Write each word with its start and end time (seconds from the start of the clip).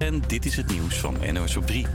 En 0.00 0.22
dit 0.26 0.44
is 0.44 0.56
het 0.56 0.70
nieuws 0.70 0.98
van 0.98 1.16
NOS 1.32 1.56
op 1.56 1.66
3. 1.66 1.86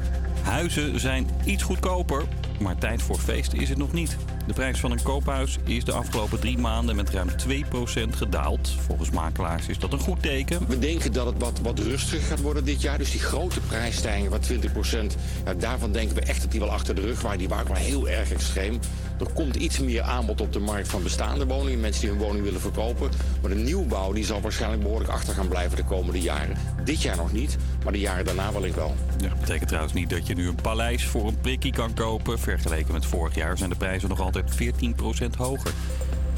Huizen 0.46 1.00
zijn 1.00 1.28
iets 1.46 1.64
goedkoper, 1.64 2.24
maar 2.60 2.78
tijd 2.78 3.02
voor 3.02 3.18
feesten 3.18 3.60
is 3.60 3.70
het 3.70 3.78
nog 3.78 3.94
niet. 3.94 4.18
De 4.48 4.54
prijs 4.54 4.80
van 4.80 4.92
een 4.92 5.04
koophuis 5.04 5.58
is 5.64 5.84
de 5.84 5.92
afgelopen 5.92 6.40
drie 6.40 6.58
maanden 6.58 6.96
met 6.96 7.10
ruim 7.10 7.30
2% 7.30 8.10
gedaald. 8.10 8.70
Volgens 8.70 9.10
makelaars 9.10 9.68
is 9.68 9.80
dat 9.80 9.94
een 9.94 10.00
goed 10.00 10.22
teken. 10.22 10.68
We 10.68 10.80
denken 10.80 11.14
dat 11.14 11.26
het 11.26 11.36
wat, 11.38 11.60
wat 11.62 11.80
rustiger 11.80 12.28
gaat 12.28 12.42
worden 12.42 12.66
dit 12.66 12.82
jaar. 12.82 12.98
Dus 12.98 13.12
die 13.12 13.20
grote 13.20 13.60
prijsstijgingen 13.60 14.32
van 14.32 15.12
20%, 15.12 15.16
ja, 15.46 15.54
daarvan 15.54 15.92
denken 15.92 16.16
we 16.16 16.22
echt 16.22 16.42
dat 16.42 16.52
die 16.52 16.60
wel 16.60 16.72
achter 16.72 16.96
de 16.96 17.02
rug 17.02 17.22
waren. 17.22 17.38
Die 17.38 17.50
waren 17.50 17.68
wel 17.68 17.76
heel 17.76 18.10
erg 18.10 18.32
extreem. 18.32 18.80
Er 19.20 19.34
komt 19.34 19.56
iets 19.56 19.80
meer 19.80 20.02
aanbod 20.02 20.42
op 20.42 20.54
de 20.54 20.60
markt 20.60 20.88
van 20.88 21.04
bestaande 21.04 21.46
woningen. 21.46 21.80
Mensen 21.80 22.02
die 22.02 22.10
hun 22.10 22.20
woning 22.20 22.44
willen 22.44 22.62
verkopen. 22.62 23.10
Maar 23.42 23.50
de 23.50 23.58
nieuwbouw 23.58 24.14
die 24.14 24.26
zal 24.26 24.42
waarschijnlijk 24.42 24.84
behoorlijk 24.84 25.12
achter 25.12 25.34
gaan 25.34 25.48
blijven 25.48 25.78
de 25.78 25.84
komende 25.84 26.22
jaren. 26.22 26.58
Dit 26.84 27.02
jaar 27.02 27.18
nog 27.18 27.32
niet, 27.32 27.58
maar 27.84 27.94
de 27.94 28.00
jaren 28.00 28.26
daarna 28.26 28.52
wellicht 28.52 28.76
wel. 28.76 28.96
Ja, 29.18 29.30
dat 29.30 29.40
betekent 29.40 29.68
trouwens 29.68 29.94
niet 29.94 30.10
dat 30.10 30.28
je 30.28 30.35
nu 30.36 30.48
een 30.48 30.62
paleis 30.62 31.06
voor 31.06 31.28
een 31.28 31.40
prikkie 31.40 31.72
kan 31.72 31.94
kopen. 31.94 32.40
Vergeleken 32.40 32.94
met 32.94 33.06
vorig 33.06 33.36
jaar 33.36 33.58
zijn 33.58 33.70
de 33.70 33.76
prijzen 33.76 34.10
nog 34.10 34.20
altijd 34.20 34.58
14% 34.62 35.38
hoger. 35.38 35.72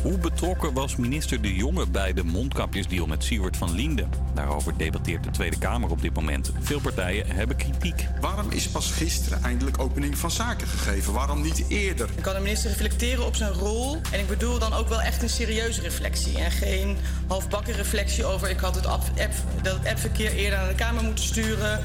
Hoe 0.02 0.18
betrokken 0.18 0.74
was 0.74 0.96
minister 0.96 1.42
De 1.42 1.56
Jonge 1.56 1.88
bij 1.88 2.14
de 2.14 2.24
mondkapjesdeal 2.24 3.06
met 3.06 3.24
Siewert 3.24 3.58
van 3.58 3.76
Linden? 3.76 4.10
Daarover 4.34 4.78
debatteert 4.78 5.24
de 5.24 5.30
Tweede 5.30 5.58
Kamer 5.58 5.90
op 5.90 6.02
dit 6.02 6.14
moment. 6.14 6.52
Veel 6.60 6.80
partijen 6.80 7.28
hebben 7.28 7.56
kritiek. 7.56 8.08
Waarom 8.22 8.52
is 8.52 8.68
pas 8.68 8.92
gisteren 8.92 9.44
eindelijk 9.44 9.80
opening 9.80 10.18
van 10.18 10.32
zaken 10.32 10.68
gegeven? 10.68 11.14
Waarom 11.14 11.42
niet 11.42 11.66
eerder? 11.68 12.08
Dan 12.08 12.24
kan 12.24 12.34
de 12.34 12.40
minister 12.40 12.70
reflecteren 12.70 13.26
op 13.26 13.36
zijn 13.36 13.54
rol. 13.54 13.98
En 14.12 14.20
ik 14.20 14.28
bedoel 14.28 14.60
dan 14.60 14.74
ook 14.74 14.90
wel 14.90 15.02
echt 15.02 15.22
een 15.22 15.30
serieuze 15.30 15.82
reflectie. 15.82 16.38
En 16.38 16.52
geen 16.52 16.98
halfbakken 17.28 17.74
reflectie 17.74 18.26
over 18.26 18.50
ik 18.50 18.60
had 18.60 18.76
het 18.76 18.86
app, 18.86 19.04
app, 19.20 19.34
dat 19.62 19.86
appverkeer 19.86 20.32
eerder 20.32 20.60
naar 20.60 20.68
de 20.68 20.76
Kamer 20.76 21.04
moeten 21.04 21.26
sturen. 21.26 21.84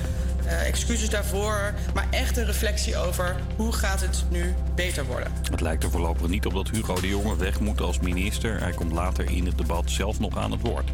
Uh, 0.52 0.66
excuses 0.66 1.10
daarvoor, 1.10 1.74
maar 1.94 2.06
echt 2.10 2.36
een 2.36 2.44
reflectie 2.44 2.96
over 2.96 3.36
hoe 3.56 3.72
gaat 3.72 4.00
het 4.00 4.24
nu 4.30 4.54
beter 4.74 5.04
worden. 5.04 5.32
Het 5.50 5.60
lijkt 5.60 5.82
er 5.82 5.90
voorlopig 5.90 6.28
niet 6.28 6.46
op 6.46 6.54
dat 6.54 6.70
Hugo 6.70 6.94
de 6.94 7.08
Jonge 7.08 7.36
weg 7.36 7.60
moet 7.60 7.80
als 7.80 8.00
minister. 8.00 8.60
Hij 8.60 8.72
komt 8.72 8.92
later 8.92 9.30
in 9.30 9.46
het 9.46 9.58
debat 9.58 9.90
zelf 9.90 10.18
nog 10.20 10.36
aan 10.36 10.50
het 10.50 10.60
woord. 10.60 10.90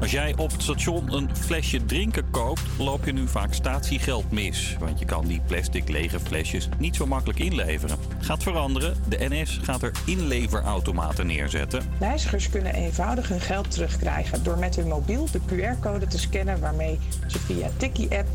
Als 0.00 0.10
jij 0.10 0.34
op 0.36 0.52
het 0.52 0.62
station 0.62 1.12
een 1.12 1.36
flesje 1.36 1.84
drinken 1.84 2.30
koopt, 2.30 2.62
loop 2.78 3.04
je 3.04 3.12
nu 3.12 3.28
vaak 3.28 3.54
statiegeld 3.54 4.30
mis. 4.30 4.76
Want 4.78 4.98
je 4.98 5.04
kan 5.04 5.26
die 5.26 5.40
plastic 5.46 5.88
lege 5.88 6.20
flesjes 6.20 6.68
niet 6.78 6.96
zo 6.96 7.06
makkelijk 7.06 7.38
inleveren. 7.38 7.98
Gaat 8.20 8.42
veranderen. 8.42 8.96
De 9.08 9.16
NS 9.28 9.60
gaat 9.62 9.82
er 9.82 9.92
inleverautomaten 10.06 11.26
neerzetten. 11.26 11.82
Reizigers 11.98 12.50
kunnen 12.50 12.74
eenvoudig 12.74 13.28
hun 13.28 13.40
geld 13.40 13.70
terugkrijgen 13.70 14.42
door 14.42 14.58
met 14.58 14.76
hun 14.76 14.88
mobiel 14.88 15.28
de 15.32 15.40
QR-code 15.40 16.06
te 16.06 16.18
scannen 16.18 16.60
waarmee 16.60 16.98
ze 17.26 17.38
via 17.38 17.70
Tikkie-app 17.76 18.28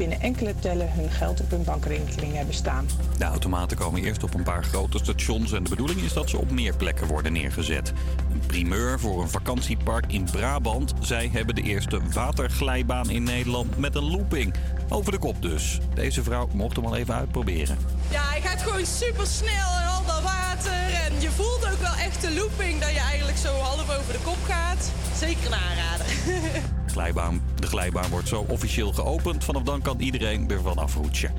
binnen 0.00 0.20
enkele 0.20 0.54
tellen 0.58 0.92
hun 0.92 1.10
geld 1.10 1.40
op 1.40 1.50
hun 1.50 1.64
bankrekening 1.64 2.34
hebben 2.34 2.54
staan. 2.54 2.86
De 3.18 3.24
automaten 3.24 3.76
komen 3.76 4.04
eerst 4.04 4.22
op 4.22 4.34
een 4.34 4.42
paar 4.42 4.64
grote 4.64 4.98
stations 4.98 5.52
en 5.52 5.62
de 5.62 5.70
bedoeling 5.70 6.00
is 6.00 6.12
dat 6.12 6.30
ze 6.30 6.38
op 6.38 6.50
meer 6.50 6.76
plekken 6.76 7.06
worden 7.06 7.32
neergezet. 7.32 7.92
Een 8.32 8.42
primeur 8.46 9.00
voor 9.00 9.22
een 9.22 9.28
vakantiepark 9.28 10.12
in 10.12 10.24
Brabant. 10.24 10.94
Zij 11.00 11.28
hebben 11.32 11.54
de 11.54 11.62
eerste 11.62 12.00
waterglijbaan 12.12 13.10
in 13.10 13.22
Nederland 13.22 13.78
met 13.78 13.94
een 13.94 14.10
looping. 14.10 14.54
Over 14.92 15.12
de 15.12 15.18
kop 15.18 15.42
dus. 15.42 15.78
Deze 15.94 16.22
vrouw 16.22 16.48
mocht 16.52 16.76
hem 16.76 16.84
al 16.84 16.96
even 16.96 17.14
uitproberen. 17.14 17.78
Ja, 18.10 18.22
hij 18.22 18.40
gaat 18.40 18.62
gewoon 18.62 18.86
super 18.86 19.26
snel 19.26 19.78
en 19.80 19.86
al 19.86 20.04
dat 20.06 20.22
water. 20.22 20.72
En 20.72 21.20
je 21.20 21.30
voelt 21.30 21.70
ook 21.72 21.80
wel 21.80 21.94
echt 21.94 22.20
de 22.20 22.34
looping 22.34 22.80
dat 22.80 22.90
je 22.90 22.98
eigenlijk 22.98 23.38
zo 23.38 23.54
half 23.54 23.98
over 23.98 24.12
de 24.12 24.18
kop 24.24 24.38
gaat. 24.46 24.92
Zeker 25.16 25.46
een 25.46 25.54
aanrader. 25.54 26.06
Glijbaan, 26.92 27.42
de 27.54 27.66
glijbaan 27.66 28.10
wordt 28.10 28.28
zo 28.28 28.44
officieel 28.48 28.92
geopend. 28.92 29.44
Vanaf 29.44 29.62
dan 29.62 29.82
kan 29.82 30.00
iedereen 30.00 30.50
er 30.50 30.60
vanaf 30.60 30.94
roetsen. 30.94 31.34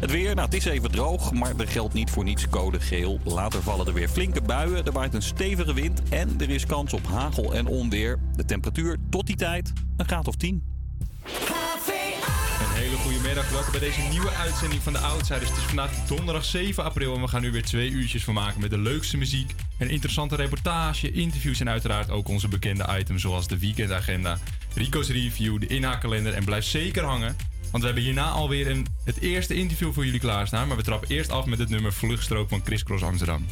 Het 0.00 0.10
weer, 0.10 0.34
nou 0.34 0.46
het 0.46 0.54
is 0.54 0.64
even 0.64 0.90
droog, 0.90 1.32
maar 1.32 1.56
er 1.56 1.68
geldt 1.68 1.94
niet 1.94 2.10
voor 2.10 2.24
niets 2.24 2.48
code 2.48 2.80
geel. 2.80 3.18
Later 3.24 3.62
vallen 3.62 3.86
er 3.86 3.92
weer 3.92 4.08
flinke 4.08 4.42
buien, 4.42 4.84
er 4.84 4.92
waait 4.92 5.14
een 5.14 5.22
stevige 5.22 5.74
wind 5.74 6.02
en 6.08 6.34
er 6.40 6.50
is 6.50 6.66
kans 6.66 6.92
op 6.92 7.06
hagel 7.06 7.54
en 7.54 7.66
onweer. 7.66 8.18
De 8.36 8.44
temperatuur 8.44 8.96
tot 9.10 9.26
die 9.26 9.36
tijd 9.36 9.72
een 9.96 10.06
graad 10.06 10.28
of 10.28 10.36
10. 10.36 10.62
Hele 12.80 12.96
goede 12.96 13.20
middag. 13.20 13.50
Welkom 13.50 13.70
bij 13.70 13.80
deze 13.80 14.00
nieuwe 14.00 14.30
uitzending 14.30 14.82
van 14.82 14.92
de 14.92 14.98
Outsiders. 14.98 15.48
Het 15.48 15.58
is 15.58 15.64
vandaag 15.64 16.06
donderdag 16.06 16.44
7 16.44 16.84
april 16.84 17.14
en 17.14 17.20
we 17.20 17.28
gaan 17.28 17.40
nu 17.40 17.50
weer 17.50 17.62
twee 17.62 17.90
uurtjes 17.90 18.24
van 18.24 18.34
maken 18.34 18.60
met 18.60 18.70
de 18.70 18.78
leukste 18.78 19.16
muziek, 19.16 19.54
een 19.78 19.90
interessante 19.90 20.36
reportage, 20.36 21.12
interviews 21.12 21.60
en 21.60 21.68
uiteraard 21.68 22.10
ook 22.10 22.28
onze 22.28 22.48
bekende 22.48 22.86
items 22.98 23.22
zoals 23.22 23.48
de 23.48 23.58
weekendagenda, 23.58 24.38
Rico's 24.74 25.08
review, 25.08 25.60
de 25.60 25.66
inhaakkalender 25.66 26.34
en 26.34 26.44
blijf 26.44 26.64
zeker 26.64 27.04
hangen. 27.04 27.36
Want 27.70 27.82
we 27.82 27.84
hebben 27.84 28.02
hierna 28.02 28.30
alweer 28.30 28.70
een, 28.70 28.86
het 29.04 29.20
eerste 29.20 29.54
interview 29.54 29.92
voor 29.92 30.04
jullie 30.04 30.20
klaarstaan. 30.20 30.68
Maar 30.68 30.76
we 30.76 30.82
trappen 30.82 31.08
eerst 31.08 31.30
af 31.30 31.46
met 31.46 31.58
het 31.58 31.68
nummer 31.68 31.92
Vluchtstrook 31.92 32.48
van 32.48 32.62
Chris 32.64 32.82
Cross 32.82 33.02
Amsterdam. 33.02 33.46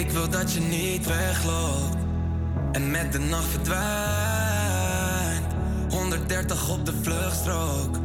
Ik 0.00 0.10
wil 0.10 0.28
dat 0.28 0.52
je 0.52 0.60
niet 0.60 1.06
wegloopt 1.06 1.96
en 2.72 2.90
met 2.90 3.12
de 3.12 3.18
nacht 3.18 3.46
verdwijnt. 3.48 3.84
130 5.90 6.68
op 6.68 6.86
de 6.86 6.92
vluchtstrook 7.02 7.96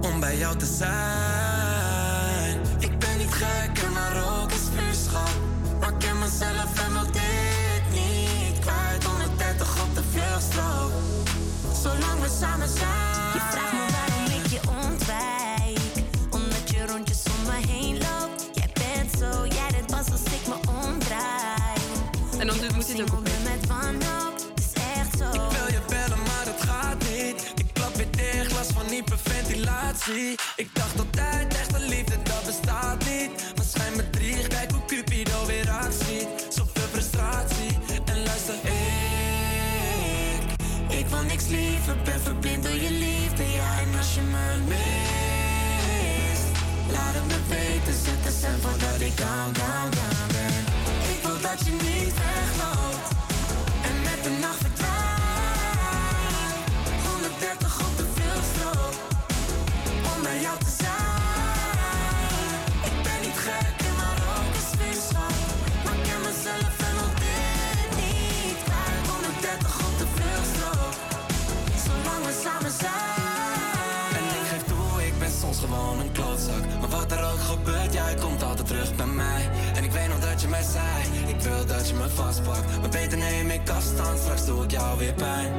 om 0.00 0.20
bij 0.20 0.38
jou 0.38 0.56
te 0.56 0.66
zijn. 0.66 2.60
Ik 2.78 2.98
ben 2.98 3.18
niet 3.18 3.32
gek 3.32 3.82
en 3.84 3.92
maar 3.92 4.40
ook 4.40 4.50
is 4.50 4.68
vuurschap. 4.76 5.30
Maar 5.80 5.88
ik 5.88 5.98
ken 5.98 6.18
mezelf 6.18 6.84
en 6.86 6.92
wil 6.92 7.12
dit 7.12 7.82
niet 7.90 8.58
kwijt. 8.58 9.04
130 9.04 9.82
op 9.82 9.94
de 9.94 10.02
vluchtstrook, 10.10 10.92
zolang 11.82 12.20
we 12.20 12.28
samen 12.40 12.68
zijn. 12.68 13.07
Dan 22.98 23.08
moet 23.14 23.24
dit 23.24 23.34
ook 23.34 23.38
op. 23.38 23.50
met 23.50 23.66
wanhoop, 23.66 24.34
het 24.54 24.58
is 24.58 24.72
echt 24.96 25.18
zo. 25.18 25.24
Ik 25.24 25.50
wil 25.56 25.68
je 25.76 25.80
bellen, 25.88 26.22
maar 26.28 26.46
het 26.52 26.62
gaat 26.68 26.98
niet. 26.98 27.52
Ik 27.54 27.66
klap 27.72 27.94
weer 27.94 28.10
dicht, 28.10 28.52
last 28.52 28.72
van 28.72 28.86
hyperventilatie. 28.86 30.38
Ik 30.56 30.68
dacht 30.72 30.98
altijd, 30.98 31.54
echte 31.54 31.80
liefde, 31.80 32.16
dat 32.22 32.44
bestaat 32.46 33.04
niet. 33.04 33.30
Maar 33.56 33.64
schijn 33.64 33.96
me 33.96 34.10
drie, 34.10 34.48
kijk 34.48 34.70
hoe 34.70 34.84
Cupido 34.86 35.46
weer 35.46 35.70
actie. 35.70 36.28
Zoveel 36.48 36.88
frustratie. 36.92 37.78
En 38.04 38.22
luister, 38.24 38.54
ik... 38.54 40.42
Ik 40.98 41.06
wil 41.06 41.22
niks 41.22 41.46
liever, 41.46 41.96
ben 42.04 42.20
verblind 42.20 42.62
door 42.62 42.74
je 42.86 42.90
liefde. 42.90 43.50
Ja, 43.50 43.78
en 43.80 43.98
als 43.98 44.14
je 44.14 44.20
me 44.20 44.56
mist, 44.68 46.46
laat 46.92 47.14
het 47.14 47.26
me 47.26 47.38
weten. 47.48 47.94
Zet 48.04 48.24
de 48.24 48.30
stem 48.38 48.60
ik 48.74 48.87
gebeurt, 77.48 77.92
jij 77.92 78.14
komt 78.14 78.42
altijd 78.42 78.66
terug 78.66 78.94
bij 78.94 79.06
mij 79.06 79.50
En 79.74 79.84
ik 79.84 79.92
weet 79.92 80.08
nog 80.08 80.20
dat 80.20 80.40
je 80.40 80.48
mij 80.48 80.62
zei 80.62 81.28
Ik 81.28 81.40
wil 81.40 81.66
dat 81.66 81.88
je 81.88 81.94
me 81.94 82.08
vastpakt 82.08 82.80
Maar 82.80 82.90
beter 82.90 83.18
neem 83.18 83.50
ik 83.50 83.70
afstand, 83.70 84.18
straks 84.18 84.46
doe 84.46 84.64
ik 84.64 84.70
jou 84.70 84.98
weer 84.98 85.14
pijn 85.14 85.52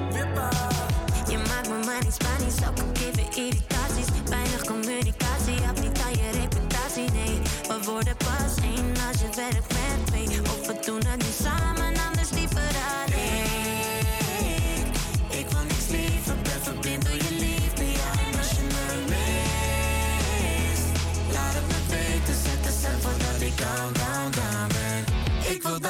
Je 1.30 1.38
maakt 1.38 1.69
me 1.69 1.80
manisch, 1.86 2.18
panisch, 2.18 2.68
ook 2.68 2.80
al 2.80 2.89
geven 2.94 3.44
irritaties. 3.44 4.07
Weinig 4.30 4.63
communicatie, 4.65 5.57
heb 5.62 5.80
niet 5.81 6.00
aan 6.06 6.12
je 6.12 6.30
reputatie, 6.41 7.12
nee. 7.12 7.39
We 7.68 7.77
worden 7.86 8.18
pas 8.18 8.63
één 8.63 8.94
als 9.07 9.21
je 9.21 9.30
werkt 9.36 9.68
met 9.74 10.07
twee. 10.07 10.49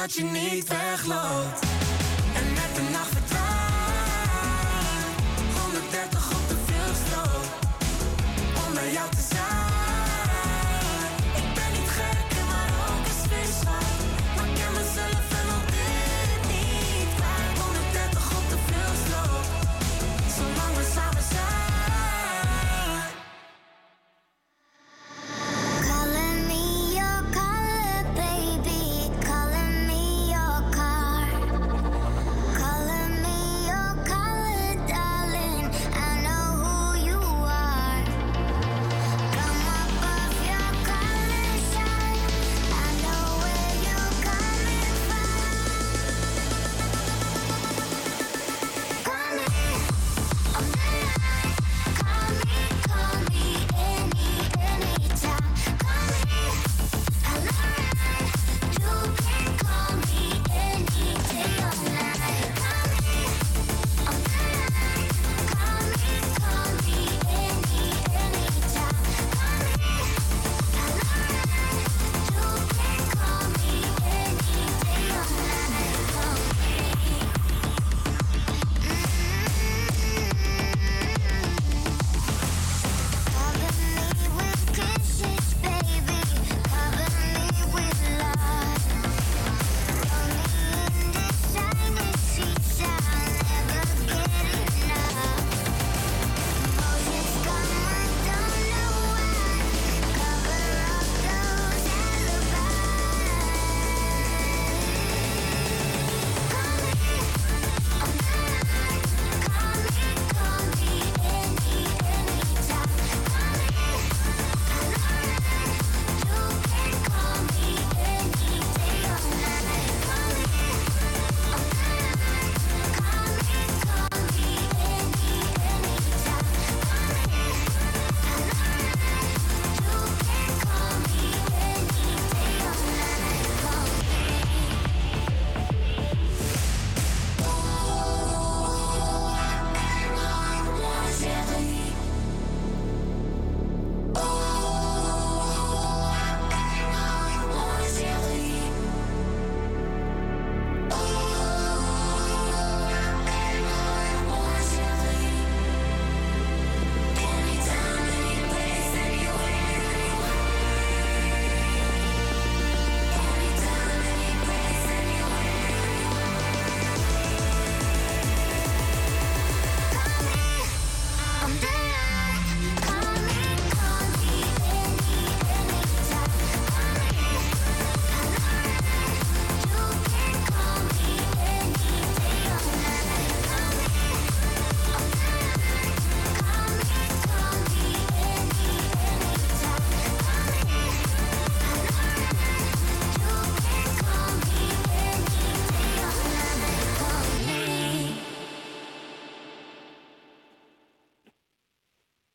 Dat 0.00 0.14
je 0.14 0.24
niet 0.24 0.68
wegloopt 0.68 1.79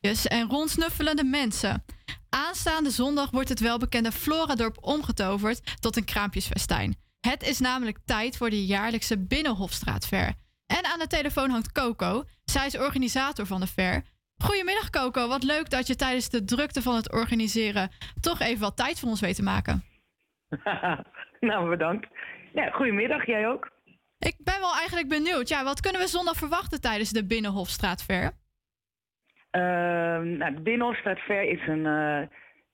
en 0.06 0.48
rondsnuffelende 0.48 1.24
mensen. 1.24 1.84
Aanstaande 2.28 2.90
zondag 2.90 3.30
wordt 3.30 3.48
het 3.48 3.60
welbekende 3.60 4.12
Floradorp 4.12 4.76
omgetoverd 4.80 5.80
tot 5.80 5.96
een 5.96 6.04
kraampjesfestijn. 6.04 6.96
Het 7.20 7.42
is 7.42 7.58
namelijk 7.58 7.98
tijd 8.04 8.36
voor 8.36 8.50
de 8.50 8.66
jaarlijkse 8.66 9.18
Binnenhofstraatver. 9.18 10.34
En 10.66 10.84
aan 10.84 10.98
de 10.98 11.06
telefoon 11.06 11.50
hangt 11.50 11.72
Coco. 11.72 12.24
Zij 12.44 12.66
is 12.66 12.78
organisator 12.78 13.46
van 13.46 13.60
de 13.60 13.66
fair. 13.66 14.02
Goedemiddag 14.36 14.90
Coco, 14.90 15.28
wat 15.28 15.42
leuk 15.42 15.70
dat 15.70 15.86
je 15.86 15.96
tijdens 15.96 16.28
de 16.28 16.44
drukte 16.44 16.82
van 16.82 16.94
het 16.94 17.12
organiseren 17.12 17.90
toch 18.20 18.40
even 18.40 18.60
wat 18.60 18.76
tijd 18.76 19.00
voor 19.00 19.08
ons 19.08 19.20
weet 19.20 19.36
te 19.36 19.42
maken. 19.42 19.84
nou, 21.40 21.68
bedankt. 21.68 22.06
Ja, 22.52 22.70
goedemiddag, 22.70 23.26
jij 23.26 23.48
ook. 23.48 23.70
Ik 24.18 24.36
ben 24.38 24.60
wel 24.60 24.74
eigenlijk 24.74 25.08
benieuwd. 25.08 25.48
Ja, 25.48 25.64
wat 25.64 25.80
kunnen 25.80 26.00
we 26.00 26.06
zondag 26.06 26.36
verwachten 26.36 26.80
tijdens 26.80 27.10
de 27.10 27.26
Binnenhofstraatver? 27.26 28.32
Uh, 29.52 29.62
nou, 30.38 30.54
de 30.54 30.60
Binnenhofstraatver 30.62 31.42
is 31.42 31.66
een, 31.66 31.84
uh, 31.84 32.22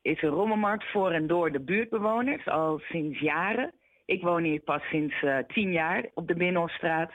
is 0.03 0.23
een 0.23 0.29
rommelmarkt 0.29 0.85
voor 0.91 1.11
en 1.11 1.27
door 1.27 1.53
de 1.53 1.61
buurtbewoners 1.61 2.47
al 2.47 2.79
sinds 2.79 3.19
jaren. 3.19 3.73
Ik 4.05 4.23
woon 4.23 4.43
hier 4.43 4.61
pas 4.61 4.83
sinds 4.83 5.23
uh, 5.23 5.39
tien 5.39 5.73
jaar 5.73 6.05
op 6.15 6.29
de 6.29 6.35
Binnenhofstraat. 6.35 7.13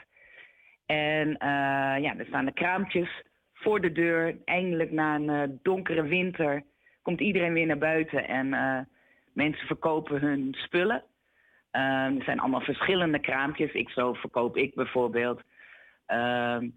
En 0.86 1.28
uh, 1.28 2.02
ja, 2.02 2.16
er 2.18 2.26
staan 2.26 2.44
de 2.44 2.52
kraampjes 2.52 3.22
voor 3.52 3.80
de 3.80 3.92
deur. 3.92 4.36
Eindelijk 4.44 4.90
na 4.90 5.14
een 5.14 5.58
donkere 5.62 6.02
winter 6.02 6.62
komt 7.02 7.20
iedereen 7.20 7.52
weer 7.52 7.66
naar 7.66 7.78
buiten 7.78 8.28
en 8.28 8.48
mensen 9.32 9.66
verkopen 9.66 10.20
hun 10.20 10.54
spullen. 10.58 11.04
Ehm, 11.70 12.16
er 12.16 12.22
zijn 12.24 12.40
allemaal 12.40 12.60
verschillende 12.60 13.20
kraampjes. 13.20 13.72
Ik 13.72 13.88
zo 13.88 14.12
verkoop 14.12 14.56
ik 14.56 14.74
bijvoorbeeld 14.74 15.42
ehm, 16.06 16.68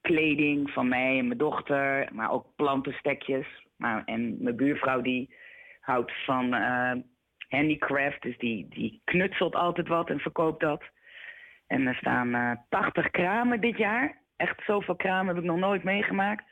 kleding 0.00 0.70
van 0.70 0.88
mij 0.88 1.18
en 1.18 1.26
mijn 1.26 1.38
dochter, 1.38 2.08
maar 2.12 2.30
ook 2.30 2.46
plantenstekjes. 2.56 3.46
Maar, 3.76 4.02
en 4.04 4.42
mijn 4.42 4.56
buurvrouw 4.56 5.00
die 5.00 5.34
houdt 5.80 6.12
van 6.24 6.54
uh, 6.54 6.92
handicraft, 7.48 8.22
dus 8.22 8.38
die, 8.38 8.66
die 8.68 9.00
knutselt 9.04 9.54
altijd 9.54 9.88
wat 9.88 10.08
en 10.10 10.18
verkoopt 10.18 10.60
dat. 10.60 10.82
En 11.66 11.86
er 11.86 11.94
staan 11.94 12.28
uh, 12.28 12.50
eh, 12.50 12.58
80 12.68 13.10
kramen 13.10 13.60
dit 13.60 13.76
jaar. 13.76 14.18
Echt 14.36 14.62
zoveel 14.66 14.96
kramen 14.96 15.34
heb 15.34 15.44
ik 15.44 15.50
nog 15.50 15.58
nooit 15.58 15.84
meegemaakt. 15.84 16.44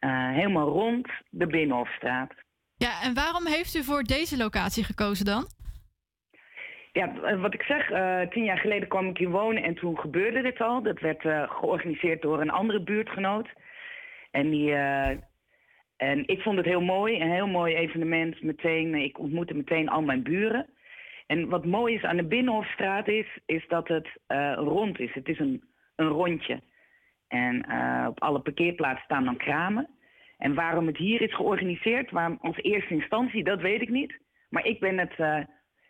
Uh, 0.00 0.30
helemaal 0.30 0.68
rond 0.68 1.08
de 1.30 1.46
Binnenhofstraat. 1.46 2.32
Ja, 2.76 3.02
en 3.02 3.14
waarom 3.14 3.46
heeft 3.46 3.74
u 3.74 3.82
voor 3.82 4.02
deze 4.02 4.36
locatie 4.36 4.84
gekozen 4.84 5.24
dan? 5.24 5.46
Ja, 6.92 7.22
eh, 7.22 7.40
wat 7.40 7.54
ik 7.54 7.62
zeg, 7.62 7.90
uh, 7.90 8.20
tien 8.20 8.44
jaar 8.44 8.58
geleden 8.58 8.88
kwam 8.88 9.08
ik 9.08 9.16
hier 9.16 9.30
wonen 9.30 9.62
en 9.62 9.74
toen 9.74 9.98
gebeurde 9.98 10.42
dit 10.42 10.60
al. 10.60 10.82
Dat 10.82 11.00
werd 11.00 11.24
uh, 11.24 11.50
georganiseerd 11.50 12.22
door 12.22 12.40
een 12.40 12.50
andere 12.50 12.82
buurtgenoot. 12.82 13.48
En, 14.30 14.50
die, 14.50 14.74
en 15.96 16.26
ik 16.26 16.40
vond 16.40 16.56
het 16.56 16.66
heel 16.66 16.80
mooi, 16.80 17.20
een 17.20 17.30
heel 17.30 17.46
mooi 17.46 17.74
evenement. 17.74 18.42
Meteen, 18.42 18.94
ik 18.94 19.18
ontmoette 19.18 19.54
meteen 19.54 19.88
al 19.88 20.02
mijn 20.02 20.22
buren. 20.22 20.66
En 21.26 21.48
wat 21.48 21.64
mooi 21.64 21.94
is 21.94 22.02
aan 22.02 22.16
de 22.16 22.24
Binnenhofstraat 22.24 23.08
is, 23.08 23.26
is 23.46 23.68
dat 23.68 23.88
het 23.88 24.08
rond 24.56 25.00
is. 25.00 25.14
Het 25.14 25.28
is 25.28 25.38
een, 25.38 25.62
een 25.96 26.08
rondje. 26.08 26.60
En 27.28 27.64
op 28.08 28.20
alle 28.20 28.40
parkeerplaatsen 28.40 29.04
staan 29.04 29.24
dan 29.24 29.36
kramen. 29.36 29.88
En 30.38 30.54
waarom 30.54 30.86
het 30.86 30.96
hier 30.96 31.20
is 31.22 31.34
georganiseerd, 31.34 32.10
waarom 32.10 32.38
als 32.40 32.56
eerste 32.56 32.94
instantie, 32.94 33.44
dat 33.44 33.60
weet 33.60 33.82
ik 33.82 33.90
niet. 33.90 34.20
Maar 34.48 34.66
ik 34.66 34.80
ben 34.80 34.98
het, 34.98 35.46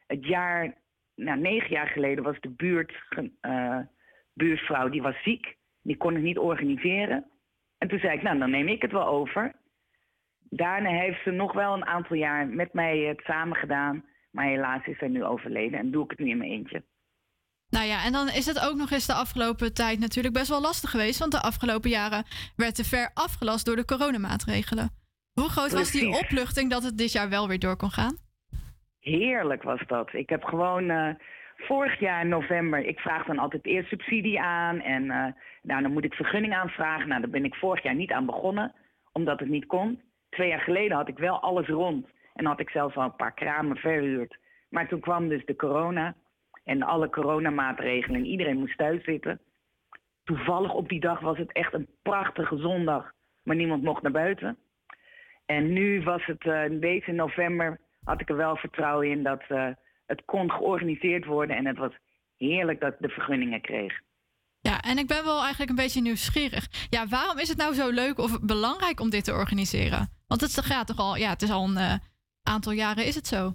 het 0.07 0.27
jaar 0.27 0.75
nou, 1.15 1.41
negen 1.41 1.71
jaar 1.71 1.87
geleden 1.87 2.25
was 2.25 2.41
de 2.41 2.51
buurt, 2.51 2.93
uh, 3.43 3.79
buurvrouw, 4.35 4.89
die 4.89 5.03
was 5.03 5.23
ziek. 5.23 5.57
Die 5.83 5.97
kon 5.97 6.15
het 6.15 6.23
niet 6.23 6.39
organiseren. 6.39 7.31
En 7.79 7.89
toen 7.89 7.99
zei 7.99 8.17
ik, 8.17 8.23
nou, 8.23 8.39
dan 8.39 8.51
neem 8.51 8.69
ik 8.69 8.83
het 8.83 8.93
wel 8.93 9.07
over. 9.07 9.53
Daarna 10.51 10.91
heeft 10.91 11.23
ze 11.23 11.31
nog 11.31 11.53
wel 11.53 11.75
een 11.75 11.87
aantal 11.87 12.17
jaar 12.17 12.47
met 12.47 12.73
mij 12.73 12.99
het 12.99 13.21
samen 13.25 13.57
gedaan. 13.57 14.05
Maar 14.31 14.47
helaas 14.47 14.87
is 14.87 14.99
zij 14.99 15.09
nu 15.09 15.25
overleden 15.25 15.79
en 15.79 15.91
doe 15.91 16.05
ik 16.05 16.11
het 16.11 16.19
nu 16.19 16.29
in 16.29 16.39
mijn 16.39 16.51
eentje. 16.51 16.85
Nou 17.69 17.87
ja, 17.87 18.05
en 18.05 18.13
dan 18.13 18.29
is 18.29 18.47
het 18.47 18.67
ook 18.67 18.77
nog 18.77 18.91
eens 18.91 19.07
de 19.07 19.15
afgelopen 19.15 19.75
tijd 19.75 19.99
natuurlijk 19.99 20.35
best 20.35 20.49
wel 20.49 20.61
lastig 20.61 20.91
geweest. 20.91 21.19
Want 21.19 21.33
de 21.33 21.41
afgelopen 21.41 21.91
jaren 21.91 22.25
werd 22.57 22.75
te 22.75 22.85
ver 22.85 23.11
afgelast 23.15 23.67
door 23.67 23.77
de 23.77 23.85
coronamaatregelen. 23.85 24.91
Hoe 25.33 25.49
groot 25.49 25.73
was 25.73 25.91
die 25.91 26.19
opluchting 26.19 26.71
dat 26.71 26.83
het 26.83 26.99
dit 26.99 27.13
jaar 27.13 27.29
wel 27.29 27.49
weer 27.49 27.59
door 27.59 27.77
kon 27.77 27.91
gaan? 27.91 28.17
Heerlijk 29.03 29.63
was 29.63 29.81
dat. 29.87 30.13
Ik 30.13 30.29
heb 30.29 30.45
gewoon 30.45 30.91
uh, 30.91 31.09
vorig 31.57 31.99
jaar 31.99 32.21
in 32.21 32.29
november, 32.29 32.85
ik 32.85 32.99
vraag 32.99 33.27
dan 33.27 33.39
altijd 33.39 33.67
eerst 33.67 33.89
subsidie 33.89 34.41
aan 34.41 34.81
en 34.81 35.03
uh, 35.05 35.27
nou, 35.63 35.83
dan 35.83 35.93
moet 35.93 36.05
ik 36.05 36.15
vergunning 36.15 36.55
aanvragen. 36.55 37.09
Nou, 37.09 37.21
daar 37.21 37.31
ben 37.31 37.45
ik 37.45 37.55
vorig 37.55 37.83
jaar 37.83 37.95
niet 37.95 38.13
aan 38.13 38.27
begonnen, 38.27 38.73
omdat 39.13 39.41
het 39.41 39.49
niet 39.49 39.67
kon. 39.67 40.01
Twee 40.29 40.49
jaar 40.49 40.61
geleden 40.61 40.97
had 40.97 41.09
ik 41.09 41.19
wel 41.19 41.41
alles 41.41 41.69
rond 41.69 42.07
en 42.35 42.47
had 42.47 42.61
ik 42.61 42.71
zelfs 42.71 42.97
al 42.97 43.05
een 43.05 43.17
paar 43.17 43.35
kramen 43.35 43.77
verhuurd. 43.77 44.37
Maar 44.69 44.89
toen 44.89 45.01
kwam 45.01 45.29
dus 45.29 45.45
de 45.45 45.57
corona 45.57 46.15
en 46.65 46.83
alle 46.83 47.11
coronamaatregelen 47.11 48.21
en 48.21 48.27
iedereen 48.27 48.59
moest 48.59 48.79
thuis 48.79 49.05
zitten. 49.05 49.41
Toevallig 50.25 50.75
op 50.75 50.89
die 50.89 51.01
dag 51.01 51.21
was 51.21 51.39
het 51.39 51.53
echt 51.53 51.73
een 51.73 51.89
prachtige 52.03 52.57
zondag, 52.57 53.13
maar 53.43 53.57
niemand 53.57 53.83
mocht 53.83 54.03
naar 54.03 54.13
buiten. 54.13 54.59
En 55.47 55.73
nu 55.73 56.03
was 56.03 56.25
het 56.25 56.45
uh, 56.45 56.63
deze 56.71 57.13
november 57.13 57.81
had 58.05 58.21
ik 58.21 58.29
er 58.29 58.37
wel 58.37 58.57
vertrouwen 58.57 59.11
in 59.11 59.23
dat 59.23 59.43
uh, 59.49 59.69
het 60.07 60.23
kon 60.25 60.51
georganiseerd 60.51 61.25
worden. 61.25 61.57
En 61.57 61.67
het 61.67 61.79
was 61.79 61.93
heerlijk 62.37 62.81
dat 62.81 62.93
ik 62.93 62.99
de 62.99 63.09
vergunningen 63.09 63.61
kreeg. 63.61 64.01
Ja, 64.61 64.81
en 64.81 64.99
ik 64.99 65.07
ben 65.07 65.25
wel 65.25 65.41
eigenlijk 65.41 65.71
een 65.71 65.85
beetje 65.85 66.01
nieuwsgierig. 66.01 66.87
Ja, 66.91 67.07
waarom 67.07 67.39
is 67.39 67.49
het 67.49 67.59
nou 67.59 67.75
zo 67.75 67.91
leuk 67.91 68.19
of 68.19 68.41
belangrijk 68.41 69.01
om 69.01 69.11
dit 69.11 69.25
te 69.25 69.33
organiseren? 69.33 70.09
Want 70.27 70.41
het 70.41 70.61
gaat 70.61 70.87
toch 70.87 70.99
al, 70.99 71.17
ja, 71.17 71.29
het 71.29 71.43
is 71.43 71.51
al 71.51 71.65
een 71.65 71.77
uh, 71.77 71.95
aantal 72.43 72.73
jaren 72.73 73.07
is 73.07 73.15
het 73.15 73.27
zo. 73.27 73.53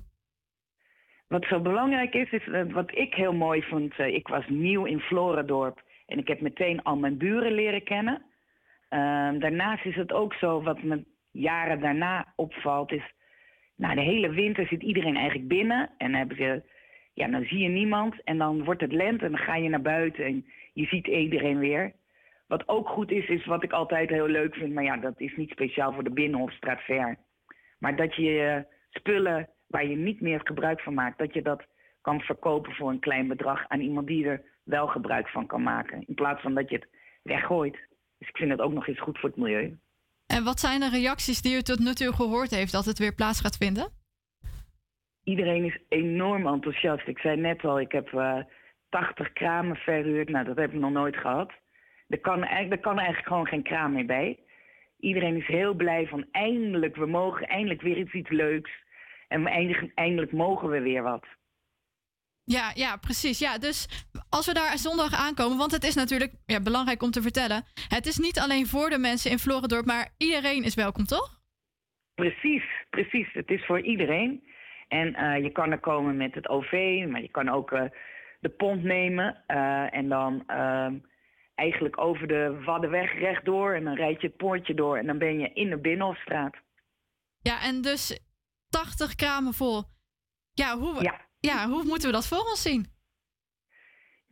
Wat 1.27 1.45
zo 1.45 1.59
belangrijk 1.59 2.13
is, 2.13 2.31
is 2.31 2.45
uh, 2.45 2.73
wat 2.73 2.91
ik 2.91 3.13
heel 3.13 3.33
mooi 3.33 3.61
vond. 3.61 3.99
ik 3.99 4.27
was 4.27 4.47
nieuw 4.47 4.85
in 4.85 4.99
Floradorp 4.99 5.81
en 6.05 6.17
ik 6.17 6.27
heb 6.27 6.41
meteen 6.41 6.83
al 6.83 6.95
mijn 6.95 7.17
buren 7.17 7.51
leren 7.51 7.83
kennen. 7.83 8.21
Ehm, 8.89 9.39
daarnaast 9.39 9.85
is 9.85 9.95
het 9.95 10.11
ook 10.11 10.33
zo, 10.33 10.61
wat 10.61 10.83
me 10.83 11.05
jaren 11.31 11.79
daarna 11.79 12.33
opvalt, 12.35 12.91
is 12.91 13.13
nou, 13.77 13.95
de 13.95 14.01
hele 14.01 14.29
winter 14.29 14.67
zit 14.67 14.81
iedereen 14.81 15.15
eigenlijk 15.15 15.47
binnen. 15.47 15.89
En 15.97 16.11
dan 16.11 16.19
hebben 16.19 16.37
ze, 16.37 16.63
ja, 17.13 17.27
dan 17.27 17.43
zie 17.43 17.59
je 17.59 17.69
niemand. 17.69 18.23
En 18.23 18.37
dan 18.37 18.63
wordt 18.63 18.81
het 18.81 18.91
lente 18.91 19.25
en 19.25 19.31
dan 19.31 19.39
ga 19.39 19.55
je 19.55 19.69
naar 19.69 19.81
buiten 19.81 20.25
en 20.25 20.45
je 20.73 20.85
ziet 20.85 21.07
iedereen 21.07 21.59
weer. 21.59 21.93
Wat 22.47 22.67
ook 22.67 22.89
goed 22.89 23.11
is, 23.11 23.27
is 23.27 23.45
wat 23.45 23.63
ik 23.63 23.71
altijd 23.71 24.09
heel 24.09 24.27
leuk 24.27 24.55
vind. 24.55 24.73
Maar 24.73 24.83
ja, 24.83 24.97
dat 24.97 25.19
is 25.19 25.35
niet 25.35 25.49
speciaal 25.49 25.93
voor 25.93 26.03
de 26.03 26.09
Binnenhofstraat 26.09 26.81
ver. 26.81 27.17
Maar 27.79 27.95
dat 27.95 28.15
je 28.15 28.65
spullen 28.89 29.49
waar 29.67 29.85
je 29.85 29.95
niet 29.95 30.21
meer 30.21 30.41
gebruik 30.43 30.81
van 30.81 30.93
maakt, 30.93 31.17
dat 31.17 31.33
je 31.33 31.41
dat 31.41 31.65
kan 32.01 32.21
verkopen 32.21 32.73
voor 32.73 32.89
een 32.89 32.99
klein 32.99 33.27
bedrag 33.27 33.67
aan 33.67 33.79
iemand 33.79 34.07
die 34.07 34.25
er 34.25 34.41
wel 34.63 34.87
gebruik 34.87 35.29
van 35.29 35.45
kan 35.45 35.63
maken. 35.63 36.03
In 36.07 36.15
plaats 36.15 36.41
van 36.41 36.53
dat 36.53 36.69
je 36.69 36.75
het 36.75 36.87
weggooit. 37.23 37.77
Dus 38.17 38.29
ik 38.29 38.37
vind 38.37 38.51
het 38.51 38.61
ook 38.61 38.73
nog 38.73 38.87
eens 38.87 38.99
goed 38.99 39.19
voor 39.19 39.29
het 39.29 39.37
milieu. 39.37 39.77
En 40.27 40.43
wat 40.43 40.59
zijn 40.59 40.79
de 40.79 40.89
reacties 40.89 41.41
die 41.41 41.57
u 41.57 41.61
tot 41.61 41.79
nu 41.79 41.93
toe 41.93 42.13
gehoord 42.13 42.51
heeft 42.51 42.71
dat 42.71 42.85
het 42.85 42.99
weer 42.99 43.15
plaats 43.15 43.41
gaat 43.41 43.57
vinden? 43.57 43.87
Iedereen 45.23 45.65
is 45.65 45.79
enorm 45.89 46.47
enthousiast. 46.47 47.07
Ik 47.07 47.19
zei 47.19 47.37
net 47.37 47.65
al, 47.65 47.79
ik 47.79 47.91
heb 47.91 48.11
uh, 48.11 48.37
eh, 48.37 48.45
80 48.89 49.33
kramen 49.33 49.75
verhuurd. 49.75 50.29
Nou, 50.29 50.45
dat 50.45 50.57
heb 50.57 50.73
ik 50.73 50.79
nog 50.79 50.91
nooit 50.91 51.17
gehad. 51.17 51.51
Er 52.07 52.19
kan, 52.19 52.43
er 52.43 52.79
kan 52.79 52.97
eigenlijk 52.97 53.27
gewoon 53.27 53.47
geen 53.47 53.63
kraam 53.63 53.93
meer 53.93 54.05
bij. 54.05 54.39
Iedereen 54.99 55.35
is 55.35 55.47
heel 55.47 55.73
blij 55.73 56.07
van 56.07 56.25
eindelijk, 56.31 56.95
we 56.95 57.05
mogen 57.05 57.47
eindelijk 57.47 57.81
weer 57.81 57.97
iets, 57.97 58.13
iets 58.13 58.29
leuks. 58.29 58.71
En 59.27 59.47
eindelijk, 59.47 59.91
eindelijk 59.95 60.31
mogen 60.31 60.69
we 60.69 60.79
weer 60.79 61.03
wat. 61.03 61.25
Ja, 62.49 62.71
ja, 62.73 62.97
precies. 62.97 63.39
Ja, 63.39 63.57
dus 63.57 64.05
als 64.29 64.45
we 64.45 64.53
daar 64.53 64.77
zondag 64.77 65.13
aankomen, 65.13 65.57
want 65.57 65.71
het 65.71 65.83
is 65.83 65.95
natuurlijk 65.95 66.33
ja, 66.45 66.61
belangrijk 66.61 67.03
om 67.03 67.11
te 67.11 67.21
vertellen. 67.21 67.63
Het 67.87 68.05
is 68.05 68.17
niet 68.17 68.39
alleen 68.39 68.67
voor 68.67 68.89
de 68.89 68.97
mensen 68.97 69.31
in 69.31 69.39
Florendorp, 69.39 69.85
maar 69.85 70.09
iedereen 70.17 70.63
is 70.63 70.75
welkom, 70.75 71.05
toch? 71.05 71.41
Precies, 72.15 72.63
precies. 72.89 73.33
Het 73.33 73.49
is 73.49 73.65
voor 73.65 73.81
iedereen. 73.81 74.43
En 74.87 75.07
uh, 75.07 75.43
je 75.43 75.51
kan 75.51 75.71
er 75.71 75.79
komen 75.79 76.17
met 76.17 76.33
het 76.33 76.49
OV, 76.49 76.71
maar 77.09 77.21
je 77.21 77.31
kan 77.31 77.49
ook 77.49 77.71
uh, 77.71 77.81
de 78.39 78.49
pont 78.49 78.83
nemen. 78.83 79.43
Uh, 79.47 79.93
en 79.93 80.09
dan 80.09 80.43
ehm, 80.47 80.97
eigenlijk 81.55 81.99
over 81.99 82.27
de 82.27 82.61
Waddenweg 82.65 83.19
rechtdoor. 83.19 83.73
En 83.73 83.83
dan 83.83 83.95
rijd 83.95 84.21
je 84.21 84.27
het 84.27 84.37
poortje 84.37 84.73
door 84.73 84.97
en 84.97 85.05
dan 85.05 85.17
ben 85.17 85.39
je 85.39 85.53
in 85.53 85.69
de 85.69 85.77
Binnenhofstraat. 85.77 86.55
Ja, 87.41 87.61
en 87.61 87.81
dus 87.81 88.19
80 88.69 89.15
kramen 89.15 89.53
vol. 89.53 89.83
Ja, 90.53 90.77
hoe, 90.77 91.03
Ja. 91.03 91.26
Ja, 91.51 91.67
hoe 91.67 91.83
moeten 91.83 92.07
we 92.09 92.13
dat 92.15 92.27
voor 92.27 92.37
ons 92.37 92.61
zien? 92.61 92.85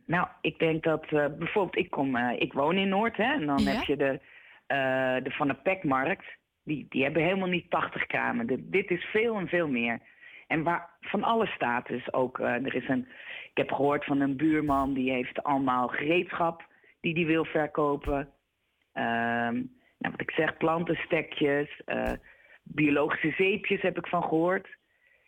Nou, 0.06 0.28
ik 0.40 0.58
denk 0.58 0.82
dat 0.82 1.04
eh, 1.04 1.26
bijvoorbeeld, 1.38 1.76
ik, 1.76 1.90
kom, 1.90 2.16
eh, 2.16 2.40
ik 2.40 2.52
woon 2.52 2.76
in 2.76 2.88
Noord, 2.88 3.16
hè, 3.16 3.32
en 3.32 3.46
dan 3.46 3.58
Ja. 3.58 3.70
heb 3.70 3.82
je 3.84 3.96
de, 3.96 4.20
eh, 4.66 5.16
de 5.22 5.30
Van 5.30 5.48
de 5.48 5.54
Pekmarkt. 5.54 6.24
Die, 6.64 6.86
die 6.88 7.02
hebben 7.02 7.22
helemaal 7.22 7.48
niet 7.48 7.70
80 7.70 8.06
kramen. 8.06 8.46
De- 8.46 8.68
dit 8.68 8.90
is 8.90 9.04
veel 9.04 9.36
en 9.36 9.48
veel 9.48 9.68
meer. 9.68 10.00
En 10.46 10.62
waar 10.62 10.90
van 11.00 11.22
alle 11.22 11.46
staat 11.46 11.86
dus 11.86 12.12
ook. 12.12 12.38
er 12.38 12.74
is 12.74 12.88
een, 12.88 13.08
ik 13.50 13.56
heb 13.56 13.72
gehoord 13.72 14.04
van 14.04 14.20
een 14.20 14.36
buurman 14.36 14.92
die 14.94 15.10
heeft 15.12 15.42
allemaal 15.42 15.88
gereedschap 15.88 16.66
die 17.00 17.14
die 17.14 17.26
wil 17.26 17.44
verkopen. 17.44 18.30
Ehm, 18.92 19.54
nou, 19.98 20.10
wat 20.12 20.20
ik 20.20 20.30
zeg, 20.30 20.56
plantenstekjes, 20.56 21.80
biologische 22.62 23.34
zeepjes 23.36 23.82
heb 23.82 23.98
ik 23.98 24.06
van 24.06 24.22
gehoord. 24.22 24.68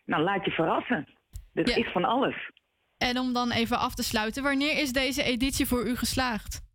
Nou, 0.05 0.23
laat 0.23 0.45
je 0.45 0.51
verrassen. 0.51 1.07
Ja. 1.53 1.75
is 1.75 1.91
van 1.91 2.03
alles. 2.03 2.51
En 2.97 3.17
om 3.17 3.33
dan 3.33 3.51
even 3.51 3.79
af 3.79 3.95
te 3.95 4.03
sluiten, 4.03 4.43
wanneer 4.43 4.77
is 4.77 4.91
deze 4.91 5.23
editie 5.23 5.65
voor 5.65 5.87
u 5.87 5.95
geslaagd? 5.95 6.67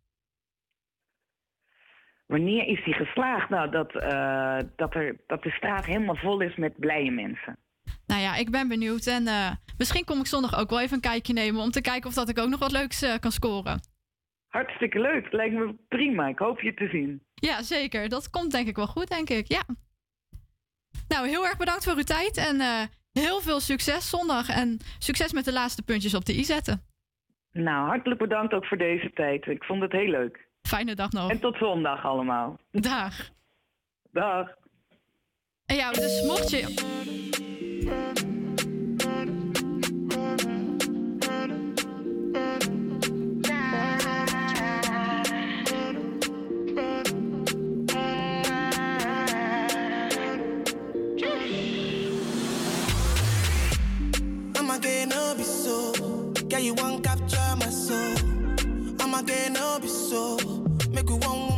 Wanneer 2.25 2.67
is 2.67 2.83
die 2.83 2.93
geslaagd? 2.93 3.49
Nou, 3.49 3.71
dat, 3.71 3.95
eh, 3.95 4.59
dat, 4.75 4.95
er, 4.95 5.23
dat 5.27 5.43
de 5.43 5.49
straat 5.49 5.85
helemaal 5.85 6.15
vol 6.15 6.41
is 6.41 6.55
met 6.55 6.79
blije 6.79 7.11
mensen. 7.11 7.57
Nou 8.05 8.21
ja, 8.21 8.35
ik 8.35 8.51
ben 8.51 8.67
benieuwd. 8.67 9.05
En 9.05 9.27
eh, 9.27 9.51
misschien 9.77 10.05
kom 10.05 10.19
ik 10.19 10.25
zondag 10.25 10.59
ook 10.59 10.69
wel 10.69 10.81
even 10.81 10.95
een 10.95 11.01
kijkje 11.01 11.33
nemen 11.33 11.61
om 11.61 11.71
te 11.71 11.81
kijken 11.81 12.09
of 12.09 12.15
dat 12.15 12.29
ik 12.29 12.39
ook 12.39 12.49
nog 12.49 12.59
wat 12.59 12.71
leuks 12.71 13.01
eh, 13.01 13.19
kan 13.19 13.31
scoren. 13.31 13.79
Hartstikke 14.47 14.99
leuk. 14.99 15.31
Lijkt 15.31 15.55
me 15.55 15.75
prima. 15.87 16.27
Ik 16.27 16.39
hoop 16.39 16.61
je 16.61 16.73
te 16.73 16.87
zien. 16.87 17.23
Ja, 17.33 17.61
zeker. 17.61 18.09
Dat 18.09 18.29
komt 18.29 18.51
denk 18.51 18.67
ik 18.67 18.75
wel 18.75 18.87
goed, 18.87 19.07
denk 19.07 19.29
ik. 19.29 19.47
Ja. 19.47 19.63
Nou, 21.07 21.27
heel 21.27 21.45
erg 21.45 21.57
bedankt 21.57 21.83
voor 21.83 21.95
uw 21.95 22.03
tijd 22.03 22.37
en 22.37 22.89
heel 23.19 23.41
veel 23.41 23.59
succes 23.59 24.09
zondag. 24.09 24.49
En 24.49 24.79
succes 24.99 25.33
met 25.33 25.45
de 25.45 25.53
laatste 25.53 25.83
puntjes 25.83 26.13
op 26.13 26.25
de 26.25 26.37
i 26.37 26.43
zetten. 26.43 26.83
Nou, 27.51 27.87
hartelijk 27.87 28.19
bedankt 28.19 28.53
ook 28.53 28.65
voor 28.65 28.77
deze 28.77 29.11
tijd. 29.13 29.47
Ik 29.47 29.63
vond 29.63 29.81
het 29.81 29.91
heel 29.91 30.09
leuk. 30.09 30.47
Fijne 30.61 30.95
dag 30.95 31.11
nog. 31.11 31.29
En 31.29 31.39
tot 31.39 31.57
zondag 31.57 32.05
allemaal. 32.05 32.59
Dag. 32.71 33.29
Dag. 34.11 34.47
En 35.65 35.75
ja, 35.75 35.91
dus 35.91 36.23
mocht 36.23 36.49
je... 36.49 38.33
be 55.37 55.43
so. 55.43 55.93
Girl, 56.49 56.59
you 56.59 56.73
won't 56.75 57.03
capture 57.03 57.55
my 57.57 57.69
soul. 57.69 58.15
I'ma 58.99 59.21
get 59.21 59.51
no 59.51 59.79
be 59.81 59.87
so. 59.87 60.37
Make 60.91 61.09
you 61.09 61.17
one 61.17 61.54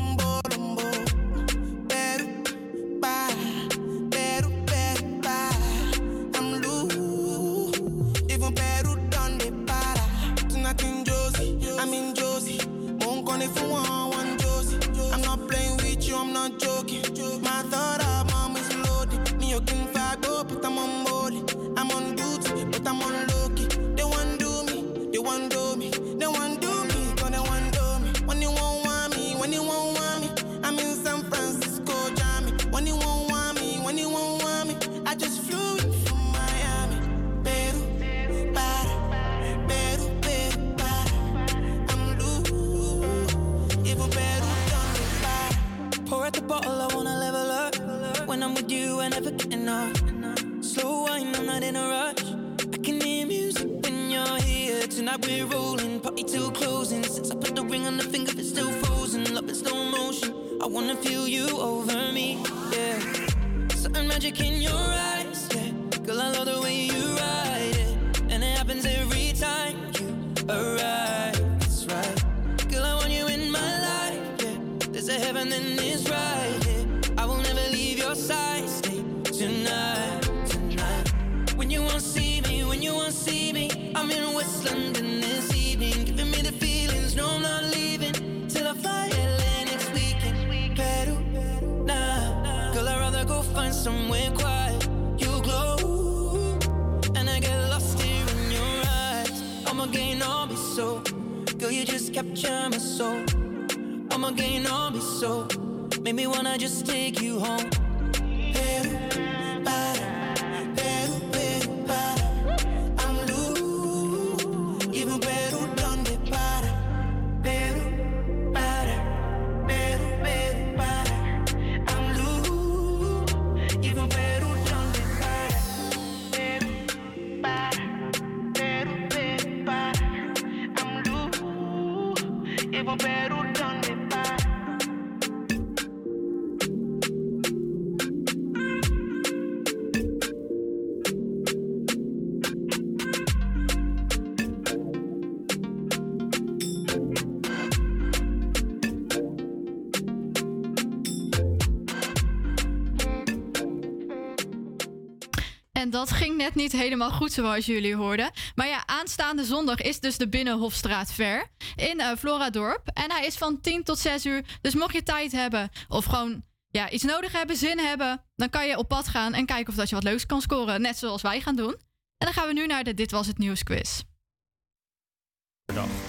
helemaal 156.72 157.12
goed 157.12 157.32
zoals 157.32 157.66
jullie 157.66 157.96
hoorden. 157.96 158.32
Maar 158.56 158.68
ja, 158.68 158.84
aanstaande 158.86 159.44
zondag 159.44 159.82
is 159.82 160.00
dus 160.00 160.18
de 160.18 160.30
Binnenhofstraat 160.30 161.12
Fair 161.12 161.48
in 161.76 162.00
eh 162.00 162.18
Floradorp. 162.18 162.88
En 162.94 163.12
hij 163.12 163.26
is 163.26 163.36
van 163.36 163.62
10 163.62 163.84
tot 163.84 164.00
6 164.00 164.26
uur. 164.26 164.44
Dus 164.62 164.76
mocht 164.76 164.94
je 164.94 165.04
tijd 165.04 165.32
hebben 165.32 165.70
of 165.88 166.06
gewoon 166.06 166.44
ja, 166.68 166.90
iets 166.90 167.04
nodig 167.04 167.32
hebben, 167.32 167.56
zin 167.56 167.80
hebben... 167.80 168.24
dan 168.36 168.50
kan 168.50 168.68
je 168.68 168.78
op 168.78 168.88
pad 168.88 169.08
gaan 169.08 169.34
en 169.34 169.46
kijken 169.46 169.70
of 169.70 169.76
dat 169.76 169.90
je 169.90 169.96
wat 169.96 170.04
leuks 170.04 170.26
kan 170.26 170.42
scoren. 170.42 170.82
Net 170.82 170.98
zoals 170.98 171.22
wij 171.22 171.42
gaan 171.42 171.56
doen. 171.56 171.76
En 172.18 172.26
dan 172.26 172.34
gaan 172.34 172.48
we 172.48 172.54
nu 172.54 172.66
naar 172.66 172.84
de 172.84 172.94
Dit 172.94 173.12
Was 173.12 173.28
Het 173.28 173.38
Nieuws 173.38 173.64
quiz. 173.64 174.02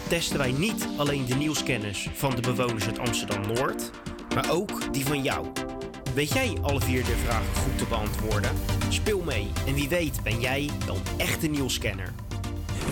testen 0.09 0.39
wij 0.39 0.53
niet 0.53 0.89
alleen 0.97 1.27
de 1.27 1.35
nieuwskennis 1.35 2.09
van 2.13 2.35
de 2.35 2.41
bewoners 2.41 2.87
uit 2.87 2.99
Amsterdam-Noord, 2.99 3.91
maar 4.35 4.51
ook 4.51 4.93
die 4.93 5.05
van 5.05 5.23
jou. 5.23 5.47
Weet 6.15 6.33
jij 6.33 6.57
alle 6.63 6.81
vier 6.81 7.05
de 7.05 7.17
vragen 7.25 7.55
goed 7.55 7.79
te 7.79 7.85
beantwoorden? 7.85 8.51
Speel 8.89 9.21
mee 9.21 9.49
en 9.67 9.75
wie 9.75 9.89
weet 9.89 10.23
ben 10.23 10.41
jij 10.41 10.71
wel 10.87 10.95
een 10.95 11.21
echte 11.21 11.47
nieuwscanner. 11.47 12.13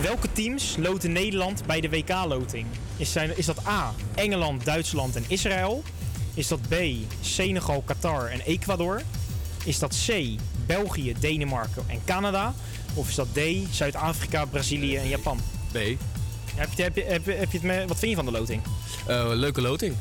Welke 0.01 0.31
teams 0.31 0.75
loten 0.79 1.11
Nederland 1.11 1.65
bij 1.65 1.81
de 1.81 1.89
WK-loting? 1.89 2.65
Is, 2.97 3.11
zijn, 3.11 3.37
is 3.37 3.45
dat 3.45 3.67
A. 3.67 3.93
Engeland, 4.15 4.65
Duitsland 4.65 5.15
en 5.15 5.23
Israël? 5.27 5.83
Is 6.33 6.47
dat 6.47 6.59
B. 6.67 6.75
Senegal, 7.21 7.81
Qatar 7.85 8.27
en 8.27 8.39
Ecuador? 8.39 9.01
Is 9.63 9.79
dat 9.79 10.05
C. 10.07 10.37
België, 10.65 11.13
Denemarken 11.19 11.83
en 11.87 11.99
Canada? 12.05 12.53
Of 12.93 13.09
is 13.09 13.15
dat 13.15 13.27
D. 13.33 13.39
Zuid-Afrika, 13.71 14.45
Brazilië 14.45 14.95
en 14.95 15.07
Japan? 15.07 15.39
B. 15.71 15.77
Heb 16.55 16.69
je, 16.75 16.83
heb 16.83 16.95
je, 16.95 17.03
heb 17.03 17.25
je, 17.25 17.31
heb 17.31 17.51
je 17.51 17.57
het 17.57 17.67
me, 17.67 17.85
wat 17.87 17.99
vind 17.99 18.11
je 18.11 18.15
van 18.17 18.25
de 18.25 18.31
loting? 18.31 18.61
Eh, 19.07 19.29
leuke 19.33 19.61
loting. 19.61 19.95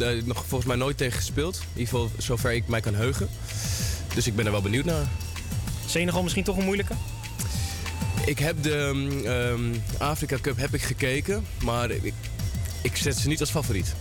Eh, 0.00 0.22
nog 0.24 0.44
volgens 0.46 0.64
mij 0.64 0.76
nooit 0.76 0.96
tegen 0.96 1.16
gespeeld. 1.16 1.56
In 1.56 1.80
ieder 1.80 1.94
geval 1.94 2.10
zover 2.18 2.52
ik 2.52 2.68
mij 2.68 2.80
kan 2.80 2.94
heugen. 2.94 3.28
Dus 4.14 4.26
ik 4.26 4.36
ben 4.36 4.46
er 4.46 4.52
wel 4.52 4.62
benieuwd 4.62 4.84
naar. 4.84 5.06
Senegal 5.86 6.22
misschien 6.22 6.44
toch 6.44 6.56
een 6.56 6.64
moeilijke? 6.64 6.94
Ik 8.26 8.38
heb 8.38 8.62
de 8.62 9.20
ehm, 9.24 10.02
Afrika 10.02 10.36
Cup 10.40 10.56
heb 10.56 10.74
ik 10.74 10.82
gekeken, 10.82 11.46
maar 11.62 11.90
ik, 11.90 12.14
ik 12.82 12.96
zet 12.96 13.16
ze 13.16 13.28
niet 13.28 13.40
als 13.40 13.50
favoriet. 13.50 13.94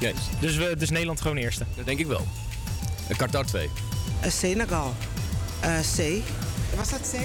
Nee. 0.00 0.14
Dus, 0.40 0.56
we, 0.56 0.74
dus 0.78 0.90
Nederland 0.90 1.20
gewoon 1.20 1.36
eerste? 1.36 1.64
Dat 1.76 1.86
denk 1.86 1.98
ik 1.98 2.06
wel. 2.06 2.26
En 3.08 3.16
Qatar 3.16 3.46
2. 3.46 3.70
Eh, 4.20 4.30
Senegal. 4.30 4.94
Eh, 5.60 5.78
C. 5.78 6.22
Was 6.76 6.90
dat 6.90 7.00
C? 7.12 7.18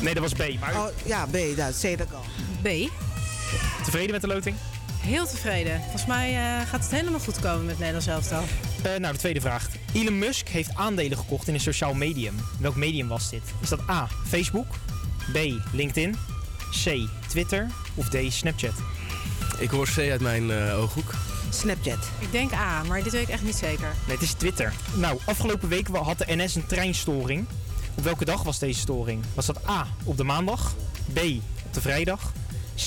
Nee, 0.00 0.14
dat 0.14 0.22
was 0.22 0.32
B. 0.32 0.60
Maar... 0.60 0.76
Oh, 0.76 0.86
ja, 1.04 1.26
B, 1.26 1.56
dat, 1.56 1.74
Senegal. 1.74 2.24
B. 2.62 2.68
Tevreden 3.84 4.10
met 4.10 4.20
de 4.20 4.26
loting? 4.26 4.56
Heel 5.08 5.26
tevreden. 5.26 5.80
Volgens 5.80 6.06
mij 6.06 6.36
eh, 6.36 6.68
gaat 6.68 6.82
het 6.82 6.90
helemaal 6.90 7.20
goed 7.20 7.40
komen 7.40 7.66
met 7.66 7.78
Nederlands 7.78 8.06
elftal. 8.06 8.42
Eh, 8.82 8.96
nou, 8.96 9.12
de 9.12 9.18
tweede 9.18 9.40
vraag. 9.40 9.68
Elon 9.94 10.18
Musk 10.18 10.48
heeft 10.48 10.74
aandelen 10.74 11.18
gekocht 11.18 11.48
in 11.48 11.54
een 11.54 11.60
sociaal 11.60 11.94
medium. 11.94 12.34
Welk 12.60 12.76
medium 12.76 13.08
was 13.08 13.30
dit? 13.30 13.42
Is 13.60 13.68
dat 13.68 13.80
A. 13.90 14.08
Facebook? 14.26 14.66
B. 15.32 15.38
LinkedIn? 15.72 16.16
C. 16.84 17.08
Twitter? 17.28 17.66
Of 17.94 18.08
D. 18.08 18.16
Snapchat? 18.28 18.74
Ik 19.58 19.70
hoor 19.70 19.88
C 19.94 19.98
uit 19.98 20.20
mijn 20.20 20.50
eh, 20.50 20.78
ooghoek. 20.78 21.14
Snapchat. 21.50 22.08
Ik 22.18 22.32
denk 22.32 22.52
A, 22.52 22.82
maar 22.82 23.02
dit 23.02 23.12
weet 23.12 23.22
ik 23.22 23.28
echt 23.28 23.44
niet 23.44 23.56
zeker. 23.56 23.88
Nee, 24.06 24.16
het 24.16 24.24
is 24.24 24.32
Twitter. 24.32 24.72
Nou, 24.94 25.18
afgelopen 25.24 25.68
week 25.68 25.88
had 25.88 26.18
de 26.18 26.36
NS 26.36 26.54
een 26.54 26.66
treinstoring. 26.66 27.46
Op 27.94 28.04
welke 28.04 28.24
dag 28.24 28.42
was 28.42 28.58
deze 28.58 28.80
storing? 28.80 29.24
Was 29.34 29.46
dat 29.46 29.68
A. 29.68 29.86
op 30.04 30.16
de 30.16 30.24
maandag? 30.24 30.74
B. 31.12 31.18
op 31.66 31.72
de 31.74 31.80
vrijdag? 31.80 32.32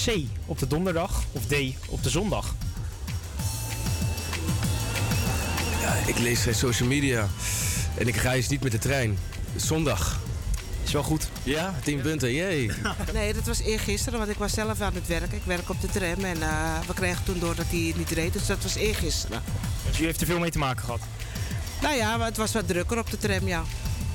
C. 0.05 0.11
op 0.45 0.59
de 0.59 0.67
donderdag? 0.67 1.23
Of 1.31 1.45
D. 1.45 1.53
op 1.87 2.03
de 2.03 2.09
zondag? 2.09 2.55
Ja, 5.81 5.93
ik 6.05 6.17
lees 6.19 6.39
geen 6.39 6.55
social 6.55 6.87
media. 6.87 7.27
En 7.97 8.07
ik 8.07 8.15
reis 8.15 8.47
niet 8.47 8.63
met 8.63 8.71
de 8.71 8.77
trein. 8.77 9.17
Zondag. 9.55 10.19
Is 10.83 10.91
wel 10.91 11.03
goed. 11.03 11.27
Ja, 11.43 11.73
10 11.83 12.01
punten, 12.01 12.33
jee. 12.33 12.71
Nee, 13.13 13.33
dat 13.33 13.43
was 13.43 13.59
eergisteren, 13.59 14.19
want 14.19 14.31
ik 14.31 14.37
was 14.37 14.53
zelf 14.53 14.81
aan 14.81 14.93
het 14.93 15.07
werk. 15.07 15.31
Ik 15.31 15.43
werk 15.43 15.69
op 15.69 15.81
de 15.81 15.87
tram 15.87 16.23
en 16.23 16.41
eh, 16.41 16.79
we 16.87 16.93
kregen 16.93 17.23
toen 17.23 17.39
door 17.39 17.55
dat 17.55 17.65
hij 17.69 17.93
niet 17.95 18.09
reed. 18.09 18.33
Dus 18.33 18.45
dat 18.45 18.63
was 18.63 18.75
eergisteren. 18.75 19.41
Dus 19.89 19.99
u 19.99 20.05
heeft 20.05 20.21
er 20.21 20.27
veel 20.27 20.39
mee 20.39 20.51
te 20.51 20.57
maken 20.57 20.83
gehad? 20.83 20.99
Nou 21.81 21.95
ja, 21.95 22.17
maar 22.17 22.27
het 22.27 22.37
was 22.37 22.51
wat 22.51 22.67
drukker 22.67 22.97
op 22.97 23.09
de 23.09 23.17
tram, 23.17 23.47
ja. 23.47 23.63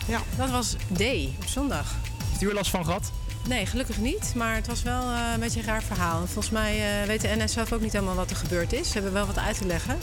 ja. 0.06 0.22
Dat 0.36 0.50
was 0.50 0.76
D, 0.92 1.00
op 1.38 1.46
zondag. 1.46 1.94
Heeft 2.30 2.42
u 2.42 2.48
er 2.48 2.54
last 2.54 2.70
van 2.70 2.84
gehad? 2.84 3.10
Nee, 3.48 3.66
gelukkig 3.66 3.98
niet. 3.98 4.32
Maar 4.34 4.54
het 4.54 4.66
was 4.66 4.82
wel 4.82 5.02
eh, 5.02 5.30
een 5.34 5.40
beetje 5.40 5.60
een 5.60 5.66
raar 5.66 5.82
verhaal. 5.82 6.20
En 6.20 6.28
volgens 6.28 6.50
mij 6.50 7.00
uh, 7.00 7.06
weet 7.06 7.20
de 7.20 7.34
NS 7.36 7.52
zelf 7.52 7.72
ook 7.72 7.80
niet 7.80 7.92
helemaal 7.92 8.14
wat 8.14 8.30
er 8.30 8.36
gebeurd 8.36 8.72
is. 8.72 8.86
Ze 8.86 8.92
hebben 8.92 9.12
wel 9.12 9.26
wat 9.26 9.38
uit 9.38 9.58
te 9.58 9.66
leggen. 9.66 9.98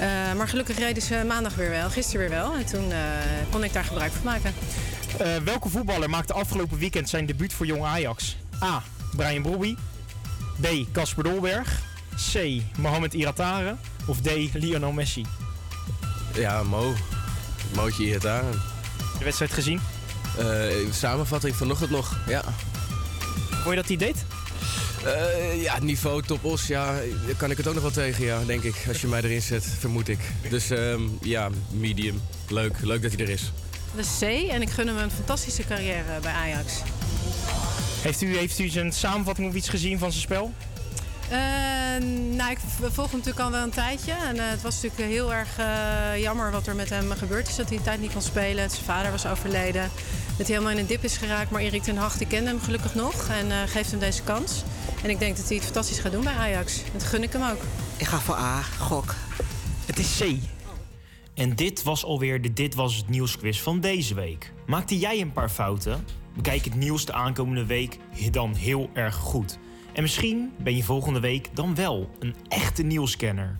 Uh, 0.00 0.32
maar 0.36 0.48
gelukkig 0.48 0.78
reden 0.78 1.02
ze 1.02 1.24
maandag 1.26 1.54
weer 1.54 1.70
wel, 1.70 1.90
gisteren 1.90 2.20
weer 2.20 2.38
wel. 2.38 2.54
En 2.54 2.66
toen 2.66 2.92
kon 3.50 3.64
ik 3.64 3.72
daar 3.72 3.84
gebruik 3.84 4.12
van 4.12 4.24
maken. 4.24 4.54
welke 5.44 5.68
voetballer 5.68 6.10
maakte 6.10 6.32
afgelopen 6.32 6.78
weekend 6.78 7.08
zijn 7.08 7.26
debuut 7.26 7.52
voor 7.52 7.66
Jong 7.66 7.84
Ajax? 7.84 8.36
A. 8.62 8.82
Brian 9.16 9.42
Brobby. 9.42 9.76
B. 10.60 10.66
Casper 10.92 11.24
Dolberg. 11.24 11.82
C. 12.32 12.62
Mohamed 12.78 13.14
Iratare. 13.14 13.76
Of 14.06 14.20
D. 14.20 14.30
Lionel 14.52 14.92
Messi? 14.92 15.24
Ja, 16.34 16.62
Mo. 16.62 16.94
Mootje 17.74 18.04
Iratare. 18.04 18.50
De 19.18 19.24
wedstrijd 19.24 19.52
gezien? 19.52 19.80
Uh, 20.38 20.92
samenvatting 20.92 21.56
vanochtend 21.56 21.90
nog, 21.90 22.18
ja. 22.26 22.42
Vond 23.50 23.68
je 23.68 23.74
dat 23.74 23.88
hij 23.88 23.96
deed? 23.96 24.24
Uh, 25.04 25.62
ja, 25.62 25.78
niveau 25.80 26.22
top 26.22 26.44
os, 26.44 26.66
ja, 26.66 26.94
kan 27.36 27.50
ik 27.50 27.56
het 27.56 27.66
ook 27.66 27.74
nog 27.74 27.82
wel 27.82 27.92
tegen, 27.92 28.24
ja, 28.24 28.44
denk 28.46 28.62
ik. 28.62 28.84
Als 28.88 29.00
je 29.00 29.06
mij 29.06 29.22
erin 29.22 29.42
zet, 29.42 29.64
vermoed 29.78 30.08
ik. 30.08 30.18
Dus 30.50 30.70
um, 30.70 31.18
ja, 31.22 31.48
medium. 31.70 32.22
Leuk, 32.48 32.72
leuk 32.80 33.02
dat 33.02 33.12
hij 33.12 33.20
er 33.20 33.28
is. 33.32 33.52
Dat 33.94 34.04
is 34.04 34.18
C 34.18 34.22
en 34.50 34.62
ik 34.62 34.70
gun 34.70 34.86
hem 34.86 34.96
een 34.96 35.10
fantastische 35.10 35.64
carrière 35.64 36.20
bij 36.22 36.32
Ajax. 36.32 36.72
Heeft 38.02 38.22
u, 38.22 38.36
heeft 38.36 38.58
u 38.58 38.68
zijn 38.68 38.92
samenvatting 38.92 39.48
of 39.48 39.54
iets 39.54 39.68
gezien 39.68 39.98
van 39.98 40.10
zijn 40.10 40.22
spel? 40.22 40.52
Uh, 41.32 41.38
nou, 42.36 42.50
ik 42.50 42.58
volg 42.80 43.10
hem 43.10 43.18
natuurlijk 43.18 43.44
al 43.44 43.50
wel 43.50 43.62
een 43.62 43.70
tijdje. 43.70 44.12
En 44.12 44.36
uh, 44.36 44.42
het 44.44 44.62
was 44.62 44.74
natuurlijk 44.74 45.10
heel 45.10 45.34
erg 45.34 45.48
uh, 45.58 46.22
jammer 46.22 46.50
wat 46.50 46.66
er 46.66 46.74
met 46.74 46.90
hem 46.90 47.10
gebeurd 47.10 47.48
is. 47.48 47.56
Dat 47.56 47.68
hij 47.68 47.76
een 47.76 47.82
tijd 47.82 48.00
niet 48.00 48.12
kon 48.12 48.22
spelen. 48.22 48.70
Zijn 48.70 48.84
vader 48.84 49.10
was 49.10 49.26
overleden. 49.26 49.90
Dat 50.36 50.46
hij 50.46 50.56
helemaal 50.56 50.70
in 50.70 50.78
een 50.78 50.86
dip 50.86 51.04
is 51.04 51.16
geraakt. 51.16 51.50
Maar 51.50 51.60
Erik 51.60 51.82
ten 51.82 51.96
Hag, 51.96 52.16
die 52.16 52.26
kende 52.26 52.50
hem 52.50 52.60
gelukkig 52.60 52.94
nog. 52.94 53.28
En 53.28 53.68
geeft 53.68 53.90
hem 53.90 54.00
deze 54.00 54.22
kans. 54.22 54.62
En 55.02 55.10
ik 55.10 55.18
denk 55.18 55.36
dat 55.36 55.46
hij 55.46 55.56
het 55.56 55.64
fantastisch 55.64 55.98
gaat 55.98 56.12
doen 56.12 56.24
bij 56.24 56.34
Ajax. 56.34 56.82
Dat 56.92 57.04
gun 57.04 57.22
ik 57.22 57.32
hem 57.32 57.42
ook. 57.42 57.62
Ik 57.96 58.06
ga 58.06 58.18
voor 58.18 58.34
A, 58.34 58.62
gok. 58.62 59.14
Het 59.86 59.98
is 59.98 60.18
C. 60.18 60.24
En 61.34 61.56
dit 61.56 61.82
was 61.82 62.04
alweer 62.04 62.42
de 62.42 62.52
Dit 62.52 62.74
Was 62.74 62.96
Het 62.96 63.08
Nieuwsquiz 63.08 63.60
van 63.60 63.80
deze 63.80 64.14
week. 64.14 64.52
Maakte 64.66 64.98
jij 64.98 65.20
een 65.20 65.32
paar 65.32 65.48
fouten? 65.48 66.04
Bekijk 66.36 66.64
het 66.64 66.74
nieuws 66.74 67.04
de 67.04 67.12
aankomende 67.12 67.66
week 67.66 67.98
dan 68.30 68.54
heel 68.54 68.90
erg 68.92 69.14
goed. 69.14 69.58
En 69.92 70.02
misschien 70.02 70.52
ben 70.58 70.76
je 70.76 70.82
volgende 70.82 71.20
week 71.20 71.48
dan 71.52 71.74
wel 71.74 72.10
een 72.18 72.34
echte 72.48 72.82
nieuwscanner. 72.82 73.58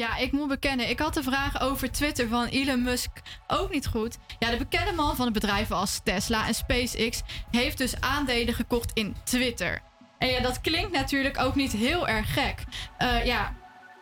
Ja, 0.00 0.16
ik 0.16 0.32
moet 0.32 0.48
bekennen, 0.48 0.88
ik 0.88 0.98
had 0.98 1.14
de 1.14 1.22
vraag 1.22 1.60
over 1.60 1.92
Twitter 1.92 2.28
van 2.28 2.46
Elon 2.46 2.82
Musk 2.82 3.10
ook 3.46 3.70
niet 3.70 3.86
goed. 3.86 4.16
Ja, 4.38 4.50
de 4.50 4.56
bekende 4.56 4.92
man 4.92 5.16
van 5.16 5.26
de 5.26 5.32
bedrijven 5.32 5.76
als 5.76 6.00
Tesla 6.04 6.46
en 6.46 6.54
SpaceX 6.54 7.22
heeft 7.50 7.78
dus 7.78 8.00
aandelen 8.00 8.54
gekocht 8.54 8.90
in 8.94 9.16
Twitter. 9.24 9.80
En 10.18 10.28
ja, 10.28 10.40
dat 10.40 10.60
klinkt 10.60 10.92
natuurlijk 10.92 11.40
ook 11.40 11.54
niet 11.54 11.72
heel 11.72 12.08
erg 12.08 12.32
gek. 12.32 12.64
Uh, 12.98 13.24
ja, 13.24 13.54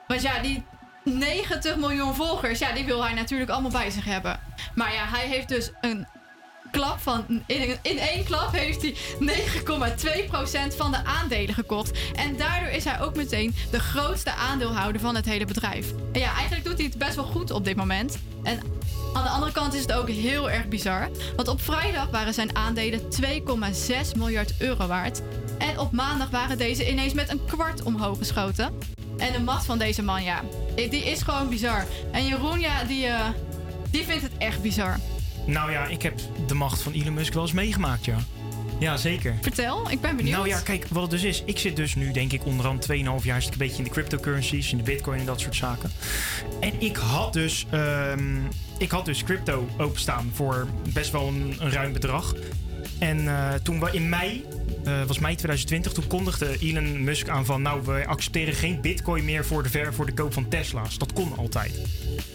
want 0.07 0.23
ja, 0.23 0.39
die 0.39 0.65
90 1.05 1.77
miljoen 1.77 2.15
volgers, 2.15 2.59
ja, 2.59 2.73
die 2.73 2.85
wil 2.85 3.05
hij 3.05 3.15
natuurlijk 3.15 3.51
allemaal 3.51 3.71
bij 3.71 3.91
zich 3.91 4.05
hebben. 4.05 4.41
Maar 4.75 4.93
ja, 4.93 5.07
hij 5.07 5.27
heeft 5.27 5.49
dus 5.49 5.73
een 5.81 6.07
klap 6.73 6.99
van. 7.01 7.25
In, 7.47 7.79
één 7.83 8.25
klap 8.25 8.53
heeft 8.53 8.83
hij 8.83 8.95
9,2% 10.73 10.77
van 10.77 10.91
de 10.91 11.05
aandelen 11.05 11.55
gekocht. 11.55 11.99
En 12.15 12.37
daardoor 12.37 12.69
is 12.69 12.85
hij 12.85 13.01
ook 13.01 13.17
meteen 13.17 13.55
de 13.71 13.81
grootste 13.81 14.33
aandeelhouder 14.33 15.01
van 15.01 15.15
het 15.15 15.25
hele 15.25 15.45
bedrijf. 15.45 15.93
En 16.13 16.21
ja, 16.21 16.33
eigenlijk 16.35 16.65
doet 16.65 16.77
hij 16.77 16.87
het 16.87 16.99
best 16.99 17.15
wel 17.15 17.25
goed 17.25 17.51
op 17.51 17.65
dit 17.65 17.77
moment. 17.77 18.19
En 18.43 18.61
aan 19.13 19.23
de 19.23 19.29
andere 19.29 19.53
kant 19.53 19.75
is 19.75 19.81
het 19.81 19.93
ook 19.93 20.09
heel 20.09 20.51
erg 20.51 20.69
bizar. 20.69 21.09
Want 21.37 21.49
op 21.49 21.63
vrijdag 21.63 22.11
waren 22.11 22.35
zijn 22.35 22.57
aandelen 22.57 23.01
2,6 23.01 24.17
miljard 24.17 24.55
euro 24.59 24.87
waard. 24.87 25.23
En 25.59 25.79
op 25.79 25.93
maandag 25.93 26.31
waren 26.31 26.59
deze 26.59 26.91
ineens 26.91 27.13
met 27.13 27.31
een 27.31 27.45
kwart 27.47 27.83
omhoog 27.83 28.19
geschoten. 28.19 28.79
En 29.19 29.33
de 29.33 29.41
macht 29.41 29.65
van 29.65 29.79
deze 29.79 30.03
man, 30.03 30.23
ja, 30.23 30.43
die 30.75 31.05
is 31.05 31.23
gewoon 31.23 31.49
bizar. 31.49 31.87
En 32.13 32.27
Jeroen, 32.27 32.61
ja, 32.61 32.85
die, 32.85 33.07
uh, 33.07 33.29
die 33.91 34.05
vindt 34.05 34.23
het 34.23 34.33
echt 34.39 34.63
bizar. 34.63 34.99
Nou 35.45 35.71
ja, 35.71 35.87
ik 35.87 36.03
heb 36.03 36.21
de 36.47 36.55
macht 36.55 36.83
van 36.83 36.93
Elon 36.93 37.15
Musk 37.15 37.33
wel 37.33 37.43
eens 37.43 37.53
meegemaakt, 37.53 38.05
ja. 38.05 38.17
Ja, 38.79 38.97
zeker. 38.97 39.35
Vertel, 39.41 39.91
ik 39.91 40.01
ben 40.01 40.17
benieuwd. 40.17 40.37
Nou 40.37 40.49
ja, 40.49 40.61
kijk, 40.61 40.87
wat 40.89 41.03
het 41.03 41.11
dus 41.11 41.23
is. 41.23 41.43
Ik 41.47 41.59
zit 41.59 41.77
dus 41.77 41.95
nu, 41.95 42.13
denk 42.13 42.33
ik, 42.33 42.45
onderhand 42.45 42.87
2,5 42.93 42.95
jaar 43.23 43.43
een 43.43 43.59
beetje 43.59 43.77
in 43.77 43.85
de 43.85 43.91
cryptocurrencies, 43.91 44.71
in 44.73 44.77
de 44.77 44.83
bitcoin 44.83 45.21
en 45.21 45.27
dat 45.27 45.41
soort 45.41 45.57
zaken. 45.57 45.91
En 46.61 46.73
ik 46.79 46.97
had 46.97 47.33
dus, 47.33 47.67
um, 47.73 48.49
ik 48.79 48.91
had 48.91 49.05
dus 49.05 49.25
crypto 49.25 49.69
openstaan 49.79 50.31
voor 50.35 50.67
best 50.93 51.11
wel 51.11 51.29
een, 51.29 51.57
een 51.59 51.71
ruim 51.71 51.93
bedrag. 51.93 52.35
En 52.99 53.19
uh, 53.19 53.55
toen 53.55 53.81
we 53.81 53.91
in 53.93 54.09
mei 54.09 54.45
uh, 54.85 55.05
was 55.07 55.19
mei 55.19 55.35
2020. 55.35 55.93
Toen 55.93 56.07
kondigde 56.07 56.57
Elon 56.59 57.05
Musk 57.05 57.29
aan 57.29 57.45
van... 57.45 57.63
nou, 57.63 57.83
we 57.85 58.07
accepteren 58.07 58.55
geen 58.55 58.81
bitcoin 58.81 59.25
meer 59.25 59.45
voor 59.45 59.63
de, 59.63 59.69
ver, 59.69 59.95
voor 59.95 60.07
de 60.07 60.13
koop 60.13 60.33
van 60.33 60.49
Tesla's. 60.49 60.99
Dat 60.99 61.13
kon 61.13 61.37
altijd. 61.37 61.81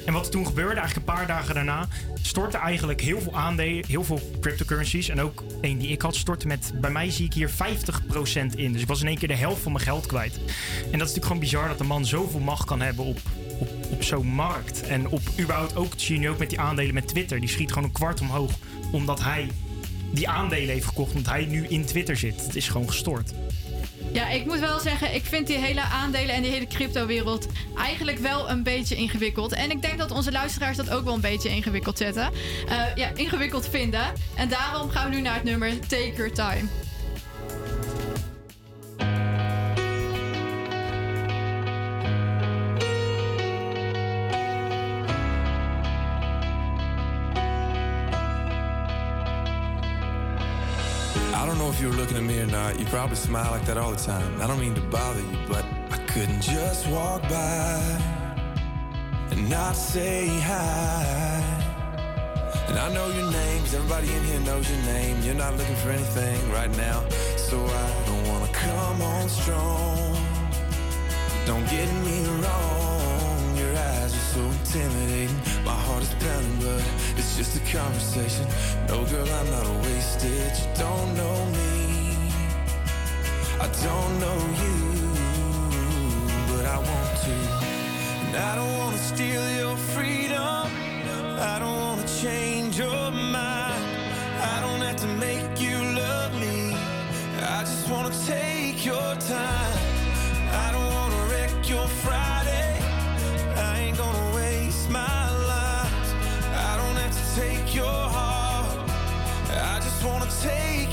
En 0.05 0.13
wat 0.13 0.25
er 0.25 0.31
toen 0.31 0.45
gebeurde, 0.45 0.79
eigenlijk 0.79 1.07
een 1.07 1.15
paar 1.15 1.27
dagen 1.27 1.55
daarna... 1.55 1.87
stortte 2.21 2.57
eigenlijk 2.57 3.01
heel 3.01 3.21
veel 3.21 3.35
aandelen, 3.35 3.85
heel 3.87 4.03
veel 4.03 4.21
cryptocurrencies... 4.41 5.09
en 5.09 5.21
ook 5.21 5.43
één 5.61 5.77
die 5.77 5.89
ik 5.89 6.01
had, 6.01 6.15
stortte 6.15 6.47
met... 6.47 6.71
bij 6.81 6.91
mij 6.91 7.11
zie 7.11 7.25
ik 7.25 7.33
hier 7.33 7.49
50% 7.49 7.53
in. 8.55 8.71
Dus 8.73 8.81
ik 8.81 8.87
was 8.87 9.01
in 9.01 9.07
één 9.07 9.17
keer 9.17 9.27
de 9.27 9.35
helft 9.35 9.61
van 9.61 9.71
mijn 9.71 9.83
geld 9.83 10.05
kwijt. 10.05 10.35
En 10.35 10.43
dat 10.81 10.91
is 10.91 10.91
natuurlijk 10.91 11.25
gewoon 11.25 11.39
bizar 11.39 11.67
dat 11.67 11.79
een 11.79 11.85
man 11.85 12.05
zoveel 12.05 12.39
macht 12.39 12.65
kan 12.65 12.81
hebben 12.81 13.05
op... 13.05 13.19
op, 13.89 14.03
zo'n 14.03 14.27
markt. 14.27 14.81
En 14.81 15.07
op 15.07 15.21
überhaupt 15.39 15.75
ook, 15.75 15.93
zie 15.95 16.15
je 16.15 16.21
nu 16.21 16.29
ook 16.29 16.37
met 16.37 16.49
die 16.49 16.59
aandelen 16.59 16.93
met 16.93 17.07
Twitter. 17.07 17.39
Die 17.39 17.49
schiet 17.49 17.69
gewoon 17.69 17.83
een 17.83 17.93
kwart 17.93 18.21
omhoog, 18.21 18.51
omdat 18.91 19.23
hij 19.23 19.49
die 20.11 20.29
aandelen 20.29 20.69
heeft 20.69 20.85
gekocht 20.85 21.15
omdat 21.15 21.31
hij 21.31 21.45
nu 21.45 21.67
in 21.67 21.85
Twitter 21.85 22.17
zit. 22.17 22.45
Het 22.45 22.55
is 22.55 22.69
gewoon 22.69 22.87
gestoord. 22.87 23.31
Ja, 24.11 24.29
ik 24.29 24.45
moet 24.45 24.59
wel 24.59 24.79
zeggen, 24.79 25.15
ik 25.15 25.25
vind 25.25 25.47
die 25.47 25.57
hele 25.57 25.81
aandelen 25.81 26.35
en 26.35 26.41
die 26.41 26.51
hele 26.51 26.67
crypto-wereld 26.67 27.47
eigenlijk 27.77 28.17
wel 28.17 28.49
een 28.49 28.63
beetje 28.63 28.95
ingewikkeld. 28.95 29.53
En 29.53 29.71
ik 29.71 29.81
denk 29.81 29.97
dat 29.97 30.11
onze 30.11 30.31
luisteraars 30.31 30.77
dat 30.77 30.89
ook 30.89 31.03
wel 31.03 31.13
een 31.13 31.21
beetje 31.21 31.49
ingewikkeld 31.49 31.97
zetten. 31.97 32.31
Uh, 32.69 32.95
ja, 32.95 33.09
ingewikkeld 33.15 33.67
vinden. 33.69 34.13
En 34.35 34.49
daarom 34.49 34.89
gaan 34.89 35.09
we 35.09 35.15
nu 35.15 35.21
naar 35.21 35.35
het 35.35 35.43
nummer 35.43 35.79
Take 35.79 36.13
Your 36.15 36.33
Time. 36.33 36.86
You 51.87 51.93
were 51.93 51.99
looking 51.99 52.17
at 52.17 52.23
me 52.23 52.39
or 52.39 52.47
not. 52.47 52.77
You 52.77 52.85
probably 52.87 53.15
smile 53.15 53.51
like 53.51 53.65
that 53.65 53.77
all 53.77 53.91
the 53.91 54.03
time. 54.13 54.41
I 54.41 54.47
don't 54.47 54.59
mean 54.59 54.75
to 54.75 54.81
bother 54.81 55.21
you, 55.21 55.37
but 55.47 55.63
I 55.89 55.97
couldn't 56.07 56.41
just 56.41 56.85
walk 56.87 57.21
by 57.23 57.79
and 59.31 59.49
not 59.49 59.73
say 59.73 60.27
hi. 60.27 61.41
And 62.67 62.77
I 62.77 62.93
know 62.93 63.07
your 63.07 63.31
name, 63.31 63.63
'cause 63.63 63.75
everybody 63.75 64.13
in 64.13 64.23
here 64.25 64.41
knows 64.41 64.69
your 64.69 64.81
name. 64.95 65.21
You're 65.21 65.41
not 65.45 65.55
looking 65.55 65.77
for 65.77 65.91
anything 65.91 66.51
right 66.51 66.75
now, 66.75 66.99
so 67.37 67.57
I 67.65 67.89
don't 68.07 68.27
wanna 68.31 68.51
come 68.51 69.01
on 69.01 69.29
strong. 69.29 70.17
Don't 71.45 71.67
get 71.69 71.89
me 72.07 72.17
wrong, 72.41 73.57
your 73.61 73.73
eyes 73.89 74.13
are 74.19 74.27
so 74.35 74.41
intimidating. 74.41 75.16
Heart 75.97 76.09
is 76.09 76.23
pounding, 76.23 76.59
but 76.59 76.83
it's 77.17 77.35
just 77.37 77.57
a 77.57 77.75
conversation. 77.75 78.45
No, 78.87 79.03
girl, 79.05 79.27
I'm 79.27 79.49
not 79.49 79.65
a 79.65 79.73
wasted. 79.81 80.53
You 80.59 80.67
don't 80.77 81.15
know 81.15 81.45
me, 81.57 82.15
I 83.59 83.67
don't 83.81 84.19
know 84.19 84.39
you, 84.61 84.77
but 86.49 86.65
I 86.67 86.77
want 86.77 87.11
to. 87.25 87.35
And 88.27 88.35
I 88.35 88.55
don't 88.57 88.77
wanna 88.77 88.99
steal 88.99 89.43
your 89.57 89.75
freedom. 89.95 90.69
I 91.39 91.57
don't 91.57 91.79
wanna 91.81 92.07
change 92.21 92.77
your 92.77 93.09
mind. 93.09 93.83
I 94.53 94.59
don't 94.61 94.81
have 94.81 94.97
to 94.97 95.07
make 95.07 95.59
you 95.59 95.77
love 96.03 96.31
me. 96.39 96.75
I 97.41 97.61
just 97.61 97.89
wanna 97.89 98.13
take 98.27 98.85
your 98.85 99.15
time. 99.15 99.77
I 100.63 100.71
don't 100.73 100.91
wanna 100.93 101.21
wreck 101.31 101.67
your 101.67 101.87
Friday. 101.87 102.77
I 103.55 103.79
ain't 103.79 103.97
gonna 103.97 104.26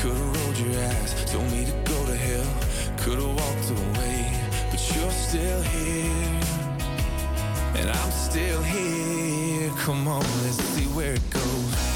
Could've 0.00 0.18
rolled 0.18 0.58
your 0.58 0.82
eyes, 0.82 1.30
told 1.30 1.44
me 1.52 1.66
to 1.66 1.72
go 1.84 2.06
to 2.06 2.16
hell, 2.16 2.96
could've 3.00 3.22
walked 3.22 3.70
away, 3.70 4.32
but 4.70 4.96
you're 4.96 5.10
still 5.10 5.60
here. 5.60 6.40
And 7.76 7.90
I'm 7.90 8.10
still 8.10 8.62
here. 8.62 9.70
Come 9.76 10.08
on, 10.08 10.22
let's 10.42 10.56
see 10.56 10.86
where 10.86 11.12
it 11.12 11.30
goes. 11.30 11.89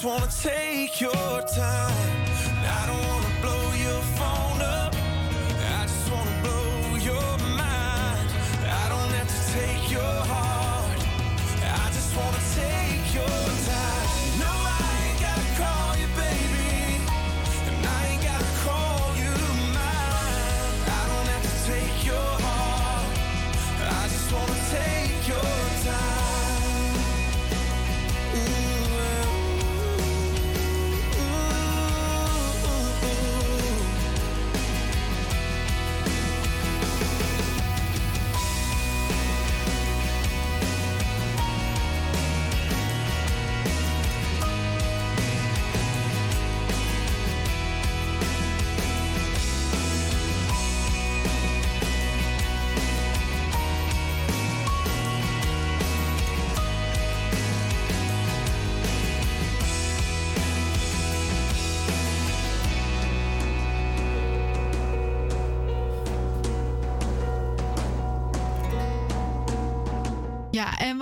Just 0.00 0.04
wanna 0.04 0.28
take 0.30 1.00
your 1.00 1.42
time. 1.42 2.17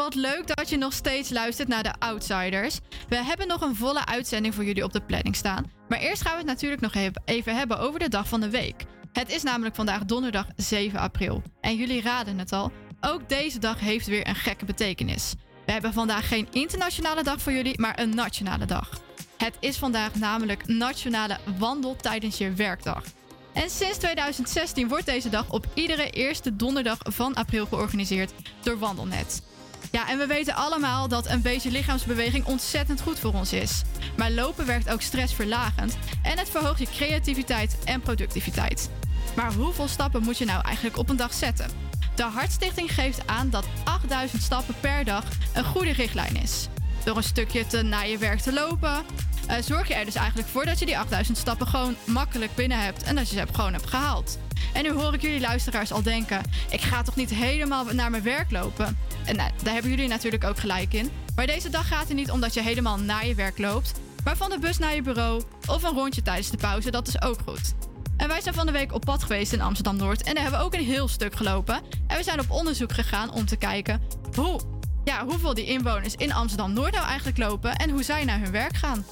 Wat 0.06 0.14
leuk 0.14 0.56
dat 0.56 0.68
je 0.68 0.76
nog 0.76 0.92
steeds 0.92 1.30
luistert 1.30 1.68
naar 1.68 1.82
de 1.82 1.94
Outsiders. 1.98 2.78
We 3.08 3.16
hebben 3.16 3.46
nog 3.46 3.60
een 3.60 3.76
volle 3.76 4.06
uitzending 4.06 4.54
voor 4.54 4.64
jullie 4.64 4.84
op 4.84 4.92
de 4.92 5.00
planning 5.00 5.36
staan. 5.36 5.70
Maar 5.88 5.98
eerst 5.98 6.22
gaan 6.22 6.32
we 6.32 6.38
het 6.38 6.46
natuurlijk 6.46 6.82
nog 6.82 6.94
even- 7.24 7.56
hebben 7.56 7.78
over 7.78 7.98
de 7.98 8.08
dag 8.08 8.28
van 8.28 8.40
de 8.40 8.50
week. 8.50 8.84
Het 9.12 9.30
is 9.30 9.42
namelijk 9.42 9.74
vandaag 9.74 10.04
donderdag 10.04 10.46
7 10.56 10.98
april. 11.00 11.42
En 11.60 11.76
jullie 11.76 12.02
raden 12.02 12.38
het 12.38 12.52
al, 12.52 12.72
ook 13.00 13.28
deze 13.28 13.58
dag 13.58 13.80
heeft 13.80 14.06
weer 14.06 14.28
een 14.28 14.34
gekke 14.34 14.64
betekenis. 14.64 15.34
We 15.66 15.72
hebben 15.72 15.92
vandaag 15.92 16.28
geen 16.28 16.48
internationale 16.50 17.22
dag 17.22 17.40
voor 17.40 17.52
jullie, 17.52 17.80
maar 17.80 18.00
een 18.00 18.14
nationale 18.14 18.64
dag. 18.64 19.00
Het 19.36 19.56
is 19.60 19.76
vandaag 19.76 20.14
namelijk 20.14 20.66
Nationale 20.66 21.38
Wandel 21.58 21.96
tijdens 21.96 22.38
je 22.38 22.52
werkdag. 22.52 23.04
En 23.52 23.70
sinds 23.70 23.98
2016 23.98 24.88
wordt 24.88 25.06
deze 25.06 25.28
dag 25.28 25.50
op 25.50 25.66
iedere 25.74 26.10
eerste 26.10 26.56
donderdag 26.56 26.98
van 27.02 27.34
april 27.34 27.66
georganiseerd 27.66 28.32
door 28.62 28.78
Wandelnet. 28.78 29.42
Ja, 29.90 30.08
en 30.08 30.18
we 30.18 30.26
weten 30.26 30.54
allemaal 30.54 31.08
dat 31.08 31.28
een 31.28 31.42
beetje 31.42 31.70
lichaamsbeweging 31.70 32.44
ontzettend 32.44 33.00
goed 33.00 33.18
voor 33.18 33.32
ons 33.32 33.52
is. 33.52 33.82
Maar 34.16 34.30
lopen 34.30 34.66
werkt 34.66 34.90
ook 34.90 35.00
stressverlagend 35.00 35.98
en 36.22 36.38
het 36.38 36.50
verhoogt 36.50 36.78
je 36.78 36.86
creativiteit 36.86 37.76
en 37.84 38.00
productiviteit. 38.00 38.90
Maar 39.36 39.52
hoeveel 39.52 39.88
stappen 39.88 40.22
moet 40.22 40.38
je 40.38 40.44
nou 40.44 40.64
eigenlijk 40.64 40.96
op 40.96 41.08
een 41.08 41.16
dag 41.16 41.34
zetten? 41.34 41.70
De 42.14 42.22
Hartstichting 42.22 42.94
geeft 42.94 43.26
aan 43.26 43.50
dat 43.50 43.66
8000 43.84 44.42
stappen 44.42 44.74
per 44.80 45.04
dag 45.04 45.24
een 45.54 45.64
goede 45.64 45.92
richtlijn 45.92 46.36
is. 46.36 46.68
Door 47.06 47.16
een 47.16 47.22
stukje 47.22 47.66
te 47.66 47.82
naar 47.82 48.08
je 48.08 48.18
werk 48.18 48.40
te 48.40 48.52
lopen, 48.52 49.04
eh, 49.46 49.56
zorg 49.62 49.88
je 49.88 49.94
er 49.94 50.04
dus 50.04 50.14
eigenlijk 50.14 50.48
voor 50.48 50.64
dat 50.64 50.78
je 50.78 50.86
die 50.86 50.98
8000 50.98 51.38
stappen 51.38 51.66
gewoon 51.66 51.96
makkelijk 52.04 52.54
binnen 52.54 52.80
hebt 52.80 53.02
en 53.02 53.14
dat 53.14 53.30
je 53.30 53.36
ze 53.36 53.46
gewoon 53.52 53.72
hebt 53.72 53.86
gehaald. 53.86 54.38
En 54.72 54.82
nu 54.82 54.92
hoor 54.92 55.14
ik 55.14 55.22
jullie 55.22 55.40
luisteraars 55.40 55.92
al 55.92 56.02
denken: 56.02 56.42
ik 56.70 56.80
ga 56.80 57.02
toch 57.02 57.16
niet 57.16 57.30
helemaal 57.30 57.84
naar 57.84 58.10
mijn 58.10 58.22
werk 58.22 58.50
lopen? 58.50 58.98
En 59.24 59.36
nou, 59.36 59.50
daar 59.62 59.72
hebben 59.72 59.90
jullie 59.90 60.08
natuurlijk 60.08 60.44
ook 60.44 60.58
gelijk 60.58 60.92
in. 60.92 61.10
Maar 61.34 61.46
deze 61.46 61.70
dag 61.70 61.88
gaat 61.88 62.08
het 62.08 62.16
niet 62.16 62.30
omdat 62.30 62.54
je 62.54 62.62
helemaal 62.62 62.98
naar 62.98 63.26
je 63.26 63.34
werk 63.34 63.58
loopt, 63.58 63.92
maar 64.24 64.36
van 64.36 64.50
de 64.50 64.58
bus 64.58 64.78
naar 64.78 64.94
je 64.94 65.02
bureau 65.02 65.42
of 65.66 65.82
een 65.82 65.94
rondje 65.94 66.22
tijdens 66.22 66.50
de 66.50 66.56
pauze, 66.56 66.90
dat 66.90 67.08
is 67.08 67.22
ook 67.22 67.38
goed. 67.46 67.74
En 68.16 68.28
wij 68.28 68.40
zijn 68.40 68.54
van 68.54 68.66
de 68.66 68.72
week 68.72 68.92
op 68.92 69.04
pad 69.04 69.22
geweest 69.22 69.52
in 69.52 69.60
Amsterdam 69.60 69.96
Noord 69.96 70.22
en 70.22 70.34
daar 70.34 70.42
hebben 70.42 70.60
we 70.60 70.66
ook 70.66 70.74
een 70.74 70.84
heel 70.84 71.08
stuk 71.08 71.36
gelopen. 71.36 71.80
En 72.06 72.16
we 72.16 72.22
zijn 72.22 72.40
op 72.40 72.50
onderzoek 72.50 72.92
gegaan 72.92 73.30
om 73.30 73.46
te 73.46 73.56
kijken 73.56 74.02
hoe 74.34 74.60
ja, 75.06 75.24
hoeveel 75.24 75.54
die 75.54 75.64
inwoners 75.64 76.14
in 76.14 76.32
Amsterdam-Noord 76.32 76.92
nou 76.92 77.06
eigenlijk 77.06 77.38
lopen 77.38 77.76
en 77.76 77.90
hoe 77.90 78.02
zij 78.02 78.24
naar 78.24 78.40
hun 78.40 78.50
werk 78.50 78.76
gaan. 78.76 79.06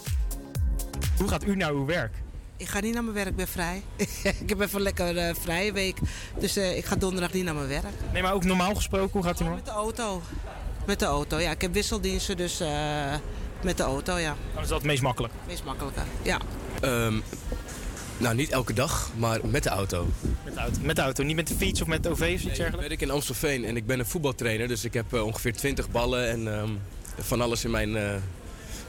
Hoe 1.17 1.29
gaat 1.29 1.45
u 1.45 1.57
naar 1.57 1.73
uw 1.73 1.85
werk? 1.85 2.13
Ik 2.57 2.69
ga 2.69 2.81
niet 2.81 2.95
naar 2.95 3.03
mijn 3.03 3.15
werk, 3.15 3.29
ik 3.29 3.37
ben 3.37 3.49
vrij. 3.49 3.83
ik 4.43 4.49
heb 4.49 4.61
even 4.61 4.77
een 4.77 4.83
lekker 4.83 5.17
eh, 5.17 5.35
vrije 5.35 5.73
week. 5.73 5.99
Dus 6.39 6.57
eh, 6.57 6.77
ik 6.77 6.85
ga 6.85 6.97
donderdag 6.97 7.33
niet 7.33 7.45
naar 7.45 7.55
mijn 7.55 7.69
werk. 7.69 7.85
Nee, 8.13 8.23
maar 8.23 8.33
ook 8.33 8.45
normaal 8.45 8.75
gesproken, 8.75 9.13
hoe 9.13 9.23
gaat 9.23 9.41
u 9.41 9.45
nou? 9.45 9.57
Met 9.57 9.65
de 9.65 9.71
auto. 9.71 10.23
Met 10.87 10.99
de 10.99 11.05
auto, 11.05 11.41
ja. 11.41 11.51
Ik 11.51 11.61
heb 11.61 11.73
wisseldiensten, 11.73 12.37
dus 12.37 12.61
eh, 12.61 13.15
met 13.63 13.77
de 13.77 13.83
auto, 13.83 14.19
ja. 14.19 14.37
Dan 14.55 14.63
is 14.63 14.69
dat 14.69 14.79
het 14.79 14.87
meest 14.87 15.03
makkelijk. 15.03 15.35
Meest 15.47 15.65
makkelijke, 15.65 16.01
ja. 16.23 16.39
Ehm, 16.81 17.21
nou, 18.19 18.35
niet 18.35 18.51
elke 18.51 18.73
dag, 18.73 19.11
maar 19.17 19.39
met 19.47 19.63
de 19.63 19.69
auto. 19.69 20.07
Met 20.45 20.55
de 20.55 20.61
auto, 20.61 20.79
met 20.83 20.97
de 20.97 21.03
auto 21.03 21.23
niet 21.23 21.37
met 21.37 21.49
de 21.49 21.55
fiets 21.55 21.81
of 21.81 21.87
met 21.87 22.03
de 22.03 22.09
OV 22.11 22.21
of 22.21 22.27
iets 22.29 22.43
Ik 22.43 22.49
dergelijks? 22.49 22.77
ben 22.81 22.91
ik 22.91 23.01
in 23.01 23.11
Amstelveen 23.11 23.65
en 23.65 23.77
ik 23.77 23.87
ben 23.87 23.99
een 23.99 24.07
voetbaltrainer, 24.07 24.69
dus 24.69 24.85
ik 24.85 24.95
heb 24.95 25.13
eh, 25.15 25.25
ongeveer 25.25 25.53
20 25.57 25.91
ballen 25.91 26.29
en 26.29 26.55
ehm, 26.59 26.69
van 27.19 27.41
alles 27.41 27.65
in 27.65 27.71
mijn 27.71 27.97
eh, 27.97 28.15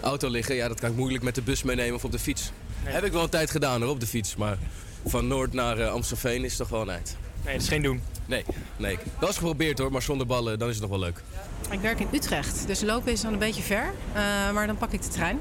auto 0.01 0.29
liggen. 0.29 0.55
Ja, 0.55 0.67
dat 0.67 0.79
kan 0.79 0.89
ik 0.91 0.95
moeilijk 0.97 1.23
met 1.23 1.35
de 1.35 1.41
bus 1.41 1.63
meenemen 1.63 1.95
of 1.95 2.03
op 2.03 2.11
de 2.11 2.19
fiets. 2.19 2.51
Heb 2.83 3.03
ik 3.03 3.11
wel 3.11 3.23
een 3.23 3.29
tijd 3.29 3.51
gedaan 3.51 3.81
hoor, 3.81 3.91
op 3.91 3.99
de 3.99 4.07
fiets, 4.07 4.35
maar 4.35 4.57
van 5.05 5.27
Noord 5.27 5.53
naar 5.53 5.79
eh, 5.79 5.91
Amstelveen 5.91 6.43
is 6.43 6.55
toch 6.55 6.69
wel 6.69 6.81
een 6.81 6.89
eind. 6.89 7.17
Nee, 7.43 7.53
dat 7.53 7.63
is 7.63 7.69
geen 7.69 7.81
doen. 7.81 8.01
Nee, 8.25 8.43
nee. 8.77 8.97
Wel 9.19 9.27
eens 9.29 9.37
geprobeerd 9.37 9.77
hoor, 9.79 9.91
maar 9.91 10.01
zonder 10.01 10.27
ballen, 10.27 10.59
dan 10.59 10.67
is 10.69 10.73
het 10.73 10.83
nog 10.89 10.91
wel 10.91 10.99
leuk. 10.99 11.21
Ik 11.69 11.79
werk 11.79 11.99
in 11.99 12.07
Utrecht, 12.13 12.67
dus 12.67 12.81
lopen 12.81 13.11
is 13.11 13.21
dan 13.21 13.33
een 13.33 13.39
beetje 13.39 13.61
ver. 13.61 13.93
eh, 14.13 14.51
maar 14.51 14.67
dan 14.67 14.77
pak 14.77 14.91
ik 14.91 15.01
de 15.01 15.07
trein. 15.07 15.39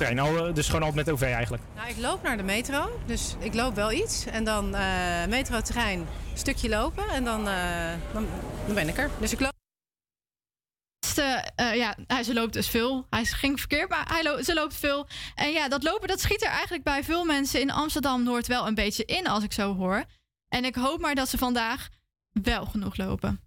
Trein, 0.00 0.18
al, 0.18 0.46
eh, 0.46 0.54
dus 0.54 0.66
gewoon 0.66 0.82
altijd 0.82 1.06
met 1.06 1.14
OV 1.14 1.22
eigenlijk. 1.22 1.62
Nou, 1.76 1.88
ik 1.88 1.96
loop 1.96 2.22
naar 2.22 2.36
de 2.36 2.42
metro, 2.42 3.00
dus 3.06 3.34
ik 3.38 3.54
loop 3.54 3.74
wel 3.74 3.92
iets. 3.92 4.26
En 4.26 4.44
dan 4.44 4.74
eh 4.74 5.26
metro, 5.28 5.60
trein, 5.60 6.06
stukje 6.34 6.68
lopen 6.68 7.08
en 7.08 7.24
dan, 7.24 7.48
eh, 7.48 7.92
dan, 8.12 8.26
dan 8.66 8.74
ben 8.74 8.88
ik 8.88 8.98
er. 8.98 9.10
Dus 9.20 9.32
ik 9.32 9.40
loop. 9.40 9.52
Eh, 11.56 11.74
ja, 11.76 11.96
hij, 12.06 12.22
ze 12.22 12.34
loopt 12.34 12.52
dus 12.52 12.68
veel. 12.68 13.06
Hij 13.10 13.24
ging 13.24 13.58
verkeerd, 13.58 13.88
maar 13.88 14.08
hij 14.08 14.22
lo- 14.22 14.42
ze 14.42 14.54
loopt 14.54 14.74
veel. 14.74 15.06
En 15.34 15.50
ja, 15.52 15.68
dat 15.68 15.82
lopen 15.82 16.08
dat 16.08 16.20
schiet 16.20 16.42
er 16.42 16.48
eigenlijk 16.50 16.82
bij 16.84 17.04
veel 17.04 17.24
mensen 17.24 17.60
in 17.60 17.70
Amsterdam-Noord 17.70 18.46
wel 18.46 18.66
een 18.66 18.74
beetje 18.74 19.04
in, 19.04 19.26
als 19.26 19.44
ik 19.44 19.52
zo 19.52 19.74
hoor. 19.76 20.04
En 20.48 20.64
ik 20.64 20.74
hoop 20.74 21.00
maar 21.00 21.14
dat 21.14 21.28
ze 21.28 21.38
vandaag 21.38 21.88
wel 22.42 22.66
genoeg 22.66 22.96
lopen. 22.96 23.40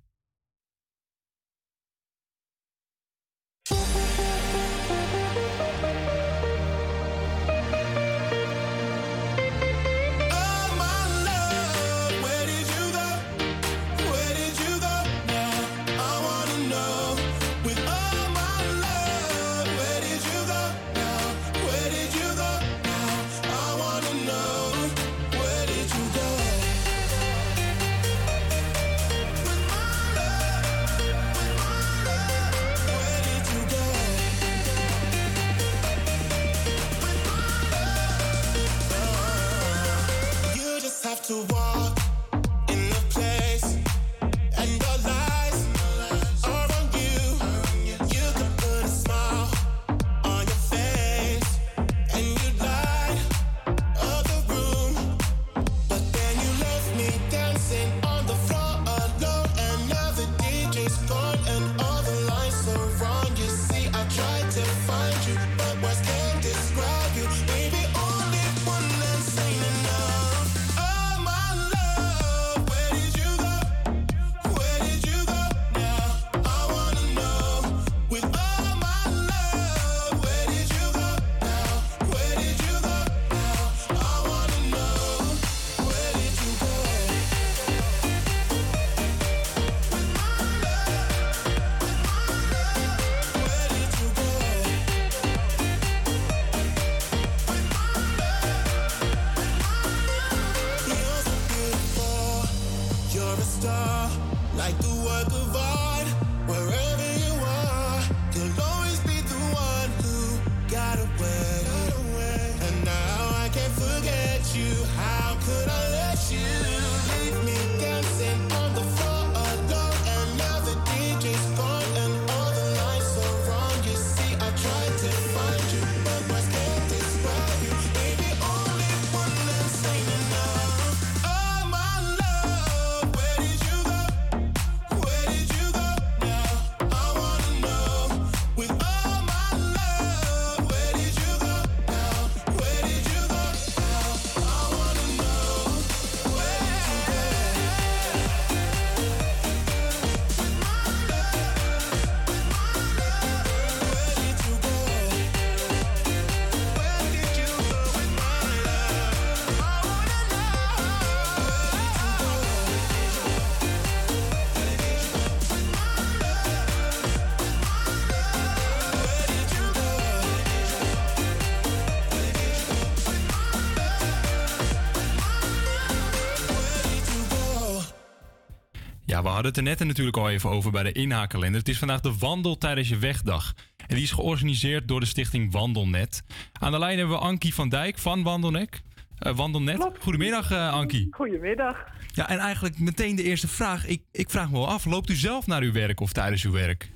Hadden 179.34 179.52
het 179.52 179.58
er 179.58 179.63
net 179.63 179.88
natuurlijk 179.88 180.17
al 180.17 180.30
even 180.30 180.50
over 180.50 180.72
bij 180.72 180.84
de 180.84 180.91
inhaakkalender. 180.91 181.60
Het 181.60 181.69
is 181.69 181.80
vandaag 181.80 182.02
de 182.02 182.17
Wandel 182.19 182.58
tijdens 182.58 182.89
je 182.89 182.98
wegdag. 182.98 183.54
En 183.88 183.96
die 183.96 184.04
is 184.04 184.12
georganiseerd 184.12 184.88
door 184.88 185.00
de 185.00 185.06
stichting 185.06 185.52
Wandelnet. 185.52 186.24
Aan 186.60 186.72
de 186.72 186.80
lijn 186.80 186.98
hebben 186.98 187.15
we 187.15 187.22
Ankie 187.22 187.54
van 187.54 187.69
Dijk 187.69 187.98
van 187.98 188.24
Wandelnet. 188.24 188.82
Eh, 189.19 189.36
Wandelnet. 189.36 189.89
Goedemiddag 190.00 190.52
eh, 190.52 190.74
Ankie. 190.74 191.08
Goedemiddag. 191.12 191.86
Ja, 192.08 192.30
en 192.30 192.38
eigenlijk 192.38 192.80
meteen 192.80 193.15
de 193.15 193.24
eerste 193.24 193.48
vraag. 193.48 193.88
Ik, 193.88 194.02
ik 194.12 194.30
vraag 194.30 194.50
me 194.50 194.58
wel 194.58 194.67
af, 194.67 194.86
loopt 194.86 195.10
u 195.10 195.15
zelf 195.15 195.48
naar 195.48 195.62
uw 195.62 195.72
werk 195.72 196.00
of 196.00 196.12
tijdens 196.12 196.43
uw 196.43 196.52
werk? 196.52 196.91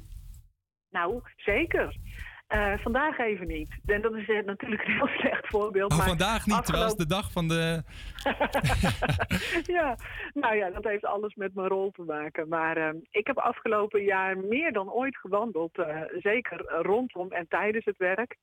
Nou, 0.90 1.22
zeker. 1.36 1.96
Eh, 2.48 2.74
vandaag 2.78 3.18
even 3.18 3.48
niet. 3.48 3.78
En 3.86 4.02
dat 4.02 4.16
is 4.16 4.30
eh, 4.30 4.44
natuurlijk 4.46 4.86
een 4.86 4.94
heel 4.94 5.08
slecht 5.20 5.48
voorbeeld. 5.48 5.92
Oh, 5.92 5.98
maar 5.98 6.08
vandaag 6.08 6.46
niet, 6.46 6.66
terwijl 6.66 6.86
het 6.88 6.94
afgelopen- 6.94 7.08
de 7.08 7.14
dag 7.16 7.32
van 7.32 7.48
de... 7.48 7.84
ja, 9.78 9.96
nou 10.34 10.56
ja, 10.56 10.70
dat 10.70 10.84
heeft 10.84 11.06
alles 11.06 11.36
met 11.36 11.56
mijn 11.56 11.68
rol 11.68 11.92
te 11.92 12.02
maken. 12.02 12.48
Maar 12.48 12.78
eh, 12.78 12.90
ik 13.12 13.28
heb 13.28 13.38
afgelopen 13.38 14.04
jaar 14.04 14.38
meer 14.38 14.74
dan 14.74 14.92
ooit 14.92 15.18
gewandeld. 15.18 15.78
eh, 15.78 16.02
zeker 16.20 16.66
rondom 16.82 17.32
en 17.32 17.48
tijdens 17.48 17.86
het 17.86 17.98
werk. 17.98 18.36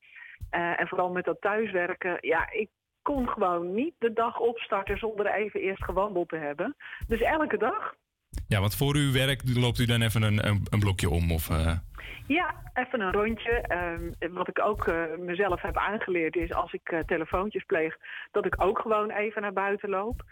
En 0.49 0.87
vooral 0.87 1.09
met 1.09 1.25
dat 1.25 1.41
thuiswerken. 1.41 2.17
Ja, 2.19 2.51
ik 2.51 2.69
kon 3.01 3.29
gewoon 3.29 3.73
niet 3.73 3.93
de 3.99 4.13
dag 4.13 4.39
opstarten 4.39 4.97
zonder 4.97 5.25
even 5.33 5.59
eerst 5.59 5.83
gewandeld 5.83 6.29
te 6.29 6.35
hebben. 6.37 6.75
Dus 7.07 7.21
elke 7.21 7.57
dag. 7.57 7.95
Ja, 8.47 8.59
want 8.59 8.75
voor 8.75 8.95
uw 8.95 9.11
werk 9.11 9.41
loopt 9.53 9.79
u 9.79 9.85
dan 9.85 10.01
even 10.01 10.21
een, 10.21 10.47
een, 10.47 10.65
een 10.69 10.79
blokje 10.79 11.09
om? 11.09 11.31
Of, 11.31 11.49
eh, 11.49 11.77
Ja, 12.27 12.55
even 12.73 13.01
een 13.01 13.11
rondje. 13.11 13.51
Ehm, 13.51 14.33
wat 14.33 14.47
ik 14.47 14.59
ook 14.59 14.87
eh, 14.87 15.03
mezelf 15.19 15.61
heb 15.61 15.77
aangeleerd 15.77 16.35
is 16.35 16.53
als 16.53 16.73
ik 16.73 16.89
eh, 16.89 16.99
telefoontjes 16.99 17.63
pleeg, 17.63 17.97
dat 18.31 18.45
ik 18.45 18.63
ook 18.63 18.79
gewoon 18.79 19.09
even 19.09 19.41
naar 19.41 19.53
buiten 19.53 19.89
loop. 19.89 20.23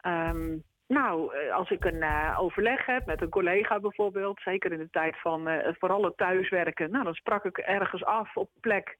Ehm, 0.00 0.56
nou, 0.86 1.32
als 1.50 1.70
ik 1.70 1.84
een 1.84 2.04
overleg 2.36 2.86
heb 2.86 3.06
met 3.06 3.22
een 3.22 3.28
collega 3.28 3.80
bijvoorbeeld, 3.80 4.40
zeker 4.44 4.72
in 4.72 4.78
de 4.78 4.90
tijd 4.90 5.20
van 5.20 5.48
vooral 5.78 6.04
het 6.04 6.16
thuiswerken, 6.16 6.90
nou, 6.90 7.04
dan 7.04 7.14
sprak 7.14 7.44
ik 7.44 7.58
ergens 7.58 8.04
af 8.04 8.36
op 8.36 8.50
plek 8.60 8.98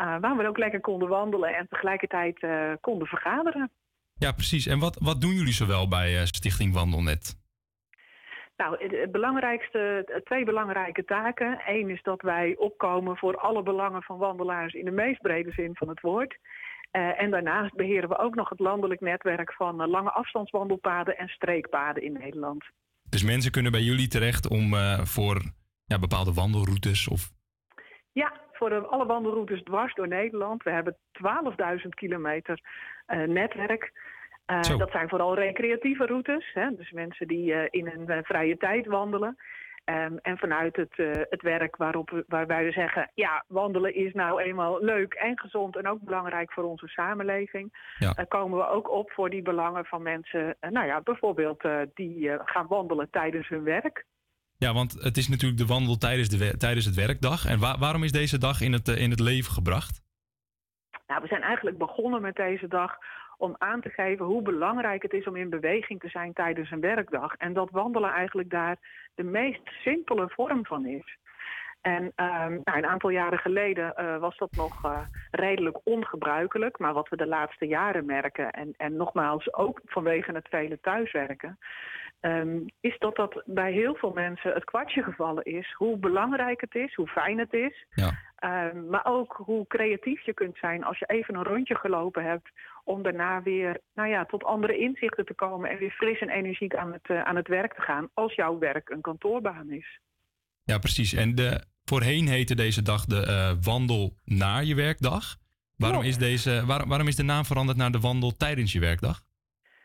eh, 0.00 0.16
waar 0.20 0.36
we 0.36 0.48
ook 0.48 0.58
lekker 0.58 0.80
konden 0.80 1.08
wandelen 1.08 1.56
en 1.56 1.66
tegelijkertijd 1.68 2.46
konden 2.80 3.06
vergaderen. 3.06 3.70
Ja, 4.14 4.32
precies. 4.32 4.66
En 4.66 4.78
wat, 4.78 4.98
wat 5.00 5.20
doen 5.20 5.34
jullie 5.34 5.52
zowel 5.52 5.88
bij 5.88 6.26
Stichting 6.26 6.74
Wandelnet? 6.74 7.39
Nou, 8.60 8.76
het, 8.78 9.12
belangrijkste, 9.12 10.20
twee 10.24 10.44
belangrijke 10.44 11.04
taken. 11.04 11.60
Eén 11.66 11.90
is 11.90 12.02
dat 12.02 12.22
wij 12.22 12.56
opkomen 12.56 13.16
voor 13.16 13.36
alle 13.36 13.62
belangen 13.62 14.02
van 14.02 14.18
wandelaars 14.18 14.74
in 14.74 14.84
de 14.84 14.90
meest 14.90 15.20
brede 15.20 15.50
zin 15.52 15.76
van 15.76 15.88
het 15.88 16.00
woord. 16.00 16.38
Eh, 16.90 17.22
en 17.22 17.30
daarnaast 17.30 17.74
beheren 17.74 18.08
we 18.08 18.18
ook 18.18 18.34
nog 18.34 18.48
het 18.48 18.58
landelijk 18.58 19.00
netwerk 19.00 19.52
van 19.52 19.82
eh, 19.82 19.88
lange 19.88 20.10
afstandswandelpaden 20.10 21.18
en 21.18 21.28
streekpaden 21.28 22.02
in 22.02 22.12
Nederland. 22.12 22.64
Dus 23.08 23.24
mensen 23.24 23.50
kunnen 23.50 23.72
bij 23.72 23.80
jullie 23.80 24.08
terecht 24.08 24.48
om 24.48 24.74
eh, 24.74 24.98
voor 24.98 25.42
ja, 25.84 25.98
bepaalde 25.98 26.32
wandelroutes 26.32 27.08
of... 27.08 27.30
Ja, 28.12 28.32
voor 28.52 28.68
de, 28.68 28.86
alle 28.86 29.06
wandelroutes 29.06 29.62
dwars 29.62 29.94
door 29.94 30.08
Nederland. 30.08 30.62
We 30.62 30.70
hebben 30.70 30.96
12.000 31.82 31.88
kilometer 31.88 32.60
netwerk. 33.26 33.92
Eh, 34.50 34.78
dat 34.78 34.90
zijn 34.90 35.08
vooral 35.08 35.34
recreatieve 35.34 36.06
routes. 36.06 36.50
Hè? 36.54 36.74
Dus 36.76 36.90
mensen 36.90 37.28
die 37.28 37.54
eh, 37.54 37.66
in 37.70 37.86
hun 37.86 38.08
eh, 38.08 38.18
vrije 38.22 38.56
tijd 38.56 38.86
wandelen. 38.86 39.36
Ehm, 39.84 40.16
en 40.22 40.38
vanuit 40.38 40.76
het, 40.76 40.92
het 41.30 41.42
werk 41.42 41.76
waarop 41.76 42.10
we, 42.10 42.24
waarbij 42.28 42.64
we 42.64 42.72
zeggen... 42.72 43.10
ja, 43.14 43.44
wandelen 43.48 43.94
is 43.94 44.12
nou 44.12 44.42
eenmaal 44.42 44.84
leuk 44.84 45.14
en 45.14 45.38
gezond... 45.38 45.76
en 45.76 45.88
ook 45.88 46.00
belangrijk 46.00 46.52
voor 46.52 46.64
onze 46.64 46.88
samenleving... 46.88 47.94
Ja. 47.98 48.24
komen 48.28 48.58
we 48.58 48.68
ook 48.68 48.90
op 48.90 49.10
voor 49.10 49.30
die 49.30 49.42
belangen 49.42 49.84
van 49.84 50.02
mensen... 50.02 50.56
nou 50.60 50.86
ja, 50.86 51.00
bijvoorbeeld 51.00 51.62
die 51.94 52.30
gaan 52.44 52.66
wandelen 52.66 53.10
tijdens 53.10 53.48
hun 53.48 53.62
werk. 53.62 54.04
Ja, 54.56 54.72
want 54.72 54.92
het 54.92 55.16
is 55.16 55.28
natuurlijk 55.28 55.60
de 55.60 55.66
wandel 55.66 55.96
tijdens, 55.96 56.28
de 56.28 56.56
tijdens 56.56 56.84
het 56.84 56.94
werkdag. 56.94 57.46
En 57.46 57.58
wa- 57.58 57.78
waarom 57.78 58.04
is 58.04 58.12
deze 58.12 58.38
dag 58.38 58.60
in 58.60 58.72
het, 58.72 58.88
in 58.88 59.10
het 59.10 59.20
leven 59.20 59.52
gebracht? 59.52 60.02
Nou, 61.06 61.22
we 61.22 61.28
zijn 61.28 61.42
eigenlijk 61.42 61.78
begonnen 61.78 62.22
met 62.22 62.36
deze 62.36 62.68
dag 62.68 62.98
om 63.40 63.54
aan 63.58 63.80
te 63.80 63.90
geven 63.90 64.24
hoe 64.24 64.42
belangrijk 64.42 65.02
het 65.02 65.12
is 65.12 65.26
om 65.26 65.36
in 65.36 65.50
beweging 65.50 66.00
te 66.00 66.08
zijn 66.08 66.32
tijdens 66.32 66.70
een 66.70 66.80
werkdag. 66.80 67.34
En 67.36 67.52
dat 67.52 67.70
wandelen 67.70 68.10
eigenlijk 68.10 68.50
daar 68.50 68.76
de 69.14 69.22
meest 69.22 69.68
simpele 69.82 70.28
vorm 70.28 70.66
van 70.66 70.86
is. 70.86 71.18
En 71.80 72.12
ehm, 72.14 72.58
nou, 72.64 72.78
een 72.78 72.86
aantal 72.86 73.10
jaren 73.10 73.38
geleden 73.38 73.94
eh, 73.94 74.16
was 74.18 74.36
dat 74.36 74.52
nog 74.56 74.84
eh, 74.84 74.98
redelijk 75.30 75.78
ongebruikelijk. 75.84 76.78
Maar 76.78 76.92
wat 76.92 77.08
we 77.08 77.16
de 77.16 77.26
laatste 77.26 77.66
jaren 77.66 78.06
merken, 78.06 78.50
en, 78.50 78.74
en 78.76 78.96
nogmaals 78.96 79.54
ook 79.54 79.80
vanwege 79.84 80.32
het 80.32 80.48
vele 80.48 80.80
thuiswerken, 80.80 81.58
ehm, 82.20 82.58
is 82.80 82.98
dat 82.98 83.16
dat 83.16 83.42
bij 83.46 83.72
heel 83.72 83.94
veel 83.94 84.12
mensen 84.12 84.52
het 84.52 84.64
kwartje 84.64 85.02
gevallen 85.02 85.44
is 85.44 85.72
hoe 85.76 85.98
belangrijk 85.98 86.60
het 86.60 86.74
is, 86.74 86.94
hoe 86.94 87.08
fijn 87.08 87.38
het 87.38 87.52
is. 87.52 87.86
Ehm, 88.36 88.88
maar 88.88 89.04
ook 89.04 89.40
hoe 89.44 89.66
creatief 89.66 90.24
je 90.24 90.34
kunt 90.34 90.56
zijn 90.56 90.84
als 90.84 90.98
je 90.98 91.06
even 91.06 91.34
een 91.34 91.44
rondje 91.44 91.74
gelopen 91.74 92.24
hebt. 92.24 92.48
Om 92.84 93.02
daarna 93.02 93.42
weer 93.42 93.80
nou 93.94 94.08
ja, 94.08 94.24
tot 94.24 94.44
andere 94.44 94.78
inzichten 94.78 95.24
te 95.24 95.34
komen 95.34 95.70
en 95.70 95.78
weer 95.78 95.90
fris 95.90 96.20
en 96.20 96.28
energiek 96.28 96.74
aan 96.74 96.92
het, 96.92 97.08
eh, 97.08 97.22
aan 97.22 97.36
het 97.36 97.48
werk 97.48 97.74
te 97.74 97.80
gaan. 97.80 98.08
Als 98.14 98.34
jouw 98.34 98.58
werk 98.58 98.88
een 98.88 99.00
kantoorbaan 99.00 99.70
is. 99.70 100.00
Ja, 100.64 100.78
precies. 100.78 101.12
En 101.12 101.34
de, 101.34 101.64
voorheen 101.84 102.28
heette 102.28 102.54
deze 102.54 102.82
dag 102.82 103.04
de 103.04 103.26
eh, 103.26 103.52
wandel 103.64 104.14
naar 104.24 104.64
je 104.64 104.74
werkdag. 104.74 105.36
Waarom 105.76 106.02
is, 106.02 106.18
deze, 106.18 106.62
waarom, 106.66 106.88
waarom 106.88 107.08
is 107.08 107.16
de 107.16 107.22
naam 107.22 107.44
veranderd 107.44 107.78
naar 107.78 107.90
de 107.90 108.00
wandel 108.00 108.36
tijdens 108.36 108.72
je 108.72 108.80
werkdag? 108.80 109.22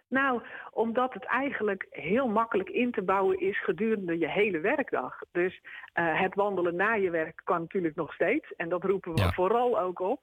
Nou, 0.08 0.41
omdat 0.72 1.14
het 1.14 1.26
eigenlijk 1.26 1.88
heel 1.89 2.28
makkelijk 2.28 2.70
in 2.70 2.91
te 2.91 3.01
bouwen 3.01 3.39
is 3.39 3.64
gedurende 3.64 4.18
je 4.18 4.30
hele 4.30 4.60
werkdag. 4.60 5.20
Dus 5.32 5.62
eh, 5.93 6.22
het 6.22 6.36
wandelen 6.36 6.76
na 6.76 6.93
je 6.93 7.10
werk 7.10 7.41
kan 7.43 7.60
natuurlijk 7.60 7.95
nog 7.95 8.14
steeds. 8.14 8.56
En 8.56 8.70
dat 8.70 8.84
roepen 8.84 9.14
we 9.14 9.22
Ja. 9.22 9.32
vooral 9.32 9.80
ook 9.80 9.99
op. 9.99 10.20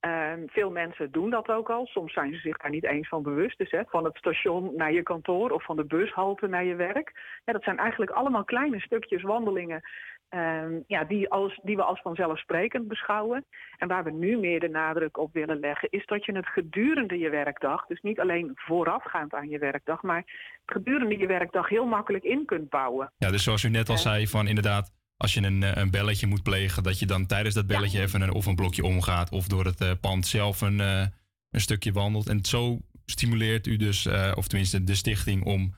Ehm, 0.00 0.46
veel 0.46 0.70
mensen 0.70 1.10
doen 1.12 1.30
dat 1.30 1.48
ook 1.48 1.70
al. 1.70 1.86
Soms 1.86 2.12
zijn 2.12 2.34
ze 2.34 2.40
zich 2.40 2.56
daar 2.56 2.70
niet 2.70 2.84
eens 2.84 3.08
van 3.08 3.22
bewust. 3.22 3.58
Dus 3.58 3.70
hè, 3.70 3.82
van 3.86 4.04
het 4.04 4.16
station 4.16 4.72
naar 4.76 4.92
je 4.92 5.02
kantoor 5.02 5.50
of 5.50 5.64
van 5.64 5.76
de 5.76 5.84
bushalte 5.84 6.46
naar 6.46 6.64
je 6.64 6.74
werk. 6.74 7.12
Ja, 7.44 7.52
dat 7.52 7.62
zijn 7.62 7.78
eigenlijk 7.78 8.10
allemaal 8.10 8.44
kleine 8.44 8.80
stukjes 8.80 9.22
wandelingen. 9.22 9.82
Ehm, 10.34 10.80
ja, 10.86 11.04
die, 11.04 11.30
als, 11.30 11.60
die 11.62 11.76
we 11.76 11.82
als 11.82 12.00
vanzelfsprekend 12.00 12.88
beschouwen. 12.88 13.44
En 13.78 13.88
waar 13.88 14.04
we 14.04 14.10
nu 14.10 14.38
meer 14.38 14.60
de 14.60 14.68
nadruk 14.68 15.18
op 15.18 15.32
willen 15.32 15.58
leggen, 15.58 15.88
is 15.90 16.06
dat 16.06 16.24
je 16.24 16.36
het 16.36 16.46
gedurende 16.46 17.18
je 17.18 17.30
werkdag, 17.30 17.86
dus 17.86 18.00
niet 18.00 18.20
alleen 18.20 18.52
voorafgaand 18.54 19.34
aan 19.34 19.48
je 19.48 19.58
werkdag, 19.58 20.02
maar 20.02 20.24
gedurende 20.66 21.18
je 21.18 21.26
werkdag 21.26 21.68
heel 21.68 21.86
makkelijk 21.86 22.24
in 22.24 22.44
kunt 22.44 22.68
bouwen. 22.68 23.12
Ja, 23.16 23.30
dus 23.30 23.42
zoals 23.42 23.62
u 23.62 23.68
net 23.68 23.88
al 23.88 23.98
zei, 23.98 24.26
van 24.26 24.46
inderdaad, 24.46 24.92
als 25.16 25.34
je 25.34 25.42
een, 25.42 25.62
eh, 25.62 25.70
een 25.74 25.90
belletje 25.90 26.26
moet 26.26 26.42
plegen, 26.42 26.82
dat 26.82 26.98
je 26.98 27.06
dan 27.06 27.26
tijdens 27.26 27.54
dat 27.54 27.66
belletje 27.66 28.00
even 28.00 28.20
een, 28.20 28.32
of 28.32 28.46
een 28.46 28.54
blokje 28.54 28.84
omgaat 28.84 29.30
of 29.30 29.46
door 29.46 29.64
het 29.64 29.80
eh, 29.80 29.90
pand 30.00 30.26
zelf 30.26 30.60
een, 30.60 30.80
eh, 30.80 31.06
een 31.50 31.60
stukje 31.60 31.92
wandelt. 31.92 32.28
En 32.28 32.44
zo 32.44 32.78
stimuleert 33.06 33.66
u 33.66 33.76
dus, 33.76 34.06
of 34.34 34.46
tenminste 34.46 34.84
de 34.84 34.94
stichting, 34.94 35.44
om, 35.44 35.74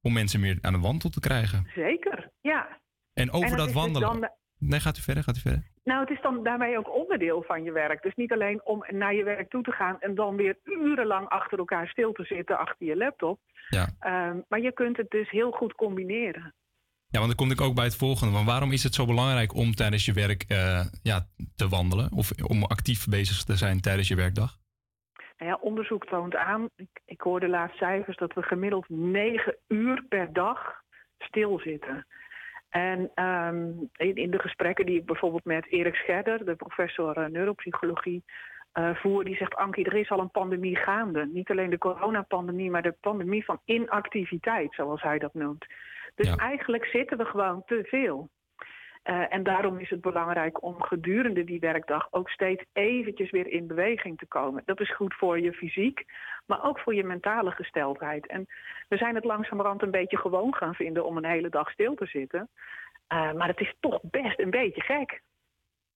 om 0.00 0.12
mensen 0.12 0.40
meer 0.40 0.58
aan 0.60 0.72
de 0.72 0.78
wandel 0.78 1.10
te 1.10 1.20
krijgen. 1.20 1.66
Zeker, 1.74 2.30
ja. 2.40 2.79
En 3.20 3.32
over 3.32 3.56
dat 3.56 3.66
dus 3.66 3.74
wandelen. 3.74 4.20
dan- 4.20 4.30
Nee, 4.58 4.80
gaat 4.80 4.98
u 4.98 5.00
verder, 5.02 5.22
gaat 5.22 5.36
u 5.36 5.40
verder. 5.40 5.62
Nou, 5.84 6.00
het 6.00 6.10
is 6.10 6.22
dan 6.22 6.42
daarmee 6.42 6.78
ook 6.78 6.94
onderdeel 6.94 7.42
van 7.46 7.62
je 7.62 7.72
werk. 7.72 8.02
Dus 8.02 8.14
niet 8.14 8.32
alleen 8.32 8.60
om 8.64 8.84
naar 8.88 9.14
je 9.14 9.24
werk 9.24 9.50
toe 9.50 9.62
te 9.62 9.72
gaan 9.72 9.96
en 10.00 10.14
dan 10.14 10.36
weer 10.36 10.58
urenlang 10.64 11.28
achter 11.28 11.58
elkaar 11.58 11.88
stil 11.88 12.12
te 12.12 12.24
zitten 12.24 12.58
achter 12.58 12.86
je 12.86 12.96
laptop. 12.96 13.40
Ja. 13.68 13.88
Ehm, 14.00 14.38
maar 14.48 14.60
je 14.60 14.72
kunt 14.72 14.96
het 14.96 15.10
dus 15.10 15.30
heel 15.30 15.50
goed 15.50 15.74
combineren. 15.74 16.54
Ja, 17.08 17.18
want 17.18 17.26
dan 17.26 17.46
kom 17.46 17.50
ik 17.50 17.60
ook 17.60 17.74
bij 17.74 17.84
het 17.84 17.96
volgende. 17.96 18.32
Want 18.32 18.46
waarom 18.46 18.72
is 18.72 18.82
het 18.82 18.94
zo 18.94 19.06
belangrijk 19.06 19.54
om 19.54 19.74
tijdens 19.74 20.04
je 20.04 20.12
werk 20.12 20.42
eh, 20.48 20.84
ja, 21.02 21.26
te 21.56 21.68
wandelen? 21.68 22.12
Of 22.12 22.30
om 22.46 22.64
actief 22.64 23.06
bezig 23.08 23.44
te 23.44 23.56
zijn 23.56 23.80
tijdens 23.80 24.08
je 24.08 24.14
werkdag? 24.16 24.58
Nou 25.38 25.50
ja, 25.52 25.58
onderzoek 25.60 26.06
toont 26.06 26.34
aan, 26.36 26.68
ik, 26.76 26.88
ik 27.04 27.20
hoorde 27.20 27.48
laatst 27.48 27.76
cijfers, 27.78 28.16
dat 28.16 28.32
we 28.34 28.42
gemiddeld 28.42 28.88
negen 28.88 29.56
uur 29.68 30.04
per 30.08 30.32
dag 30.32 30.58
stilzitten. 31.18 32.06
En 32.70 33.10
ehm, 33.14 33.70
in, 33.96 34.14
in 34.14 34.30
de 34.30 34.38
gesprekken 34.38 34.86
die 34.86 34.98
ik 34.98 35.06
bijvoorbeeld 35.06 35.44
met 35.44 35.66
Erik 35.66 35.94
Scherder, 35.94 36.44
de 36.44 36.54
professor 36.54 37.16
eh, 37.16 37.26
neuropsychologie, 37.26 38.24
eh, 38.72 38.94
voer, 38.94 39.24
die 39.24 39.36
zegt, 39.36 39.54
Ankie, 39.54 39.84
er 39.84 39.96
is 39.96 40.10
al 40.10 40.20
een 40.20 40.30
pandemie 40.30 40.76
gaande. 40.76 41.26
Niet 41.32 41.50
alleen 41.50 41.70
de 41.70 41.78
coronapandemie, 41.78 42.70
maar 42.70 42.82
de 42.82 42.96
pandemie 43.00 43.44
van 43.44 43.60
inactiviteit, 43.64 44.74
zoals 44.74 45.02
hij 45.02 45.18
dat 45.18 45.34
noemt. 45.34 45.66
Dus 46.14 46.36
eigenlijk 46.36 46.84
zitten 46.84 47.18
we 47.18 47.24
gewoon 47.24 47.62
te 47.66 47.84
veel. 47.84 48.30
Eh, 49.02 49.34
en 49.34 49.42
daarom 49.42 49.78
is 49.78 49.90
het 49.90 50.00
belangrijk 50.00 50.62
om 50.62 50.82
gedurende 50.82 51.44
die 51.44 51.60
werkdag 51.60 52.08
ook 52.10 52.30
steeds 52.30 52.64
eventjes 52.72 53.30
weer 53.30 53.46
in 53.46 53.66
beweging 53.66 54.18
te 54.18 54.26
komen. 54.26 54.62
Dat 54.64 54.80
is 54.80 54.94
goed 54.94 55.14
voor 55.14 55.40
je 55.40 55.52
fysiek, 55.52 56.04
maar 56.50 56.64
ook 56.64 56.78
voor 56.80 56.94
je 56.94 57.04
mentale 57.04 57.50
gesteldheid. 57.50 58.26
En 58.26 58.46
we 58.88 58.96
zijn 58.96 59.14
het 59.14 59.24
langzamerhand 59.24 59.82
een 59.82 59.90
beetje 59.90 60.16
gewoon 60.16 60.54
gaan 60.54 60.74
vinden 60.74 61.06
om 61.06 61.16
een 61.16 61.30
hele 61.34 61.48
dag 61.48 61.70
stil 61.70 61.94
te 61.94 62.06
zitten. 62.06 62.48
Eh, 63.06 63.32
maar 63.32 63.48
het 63.48 63.60
is 63.60 63.74
toch 63.80 63.98
best 64.02 64.38
een 64.38 64.50
beetje 64.50 64.80
gek. 64.80 65.22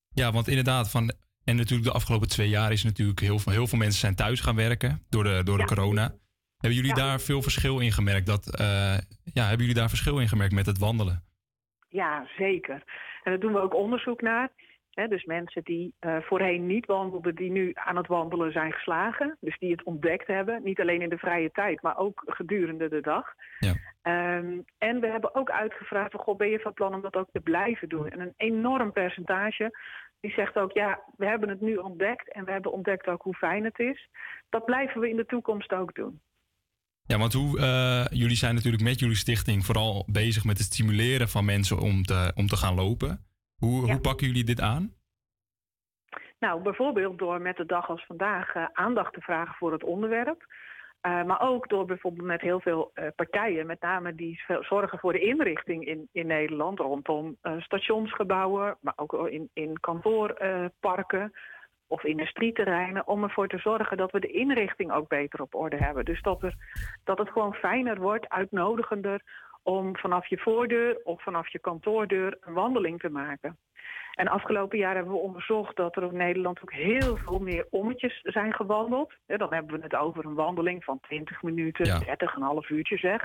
Ja, 0.08 0.32
want 0.32 0.48
inderdaad, 0.48 0.90
van, 0.90 1.12
en 1.44 1.56
natuurlijk 1.56 1.88
de 1.88 1.94
afgelopen 1.94 2.28
twee 2.28 2.48
jaar 2.48 2.72
is 2.72 2.84
natuurlijk 2.84 3.20
heel 3.20 3.38
veel, 3.38 3.52
heel 3.52 3.66
veel 3.66 3.78
mensen 3.78 4.00
zijn 4.00 4.14
thuis 4.14 4.40
gaan 4.40 4.56
werken 4.56 5.02
door 5.08 5.24
de, 5.24 5.42
door 5.44 5.58
de 5.58 5.64
corona. 5.64 6.14
Hebben 6.58 6.78
jullie 6.82 6.94
daar 6.94 7.20
veel 7.20 7.42
verschil 7.42 7.80
in 7.80 7.92
gemerkt? 7.92 8.26
Dat, 8.26 8.58
eh, 8.60 8.98
ja, 9.24 9.42
hebben 9.42 9.66
jullie 9.66 9.80
daar 9.80 9.88
verschil 9.88 10.18
in 10.18 10.28
gemerkt 10.28 10.54
met 10.54 10.66
het 10.66 10.78
wandelen? 10.78 11.24
Ja, 11.88 12.26
zeker. 12.36 12.74
En 13.22 13.30
daar 13.30 13.40
doen 13.40 13.52
we 13.52 13.60
ook 13.60 13.74
onderzoek 13.74 14.20
naar. 14.22 14.50
Hè, 14.94 15.08
dus 15.08 15.24
mensen 15.24 15.62
die 15.62 15.94
eh, 15.98 16.16
voorheen 16.20 16.66
niet 16.66 16.86
wandelden, 16.86 17.34
die 17.34 17.50
nu 17.50 17.70
aan 17.74 17.96
het 17.96 18.06
wandelen 18.06 18.52
zijn 18.52 18.72
geslagen. 18.72 19.36
Dus 19.40 19.58
die 19.58 19.70
het 19.70 19.82
ontdekt 19.82 20.26
hebben. 20.26 20.62
Niet 20.62 20.80
alleen 20.80 21.02
in 21.02 21.08
de 21.08 21.18
vrije 21.18 21.50
tijd, 21.50 21.82
maar 21.82 21.98
ook 21.98 22.22
gedurende 22.26 22.88
de 22.88 23.00
dag. 23.00 23.34
Ehm, 24.02 24.60
en 24.78 25.00
we 25.00 25.06
hebben 25.06 25.34
ook 25.34 25.50
uitgevraagd, 25.50 26.10
van, 26.10 26.20
goh, 26.20 26.36
ben 26.36 26.50
je 26.50 26.58
van 26.58 26.72
plan 26.72 26.94
om 26.94 27.00
dat 27.00 27.16
ook 27.16 27.28
te 27.32 27.40
blijven 27.40 27.88
doen? 27.88 28.08
En 28.08 28.20
een 28.20 28.34
enorm 28.36 28.92
percentage 28.92 29.72
die 30.20 30.32
zegt 30.32 30.56
ook, 30.56 30.72
ja, 30.72 31.00
we 31.16 31.26
hebben 31.26 31.48
het 31.48 31.60
nu 31.60 31.76
ontdekt. 31.76 32.32
En 32.32 32.44
we 32.44 32.52
hebben 32.52 32.72
ontdekt 32.72 33.06
ook 33.06 33.22
hoe 33.22 33.34
fijn 33.34 33.64
het 33.64 33.78
is. 33.78 34.08
Dat 34.48 34.64
blijven 34.64 35.00
we 35.00 35.08
in 35.08 35.16
de 35.16 35.26
toekomst 35.26 35.72
ook 35.72 35.94
doen. 35.94 36.20
Ja, 37.06 37.18
want 37.18 37.32
hoe, 37.32 37.58
eh, 37.58 38.18
jullie 38.18 38.36
zijn 38.36 38.54
natuurlijk 38.54 38.82
met 38.82 38.98
jullie 38.98 39.16
stichting 39.16 39.64
vooral 39.64 40.06
bezig 40.06 40.44
met 40.44 40.58
het 40.58 40.66
stimuleren 40.66 41.28
van 41.28 41.44
mensen 41.44 41.78
om 41.78 42.02
te, 42.02 42.32
om 42.34 42.46
te 42.46 42.56
gaan 42.56 42.74
lopen. 42.74 43.24
Hoe, 43.64 43.90
hoe 43.90 44.00
pakken 44.00 44.26
jullie 44.26 44.44
dit 44.44 44.60
aan? 44.60 44.92
Nou, 46.38 46.62
bijvoorbeeld 46.62 47.18
door 47.18 47.40
met 47.40 47.56
de 47.56 47.66
dag 47.66 47.88
als 47.88 48.06
vandaag 48.06 48.54
eh, 48.54 48.64
aandacht 48.72 49.12
te 49.12 49.20
vragen 49.20 49.54
voor 49.54 49.72
het 49.72 49.84
onderwerp. 49.84 50.46
Eh, 51.00 51.24
maar 51.24 51.40
ook 51.40 51.68
door 51.68 51.84
bijvoorbeeld 51.84 52.26
met 52.26 52.40
heel 52.40 52.60
veel 52.60 52.90
eh, 52.94 53.06
partijen, 53.16 53.66
met 53.66 53.80
name 53.80 54.14
die 54.14 54.40
zorgen 54.60 54.98
voor 54.98 55.12
de 55.12 55.20
inrichting 55.20 55.86
in, 55.86 56.08
in 56.12 56.26
Nederland 56.26 56.78
rondom 56.78 57.36
stationsgebouwen, 57.58 58.76
maar 58.80 58.92
ook 58.96 59.28
in, 59.28 59.50
in 59.52 59.80
kantoorparken 59.80 61.32
of 61.86 62.04
industrieterreinen, 62.04 63.06
om 63.06 63.22
ervoor 63.22 63.48
te 63.48 63.58
zorgen 63.58 63.96
dat 63.96 64.10
we 64.10 64.20
de 64.20 64.32
inrichting 64.32 64.92
ook 64.92 65.08
beter 65.08 65.42
op 65.42 65.54
orde 65.54 65.76
hebben. 65.76 66.04
Dus 66.04 66.22
dat, 66.22 66.42
er, 66.42 66.54
dat 67.04 67.18
het 67.18 67.30
gewoon 67.30 67.54
fijner 67.54 68.00
wordt, 68.00 68.28
uitnodigender 68.28 69.22
om 69.64 69.96
vanaf 69.96 70.26
je 70.26 70.38
voordeur 70.38 71.00
of 71.04 71.22
vanaf 71.22 71.48
je 71.48 71.58
kantoordeur 71.58 72.36
een 72.40 72.52
wandeling 72.52 73.00
te 73.00 73.08
maken. 73.08 73.58
En 74.14 74.28
afgelopen 74.28 74.78
jaar 74.78 74.94
hebben 74.94 75.12
we 75.12 75.18
onderzocht 75.18 75.76
dat 75.76 75.96
er 75.96 76.02
in 76.02 76.16
Nederland 76.16 76.62
ook 76.62 76.72
heel 76.72 77.16
veel 77.16 77.38
meer 77.38 77.66
ommetjes 77.70 78.20
zijn 78.22 78.54
gewandeld. 78.54 79.12
Ja, 79.26 79.36
dan 79.36 79.52
hebben 79.52 79.76
we 79.76 79.82
het 79.82 79.96
over 79.96 80.24
een 80.24 80.34
wandeling 80.34 80.84
van 80.84 81.00
20 81.00 81.42
minuten, 81.42 82.00
30, 82.00 82.34
een 82.34 82.42
half 82.42 82.68
uurtje 82.68 82.96
zeg. 82.96 83.22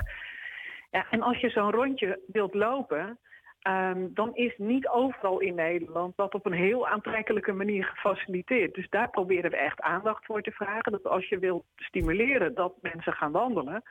Ja, 0.90 1.06
en 1.10 1.22
als 1.22 1.38
je 1.38 1.50
zo'n 1.50 1.70
rondje 1.70 2.20
wilt 2.26 2.54
lopen, 2.54 3.18
ehm, 3.60 4.08
dan 4.10 4.34
is 4.34 4.54
niet 4.56 4.88
overal 4.88 5.40
in 5.40 5.54
Nederland 5.54 6.16
dat 6.16 6.34
op 6.34 6.46
een 6.46 6.52
heel 6.52 6.88
aantrekkelijke 6.88 7.52
manier 7.52 7.84
gefaciliteerd. 7.84 8.74
Dus 8.74 8.88
daar 8.88 9.10
proberen 9.10 9.50
we 9.50 9.56
echt 9.56 9.80
aandacht 9.80 10.24
voor 10.24 10.42
te 10.42 10.50
vragen. 10.50 10.92
Dat 10.92 11.06
als 11.06 11.28
je 11.28 11.38
wilt 11.38 11.64
stimuleren 11.76 12.54
dat 12.54 12.74
mensen 12.80 13.12
gaan 13.12 13.32
wandelen, 13.32 13.82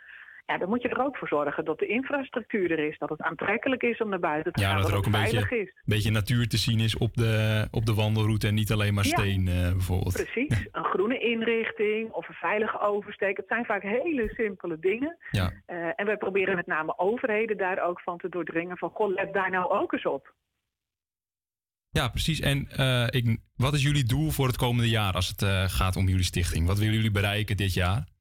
ja, 0.49 0.57
dan 0.57 0.69
moet 0.69 0.81
je 0.81 0.89
er 0.89 1.03
ook 1.05 1.17
voor 1.17 1.27
zorgen 1.27 1.65
dat 1.65 1.79
de 1.79 1.87
infrastructuur 1.87 2.71
er 2.71 2.79
is, 2.79 2.97
dat 2.97 3.09
het 3.09 3.21
aantrekkelijk 3.21 3.81
is 3.81 3.97
om 4.01 4.09
naar 4.09 4.19
buiten 4.19 4.53
te 4.53 4.61
Ja, 4.61 4.69
gaan, 4.69 4.81
dat 4.81 4.89
er 4.89 4.97
ook 4.97 5.05
het 5.05 5.15
een 5.15 5.21
beetje, 5.21 5.57
is. 5.59 5.73
beetje 5.85 6.11
natuur 6.11 6.47
te 6.47 6.57
zien 6.57 6.79
is 6.79 6.97
op 6.97 7.13
de, 7.13 7.67
op 7.71 7.85
de 7.85 7.93
wandelroute 7.93 8.47
en 8.47 8.53
niet 8.53 8.71
alleen 8.71 8.93
maar 8.93 9.05
Ja. 9.05 9.17
steen 9.17 9.47
eh, 9.47 9.71
bijvoorbeeld. 9.71 10.13
Precies, 10.13 10.67
een 10.71 10.83
groene 10.83 11.19
inrichting 11.19 12.11
of 12.11 12.27
een 12.27 12.33
veilige 12.33 12.79
oversteek. 12.79 13.37
Het 13.37 13.45
zijn 13.47 13.65
vaak 13.65 13.81
hele 13.81 14.29
simpele 14.35 14.79
dingen. 14.79 15.17
Ja. 15.31 15.51
Eh, 15.65 15.77
en 15.95 16.05
wij 16.05 16.17
proberen 16.17 16.55
met 16.55 16.67
name 16.67 16.97
overheden 16.97 17.57
daar 17.57 17.83
ook 17.83 18.01
van 18.01 18.17
te 18.17 18.29
doordringen 18.29 18.77
van... 18.77 18.89
goh, 18.89 19.13
let 19.13 19.33
daar 19.33 19.51
nou 19.51 19.71
ook 19.71 19.93
eens 19.93 20.05
op. 20.05 20.33
Ja, 21.89 22.07
precies. 22.07 22.39
En 22.39 22.67
eh, 22.71 23.07
ik, 23.09 23.37
wat 23.55 23.73
is 23.73 23.83
jullie 23.83 24.03
doel 24.03 24.29
voor 24.29 24.47
het 24.47 24.57
komende 24.57 24.89
jaar 24.89 25.13
als 25.13 25.27
het 25.27 25.43
gaat 25.71 25.95
om 25.95 26.07
jullie 26.07 26.23
stichting? 26.23 26.67
Wat 26.67 26.77
willen 26.77 26.93
jullie 26.93 27.11
bereiken 27.11 27.57
dit 27.57 27.73
jaar? 27.73 28.17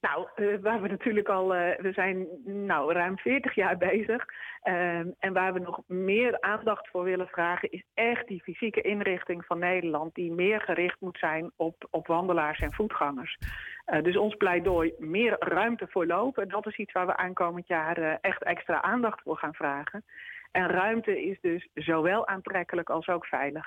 Nou, 0.00 0.28
eh, 0.34 0.62
waar 0.62 0.82
we 0.82 0.88
natuurlijk 0.88 1.28
al, 1.28 1.54
eh, 1.54 1.78
we 1.78 1.92
zijn 1.92 2.26
nou 2.44 2.92
ruim 2.92 3.18
40 3.18 3.54
jaar 3.54 3.76
bezig. 3.90 4.24
Ehm, 4.62 5.08
en 5.18 5.32
waar 5.32 5.52
we 5.52 5.58
nog 5.58 5.82
meer 5.86 6.40
aandacht 6.40 6.88
voor 6.88 7.04
willen 7.04 7.26
vragen, 7.26 7.70
is 7.70 7.84
echt 7.94 8.26
die 8.26 8.42
fysieke 8.42 8.80
inrichting 8.80 9.44
van 9.44 9.58
Nederland, 9.58 10.14
die 10.14 10.32
meer 10.32 10.60
gericht 10.60 11.00
moet 11.00 11.18
zijn 11.18 11.50
op, 11.56 11.86
op 11.90 12.06
wandelaars 12.06 12.58
en 12.58 12.72
voetgangers. 12.72 13.38
Eh, 13.84 14.02
dus 14.02 14.16
ons 14.16 14.36
pleidooi 14.36 14.92
meer 14.98 15.36
ruimte 15.38 15.86
voor 15.90 16.06
lopen, 16.06 16.48
dat 16.48 16.66
is 16.66 16.76
iets 16.76 16.92
waar 16.92 17.06
we 17.06 17.16
aankomend 17.16 17.66
jaar 17.66 18.18
echt 18.20 18.42
extra 18.42 18.82
aandacht 18.82 19.22
voor 19.22 19.36
gaan 19.36 19.54
vragen. 19.54 20.04
En 20.50 20.68
ruimte 20.68 21.22
is 21.22 21.40
dus 21.40 21.68
zowel 21.74 22.26
aantrekkelijk 22.26 22.90
als 22.90 23.08
ook 23.08 23.26
veilig. 23.26 23.66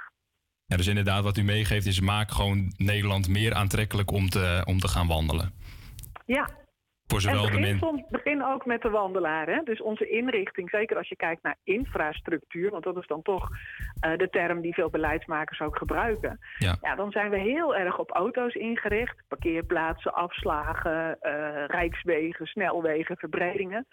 Ja, 0.66 0.78
dus 0.78 0.88
inderdaad, 0.88 1.24
wat 1.24 1.38
u 1.38 1.44
meegeeft 1.44 1.86
is 1.86 2.00
maak 2.00 2.32
gewoon 2.32 2.74
Nederland 2.78 3.28
meer 3.28 3.54
aantrekkelijk 3.54 4.12
om 4.12 4.30
te, 4.30 4.62
om 4.66 4.80
te 4.80 4.88
gaan 4.88 5.08
wandelen. 5.08 5.54
Ja. 6.26 6.50
Voor 7.08 7.22
zowel 7.22 7.46
en 7.46 7.52
de 7.52 7.60
begin, 7.60 7.78
soms, 7.78 8.04
begin 8.10 8.44
ook 8.44 8.66
met 8.66 8.82
de 8.82 8.90
wandelaar. 8.90 9.48
Hè? 9.48 9.62
Dus 9.64 9.82
onze 9.82 10.10
inrichting, 10.10 10.70
zeker 10.70 10.98
als 10.98 11.10
je 11.10 11.16
kijkt 11.16 11.44
naar 11.44 11.58
infrastructuur, 11.64 12.70
want 12.70 12.84
dat 12.84 12.98
is 12.98 13.08
dan 13.08 13.22
toch 13.22 13.50
eh, 14.00 14.18
de 14.18 14.30
term 14.30 14.62
die 14.62 14.74
veel 14.74 14.90
beleidsmakers 14.90 15.62
ook 15.62 15.78
gebruiken. 15.78 16.40
Ja. 16.58 16.96
dan 16.96 17.12
zijn 17.12 17.30
we 17.30 17.38
heel 17.38 17.76
erg 17.76 18.00
op 18.00 18.12
auto's 18.12 18.54
ingericht. 18.54 19.24
Parkeerplaatsen, 19.28 20.14
afslagen, 20.14 21.22
eh, 21.22 21.66
rijkswegen, 21.68 22.46
snelwegen, 22.46 23.18
verbredingen. 23.18 23.88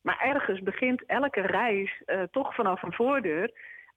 Maar 0.00 0.20
ergens 0.20 0.60
begint 0.60 1.04
elke 1.06 1.40
reis 1.40 2.02
eh, 2.04 2.22
toch 2.30 2.54
vanaf 2.54 2.82
een 2.82 2.92
voordeur 2.92 3.50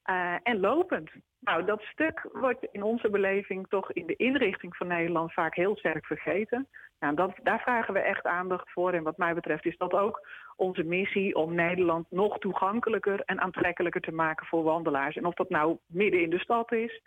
eh, 0.03 0.35
en 0.43 0.59
lopend. 0.59 1.09
Nou, 1.39 1.65
dat 1.65 1.81
stuk 1.81 2.29
wordt 2.33 2.67
in 2.71 2.83
onze 2.83 3.09
beleving 3.09 3.67
toch 3.69 3.91
in 3.91 4.05
de 4.05 4.15
inrichting 4.15 4.75
van 4.75 4.87
Nederland 4.87 5.33
vaak 5.33 5.55
heel 5.55 5.77
sterk 5.77 6.05
vergeten. 6.05 6.67
Nou, 6.99 7.15
dat, 7.15 7.31
daar 7.43 7.59
vragen 7.59 7.93
we 7.93 7.99
echt 7.99 8.25
aandacht 8.25 8.71
voor. 8.71 8.93
En 8.93 9.03
wat 9.03 9.17
mij 9.17 9.33
betreft 9.33 9.65
is 9.65 9.77
dat 9.77 9.93
ook 9.93 10.27
onze 10.55 10.83
missie 10.83 11.35
om 11.35 11.55
Nederland 11.55 12.05
nog 12.09 12.37
toegankelijker 12.37 13.21
en 13.25 13.41
aantrekkelijker 13.41 14.01
te 14.01 14.11
maken 14.11 14.45
voor 14.45 14.63
wandelaars. 14.63 15.15
En 15.15 15.25
of 15.25 15.33
dat 15.33 15.49
nou 15.49 15.77
midden 15.85 16.21
in 16.21 16.29
de 16.29 16.39
stad 16.39 16.71
is 16.71 17.01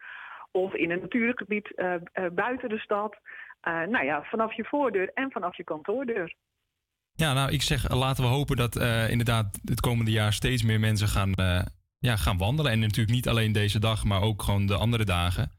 of 0.51 0.75
in 0.75 0.91
een 0.91 1.01
natuurgebied 1.01 1.75
eh, 1.75 1.95
eh, 1.95 2.01
buiten 2.33 2.69
de 2.69 2.79
stad. 2.79 3.17
Nou 3.65 4.05
ja, 4.05 4.23
vanaf 4.23 4.53
je 4.53 4.65
voordeur 4.65 5.11
en 5.15 5.31
vanaf 5.31 5.57
je 5.57 5.65
kantoordeur. 5.65 6.35
Ja, 7.13 7.33
nou, 7.33 7.53
ik 7.53 7.63
zeg, 7.63 7.95
laten 7.95 8.25
we 8.25 8.31
hopen 8.31 8.57
dat 8.57 8.77
inderdaad 9.11 9.61
het 9.65 9.81
komende 9.81 10.11
jaar 10.11 10.33
steeds 10.33 10.63
meer 10.63 10.81
mensen 10.81 11.09
gaan, 11.09 11.33
ja, 12.05 12.17
gaan 12.17 12.39
wandelen. 12.39 12.73
En 12.73 12.79
natuurlijk 12.79 13.15
niet 13.15 13.29
alleen 13.29 13.53
deze 13.53 13.79
dag, 13.79 14.05
maar 14.05 14.23
ook 14.23 14.43
gewoon 14.43 14.67
de 14.67 14.77
andere 14.77 15.05
dagen. 15.05 15.51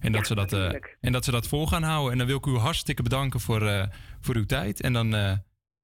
En 0.00 0.12
dat, 0.12 0.26
ze, 0.26 0.34
dat, 0.34 0.52
eh, 0.52 0.72
en 1.00 1.12
dat 1.12 1.24
ze 1.24 1.30
dat 1.30 1.48
vol 1.48 1.66
gaan 1.66 1.82
houden. 1.82 2.12
En 2.12 2.18
dan 2.18 2.26
wil 2.26 2.36
ik 2.36 2.46
u 2.46 2.56
hartstikke 2.56 3.02
bedanken 3.02 3.40
voor, 3.40 3.62
eh, 3.66 3.86
voor 4.20 4.34
uw 4.34 4.44
tijd. 4.46 4.80
En 4.80 4.92
dan 4.92 5.14
eh, 5.14 5.32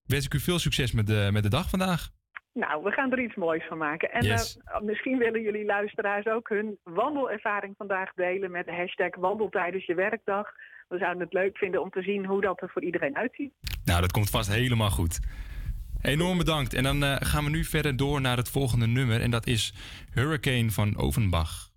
wens 0.06 0.24
ik 0.24 0.34
u 0.34 0.38
veel 0.38 0.58
succes 0.58 0.92
met 0.92 1.06
de, 1.06 1.28
met 1.32 1.42
de 1.42 1.48
dag 1.48 1.68
vandaag. 1.70 2.08
Nou, 2.52 2.82
we 2.82 2.90
gaan 2.90 3.12
er 3.12 3.22
iets 3.22 3.34
moois 3.34 3.64
van 3.68 3.78
maken. 3.78 4.12
En 4.12 4.24
Yes. 4.24 4.58
misschien 4.82 5.18
willen 5.18 5.42
jullie 5.42 5.64
luisteraars 5.64 6.26
ook 6.26 6.48
hun 6.48 6.78
wandelervaring 6.82 7.74
vandaag 7.76 8.12
delen 8.14 8.50
met 8.50 8.66
de 8.66 8.74
hashtag 8.74 9.16
wandel 9.16 9.48
tijdens 9.48 9.86
je 9.86 9.94
werkdag. 9.94 10.46
We 10.88 10.98
zouden 10.98 11.22
het 11.22 11.32
leuk 11.32 11.56
vinden 11.56 11.82
om 11.82 11.90
te 11.90 12.02
zien 12.02 12.26
hoe 12.26 12.40
dat 12.40 12.62
er 12.62 12.70
voor 12.70 12.82
iedereen 12.82 13.16
uitziet. 13.16 13.52
Nou, 13.84 14.00
dat 14.00 14.12
komt 14.12 14.30
vast 14.30 14.52
helemaal 14.52 14.90
goed. 14.90 15.20
Enorm 16.02 16.38
bedankt. 16.38 16.74
En 16.74 16.82
dan 16.82 17.04
eh, 17.04 17.16
gaan 17.18 17.44
we 17.44 17.50
nu 17.50 17.64
verder 17.64 17.96
door 17.96 18.20
naar 18.20 18.36
het 18.36 18.48
volgende 18.48 18.86
nummer. 18.86 19.20
En 19.20 19.30
dat 19.30 19.46
is 19.46 19.72
Hurricane 20.10 20.70
van 20.70 20.96
Ovenbach. 20.96 21.70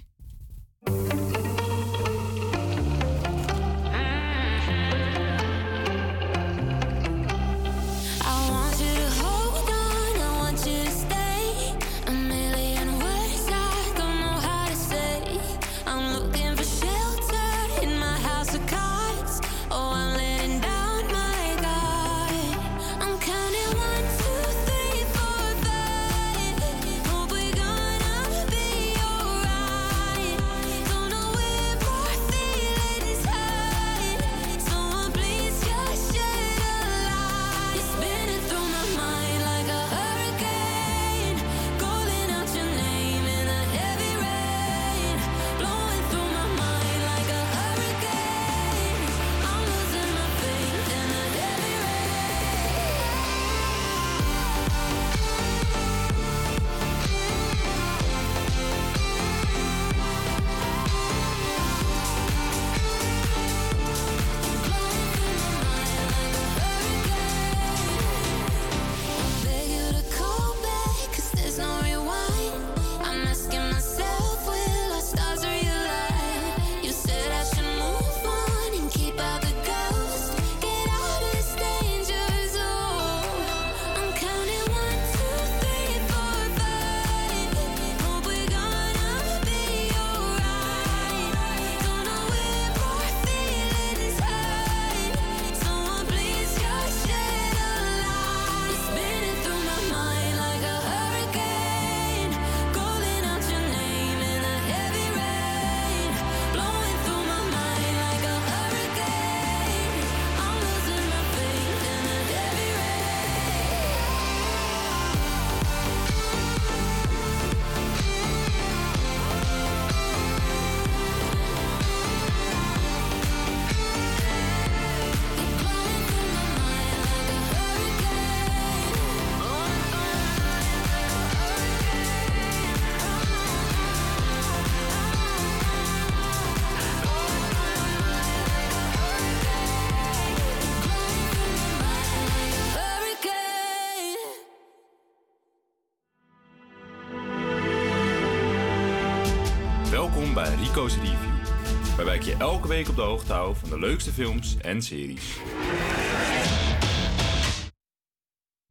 Week 152.73 152.89
op 152.89 152.95
de 152.95 153.01
hoogte 153.01 153.33
hou 153.33 153.55
van 153.55 153.69
de 153.69 153.79
leukste 153.79 154.11
films 154.11 154.57
en 154.57 154.81
series. 154.81 155.37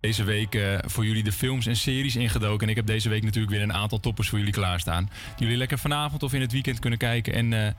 Deze 0.01 0.25
week 0.25 0.55
eh, 0.55 0.79
voor 0.87 1.07
jullie 1.07 1.23
de 1.23 1.33
films 1.33 1.67
en 1.67 1.77
series 1.77 2.17
ingedoken. 2.17 2.63
En 2.63 2.69
ik 2.69 2.77
heb 2.77 2.87
deze 2.87 3.09
week 3.09 3.23
natuurlijk 3.23 3.53
weer 3.53 3.63
een 3.63 3.73
aantal 3.73 4.01
toppers 4.01 4.29
voor 4.29 4.39
jullie 4.39 4.53
klaarstaan. 4.53 5.05
Die 5.05 5.45
jullie 5.45 5.57
lekker 5.57 5.79
vanavond 5.79 6.23
of 6.23 6.33
in 6.33 6.41
het 6.41 6.53
weekend 6.53 6.79
kunnen 6.79 6.99
kijken. 6.99 7.33
En 7.33 7.53
eh, 7.53 7.73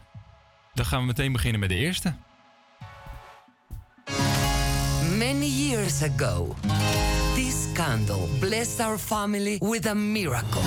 dan 0.73 0.85
gaan 0.85 0.99
we 0.99 1.05
meteen 1.05 1.31
beginnen 1.31 1.59
met 1.59 1.69
de 1.69 1.75
eerste. 1.75 2.13
Many 5.17 5.45
years 5.45 6.03
ago, 6.03 6.55
this 7.35 7.71
candle 7.73 8.27
blessed 8.39 8.79
our 8.79 8.97
family 8.97 9.57
with 9.59 9.87
a 9.87 9.93
miracle. 9.93 10.61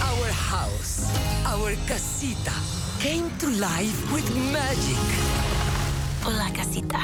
Our 0.00 0.32
house, 0.32 1.02
our 1.44 1.74
casita, 1.86 2.65
came 3.00 3.30
to 3.38 3.46
life 3.60 4.12
with 4.12 4.26
magic. 4.52 5.04
Hola, 6.22 6.50
casita. 6.52 6.98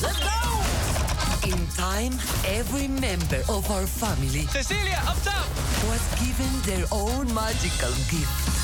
Let's 0.00 0.20
go! 0.20 1.48
In 1.48 1.66
time, 1.76 2.12
every 2.46 2.88
member 2.88 3.42
of 3.48 3.70
our 3.70 3.86
family 3.86 4.46
Cecilia, 4.48 5.02
up 5.06 5.16
top! 5.22 5.46
was 5.88 6.02
given 6.18 6.50
their 6.62 6.86
own 6.90 7.32
magical 7.34 7.92
gift. 8.08 8.56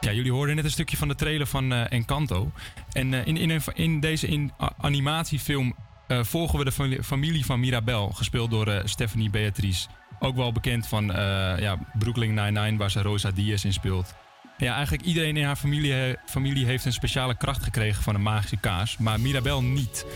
Ja, 0.00 0.12
jullie 0.12 0.32
hoorden 0.32 0.56
net 0.56 0.64
een 0.64 0.70
stukje 0.70 0.96
van 0.96 1.08
de 1.08 1.14
trailer 1.14 1.46
van 1.46 1.72
eh, 1.72 1.92
Encanto. 1.92 2.50
En 2.92 3.14
eh, 3.14 3.26
in, 3.26 3.36
in, 3.36 3.62
in 3.74 4.00
deze 4.00 4.26
in, 4.26 4.52
animatiefilm 4.78 5.74
eh, 6.06 6.24
volgen 6.24 6.58
we 6.58 6.64
de 6.64 6.72
fami- 6.72 7.02
familie 7.02 7.44
van 7.44 7.60
Mirabel, 7.60 8.10
gespeeld 8.10 8.50
door 8.50 8.66
eh, 8.66 8.80
Stephanie 8.84 9.30
Beatrice. 9.30 9.88
Ook 10.18 10.36
wel 10.36 10.52
bekend 10.52 10.86
van 10.86 11.12
eh, 11.12 11.18
ja, 11.58 11.78
Brooklyn 11.98 12.34
Nine-Nine, 12.34 12.76
waar 12.78 12.90
ze 12.90 13.02
Rosa 13.02 13.30
Diaz 13.30 13.64
in 13.64 13.72
speelt. 13.72 14.14
Ja, 14.58 14.74
eigenlijk 14.74 15.04
iedereen 15.04 15.36
in 15.36 15.44
haar 15.44 15.56
familie, 15.56 16.16
familie 16.26 16.66
heeft 16.66 16.84
een 16.84 16.92
speciale 16.92 17.36
kracht 17.36 17.62
gekregen 17.62 18.02
van 18.02 18.14
een 18.14 18.22
magische 18.22 18.56
kaas, 18.56 18.96
maar 18.98 19.20
Mirabel 19.20 19.62
niet. 19.62 20.06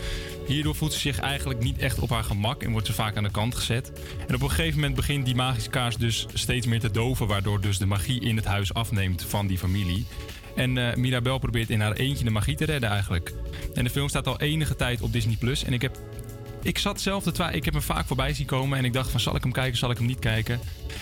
Hierdoor 0.47 0.75
voelt 0.75 0.93
ze 0.93 0.99
zich 0.99 1.19
eigenlijk 1.19 1.59
niet 1.59 1.77
echt 1.77 1.99
op 1.99 2.09
haar 2.09 2.23
gemak 2.23 2.63
en 2.63 2.71
wordt 2.71 2.87
ze 2.87 2.93
vaak 2.93 3.17
aan 3.17 3.23
de 3.23 3.31
kant 3.31 3.55
gezet. 3.55 3.91
En 4.27 4.35
op 4.35 4.41
een 4.41 4.49
gegeven 4.49 4.75
moment 4.75 4.95
begint 4.95 5.25
die 5.25 5.35
magische 5.35 5.69
kaas 5.69 5.97
dus 5.97 6.25
steeds 6.33 6.67
meer 6.67 6.79
te 6.79 6.91
doven, 6.91 7.27
waardoor 7.27 7.61
dus 7.61 7.77
de 7.77 7.85
magie 7.85 8.21
in 8.21 8.35
het 8.35 8.45
huis 8.45 8.73
afneemt 8.73 9.25
van 9.25 9.47
die 9.47 9.57
familie. 9.57 10.05
En 10.59 10.77
eh, 10.77 10.95
Mirabel 10.95 11.37
probeert 11.37 11.69
in 11.69 11.81
haar 11.81 11.93
eentje 11.93 12.23
de 12.23 12.29
magie 12.29 12.55
te 12.55 12.65
redden 12.65 12.89
eigenlijk. 12.89 13.33
En 13.73 13.83
de 13.83 13.89
film 13.89 14.09
staat 14.09 14.27
al 14.27 14.39
enige 14.39 14.75
tijd 14.75 15.01
op 15.01 15.13
Disney+. 15.13 15.35
Plus. 15.35 15.63
En 15.63 15.73
ik 15.73 15.81
heb 15.81 15.97
ik 16.61 16.77
zat 16.77 17.01
zelf. 17.01 17.25
Ik 17.51 17.65
heb 17.65 17.73
hem 17.73 17.83
vaak 17.83 18.07
voorbij 18.07 18.33
zien 18.33 18.45
komen. 18.45 18.77
En 18.77 18.85
ik 18.85 18.93
dacht 18.93 19.09
van, 19.09 19.19
zal 19.19 19.35
ik 19.35 19.43
hem 19.43 19.51
kijken, 19.51 19.77
zal 19.77 19.91
ik 19.91 19.97
hem 19.97 20.05
niet 20.05 20.19
kijken? 20.19 20.59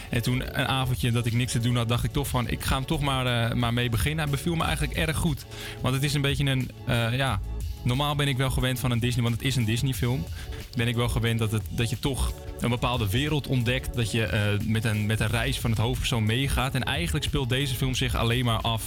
En 0.09 0.21
toen 0.21 0.59
een 0.59 0.67
avondje 0.67 1.11
dat 1.11 1.25
ik 1.25 1.33
niks 1.33 1.51
te 1.51 1.59
doen 1.59 1.75
had, 1.75 1.87
dacht 1.87 2.03
ik 2.03 2.11
toch 2.11 2.27
van... 2.27 2.49
ik 2.49 2.63
ga 2.63 2.75
hem 2.75 2.85
toch 2.85 3.01
maar, 3.01 3.49
eh, 3.49 3.55
maar 3.55 3.73
mee 3.73 3.89
beginnen. 3.89 4.23
Hij 4.23 4.31
beviel 4.31 4.55
me 4.55 4.63
eigenlijk 4.63 4.97
erg 4.97 5.17
goed. 5.17 5.45
Want 5.81 5.95
het 5.95 6.03
is 6.03 6.13
een 6.13 6.21
beetje 6.21 6.45
een, 6.45 6.71
eh, 6.85 7.17
ja... 7.17 7.39
Normaal 7.83 8.15
ben 8.15 8.27
ik 8.27 8.37
wel 8.37 8.49
gewend 8.49 8.79
van 8.79 8.91
een 8.91 8.99
Disney, 8.99 9.23
want 9.23 9.35
het 9.35 9.45
is 9.45 9.55
een 9.55 9.65
Disney 9.65 9.93
film. 9.93 10.25
Ben 10.75 10.87
ik 10.87 10.95
wel 10.95 11.09
gewend 11.09 11.39
dat, 11.39 11.51
het, 11.51 11.61
dat 11.69 11.89
je 11.89 11.99
toch 11.99 12.33
een 12.59 12.69
bepaalde 12.69 13.09
wereld 13.09 13.47
ontdekt. 13.47 13.95
Dat 13.95 14.11
je 14.11 14.57
met, 14.65 14.85
een, 14.85 15.05
met 15.05 15.19
een 15.19 15.27
reis 15.27 15.59
van 15.59 15.69
het 15.69 15.79
hoofdpersoon 15.79 16.25
meegaat. 16.25 16.75
En 16.75 16.83
eigenlijk 16.83 17.25
speelt 17.25 17.49
deze 17.49 17.75
film 17.75 17.95
zich 17.95 18.15
alleen 18.15 18.45
maar 18.45 18.61
af 18.61 18.83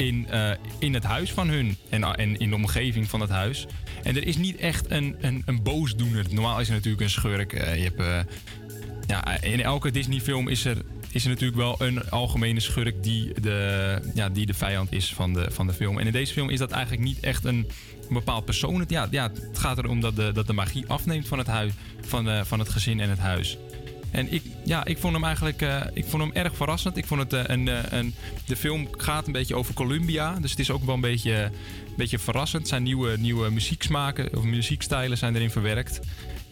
in, 0.00 0.26
eh, 0.28 0.50
in 0.78 0.94
het 0.94 1.04
huis 1.04 1.32
van 1.32 1.48
hun 1.48 1.76
en, 1.88 2.02
en 2.02 2.38
in 2.38 2.48
de 2.48 2.54
omgeving 2.54 3.08
van 3.08 3.20
het 3.20 3.30
huis. 3.30 3.66
En 4.02 4.16
er 4.16 4.26
is 4.26 4.36
niet 4.36 4.56
echt 4.56 4.90
een, 4.90 5.16
een, 5.20 5.42
een 5.46 5.62
boosdoener. 5.62 6.26
Normaal 6.30 6.60
is 6.60 6.68
er 6.68 6.74
natuurlijk 6.74 7.02
een 7.02 7.10
schurk. 7.10 7.52
Eh, 7.52 7.76
je 7.76 7.82
hebt, 7.82 8.00
eh, 8.00 8.18
ja, 9.06 9.40
in 9.40 9.62
elke 9.62 9.90
Disney-film 9.90 10.48
is 10.48 10.64
er, 10.64 10.76
is 11.10 11.22
er 11.22 11.28
natuurlijk 11.28 11.58
wel 11.58 11.76
een 11.78 12.10
algemene 12.10 12.60
schurk 12.60 13.02
die 13.02 13.40
de, 13.40 13.98
ja, 14.14 14.28
die 14.28 14.46
de 14.46 14.54
vijand 14.54 14.92
is 14.92 15.14
van 15.14 15.32
de, 15.32 15.50
van 15.50 15.66
de 15.66 15.72
film. 15.72 15.98
En 15.98 16.06
in 16.06 16.12
deze 16.12 16.32
film 16.32 16.50
is 16.50 16.58
dat 16.58 16.70
eigenlijk 16.70 17.02
niet 17.02 17.20
echt 17.20 17.44
een, 17.44 17.66
bepaald 18.08 18.44
persoon. 18.44 18.80
Het, 18.80 18.90
ja, 18.90 19.06
ja, 19.10 19.22
het 19.22 19.58
gaat 19.58 19.78
erom 19.78 20.00
dat 20.00 20.16
de, 20.16 20.32
dat 20.32 20.46
de 20.46 20.52
magie 20.52 20.84
afneemt 20.86 21.28
van 21.28 21.38
het, 21.38 21.46
huis, 21.46 21.72
van, 22.00 22.46
van 22.46 22.58
het 22.58 22.68
gezin 22.68 23.00
en 23.00 23.10
het 23.10 23.18
huis. 23.18 23.58
En 24.10 24.32
ik, 24.32 24.42
ja, 24.64 24.84
ik 24.84 24.98
vond 24.98 25.14
hem 25.14 25.24
eigenlijk 25.24 25.62
eh, 25.62 25.80
ik 25.92 26.04
vond 26.04 26.22
hem 26.22 26.32
erg 26.32 26.56
verrassend. 26.56 26.96
Ik 26.96 27.06
vond 27.06 27.20
het 27.20 27.32
eh, 27.32 27.42
een, 27.46 27.68
eh, 27.68 27.78
een. 27.90 28.14
De 28.46 28.56
film 28.56 28.88
gaat 28.90 29.26
een 29.26 29.32
beetje 29.32 29.54
over 29.54 29.74
Columbia. 29.74 30.34
Dus 30.40 30.50
het 30.50 30.60
is 30.60 30.70
ook 30.70 30.84
wel 30.84 30.94
een 30.94 31.00
beetje, 31.00 31.34
een 31.42 31.96
beetje 31.96 32.18
verrassend. 32.18 32.62
Er 32.62 32.68
zijn 32.68 32.82
nieuwe, 32.82 33.18
nieuwe 33.18 33.50
muzieksmaken 33.50 34.36
of 34.36 34.44
muziekstijlen 34.44 35.18
zijn 35.18 35.34
erin 35.34 35.50
verwerkt. 35.50 36.00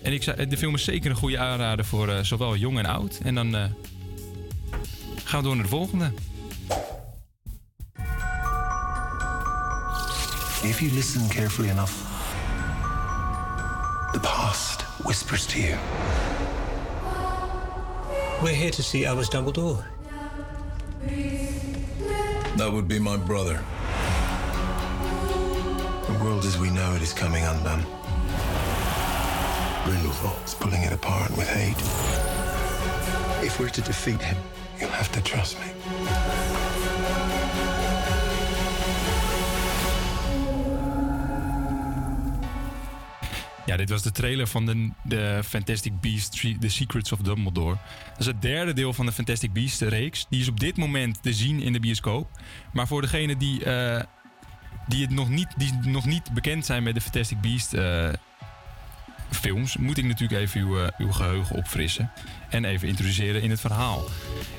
En 0.02 0.12
ik 0.12 0.22
zei, 0.22 0.48
de 0.48 0.56
film 0.56 0.74
is 0.74 0.84
zeker 0.84 1.10
een 1.10 1.16
goede 1.16 1.38
aanrader 1.38 1.84
voor 1.84 2.18
zowel 2.22 2.56
jong 2.56 2.78
en 2.78 2.86
oud. 2.86 3.18
En 3.22 3.34
dan 3.34 3.52
gaan 5.24 5.40
we 5.40 5.46
door 5.46 5.54
naar 5.54 5.64
de 5.64 5.70
volgende. 5.70 6.12
If 10.62 10.80
you 10.80 10.92
listen 10.92 11.28
carefully 11.28 11.70
enough, 11.70 11.92
the 14.12 14.20
past 14.20 14.84
whispers 15.02 15.46
to 15.46 15.58
you. 15.58 15.78
We're 18.40 18.54
here 18.54 18.70
to 18.70 18.82
see 18.84 19.04
Albus 19.04 19.28
Dumbledore. 19.28 19.84
That 22.56 22.72
would 22.72 22.86
be 22.86 23.00
my 23.00 23.16
brother. 23.16 23.64
The 26.06 26.24
world 26.24 26.44
as 26.44 26.56
we 26.56 26.70
know 26.70 26.94
it 26.94 27.02
is 27.02 27.12
coming 27.12 27.42
undone. 27.44 27.84
Grindelwald's 29.84 30.54
pulling 30.54 30.82
it 30.82 30.92
apart 30.92 31.30
with 31.36 31.48
hate. 31.48 31.80
If 33.44 33.58
we're 33.58 33.70
to 33.70 33.80
defeat 33.80 34.22
him, 34.22 34.36
you'll 34.78 34.90
have 34.90 35.10
to 35.12 35.20
trust 35.20 35.58
me. 35.58 35.72
Ja, 43.68 43.76
dit 43.76 43.90
was 43.90 44.02
de 44.02 44.12
trailer 44.12 44.46
van 44.46 44.66
de, 44.66 44.90
de 45.04 45.40
Fantastic 45.44 46.00
Beasts, 46.00 46.40
The 46.60 46.68
Secrets 46.68 47.12
of 47.12 47.18
Dumbledore. 47.18 47.76
Dat 48.10 48.18
is 48.18 48.26
het 48.26 48.42
derde 48.42 48.72
deel 48.72 48.92
van 48.92 49.06
de 49.06 49.12
Fantastic 49.12 49.52
Beasts 49.52 49.80
reeks. 49.80 50.26
Die 50.30 50.40
is 50.40 50.48
op 50.48 50.60
dit 50.60 50.76
moment 50.76 51.22
te 51.22 51.32
zien 51.32 51.60
in 51.60 51.72
de 51.72 51.80
bioscoop. 51.80 52.30
Maar 52.72 52.86
voor 52.86 53.00
degenen 53.00 53.38
die, 53.38 53.64
eh, 53.64 54.02
die, 54.86 55.02
het 55.02 55.10
nog 55.10 55.28
niet, 55.28 55.48
die 55.56 55.72
nog 55.84 56.06
niet 56.06 56.34
bekend 56.34 56.66
zijn 56.66 56.82
met 56.82 56.94
de 56.94 57.00
Fantastic 57.00 57.40
Beasts 57.40 57.72
eh, 57.72 58.08
films... 59.30 59.76
moet 59.76 59.98
ik 59.98 60.04
natuurlijk 60.04 60.40
even 60.40 60.60
uw, 60.60 60.80
eh, 60.80 60.88
uw 60.98 61.12
geheugen 61.12 61.56
opfrissen. 61.56 62.10
En 62.50 62.64
even 62.64 62.88
introduceren 62.88 63.42
in 63.42 63.50
het 63.50 63.60
verhaal. 63.60 64.04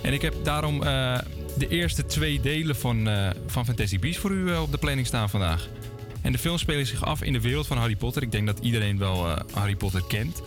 En 0.04 0.14
ik 0.14 0.22
heb 0.22 0.34
daarom 0.44 0.80
de 0.80 1.68
eerste 1.70 2.06
twee 2.06 2.42
delen 2.42 2.76
van, 2.76 3.10
van 3.48 3.66
Fantastic 3.66 4.02
Beasts 4.02 4.22
voor 4.22 4.32
u 4.32 4.56
op 4.56 4.72
de 4.72 4.78
planning 4.78 5.08
staan 5.08 5.30
vandaag. 5.30 5.68
En 6.22 6.32
de 6.32 6.38
films 6.38 6.62
spelen 6.62 6.88
zich 6.88 7.06
af 7.06 7.24
in 7.24 7.34
de 7.34 7.42
wereld 7.42 7.68
van 7.68 7.78
Harry 7.78 7.96
Potter. 7.96 8.22
Ik 8.22 8.32
denk 8.32 8.46
dat 8.46 8.60
iedereen 8.60 8.98
wel 8.98 9.28
eh, 9.28 9.38
Harry 9.54 9.76
Potter 9.76 10.04
kent. 10.08 10.42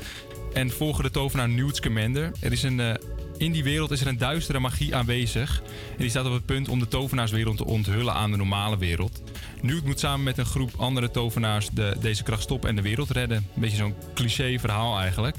En 0.53 0.71
volgen 0.71 1.05
de 1.05 1.11
tovenaar 1.11 1.49
Newt 1.49 1.77
Scamander. 1.77 2.33
Er 2.41 2.53
is 2.53 2.63
een, 2.63 2.81
eh, 2.81 2.95
in 3.37 3.53
die 3.53 3.65
wereld 3.65 3.91
is 3.91 4.01
er 4.01 4.07
een 4.07 4.19
duistere 4.19 4.59
magie 4.59 4.97
aanwezig. 4.97 5.63
En 5.91 5.99
die 5.99 6.09
staat 6.09 6.27
op 6.27 6.33
het 6.33 6.47
punt 6.47 6.69
om 6.69 6.79
de 6.79 6.89
tovenaarswereld 6.89 7.57
te 7.57 7.65
onthullen 7.65 8.15
aan 8.15 8.31
de 8.31 8.37
normale 8.37 8.79
wereld. 8.79 9.23
Newt 9.63 9.85
moet 9.85 10.01
samen 10.01 10.25
met 10.25 10.39
een 10.39 10.47
groep 10.47 10.71
andere 10.77 11.11
tovenaars 11.11 11.69
de, 11.73 11.97
deze 12.01 12.23
kracht 12.23 12.43
stoppen 12.43 12.69
en 12.69 12.77
de 12.77 12.83
wereld 12.83 13.11
redden. 13.11 13.37
Een 13.37 13.61
beetje 13.61 13.77
zo'n 13.77 13.95
cliché 14.15 14.59
verhaal 14.59 14.99
eigenlijk. 14.99 15.37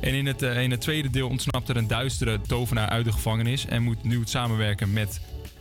En 0.00 0.14
in 0.14 0.26
het, 0.26 0.42
eh, 0.42 0.62
in 0.62 0.70
het 0.70 0.80
tweede 0.80 1.10
deel 1.10 1.28
ontsnapt 1.28 1.68
er 1.68 1.76
een 1.76 1.86
duistere 1.86 2.40
tovenaar 2.46 2.88
uit 2.88 3.04
de 3.04 3.12
gevangenis. 3.12 3.66
En 3.66 3.82
moet 3.82 4.04
Newt 4.04 4.28
samenwerken 4.28 4.92
met 4.92 5.20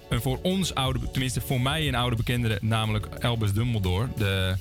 een 0.09 0.21
voor 0.21 0.39
ons 0.41 0.75
oude, 0.75 1.11
tenminste 1.11 1.41
voor 1.41 1.61
mij 1.61 1.87
een 1.87 1.95
oude 1.95 2.15
bekende, 2.15 2.57
namelijk 2.61 3.07
Albus 3.23 3.53
Dumbledore. 3.53 4.07
De, 4.17 4.55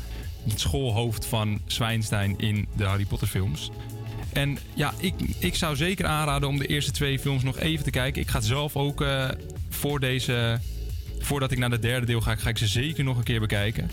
het 0.49 0.61
schoolhoofd 0.61 1.26
van 1.26 1.61
Zwijnstein 1.66 2.38
in 2.38 2.68
de 2.76 2.84
Harry 2.84 3.05
Potter 3.05 3.28
films. 3.28 3.70
En 4.32 4.59
ja, 4.74 4.92
ik, 4.99 5.14
ik 5.38 5.55
zou 5.55 5.76
zeker 5.76 6.07
aanraden 6.07 6.49
om 6.49 6.59
de 6.59 6.66
eerste 6.66 6.90
twee 6.90 7.18
films 7.18 7.42
nog 7.42 7.59
even 7.59 7.84
te 7.84 7.90
kijken. 7.90 8.22
Ik 8.22 8.28
ga 8.28 8.38
het 8.38 8.47
zelf 8.47 8.76
ook 8.76 9.01
eh, 9.01 9.28
voor 9.68 10.01
deze, 10.01 10.61
voordat 11.18 11.51
ik 11.51 11.59
naar 11.59 11.70
de 11.70 11.78
derde 11.78 12.07
deel 12.07 12.20
ga, 12.20 12.36
ga 12.36 12.49
ik 12.49 12.59
ze 12.59 12.66
zeker 12.66 13.05
nog 13.05 13.16
een 13.16 13.24
keer 13.24 13.40
bekijken. 13.40 13.90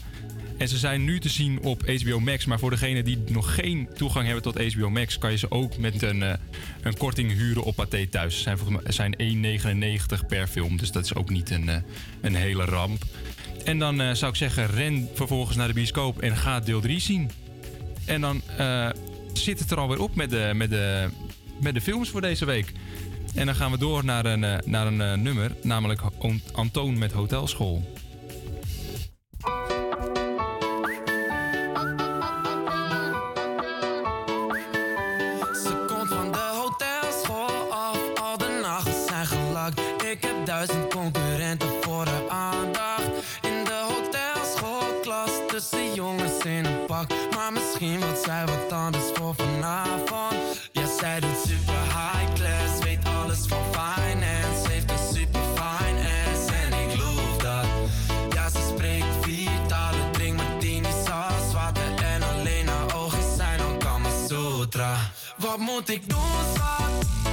En 0.57 0.67
ze 0.67 0.77
zijn 0.77 1.03
nu 1.03 1.19
te 1.19 1.29
zien 1.29 1.61
op 1.61 1.89
HBO 1.89 2.19
Max. 2.19 2.45
Maar 2.45 2.59
voor 2.59 2.69
degenen 2.69 3.05
die 3.05 3.23
nog 3.27 3.55
geen 3.55 3.89
toegang 3.97 4.25
hebben 4.25 4.43
tot 4.43 4.73
HBO 4.73 4.89
Max, 4.89 5.17
kan 5.17 5.31
je 5.31 5.37
ze 5.37 5.51
ook 5.51 5.77
met 5.77 6.01
een, 6.01 6.23
eh, 6.23 6.33
een 6.81 6.97
korting 6.97 7.31
huren 7.31 7.63
op 7.63 7.75
Pathé 7.75 8.07
thuis. 8.07 8.35
Ze 8.35 8.41
zijn, 8.41 8.57
mij- 8.69 8.91
zijn 8.91 9.13
1,99 9.17 10.25
per 10.25 10.47
film. 10.47 10.77
Dus 10.77 10.91
dat 10.91 11.05
is 11.05 11.15
ook 11.15 11.29
niet 11.29 11.49
een, 11.49 11.69
eh, 11.69 11.77
een 12.21 12.35
hele 12.35 12.65
ramp. 12.65 13.03
En 13.65 13.79
dan 13.79 14.01
eh, 14.01 14.11
zou 14.13 14.31
ik 14.31 14.37
zeggen, 14.37 14.67
ren 14.67 15.09
vervolgens 15.13 15.57
naar 15.57 15.67
de 15.67 15.73
bioscoop 15.73 16.21
en 16.21 16.37
ga 16.37 16.59
deel 16.59 16.81
3 16.81 16.99
zien. 16.99 17.29
En 18.05 18.21
dan 18.21 18.41
zit 19.33 19.59
het 19.59 19.71
er 19.71 19.77
alweer 19.77 20.01
op 20.01 20.15
met 20.15 20.29
de, 20.29 20.51
met, 20.55 20.69
de, 20.69 21.09
met 21.61 21.73
de 21.73 21.81
films 21.81 22.09
voor 22.09 22.21
deze 22.21 22.45
week. 22.45 22.71
En 23.35 23.45
dan 23.45 23.55
gaan 23.55 23.71
we 23.71 23.77
door 23.77 24.05
naar 24.05 24.25
een, 24.25 24.61
naar 24.65 24.87
een 24.87 25.21
nummer, 25.21 25.55
namelijk 25.61 26.01
Antoon 26.53 26.97
met 26.97 27.11
Hotelschool. 27.11 27.83
Wat 65.43 65.57
moet 65.57 65.89
ik 65.89 66.09
doen, 66.09 66.19
schat? 66.55 67.32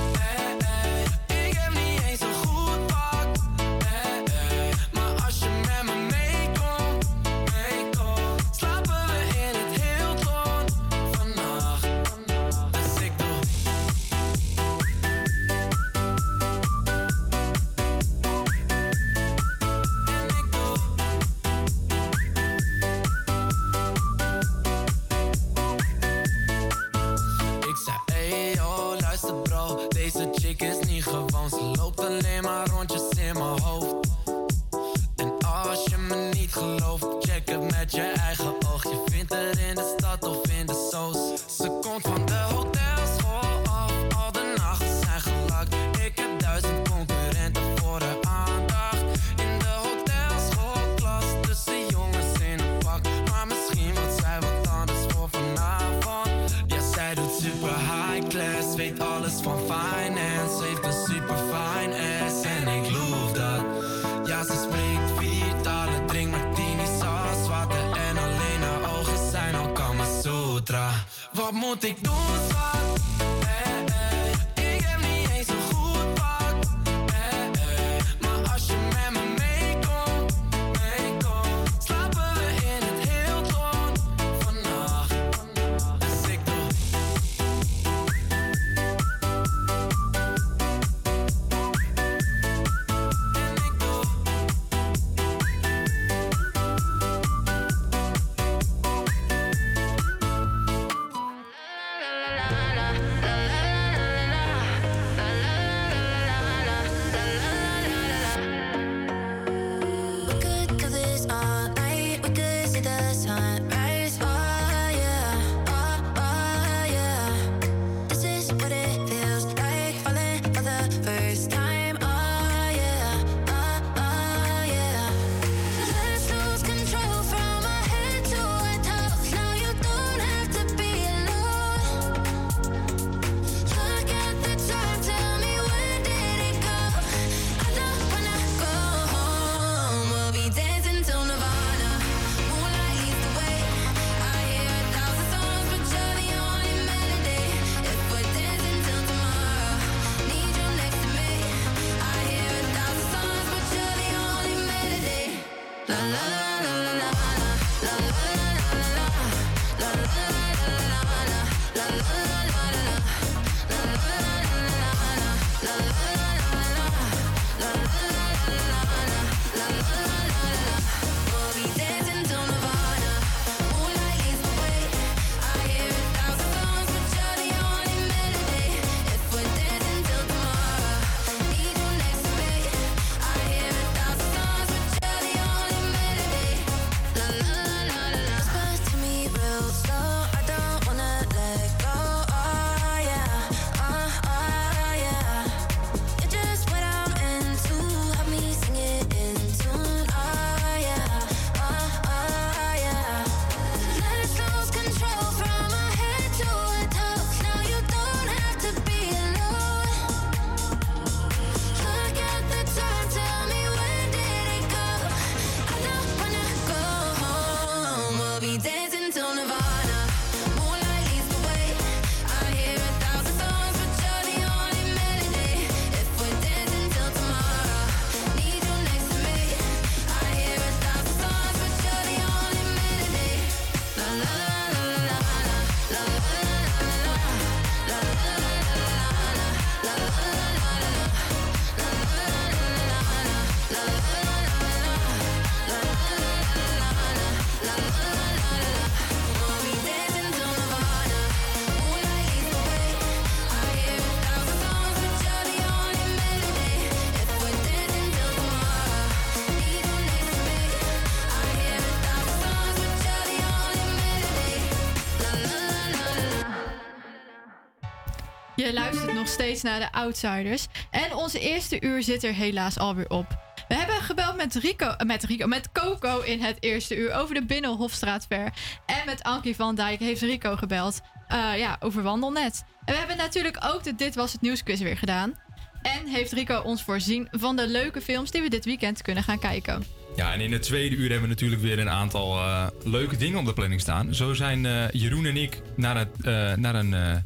Luistert 268.73 269.15
nog 269.15 269.29
steeds 269.29 269.63
naar 269.63 269.81
de 269.81 269.93
Outsiders. 269.93 270.67
En 270.91 271.15
onze 271.15 271.39
eerste 271.39 271.81
uur 271.81 272.03
zit 272.03 272.25
er 272.25 272.35
helaas 272.35 272.79
alweer 272.79 273.09
op. 273.09 273.27
We 273.69 273.75
hebben 273.77 273.95
gebeld 273.95 274.37
met 274.37 274.55
Rico, 274.55 274.87
eh, 274.87 275.07
met 275.07 275.25
Rico, 275.25 275.47
met 275.47 275.73
Coco 275.73 276.21
in 276.21 276.41
het 276.41 276.57
eerste 276.61 276.97
uur 276.97 277.13
over 277.13 277.35
de 277.35 277.45
Binnenhofstraatver. 277.45 278.53
En 278.87 279.03
met 279.07 279.23
Ankie 279.23 279.55
van 279.57 279.75
Dijk 279.75 280.01
heeft 280.01 280.21
Rico 280.21 280.57
gebeld. 280.57 281.01
eh, 281.29 281.59
ja, 281.59 281.77
over 281.81 282.03
Wandelnet. 282.03 282.65
En 282.85 282.93
we 282.93 282.99
hebben 282.99 283.17
natuurlijk 283.17 283.59
ook 283.65 283.85
de 283.85 283.95
Dit 283.95 284.15
Was 284.15 284.33
Het 284.33 284.41
Nieuwsquiz 284.41 284.81
weer 284.81 284.97
gedaan. 284.97 285.35
En 285.83 286.07
heeft 286.07 286.33
Rico 286.33 286.61
ons 286.61 286.83
voorzien 286.83 287.29
van 287.31 287.57
de 287.57 287.69
leuke 287.69 288.01
films 288.01 288.31
die 288.31 288.43
we 288.43 288.49
dit 288.49 288.65
weekend 288.65 289.03
kunnen 289.03 289.23
gaan 289.23 289.39
kijken. 289.39 289.85
Ja, 290.17 290.33
en 290.33 290.41
in 290.41 290.53
het 290.53 290.63
tweede 290.63 290.97
uur 290.97 291.11
hebben 291.11 291.23
we 291.29 291.35
natuurlijk 291.35 291.63
weer 291.63 291.79
een 291.79 291.91
aantal 291.91 292.37
eh, 292.37 292.67
leuke 292.85 293.17
dingen 293.17 293.39
op 293.39 293.47
de 293.47 293.53
planning 293.53 293.81
staan. 293.81 294.15
Zo 294.15 294.35
zijn 294.35 294.91
Jeroen 294.93 295.27
en 295.27 295.37
ik 295.37 295.61
naar, 295.77 295.97
het, 295.97 296.25
naar 296.57 296.75
een, 296.75 297.23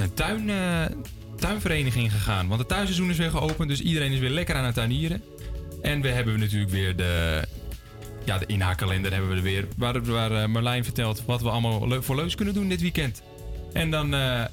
een 0.00 0.14
tuin, 0.14 0.50
eh, 0.50 0.96
tuinvereniging 1.36 2.12
gegaan. 2.12 2.48
Want 2.48 2.60
het 2.60 2.68
tuinseizoen 2.68 3.10
is 3.10 3.16
weer 3.16 3.30
geopend, 3.30 3.68
dus 3.68 3.80
iedereen 3.80 4.12
is 4.12 4.18
weer 4.18 4.30
lekker 4.30 4.54
aan 4.54 4.64
het 4.64 4.74
tuinieren. 4.74 5.22
En 5.82 6.00
we 6.00 6.08
hebben 6.08 6.38
natuurlijk 6.38 6.70
weer 6.70 6.96
de, 6.96 7.44
ja, 8.24 8.38
de 8.38 8.46
inhaakkalender 8.46 9.12
hebben 9.12 9.30
we 9.30 9.36
er 9.36 9.42
weer. 9.42 9.68
Waar, 9.76 10.04
waar 10.04 10.32
eh, 10.32 10.48
Marlijn 10.48 10.84
vertelt 10.84 11.24
wat 11.24 11.42
we 11.42 11.50
allemaal 11.50 12.02
voor 12.02 12.16
leuks 12.16 12.34
kunnen 12.34 12.54
doen 12.54 12.68
dit 12.68 12.80
weekend. 12.80 13.22
En 13.72 13.90
dan 13.90 14.14
eh, 14.14 14.44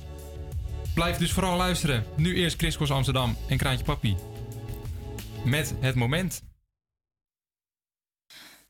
blijf 0.93 1.17
dus 1.17 1.31
vooral 1.31 1.57
luisteren. 1.57 2.03
Nu 2.15 2.35
eerst 2.35 2.57
Chris 2.57 2.77
Kos 2.77 2.91
Amsterdam 2.91 3.37
en 3.47 3.57
Kraantje 3.57 3.85
Papi. 3.85 4.15
Met 5.43 5.75
het 5.79 5.95
moment. 5.95 6.43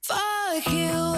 Fuck 0.02 0.64
you, 0.64 1.17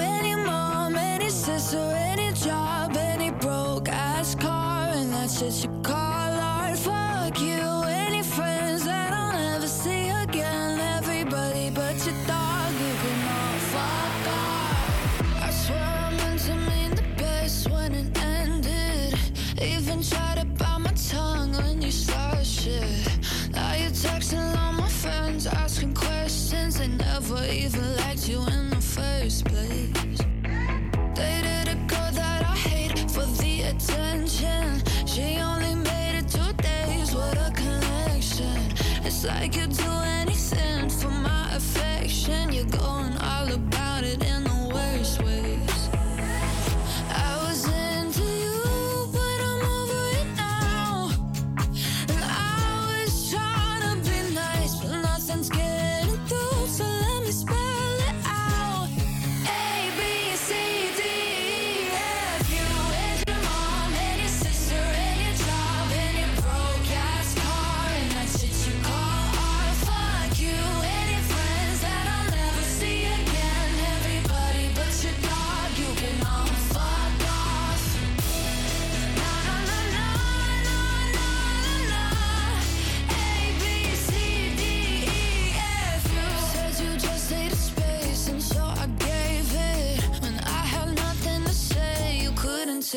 like 39.26 39.58
a 39.58 39.89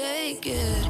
take 0.02 0.46
it. 0.48 0.81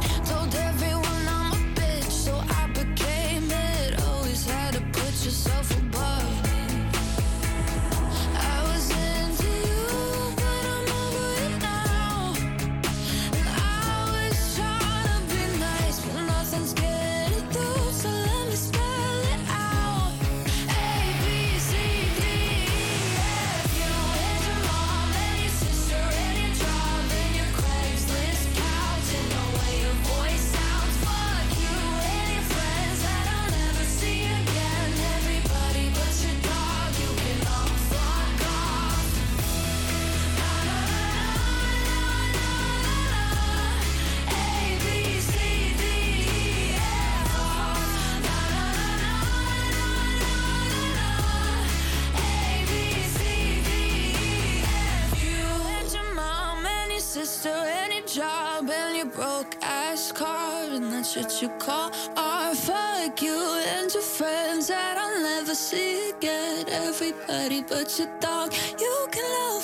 That 61.14 61.42
you 61.42 61.48
call 61.58 61.90
art. 62.16 62.56
Fuck 62.56 63.20
you 63.22 63.38
and 63.66 63.92
your 63.92 64.02
friends 64.02 64.68
that 64.68 64.96
I'll 64.96 65.22
never 65.22 65.54
see 65.54 66.10
again. 66.10 66.64
Everybody 66.68 67.62
but 67.62 67.98
your 67.98 68.08
dog, 68.20 68.54
you 68.80 69.08
can 69.10 69.24
all 69.42 69.60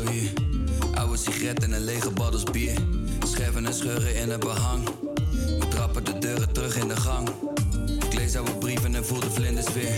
osso 0.00 0.12
hier. 0.12 0.30
Oude 0.94 1.16
sigaret 1.16 1.62
en 1.62 1.72
een 1.72 1.84
lege 1.84 2.10
baddels 2.10 2.44
bier. 2.44 2.78
Scherven 3.26 3.66
en 3.66 3.74
scheuren 3.74 4.14
in 4.14 4.30
het 4.30 4.40
behang. 4.40 4.88
We 5.58 5.68
trappen 5.68 6.04
de 6.04 6.18
deuren 6.18 6.52
terug 6.52 6.76
in 6.76 6.88
de 6.88 6.96
gang. 6.96 7.28
Ik 8.04 8.14
lees 8.14 8.36
oude 8.36 8.54
brieven 8.54 8.94
en 8.94 9.04
voel 9.04 9.20
de 9.20 9.30
vlinders 9.30 9.72
weer. 9.72 9.94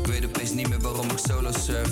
Ik 0.00 0.06
weet 0.06 0.24
opeens 0.24 0.52
niet 0.52 0.68
meer 0.68 0.80
waarom 0.80 1.10
ik 1.10 1.18
solo 1.28 1.50
surf. 1.52 1.90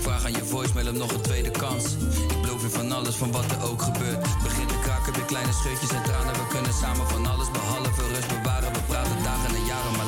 Vraag 0.00 0.24
aan 0.24 0.32
je 0.32 0.44
voicemail 0.44 0.88
om 0.88 0.98
nog 0.98 1.12
een 1.12 1.20
tweede 1.20 1.50
kans. 1.50 1.84
Ik 2.28 2.40
beloof 2.42 2.62
je 2.62 2.68
van 2.68 2.92
alles, 2.92 3.14
van 3.14 3.30
wat 3.32 3.50
er 3.50 3.62
ook 3.70 3.82
gebeurt. 3.82 4.20
Begint 4.42 4.68
te 4.68 4.78
kraken, 4.82 5.12
weer 5.12 5.24
kleine 5.24 5.52
scheutjes 5.52 5.90
en 5.90 6.02
tranen. 6.02 6.32
We 6.32 6.46
kunnen 6.48 6.74
samen 6.74 7.06
van 7.06 7.26
alles 7.26 7.50
behalve 7.50 8.02
rust 8.14 8.28
bewaren. 8.28 8.72
We 8.72 8.80
praten 8.86 9.22
dagen 9.22 9.54
en 9.54 9.64
jaren, 9.64 9.96
maar 9.96 10.07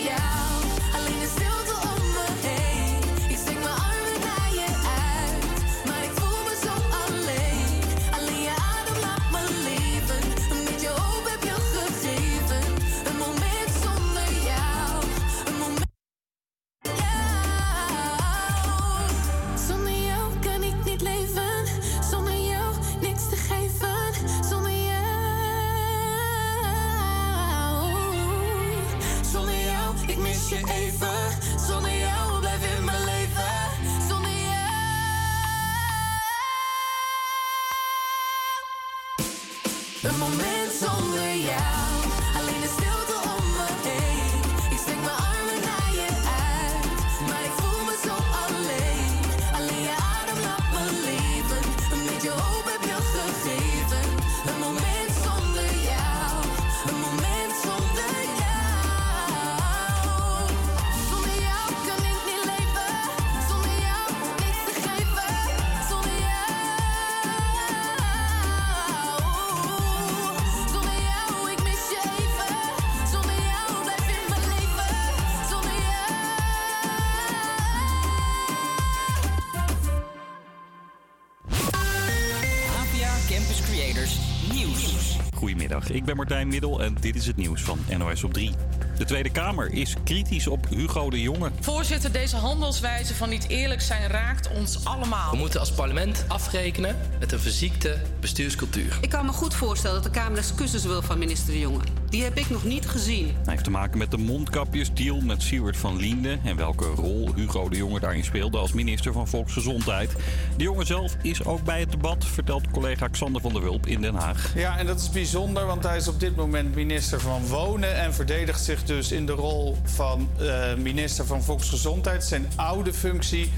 Creators 83.71 84.17
Nieuws. 84.53 85.17
Goedemiddag, 85.35 85.89
ik 85.89 86.05
ben 86.05 86.15
Martijn 86.15 86.47
Middel 86.47 86.81
en 86.81 86.97
dit 86.99 87.15
is 87.15 87.27
het 87.27 87.35
nieuws 87.35 87.61
van 87.61 87.79
NOS 87.97 88.23
op 88.23 88.33
3. 88.33 88.51
De 88.97 89.05
Tweede 89.05 89.31
Kamer 89.31 89.73
is 89.73 89.95
kritisch 90.03 90.47
op 90.47 90.67
Hugo 90.69 91.09
de 91.09 91.21
Jonge. 91.21 91.51
Voorzitter, 91.59 92.11
deze 92.11 92.35
handelswijze 92.35 93.15
van 93.15 93.29
niet 93.29 93.47
eerlijk 93.47 93.81
zijn 93.81 94.09
raakt 94.09 94.49
ons 94.49 94.85
allemaal. 94.85 95.31
We 95.31 95.37
moeten 95.37 95.59
als 95.59 95.71
parlement 95.71 96.25
afrekenen 96.27 96.97
met 97.19 97.31
een 97.31 97.39
verziekte 97.39 97.97
bestuurscultuur. 98.19 98.97
Ik 99.01 99.09
kan 99.09 99.25
me 99.25 99.31
goed 99.31 99.53
voorstellen 99.53 100.01
dat 100.01 100.13
de 100.13 100.19
Kamer 100.19 100.37
excuses 100.37 100.83
wil 100.83 101.01
van 101.01 101.17
minister 101.17 101.53
De 101.53 101.59
Jonge. 101.59 102.00
Die 102.11 102.23
heb 102.23 102.37
ik 102.37 102.49
nog 102.49 102.63
niet 102.63 102.87
gezien. 102.87 103.25
Hij 103.25 103.35
heeft 103.45 103.63
te 103.63 103.69
maken 103.69 103.97
met 103.97 104.11
de 104.11 104.17
mondkapjesdeal 104.17 105.21
met 105.21 105.41
Siewert 105.41 105.77
van 105.77 105.97
Liende... 105.97 106.39
en 106.43 106.55
welke 106.55 106.85
rol 106.85 107.33
Hugo 107.35 107.69
de 107.69 107.77
Jonge 107.77 107.99
daarin 107.99 108.23
speelde 108.23 108.57
als 108.57 108.73
minister 108.73 109.13
van 109.13 109.27
Volksgezondheid. 109.27 110.11
De 110.57 110.63
Jonge 110.63 110.85
zelf 110.85 111.15
is 111.21 111.43
ook 111.43 111.63
bij 111.63 111.79
het 111.79 111.91
debat, 111.91 112.25
vertelt 112.25 112.71
collega 112.71 113.07
Xander 113.07 113.41
van 113.41 113.53
der 113.53 113.61
Wulp 113.61 113.85
in 113.87 114.01
Den 114.01 114.15
Haag. 114.15 114.51
Ja, 114.55 114.77
en 114.77 114.85
dat 114.85 114.99
is 114.99 115.09
bijzonder, 115.09 115.65
want 115.65 115.83
hij 115.83 115.97
is 115.97 116.07
op 116.07 116.19
dit 116.19 116.35
moment 116.35 116.75
minister 116.75 117.19
van 117.19 117.47
Wonen 117.47 117.95
en 117.95 118.13
verdedigt 118.13 118.63
zich 118.63 118.83
dus 118.83 119.11
in 119.11 119.25
de 119.25 119.31
rol 119.31 119.77
van 119.83 120.29
eh, 120.39 120.75
minister 120.75 121.25
van 121.25 121.43
Volksgezondheid, 121.43 122.23
zijn 122.23 122.47
oude 122.55 122.93
functie. 122.93 123.51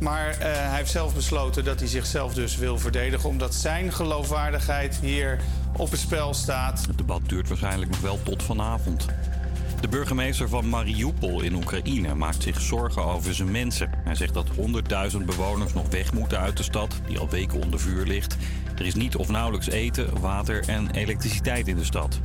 Maar 0.00 0.28
eh, 0.28 0.38
hij 0.38 0.76
heeft 0.76 0.90
zelf 0.90 1.14
besloten 1.14 1.64
dat 1.64 1.78
hij 1.78 1.88
zichzelf 1.88 2.34
dus 2.34 2.56
wil 2.56 2.78
verdedigen, 2.78 3.28
omdat 3.28 3.54
zijn 3.54 3.92
geloofwaardigheid 3.92 4.98
hier 5.02 5.40
op 5.76 5.90
het 5.90 6.00
spel 6.00 6.34
staat. 6.34 6.86
Het 6.86 6.98
debat 6.98 7.20
duurt 7.28 7.48
waarschijnlijk 7.48 7.90
nog 7.90 8.00
wel 8.00 8.18
tot 8.22 8.42
vanavond. 8.42 9.06
De 9.80 9.88
burgemeester 9.88 10.48
van 10.48 10.68
Mariupol 10.68 11.42
in 11.42 11.54
Oekraïne 11.54 12.14
maakt 12.14 12.42
zich 12.42 12.60
zorgen 12.60 13.04
over 13.04 13.34
zijn 13.34 13.50
mensen. 13.50 13.90
Hij 14.04 14.14
zegt 14.14 14.34
dat 14.34 14.48
100.000 15.12 15.24
bewoners 15.24 15.72
nog 15.72 15.88
weg 15.90 16.12
moeten 16.12 16.38
uit 16.38 16.56
de 16.56 16.62
stad, 16.62 17.00
die 17.06 17.18
al 17.18 17.28
weken 17.28 17.62
onder 17.62 17.80
vuur 17.80 18.06
ligt. 18.06 18.36
Er 18.78 18.86
is 18.86 18.94
niet 18.94 19.16
of 19.16 19.28
nauwelijks 19.28 19.68
eten, 19.68 20.20
water 20.20 20.68
en 20.68 20.90
elektriciteit 20.90 21.68
in 21.68 21.76
de 21.76 21.84
stad. 21.84 22.20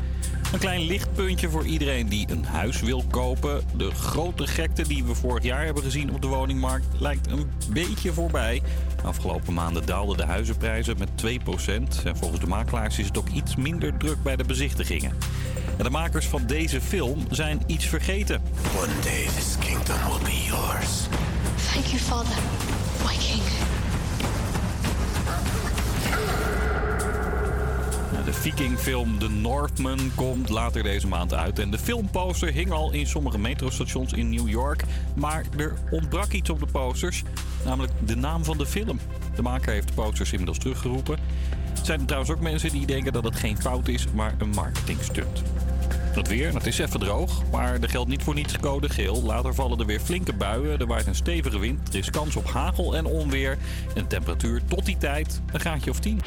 Een 0.54 0.60
klein 0.60 0.82
lichtpuntje 0.82 1.50
voor 1.50 1.66
iedereen 1.66 2.10
die 2.10 2.32
een 2.32 2.46
huis 2.46 2.82
wil 2.82 3.04
kopen. 3.12 3.64
De 3.76 3.92
grote 3.92 4.48
gekte 4.48 4.88
die 4.88 5.04
we 5.04 5.16
vorig 5.16 5.44
jaar 5.44 5.66
hebben 5.66 5.84
gezien 5.84 6.14
op 6.14 6.22
de 6.22 6.28
woningmarkt 6.28 6.86
lijkt 7.00 7.32
een 7.32 7.52
beetje 7.70 8.14
voorbij. 8.14 8.62
De 8.96 9.04
afgelopen 9.04 9.54
maanden 9.54 9.86
daalden 9.86 10.18
de 10.18 10.26
huizenprijzen 10.26 10.98
met 10.98 11.10
2%. 11.10 12.04
En 12.04 12.18
volgens 12.18 12.40
de 12.40 12.48
makelaars 12.48 13.00
is 13.00 13.06
het 13.06 13.18
ook 13.18 13.30
iets 13.30 13.56
minder 13.56 13.98
druk 13.98 14.24
bij 14.24 14.36
de 14.36 14.44
bezichtigingen. 14.44 15.18
En 15.78 15.84
de 15.84 15.90
makers 15.90 16.26
van 16.26 16.46
deze 16.46 16.82
film 16.82 17.26
zijn 17.30 17.62
iets 17.66 17.86
vergeten. 17.86 18.42
One 18.78 18.94
day 19.04 19.26
this 19.36 19.56
kingdom 19.60 19.96
will 20.08 20.24
be 20.24 20.44
yours. 20.48 21.08
Thank 21.72 21.86
you, 21.86 21.98
Father, 21.98 22.36
my 23.06 23.16
king. 23.18 23.42
Nou, 28.12 28.26
De 28.26 28.34
Vikingfilm 28.34 29.20
The 29.20 29.30
Northman 29.30 30.12
komt 30.16 30.50
later 30.50 30.84
deze 30.84 31.08
maand 31.08 31.34
uit. 31.34 31.60
En 31.60 31.72
de 31.72 31.78
filmposter 31.78 32.52
hing 32.52 32.72
al 32.72 32.92
in 32.92 33.08
sommige 33.08 33.40
metrostations 33.40 34.14
in 34.14 34.30
New 34.30 34.50
York. 34.50 34.84
Maar 35.16 35.46
er 35.58 35.74
ontbrak 35.92 36.32
iets 36.32 36.50
op 36.50 36.60
de 36.60 36.68
posters, 36.72 37.24
namelijk 37.66 37.94
de 38.06 38.16
naam 38.16 38.44
van 38.44 38.58
de 38.58 38.66
film. 38.66 39.00
De 39.36 39.42
maker 39.42 39.74
heeft 39.74 39.88
de 39.88 39.94
posters 39.94 40.32
inmiddels 40.32 40.58
teruggeroepen. 40.58 41.18
Er 41.80 41.86
zijn 41.86 42.00
er 42.00 42.06
trouwens 42.06 42.34
ook 42.34 42.42
mensen 42.42 42.72
die 42.72 42.86
denken 42.86 43.14
dat 43.14 43.24
het 43.24 43.36
geen 43.36 43.62
fout 43.62 43.88
is, 43.88 44.08
maar 44.14 44.36
een 44.38 44.50
marketingstunt. 44.50 45.44
Het 46.14 46.28
weer, 46.28 46.54
het 46.54 46.66
is 46.66 46.78
even 46.78 47.00
droog, 47.00 47.42
maar 47.52 47.82
er 47.82 47.90
geldt 47.90 48.10
niet 48.10 48.24
voor 48.24 48.34
niets 48.34 48.60
code 48.60 48.90
geel. 48.90 49.24
Later 49.24 49.54
vallen 49.54 49.80
er 49.80 49.86
weer 49.86 50.00
flinke 50.00 50.34
buien, 50.34 50.80
er 50.80 50.88
waait 50.88 51.08
een 51.08 51.16
stevige 51.16 51.60
wind, 51.60 51.90
er 51.90 52.00
is 52.00 52.10
kans 52.10 52.36
op 52.36 52.46
hagel 52.46 52.96
en 52.96 53.06
onweer. 53.06 53.58
En 53.96 54.08
temperatuur 54.08 54.62
tot 54.68 54.86
die 54.86 54.98
tijd 54.98 55.42
een 55.52 55.60
graadje 55.60 55.90
of 55.90 56.00
10. 56.00 56.22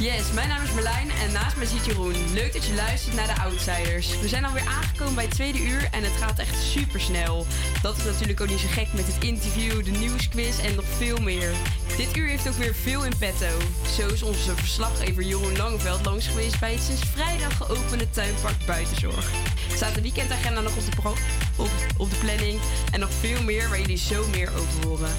Yes, 0.00 0.32
mijn 0.32 0.48
naam 0.48 0.62
is 0.62 0.72
Merlijn 0.72 1.10
en 1.10 1.32
naast 1.32 1.56
mij 1.56 1.66
zit 1.66 1.84
Jeroen. 1.84 2.32
Leuk 2.32 2.52
dat 2.52 2.64
je 2.64 2.74
luistert 2.74 3.16
naar 3.16 3.26
de 3.26 3.42
Outsiders. 3.42 4.20
We 4.20 4.28
zijn 4.28 4.44
alweer 4.44 4.66
aangekomen 4.66 5.14
bij 5.14 5.24
het 5.24 5.34
tweede 5.34 5.58
uur 5.58 5.88
en 5.90 6.02
het 6.02 6.12
gaat 6.12 6.38
echt 6.38 6.62
super 6.62 7.00
snel. 7.00 7.46
Dat 7.82 7.96
is 7.96 8.04
natuurlijk 8.04 8.40
ook 8.40 8.48
niet 8.48 8.58
zo 8.58 8.68
gek 8.70 8.92
met 8.92 9.06
het 9.06 9.24
interview, 9.24 9.84
de 9.84 9.90
nieuwsquiz 9.90 10.58
en 10.58 10.74
nog 10.74 10.84
veel 10.84 11.20
meer. 11.20 11.50
Dit 11.96 12.16
uur 12.16 12.28
heeft 12.28 12.48
ook 12.48 12.54
weer 12.54 12.74
veel 12.74 13.04
in 13.04 13.12
petto. 13.18 13.58
Zo 13.96 14.08
is 14.08 14.22
onze 14.22 14.56
verslaggever 14.56 15.22
Jeroen 15.22 15.56
Langeveld 15.56 16.04
langs 16.04 16.26
geweest 16.26 16.60
bij 16.60 16.72
het 16.72 16.82
sinds 16.82 17.02
vrijdag 17.04 17.56
geopende 17.56 18.10
tuinpark 18.10 18.66
Buitenzorg. 18.66 19.30
Er 19.70 19.76
staat 19.76 19.94
de 19.94 20.02
weekendagenda 20.02 20.60
nog 20.60 20.76
op 20.76 20.84
de, 20.84 21.66
op 21.96 22.10
de 22.10 22.16
planning 22.16 22.60
en 22.90 23.00
nog 23.00 23.10
veel 23.20 23.42
meer 23.42 23.68
waar 23.68 23.80
jullie 23.80 23.98
zo 23.98 24.28
meer 24.28 24.48
over 24.48 24.86
horen. 24.86 25.12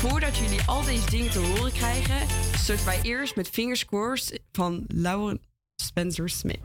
Voordat 0.00 0.36
jullie 0.36 0.60
al 0.66 0.84
deze 0.84 1.10
dingen 1.10 1.30
te 1.30 1.38
horen 1.38 1.72
krijgen, 1.72 2.26
starten 2.58 2.84
wij 2.84 2.98
eerst 3.02 3.36
met 3.36 3.48
Fingers 3.48 3.84
Crossed 3.84 4.40
van 4.52 4.84
Lauren 4.88 5.40
Spencer 5.76 6.28
Smith. 6.28 6.60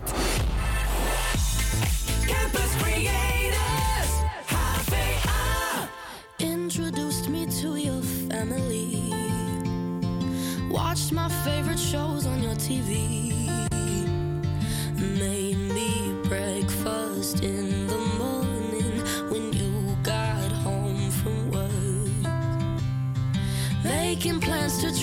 Campus 2.26 2.76
Creators, 2.82 4.12
HVA. 4.46 5.90
Introduced 6.38 7.30
me 7.30 7.46
to 7.62 7.78
your 7.78 8.04
family. 8.30 9.14
Watched 10.70 11.12
my 11.12 11.30
favorite 11.30 11.80
shows 11.80 12.26
on 12.26 12.42
your 12.42 12.56
TV. 12.56 13.05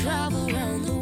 Travel 0.03 0.50
around 0.50 0.84
the 0.84 0.92
world. 0.92 1.01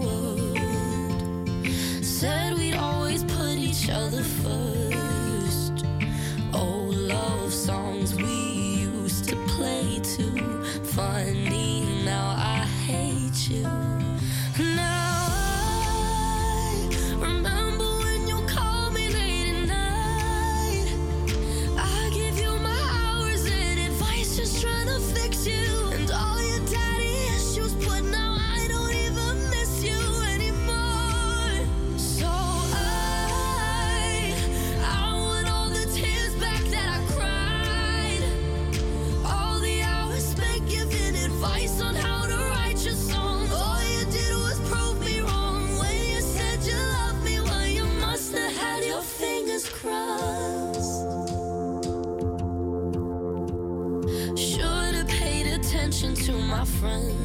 my 56.51 56.65
friends. 56.65 57.20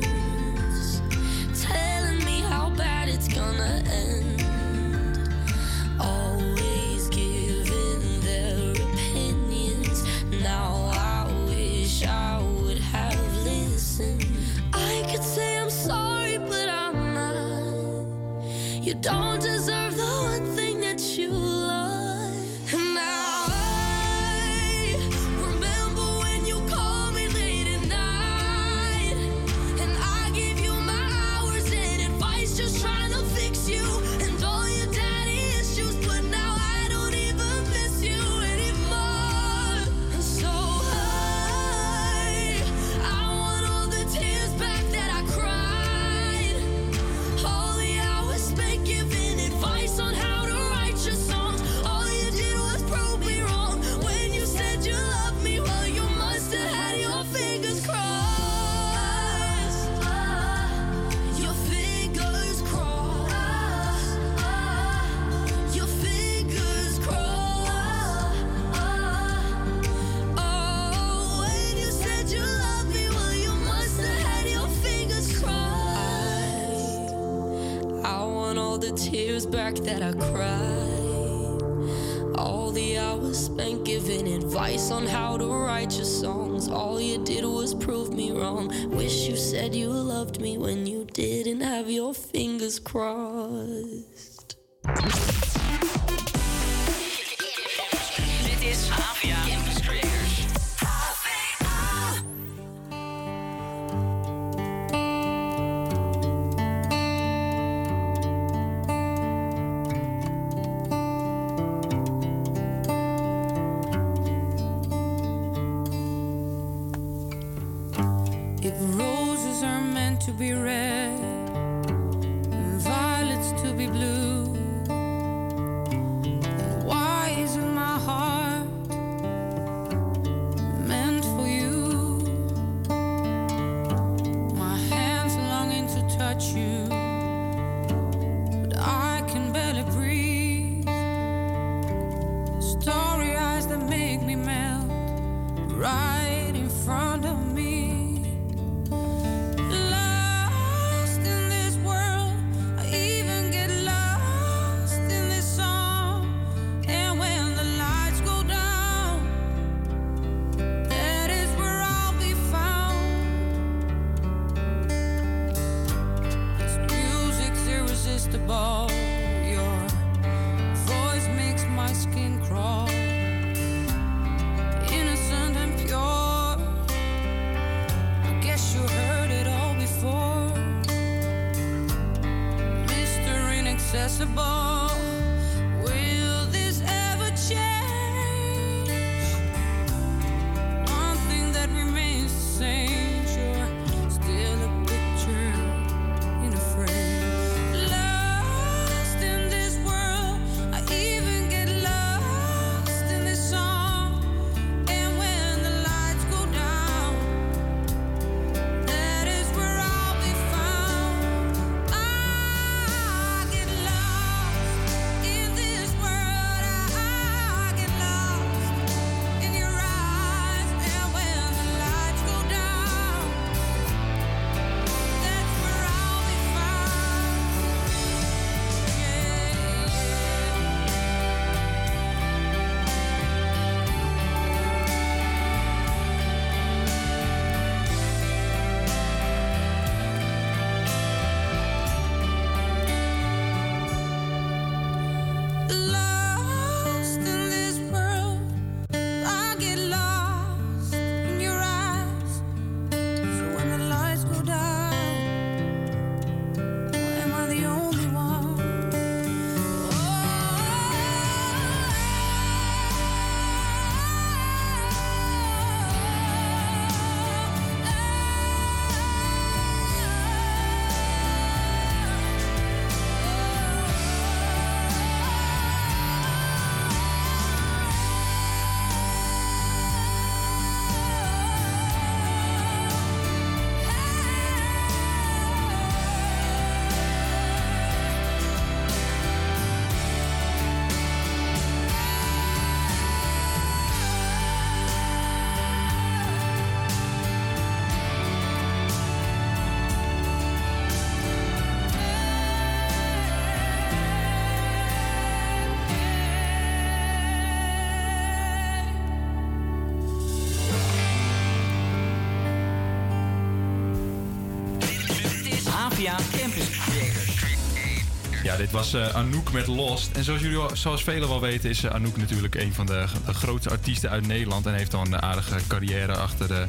Dit 318.58 318.72
was 318.72 318.94
eh, 318.94 319.16
Anouk 319.16 319.52
met 319.52 319.68
Lost. 319.68 320.10
En 320.12 320.24
zoals 320.24 320.42
jullie 320.42 320.58
al- 320.58 320.76
zoals 320.76 321.04
velen 321.04 321.28
wel 321.28 321.42
weten 321.42 321.70
is 321.70 321.84
eh, 321.84 321.92
Anouk 321.92 322.18
natuurlijk 322.18 322.56
een 322.56 322.74
van 322.74 322.86
de, 322.86 323.06
grootste 323.34 323.70
artiesten 323.70 324.10
uit 324.10 324.28
Nederland. 324.28 324.66
En 324.66 324.74
heeft 324.74 324.94
al 324.94 325.02
een 325.06 325.22
aardige 325.22 325.56
carrière 325.68 326.16
achter 326.16 326.48
de, 326.48 326.66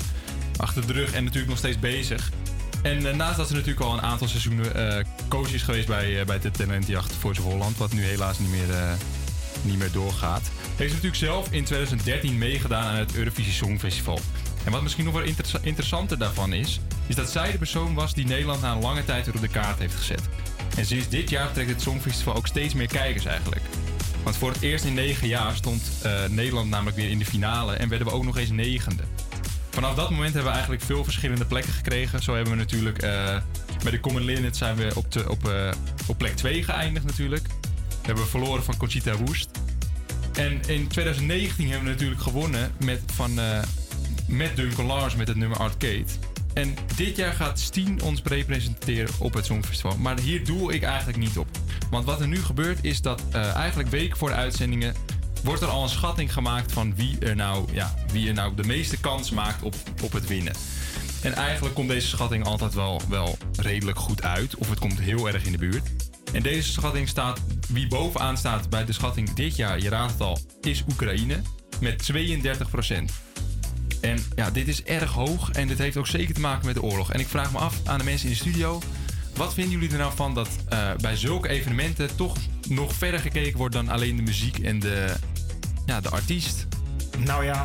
achter 0.56 0.86
de 0.86 0.92
rug 0.92 1.12
en 1.12 1.22
natuurlijk 1.22 1.48
nog 1.50 1.58
steeds 1.58 1.78
bezig. 1.78 2.30
En 2.82 3.06
eh, 3.06 3.14
naast 3.14 3.36
dat 3.36 3.46
ze 3.48 3.52
natuurlijk 3.54 3.80
al 3.80 3.92
een 3.92 4.02
aantal 4.02 4.28
seizoenen 4.28 5.06
coach 5.28 5.52
is 5.52 5.62
geweest 5.62 5.86
bij, 5.86 6.24
bij 6.24 6.38
de 6.38 6.50
talentjacht 6.50 7.12
Voice 7.12 7.42
of 7.42 7.52
Holland. 7.52 7.76
Wat 7.76 7.92
nu 7.92 8.02
helaas 8.04 8.38
niet 8.38 8.50
meer, 8.50 8.96
niet 9.62 9.78
meer 9.78 9.92
doorgaat. 9.92 10.42
Heeft 10.76 10.90
ze 10.90 10.96
natuurlijk 10.96 11.14
zelf 11.16 11.44
in 11.50 11.64
2013 11.64 12.38
meegedaan 12.38 12.84
aan 12.84 12.96
het 12.96 13.14
Eurovisie 13.14 13.52
Songfestival. 13.52 14.20
En 14.64 14.72
wat 14.72 14.82
misschien 14.82 15.04
nog 15.04 15.14
wel 15.14 15.22
interessa- 15.22 15.58
interessanter 15.62 16.18
daarvan 16.18 16.52
is, 16.52 16.80
is 17.06 17.14
dat 17.14 17.30
zij 17.30 17.52
de 17.52 17.58
persoon 17.58 17.94
was 17.94 18.14
die 18.14 18.26
Nederland 18.26 18.60
na 18.62 18.72
een 18.72 18.80
lange 18.80 19.04
tijd 19.04 19.26
weer 19.26 19.34
op 19.34 19.40
de 19.40 19.48
kaart 19.48 19.78
heeft 19.78 19.94
gezet. 19.94 20.20
En 20.76 20.86
sinds 20.86 21.08
dit 21.08 21.30
jaar 21.30 21.52
trekt 21.52 21.70
het 21.70 21.82
Songfestival 21.82 22.34
ook 22.34 22.46
steeds 22.46 22.74
meer 22.74 22.86
kijkers 22.86 23.24
eigenlijk. 23.24 23.62
Want 24.22 24.36
voor 24.36 24.52
het 24.52 24.62
eerst 24.62 24.84
in 24.84 24.94
negen 24.94 25.28
jaar 25.28 25.54
stond 25.54 25.82
eh, 26.02 26.24
Nederland 26.28 26.70
namelijk 26.70 26.96
weer 26.96 27.10
in 27.10 27.18
de 27.18 27.24
finale 27.24 27.74
en 27.74 27.88
werden 27.88 28.06
we 28.06 28.12
ook 28.12 28.24
nog 28.24 28.36
eens 28.36 28.50
negende. 28.50 29.02
Vanaf 29.70 29.94
dat 29.94 30.10
moment 30.10 30.32
hebben 30.32 30.44
we 30.44 30.56
eigenlijk 30.56 30.82
veel 30.82 31.04
verschillende 31.04 31.44
plekken 31.44 31.72
gekregen. 31.72 32.22
Zo 32.22 32.34
hebben 32.34 32.52
we 32.52 32.58
natuurlijk 32.58 33.02
eh, 33.02 33.38
bij 33.82 33.90
de 33.90 34.00
Common 34.00 34.24
Linnet 34.24 34.56
zijn 34.56 34.76
we 34.76 34.92
op, 34.94 35.06
op, 35.28 35.48
eh, 35.48 35.70
op 36.06 36.18
plek 36.18 36.36
2 36.36 36.62
geëindigd 36.62 37.06
natuurlijk. 37.06 37.46
We 37.88 38.12
hebben 38.12 38.26
verloren 38.26 38.64
van 38.64 38.76
Conchita 38.76 39.16
Woest. 39.16 39.50
En 40.32 40.60
in 40.66 40.88
2019 40.88 41.68
hebben 41.68 41.86
we 41.86 41.92
natuurlijk 41.92 42.20
gewonnen 42.20 42.72
met, 42.84 43.00
van, 43.14 43.38
met 44.26 44.56
Duncan 44.56 44.86
Lars 44.86 45.16
met 45.16 45.28
het 45.28 45.36
nummer 45.36 45.58
Arcade. 45.58 46.04
En 46.56 46.74
dit 46.96 47.16
jaar 47.16 47.32
gaat 47.32 47.60
Steen 47.60 48.02
ons 48.02 48.20
representeren 48.24 49.14
op 49.18 49.34
het 49.34 49.44
Songfestival. 49.46 49.96
Maar 49.98 50.20
hier 50.20 50.44
doe 50.44 50.74
ik 50.74 50.82
eigenlijk 50.82 51.18
niet 51.18 51.38
op. 51.38 51.48
Want 51.90 52.04
wat 52.04 52.20
er 52.20 52.28
nu 52.28 52.42
gebeurt 52.42 52.84
is 52.84 53.02
dat 53.02 53.22
eh, 53.32 53.54
eigenlijk 53.54 53.88
weken 53.88 54.16
voor 54.16 54.28
de 54.28 54.34
uitzendingen 54.34 54.94
wordt 55.44 55.62
er 55.62 55.68
al 55.68 55.82
een 55.82 55.88
schatting 55.88 56.32
gemaakt 56.32 56.72
van 56.72 56.94
wie 56.94 57.18
er 57.18 57.36
nou, 57.36 57.72
ja, 57.72 57.94
wie 58.12 58.28
er 58.28 58.34
nou 58.34 58.54
de 58.54 58.64
meeste 58.64 59.00
kans 59.00 59.30
maakt 59.30 59.62
op, 59.62 59.74
op 60.02 60.12
het 60.12 60.26
winnen. 60.26 60.54
En 61.22 61.32
eigenlijk 61.32 61.74
komt 61.74 61.88
deze 61.88 62.08
schatting 62.08 62.44
altijd 62.44 62.74
wel, 62.74 63.00
wel 63.08 63.38
redelijk 63.56 63.98
goed 63.98 64.22
uit. 64.22 64.54
Of 64.54 64.70
het 64.70 64.78
komt 64.78 65.00
heel 65.00 65.26
erg 65.26 65.44
in 65.44 65.52
de 65.52 65.58
buurt. 65.58 65.90
En 66.32 66.42
deze 66.42 66.72
schatting 66.72 67.08
staat, 67.08 67.40
wie 67.68 67.88
bovenaan 67.88 68.36
staat 68.36 68.70
bij 68.70 68.84
de 68.84 68.92
schatting 68.92 69.32
dit 69.32 69.56
jaar, 69.56 69.80
je 69.80 69.88
raadt 69.88 70.12
het 70.12 70.20
al, 70.20 70.38
is 70.60 70.84
Oekraïne 70.88 71.40
met 71.80 71.98
32 71.98 72.70
En 74.00 74.18
ja, 74.36 74.50
dit 74.50 74.68
is 74.68 74.82
erg 74.82 75.12
hoog 75.12 75.50
en 75.50 75.68
dit 75.68 75.78
heeft 75.78 75.96
ook 75.96 76.06
zeker 76.06 76.34
te 76.34 76.40
maken 76.40 76.66
met 76.66 76.74
de 76.74 76.82
oorlog. 76.82 77.12
En 77.12 77.20
ik 77.20 77.28
vraag 77.28 77.52
me 77.52 77.58
af 77.58 77.80
aan 77.84 77.98
de 77.98 78.04
mensen 78.04 78.28
in 78.28 78.32
de 78.32 78.40
studio, 78.40 78.82
wat 79.34 79.54
vinden 79.54 79.72
jullie 79.72 79.90
er 79.90 79.98
nou 79.98 80.12
van 80.16 80.34
dat 80.34 80.48
eh, 80.68 80.94
bij 81.00 81.16
zulke 81.16 81.48
evenementen 81.48 82.16
toch 82.16 82.36
nog 82.68 82.92
verder 82.92 83.20
gekeken 83.20 83.58
wordt 83.58 83.74
dan 83.74 83.88
alleen 83.88 84.16
de 84.16 84.22
muziek 84.22 84.58
en 84.58 84.78
de, 84.78 85.14
ja, 85.86 86.00
de 86.00 86.10
artiest? 86.10 86.66
Nou 87.18 87.44
ja, 87.44 87.64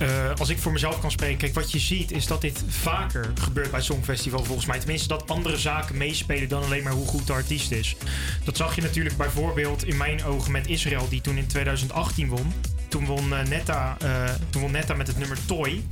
eh, 0.00 0.30
als 0.38 0.48
ik 0.48 0.58
voor 0.58 0.72
mezelf 0.72 1.00
kan 1.00 1.10
spreken. 1.10 1.38
Kijk, 1.38 1.54
wat 1.54 1.72
je 1.72 1.78
ziet 1.78 2.10
is 2.10 2.26
dat 2.26 2.40
dit 2.40 2.64
vaker 2.68 3.32
gebeurt 3.34 3.70
bij 3.70 3.80
Songfestival 3.80 4.44
volgens 4.44 4.66
mij. 4.66 4.78
Tenminste, 4.78 5.08
dat 5.08 5.30
andere 5.30 5.58
zaken 5.58 5.96
meespelen 5.96 6.48
dan 6.48 6.62
alleen 6.62 6.82
maar 6.82 6.92
hoe 6.92 7.06
goed 7.06 7.26
de 7.26 7.32
artiest 7.32 7.70
is. 7.70 7.96
Dat 8.44 8.56
zag 8.56 8.74
je 8.74 8.82
natuurlijk 8.82 9.16
bijvoorbeeld 9.16 9.84
in 9.84 9.96
mijn 9.96 10.24
ogen 10.24 10.52
met 10.52 10.66
Israël, 10.66 11.08
die 11.08 11.20
toen 11.20 11.36
in 11.36 11.46
2018 11.46 12.28
won. 12.28 12.52
Toen 12.90 13.04
won, 13.06 13.34
eh, 13.34 13.46
Netta, 13.46 13.96
eh, 14.00 14.24
toen 14.50 14.62
won 14.62 14.70
Netta 14.70 14.94
met 14.94 15.06
het 15.06 15.18
nummer 15.18 15.38
Toy. 15.46 15.84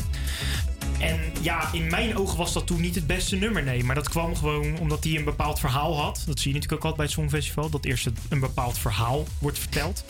En 1.00 1.20
ja, 1.40 1.72
in 1.72 1.86
mijn 1.90 2.16
ogen 2.16 2.38
was 2.38 2.52
dat 2.52 2.66
toen 2.66 2.80
niet 2.80 2.94
het 2.94 3.06
beste 3.06 3.36
nummer, 3.36 3.62
nee. 3.62 3.84
Maar 3.84 3.94
dat 3.94 4.08
kwam 4.08 4.36
gewoon 4.36 4.78
omdat 4.78 5.04
hij 5.04 5.16
een 5.16 5.24
bepaald 5.24 5.60
verhaal 5.60 5.96
had. 6.02 6.22
Dat 6.26 6.40
zie 6.40 6.48
je 6.52 6.54
natuurlijk 6.58 6.84
ook 6.84 6.90
altijd 6.90 6.96
bij 6.96 7.04
het 7.04 7.14
Songfestival. 7.14 7.70
Dat 7.70 7.84
eerst 7.84 8.10
een 8.28 8.40
bepaald 8.40 8.78
verhaal 8.78 9.24
wordt 9.38 9.58
verteld. 9.58 10.04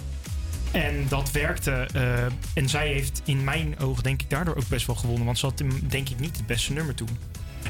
En 0.70 1.06
dat 1.09 1.31
werkte. 1.31 1.70
eh, 1.93 2.24
en 2.55 2.69
zij 2.69 2.89
heeft 2.89 3.23
in 3.24 3.44
mijn 3.44 3.78
ogen 3.78 4.02
denk 4.02 4.23
ik 4.23 4.31
daardoor 4.31 4.56
ook 4.56 4.69
best 4.69 4.86
wel 4.86 4.97
gewonnen. 4.97 5.24
Want 5.24 5.39
ze 5.39 5.47
had 5.47 5.62
denk 5.82 6.09
ik 6.09 6.19
niet 6.20 6.36
het 6.36 6.47
beste 6.47 6.73
nummer 6.73 6.94
toen. 6.94 7.19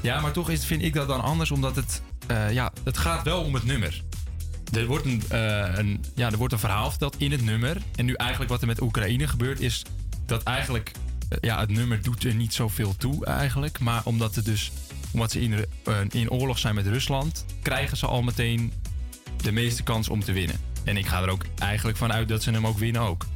Ja, 0.02 0.20
maar 0.20 0.32
toch 0.32 0.50
is, 0.50 0.64
vind 0.64 0.82
ik 0.82 0.94
dat 0.94 1.08
dan 1.08 1.20
anders, 1.22 1.50
omdat 1.50 1.76
het, 1.76 2.02
ja, 2.50 2.72
het 2.84 2.98
gaat 2.98 3.22
wel 3.24 3.42
om 3.42 3.54
het 3.54 3.64
nummer. 3.64 4.02
Er 4.72 4.86
wordt 4.86 5.04
een, 5.04 5.22
eh, 5.28 5.72
een, 5.74 6.04
ja, 6.14 6.30
er 6.30 6.36
wordt 6.36 6.52
een 6.52 6.58
verhaal 6.58 6.90
verteld 6.90 7.14
in 7.18 7.30
het 7.30 7.44
nummer. 7.44 7.76
En 7.96 8.04
nu 8.04 8.12
eigenlijk 8.14 8.50
wat 8.50 8.60
er 8.60 8.66
met 8.66 8.80
Oekraïne 8.80 9.28
gebeurt, 9.28 9.60
is 9.60 9.82
dat 10.26 10.42
eigenlijk 10.42 10.92
eh, 11.28 11.38
ja, 11.40 11.60
het 11.60 11.70
nummer 11.70 12.02
doet 12.02 12.24
er 12.24 12.34
niet 12.34 12.54
zoveel 12.54 12.96
toe 12.96 13.24
eigenlijk. 13.26 13.78
Maar 13.78 14.00
omdat, 14.04 14.34
het 14.34 14.44
dus, 14.44 14.72
omdat 15.12 15.30
ze 15.30 15.40
in, 15.40 15.66
eh, 15.84 15.94
in 16.10 16.30
oorlog 16.30 16.58
zijn 16.58 16.74
met 16.74 16.86
Rusland, 16.86 17.44
krijgen 17.62 17.96
ze 17.96 18.06
al 18.06 18.22
meteen 18.22 18.72
de 19.42 19.52
meeste 19.52 19.82
kans 19.82 20.08
om 20.08 20.24
te 20.24 20.32
winnen. 20.32 20.56
En 20.84 20.96
ik 20.96 21.06
ga 21.06 21.22
er 21.22 21.28
ook 21.28 21.44
eigenlijk 21.58 21.98
van 21.98 22.12
uit 22.12 22.28
dat 22.28 22.42
ze 22.42 22.50
hem 22.50 22.66
ook 22.66 22.78
winnen 22.78 23.02
ook. 23.02 23.26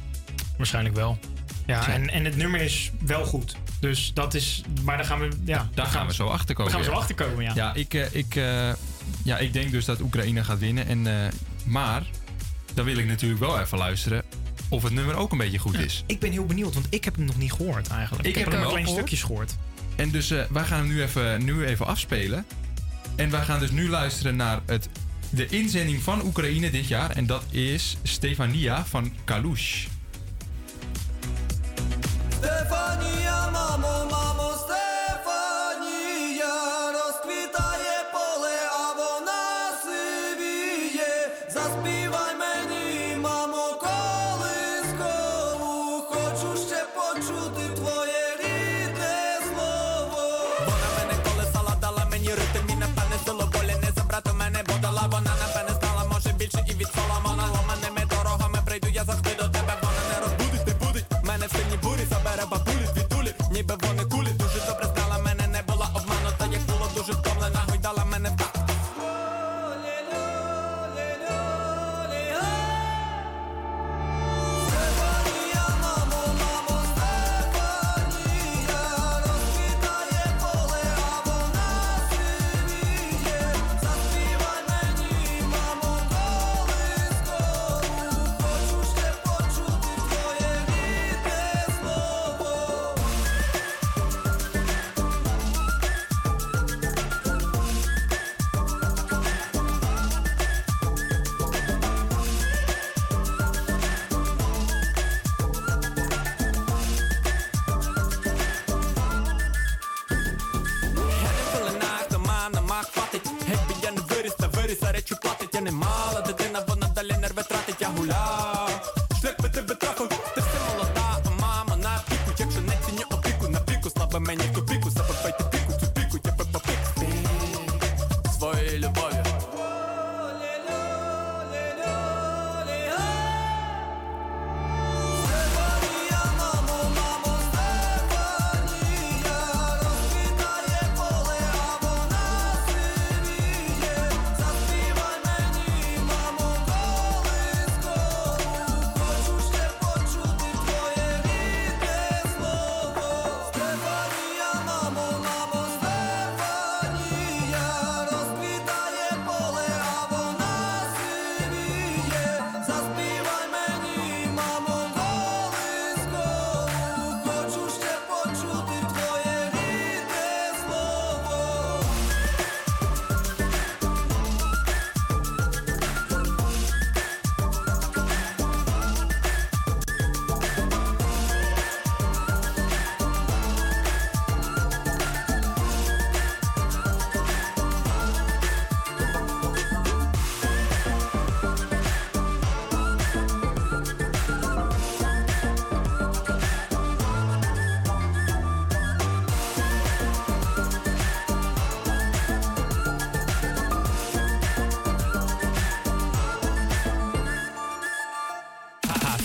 Waarschijnlijk 0.57 0.95
wel. 0.95 1.19
Ja, 1.65 1.87
en, 1.87 2.09
en 2.09 2.25
het 2.25 2.35
nummer 2.35 2.61
is 2.61 2.91
wel 3.05 3.25
goed. 3.25 3.55
Dus 3.79 4.11
dat 4.13 4.33
is. 4.33 4.63
Maar 4.83 4.97
dan 4.97 5.05
gaan 5.05 5.19
we. 5.19 5.29
Ja, 5.43 5.69
Daar 5.73 5.85
gaan 5.85 6.07
we 6.07 6.13
zo 6.13 6.27
achter 6.27 6.55
komen. 6.55 6.71
Daar 6.71 6.81
gaan 6.81 6.89
we 6.89 6.95
zo 6.95 7.01
achter 7.01 7.15
komen, 7.15 7.43
ja. 7.43 7.51
Ja, 7.55 7.73
ik, 7.73 7.93
ik, 7.93 8.35
ja, 9.23 9.37
ik 9.37 9.53
denk 9.53 9.71
dus 9.71 9.85
dat 9.85 10.01
Oekraïne 10.01 10.43
gaat 10.43 10.59
winnen. 10.59 10.87
En, 10.87 11.07
eh, 11.07 11.31
maar 11.65 12.03
dan 12.73 12.85
wil 12.85 12.97
ik 12.97 13.05
natuurlijk 13.05 13.39
wel 13.39 13.59
even 13.59 13.77
luisteren 13.77 14.23
of 14.69 14.83
het 14.83 14.93
nummer 14.93 15.15
ook 15.15 15.31
een 15.31 15.37
beetje 15.37 15.57
goed 15.57 15.79
is. 15.79 16.03
Ik 16.07 16.19
ben 16.19 16.31
heel 16.31 16.45
benieuwd, 16.45 16.73
want 16.73 16.87
ik 16.89 17.03
heb 17.03 17.15
hem 17.15 17.25
nog 17.25 17.37
niet 17.37 17.53
gehoord 17.53 17.87
eigenlijk. 17.87 18.27
Ik, 18.27 18.35
heb 18.35 18.51
hem, 18.51 18.61
een 18.61 18.69
gehoord. 18.69 18.89
stukjes 18.89 19.23
gehoord. 19.23 19.55
En 19.95 20.11
dus 20.11 20.31
eh, 20.31 20.43
wij 20.49 20.63
gaan 20.63 20.77
hem 20.79 20.87
nu 20.87 21.01
even, 21.01 21.43
nu 21.43 21.65
even 21.65 21.85
afspelen. 21.85 22.45
En 23.15 23.29
wij 23.29 23.43
gaan 23.43 23.59
dus 23.59 23.71
nu 23.71 23.89
luisteren 23.89 24.35
naar 24.35 24.59
het, 24.65 24.89
de 25.29 25.47
inzending 25.47 26.01
van 26.01 26.25
Oekraïne 26.25 26.69
dit 26.69 26.87
jaar. 26.87 27.09
En 27.09 27.25
dat 27.25 27.43
is 27.49 27.97
Stefania 28.03 28.85
van 28.85 29.13
Kalush. 29.23 29.85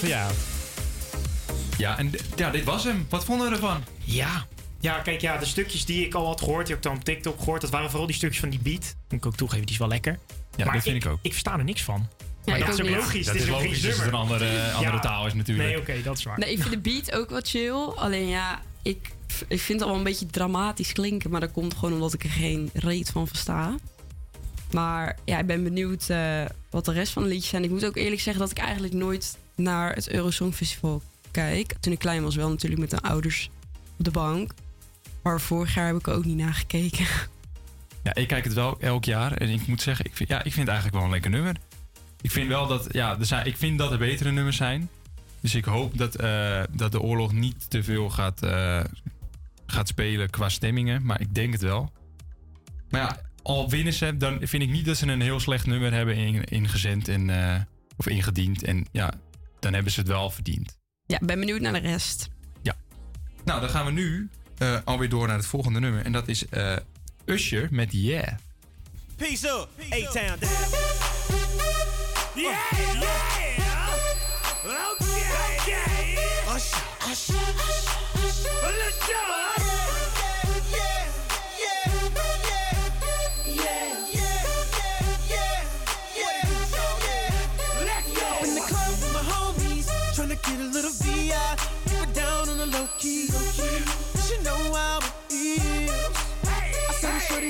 Ja. 0.09 0.29
Ja, 1.79 1.99
en 1.99 2.11
ja, 2.37 2.51
dit 2.51 2.65
was 2.65 2.85
hem. 2.85 3.07
Wat 3.09 3.25
vonden 3.25 3.49
we 3.49 3.55
ervan? 3.55 3.85
Ja. 4.05 4.47
Ja, 4.81 4.99
kijk, 4.99 5.21
ja, 5.21 5.37
de 5.37 5.45
stukjes 5.47 5.85
die 5.85 6.05
ik 6.07 6.15
al 6.15 6.27
had 6.27 6.41
gehoord, 6.41 6.67
die 6.67 6.75
heb 6.75 6.85
ik 6.85 6.91
dan 6.91 6.99
op 6.99 7.05
TikTok 7.05 7.39
gehoord, 7.39 7.61
dat 7.61 7.71
waren 7.71 7.89
vooral 7.91 8.07
die 8.07 8.17
stukjes 8.17 8.41
van 8.41 8.51
die 8.51 8.59
beat. 8.63 8.95
Moet 9.09 9.21
ik 9.21 9.27
ook 9.27 9.37
toegeven, 9.37 9.65
die 9.65 9.73
is 9.75 9.81
wel 9.81 9.89
lekker. 9.89 10.19
Ja, 10.57 10.65
maar 10.65 10.75
dat 10.75 10.83
vind 10.83 11.05
ik 11.05 11.11
ook. 11.11 11.19
Ik 11.23 11.31
versta 11.31 11.59
er 11.59 11.65
niks 11.65 11.83
van. 11.83 12.09
Ja, 12.45 12.57
maar 12.57 12.67
dat 12.67 12.79
is 12.79 12.81
ook 12.85 12.89
logisch. 12.97 13.25
Dat 13.27 13.35
het 13.35 13.43
is 13.43 13.49
is 13.49 13.55
logisch 13.55 13.83
het 13.83 13.91
nummer. 13.91 14.07
een 14.07 14.15
andere- 14.15 14.71
andere 14.73 14.99
taal 14.99 15.27
is 15.27 15.35
natuurlijk. 15.35 15.69
Nee, 15.69 15.79
oké, 15.79 16.03
dat 16.03 16.19
is 16.19 16.25
waar. 16.25 16.39
Nee, 16.39 16.53
ik 16.53 16.59
vind 16.63 16.71
de 16.71 16.79
beat 16.79 17.13
ook 17.13 17.31
wat 17.31 17.49
chill. 17.49 17.73
Alleen 17.97 18.29
ja, 18.29 18.61
ik, 18.83 19.11
ik 19.49 19.61
vind 19.61 19.81
het 19.81 19.89
al 19.89 19.97
een 19.97 20.03
beetje 20.03 20.27
dramatisch 20.27 20.93
klinken. 20.93 21.31
Maar 21.31 21.41
dat 21.41 21.53
komt 21.53 21.75
gewoon 21.75 21.93
omdat 21.95 22.13
ik 22.15 22.25
er 22.25 22.31
geen 22.31 22.71
reet 22.75 23.11
van 23.11 23.27
versta. 23.27 23.75
Maar 24.71 25.17
ja, 25.25 25.39
ik 25.39 25.47
ben 25.47 25.65
benieuwd 25.65 26.09
eh, 26.09 26.45
wat 26.71 26.85
de 26.85 26.93
rest 26.93 27.13
van 27.13 27.23
de 27.23 27.29
liedjes 27.29 27.49
zijn. 27.51 27.65
Ik 27.65 27.71
moet 27.71 27.87
ook 27.87 27.97
eerlijk 27.97 28.21
zeggen 28.21 28.43
dat 28.43 28.51
ik 28.51 28.59
eigenlijk 28.59 28.95
nooit 28.95 29.37
naar 29.59 29.95
het 29.95 30.11
Eurosong 30.11 30.55
Festival 30.55 31.03
kijk. 31.31 31.75
Toen 31.81 31.93
ik 31.93 31.99
klein 31.99 32.23
was 32.23 32.37
wel 32.37 32.49
natuurlijk 32.49 32.81
met 32.81 32.91
mijn 32.91 33.03
ouders 33.03 33.51
op 33.99 34.05
de 34.05 34.11
bank. 34.11 34.53
Maar 35.23 35.41
vorig 35.41 35.75
jaar 35.75 35.87
heb 35.87 35.97
ik 35.97 36.09
ook 36.09 36.25
niet 36.25 36.37
naar 36.37 36.55
gekeken. 36.55 37.07
Ja, 38.03 38.15
ik 38.15 38.29
kijk 38.29 38.45
het 38.45 38.53
wel 38.53 38.81
elk 38.81 39.05
jaar. 39.05 39.33
En 39.33 39.49
ik 39.49 39.67
moet 39.67 39.83
zeggen, 39.83 40.05
ik 40.05 40.17
vind, 40.17 40.29
ja, 40.29 40.37
ik 40.37 40.43
vind 40.53 40.57
het 40.57 40.67
eigenlijk 40.69 40.97
wel 40.97 41.05
een 41.05 41.11
lekker 41.11 41.31
nummer. 41.31 41.57
Ik 42.21 42.31
vind 42.31 42.49
wel 42.49 42.67
dat, 42.67 42.87
ja, 42.91 43.19
er 43.19 43.27
zijn, 43.27 43.47
ik 43.47 43.57
vind 43.57 43.79
dat 43.79 43.93
er 43.93 43.99
betere 43.99 44.31
nummers 44.33 44.57
zijn. 44.57 44.89
Dus 45.41 45.55
ik 45.55 45.65
hoop 45.65 45.99
dat, 45.99 46.15
eh, 46.15 46.63
dat 46.71 46.93
de 46.93 47.01
oorlog 47.01 47.33
niet 47.33 47.71
te 47.71 47.83
veel 47.83 48.11
gaat, 48.11 48.43
eh, 48.43 48.85
gaat 49.67 49.89
spelen 49.89 50.31
qua 50.31 50.49
stemmingen. 50.49 51.05
Maar 51.05 51.21
ik 51.21 51.35
denk 51.35 51.53
het 51.53 51.63
wel. 51.63 51.93
Maar 52.91 53.01
ja, 53.01 53.21
al 53.43 53.71
winnen 53.71 53.93
ze, 53.93 54.17
dan 54.17 54.39
vind 54.43 54.63
ik 54.63 54.71
niet 54.71 54.85
dat 54.87 54.97
ze 54.97 55.07
een 55.07 55.21
heel 55.21 55.41
slecht 55.41 55.67
nummer 55.67 55.93
hebben 55.93 56.17
in- 56.17 56.45
ingezend 56.45 57.09
en, 57.09 57.31
eh, 57.31 57.61
of 57.97 58.07
ingediend. 58.09 58.63
En 58.65 58.87
ja, 58.93 59.13
dan 59.61 59.73
hebben 59.75 59.93
ze 59.93 60.01
het 60.01 60.09
wel 60.09 60.31
verdiend. 60.31 60.77
Ja, 61.07 61.19
ben 61.23 61.39
benieuwd 61.41 61.61
naar 61.61 61.73
de 61.73 61.79
rest. 61.79 62.29
Nou, 63.45 63.61
dan 63.61 63.69
gaan 63.71 63.85
we 63.85 63.91
nu 63.91 64.29
eh, 64.59 64.79
alweer 64.85 65.09
door 65.09 65.27
naar 65.27 65.37
het 65.37 65.47
volgende 65.47 65.81
nummer. 65.81 66.05
En 66.05 66.13
dat 66.13 66.29
is 66.29 66.49
eh, 66.49 66.77
Usher 67.25 67.69
met 67.71 67.89
Yeah. 67.93 68.29
Peace 69.17 69.47
up, 69.49 69.69
A-Town 69.93 70.39
down. 70.39 70.53
Yeah, 72.35 72.57
yeah. 72.73 73.03
Okay, 74.65 75.23
okay. 75.59 76.15
Usher, 76.57 76.83
usher, 77.11 77.35
usher, 77.69 78.29
usher. 78.29 78.77
Let's 78.79 78.99
go. 78.99 79.78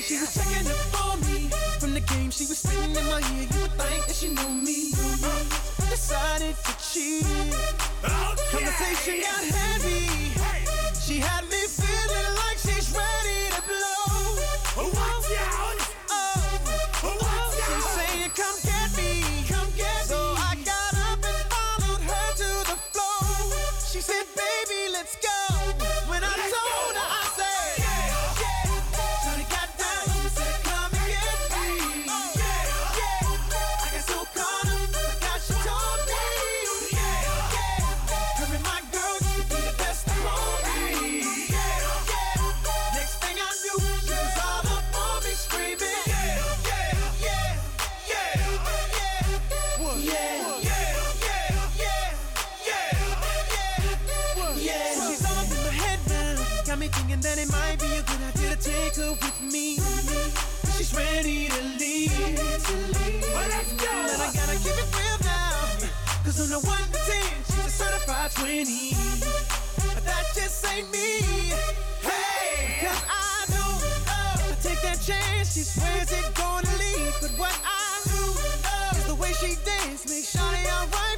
Saw 0.00 0.06
she 0.06 0.20
was 0.20 0.34
checking 0.34 0.66
up 0.70 1.06
on 1.06 1.20
me. 1.22 1.50
From 1.80 1.94
the 1.94 2.00
game, 2.00 2.30
she 2.30 2.46
was 2.46 2.58
spitting 2.58 2.94
in 2.94 3.04
my 3.06 3.18
ear. 3.18 3.46
You 3.50 3.62
would 3.62 3.72
think 3.72 4.06
that 4.06 4.14
she 4.14 4.28
knew 4.28 4.48
me. 4.48 4.92
Uh, 4.94 5.90
decided 5.90 6.56
to 6.56 6.72
cheat. 6.78 7.24
Oh, 8.04 8.34
Conversation 8.50 9.20
got 9.20 9.44
heavy. 9.44 10.06
She 11.00 11.18
had 11.18 11.44
me 11.44 11.66
feeling 11.66 12.32
like 12.42 12.58
she's 12.58 12.94
ready 12.94 13.50
to 13.54 13.62
blow. 13.62 14.28
Oh, 14.78 14.90
Watch 14.94 15.27
On 66.40 66.48
the 66.48 66.60
1 66.60 66.62
to 66.62 66.92
10, 66.92 67.02
she's 67.46 67.66
a 67.66 67.68
certified 67.68 68.30
20. 68.30 68.94
But 69.92 70.04
that 70.04 70.24
just 70.36 70.64
ain't 70.70 70.88
me. 70.92 71.18
Hey! 72.00 72.86
Cause 72.86 73.02
I 73.10 73.44
know. 73.50 73.74
I 74.06 74.54
take 74.62 74.80
that 74.82 75.00
chance, 75.00 75.54
she 75.54 75.62
swears 75.62 76.12
it 76.12 76.32
gonna 76.36 76.70
lead. 76.78 77.14
But 77.20 77.32
what 77.38 77.58
I 77.64 78.00
do 78.04 78.22
know 78.62 78.98
is 78.98 79.06
the 79.08 79.16
way 79.16 79.32
she 79.32 79.56
dance 79.64 80.08
makes 80.08 80.36
Shawty 80.36 80.62
alright 80.78 81.17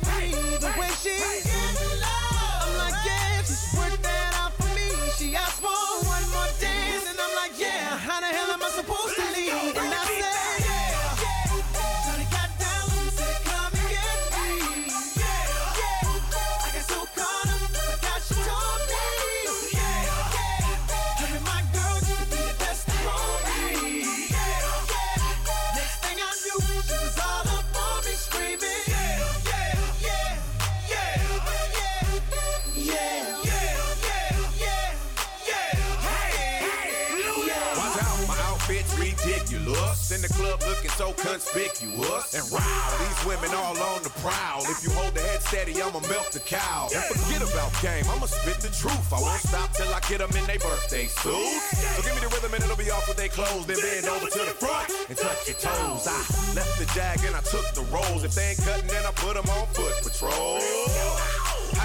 so 41.00 41.12
conspicuous. 41.16 42.36
And 42.36 42.44
wow, 42.52 42.60
these 43.00 43.20
women 43.24 43.48
all 43.56 43.72
on 43.72 44.02
the 44.02 44.12
prowl. 44.20 44.60
If 44.68 44.84
you 44.84 44.90
hold 44.92 45.14
the 45.14 45.24
head 45.24 45.40
steady, 45.40 45.80
I'ma 45.80 46.00
milk 46.12 46.28
the 46.28 46.44
cow. 46.44 46.92
And 46.92 47.00
forget 47.16 47.40
about 47.40 47.72
game, 47.80 48.04
I'ma 48.12 48.28
spit 48.28 48.60
the 48.60 48.68
truth. 48.68 49.08
I 49.08 49.16
won't 49.16 49.40
stop 49.40 49.72
till 49.72 49.88
I 49.88 50.00
get 50.04 50.20
them 50.20 50.28
in 50.36 50.44
their 50.44 50.60
birthday 50.60 51.08
suits. 51.08 51.96
So 51.96 52.04
give 52.04 52.12
me 52.12 52.20
the 52.20 52.28
rhythm 52.28 52.52
and 52.52 52.60
it'll 52.62 52.76
be 52.76 52.92
off 52.92 53.08
with 53.08 53.16
their 53.16 53.32
clothes. 53.32 53.64
Then 53.64 53.80
bend 53.80 54.12
over 54.12 54.28
to 54.28 54.42
the 54.44 54.56
front 54.60 54.92
and 55.08 55.16
touch 55.16 55.48
your 55.48 55.56
toes. 55.56 56.04
I 56.04 56.20
left 56.52 56.76
the 56.76 56.84
jag 56.92 57.24
and 57.24 57.32
I 57.32 57.40
took 57.48 57.64
the 57.72 57.88
rolls. 57.88 58.20
If 58.20 58.36
they 58.36 58.52
ain't 58.52 58.60
cutting, 58.60 58.92
then 58.92 59.00
I 59.08 59.12
put 59.16 59.40
them 59.40 59.48
on 59.56 59.72
foot 59.72 59.96
patrol. 60.04 60.60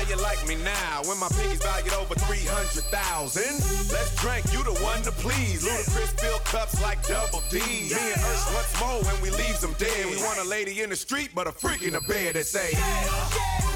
You 0.10 0.18
like 0.18 0.46
me 0.48 0.56
now 0.64 1.02
when 1.06 1.20
my 1.20 1.28
pinky's 1.30 1.62
valued 1.64 1.94
over 1.94 2.14
300,000? 2.14 3.42
Let's 3.92 4.16
drink, 4.22 4.46
you 4.54 4.64
the 4.64 4.78
one 4.84 5.02
to 5.02 5.12
please. 5.12 5.66
Ludacris 5.66 6.20
fill 6.20 6.38
cups 6.40 6.80
like 6.82 7.06
double 7.08 7.42
D. 7.50 7.58
Me 7.58 7.90
and 7.92 8.22
Ursh 8.22 8.54
once 8.54 8.80
more 8.80 9.02
when 9.04 9.22
we 9.22 9.32
leaves 9.32 9.62
them 9.62 9.74
dead. 9.80 10.06
We 10.06 10.18
want 10.18 10.40
a 10.40 10.44
lady 10.44 10.82
in 10.84 10.92
the 10.92 10.96
street, 10.96 11.32
but 11.34 11.48
a 11.48 11.52
freak 11.52 11.82
in 11.82 11.94
the 11.94 12.02
bed 12.02 12.36
that 12.36 12.46
say, 12.46 12.72
Shawty 12.74 13.75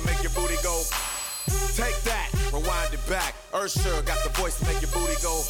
to 0.00 0.06
make 0.06 0.22
your 0.22 0.32
booty 0.32 0.56
go. 0.62 0.82
Take 1.74 2.00
that, 2.02 2.30
rewind 2.52 2.94
it 2.94 3.04
back. 3.08 3.34
Usher 3.52 4.02
got 4.02 4.22
the 4.24 4.30
voice 4.40 4.58
to 4.58 4.64
make 4.66 4.80
your 4.80 4.90
booty 4.90 5.16
go. 5.22 5.42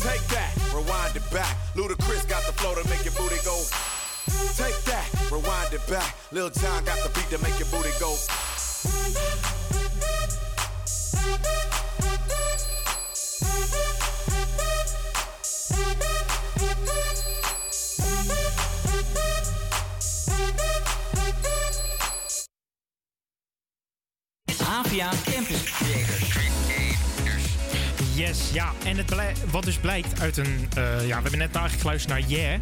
Take 0.00 0.22
that, 0.28 0.52
rewind 0.74 1.16
it 1.16 1.28
back. 1.30 1.56
Ludacris 1.74 2.28
got 2.28 2.44
the 2.46 2.52
flow 2.52 2.74
to 2.74 2.88
make 2.88 3.04
your 3.04 3.14
booty 3.14 3.40
go. 3.44 3.56
Take 4.54 4.78
that, 4.84 5.08
rewind 5.30 5.72
it 5.72 5.86
back. 5.88 6.14
Lil 6.32 6.50
Jon 6.50 6.84
got 6.84 6.98
the 7.02 7.10
beat 7.10 7.28
to 7.30 7.38
make 7.42 7.58
your 7.58 7.68
booty 7.68 7.90
go. 7.98 8.14
AVA 24.76 25.10
Campus. 25.32 25.72
Yes, 28.14 28.50
ja. 28.52 28.72
En 28.84 28.96
het 28.96 29.14
wat 29.50 29.64
dus 29.64 29.76
blijkt 29.76 30.20
uit 30.20 30.36
een... 30.36 30.68
eh, 30.76 30.84
ja, 30.84 31.16
we 31.16 31.22
hebben 31.22 31.38
net 31.38 31.54
eigenlijk 31.54 31.80
geluisterd 31.80 32.18
naar 32.18 32.28
Yeah. 32.28 32.60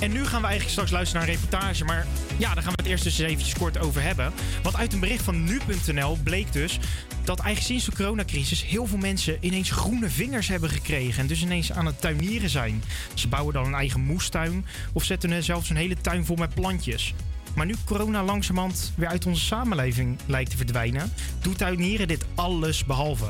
En 0.00 0.12
nu 0.12 0.24
gaan 0.24 0.40
we 0.40 0.46
eigenlijk 0.46 0.70
straks 0.70 0.90
luisteren 0.90 1.26
naar 1.26 1.34
een 1.34 1.40
reportage. 1.40 1.84
Maar 1.84 2.06
ja, 2.36 2.54
daar 2.54 2.62
gaan 2.62 2.72
we 2.72 2.82
het 2.82 2.90
eerst 2.90 3.04
dus 3.04 3.18
eventjes 3.18 3.54
kort 3.54 3.78
over 3.78 4.02
hebben. 4.02 4.32
Want 4.62 4.76
uit 4.76 4.92
een 4.92 5.00
bericht 5.00 5.24
van 5.24 5.44
nu.nl 5.44 6.18
bleek 6.22 6.52
dus... 6.52 6.78
dat 7.24 7.38
eigenlijk 7.40 7.66
sinds 7.66 7.84
de 7.84 8.02
coronacrisis 8.02 8.64
heel 8.64 8.86
veel 8.86 8.98
mensen 8.98 9.36
ineens 9.40 9.70
groene 9.70 10.10
vingers 10.10 10.48
hebben 10.48 10.70
gekregen. 10.70 11.20
En 11.20 11.26
dus 11.26 11.42
ineens 11.42 11.72
aan 11.72 11.86
het 11.86 12.00
tuinieren 12.00 12.50
zijn. 12.50 12.82
Ze 13.14 13.28
bouwen 13.28 13.54
dan 13.54 13.66
een 13.66 13.74
eigen 13.74 14.00
moestuin. 14.00 14.66
Of 14.92 15.04
zetten 15.04 15.30
er 15.30 15.42
zelfs 15.42 15.70
een 15.70 15.76
hele 15.76 15.96
tuin 16.00 16.24
vol 16.24 16.36
met 16.36 16.54
plantjes. 16.54 17.14
Maar 17.56 17.66
nu 17.66 17.74
corona 17.84 18.22
langzamerhand 18.22 18.92
weer 18.96 19.08
uit 19.08 19.26
onze 19.26 19.44
samenleving 19.44 20.18
lijkt 20.26 20.50
te 20.50 20.56
verdwijnen, 20.56 21.12
doet 21.40 21.58
tuinieren 21.58 22.08
dit 22.08 22.24
alles 22.34 22.84
behalve. 22.84 23.26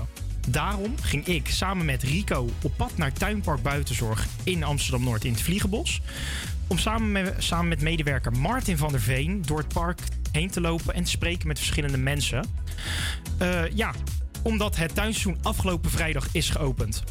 Daarom 0.48 0.94
ging 1.01 1.27
ik 1.27 1.48
samen 1.48 1.85
met 1.85 2.03
Rico 2.03 2.48
op 2.62 2.73
pad 2.77 2.97
naar 2.97 3.12
Tuinpark 3.12 3.62
Buitenzorg 3.62 4.27
in 4.43 4.65
Amsterdam 4.65 5.05
Noord 5.05 5.24
in 5.24 5.32
het 5.32 5.43
Vliegenbos. 5.43 6.01
Om 6.66 6.78
samen 6.78 7.12
met, 7.12 7.35
samen 7.39 7.69
met 7.69 7.81
medewerker 7.81 8.32
Martin 8.32 8.77
van 8.77 8.90
der 8.90 9.01
Veen 9.01 9.43
door 9.43 9.59
het 9.59 9.73
park 9.73 10.01
heen 10.32 10.51
te 10.51 10.61
lopen 10.61 10.94
en 10.94 11.05
te 11.05 11.11
spreken 11.11 11.47
met 11.47 11.59
verschillende 11.59 11.98
mensen. 11.98 12.44
Eh, 13.39 13.62
ja, 13.74 13.93
omdat 14.43 14.77
het 14.77 14.94
tuinseizoen 14.94 15.39
afgelopen 15.43 15.90
vrijdag 15.90 16.28
is 16.32 16.51
geopend. 16.51 17.03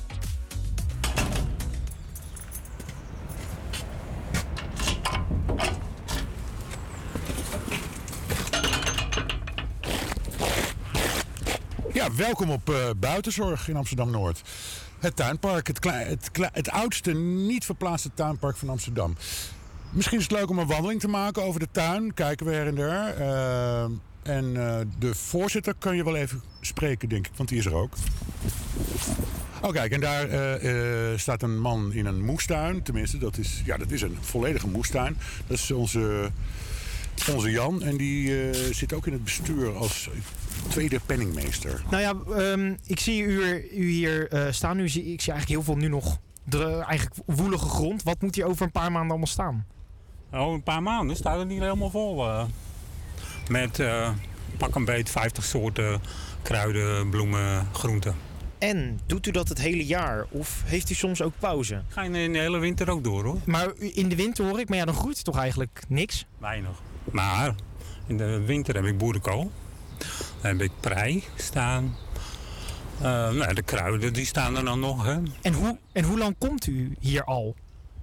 Ja, 11.96 12.16
welkom 12.16 12.50
op 12.50 12.70
eh, 12.70 12.90
Buitenzorg 12.98 13.68
in 13.68 13.76
Amsterdam-Noord. 13.76 14.42
Het 15.00 15.16
tuinpark, 15.16 15.68
het, 15.68 15.80
het, 16.54 16.70
oudste 16.70 17.14
niet 17.14 17.66
verplaatste 17.66 18.10
tuinpark 18.14 18.58
van 18.58 18.70
Amsterdam. 18.70 19.16
Misschien 19.90 20.18
is 20.18 20.24
het 20.24 20.32
leuk 20.32 20.50
om 20.50 20.60
een 20.60 20.68
wandeling 20.68 21.00
te 21.00 21.08
maken 21.08 21.44
over 21.44 21.60
de 21.60 21.68
tuin. 21.72 22.14
Kijken 22.14 22.46
we 22.46 22.52
her 22.52 22.68
en 22.68 22.76
der. 22.76 23.16
Eh, 23.18 23.84
en 24.24 24.68
eh, 24.68 24.86
de 25.00 25.16
voorzitter 25.16 25.74
kan 25.80 25.96
je 25.96 26.04
wel 26.04 26.16
even 26.16 26.42
spreken, 26.62 27.10
denk 27.10 27.28
ik, 27.28 27.34
want 27.36 27.50
die 27.50 27.58
is 27.58 27.66
er 27.66 27.76
ook. 27.76 27.94
Oh, 29.62 29.72
kijk, 29.72 29.92
en 29.92 30.00
daar 30.00 30.28
staat 31.20 31.42
een 31.42 31.60
man 31.60 31.94
in 31.94 32.06
een 32.06 32.26
moestuin. 32.26 32.84
Tenminste, 32.84 33.18
dat 33.18 33.38
is, 33.38 33.62
ja, 33.66 33.78
dat 33.78 33.92
is 33.92 34.02
een 34.02 34.18
volledige 34.22 34.68
moestuin. 34.68 35.18
Dat 35.48 35.58
is 35.58 35.72
onze, 35.72 36.32
onze 37.34 37.52
Jan. 37.52 37.84
En 37.84 37.98
die 37.98 38.54
zit 38.74 38.94
ook 38.94 39.08
in 39.08 39.14
het 39.14 39.24
bestuur 39.24 39.76
als 39.76 40.10
tweede 40.68 41.00
penningmeester. 41.06 41.84
Nou 41.90 42.02
ja, 42.02 42.34
ehm, 42.38 42.74
ik 42.86 43.00
zie 43.00 43.22
u, 43.24 43.68
u 43.72 43.90
hier 43.90 44.30
eh, 44.32 44.52
staan. 44.52 44.78
Nu 44.78 44.90
zie, 44.90 45.02
ik 45.14 45.22
zie 45.22 45.32
eigenlijk 45.34 45.62
heel 45.62 45.74
veel 45.74 45.84
nu 45.84 45.88
nog 45.88 46.18
de 46.44 46.84
eigenlijk 46.88 47.16
woelige 47.26 47.68
grond. 47.70 48.04
Wat 48.04 48.22
moet 48.22 48.36
hier 48.36 48.46
over 48.46 48.66
een 48.66 48.72
paar 48.72 48.92
maanden 48.92 49.10
allemaal 49.10 49.28
staan? 49.28 49.66
Oh, 50.34 50.54
een 50.54 50.64
paar 50.64 50.84
maanden 50.84 51.16
staat 51.16 51.40
het 51.40 51.48
niet 51.48 51.60
helemaal 51.60 51.90
vol. 51.90 52.30
eh. 52.30 52.44
met 53.50 53.80
eh, 53.80 54.10
pak 54.58 54.76
een 54.76 54.86
beet 54.86 55.10
50 55.10 55.44
soorten 55.44 56.02
kruiden, 56.42 57.10
bloemen, 57.10 57.68
groenten. 57.72 58.16
En 58.58 59.00
doet 59.06 59.28
u 59.28 59.32
dat 59.32 59.50
het 59.50 59.58
hele 59.62 59.86
jaar? 59.86 60.26
Of 60.30 60.62
heeft 60.66 60.90
u 60.90 60.94
soms 60.94 61.22
ook 61.22 61.34
pauze? 61.40 61.82
Ga 61.88 62.04
je 62.04 62.20
in 62.20 62.34
de 62.34 62.40
hele 62.40 62.58
winter 62.58 62.90
ook 62.90 63.04
door 63.04 63.24
hoor. 63.24 63.38
Maar 63.46 63.68
in 63.78 64.10
de 64.10 64.16
winter 64.16 64.46
hoor 64.46 64.60
ik, 64.60 64.70
maar 64.70 64.78
ja, 64.78 64.86
dan 64.86 64.94
groeit 64.96 65.18
er 65.18 65.24
toch 65.24 65.38
eigenlijk 65.38 65.84
niks? 65.88 66.26
Weinig. 66.38 66.82
Maar 67.12 67.56
in 68.08 68.18
de 68.18 68.42
winter 68.46 68.76
heb 68.76 68.86
ik 68.86 68.98
boerenkool. 68.98 69.52
Dan 70.46 70.58
heb 70.58 70.66
ik 70.66 70.72
prei 70.80 71.24
staan. 71.36 71.96
Eh, 72.98 73.04
nou, 73.32 73.54
de 73.54 73.62
kruiden 73.62 74.14
die 74.14 74.26
staan 74.26 74.58
er 74.58 74.66
dan 74.66 74.80
nog. 74.80 75.06
Hè. 75.06 75.18
En, 75.42 75.54
hoe, 75.54 75.78
en 75.92 76.04
hoe 76.04 76.18
lang 76.18 76.36
komt 76.38 76.68
u 76.68 76.96
hier 77.00 77.24
al? 77.24 77.56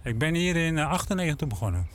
Ik 0.04 0.18
ben 0.18 0.34
hier 0.34 0.56
in 0.56 0.78
eh, 0.78 0.88
98 0.88 1.48
begonnen. 1.48 1.86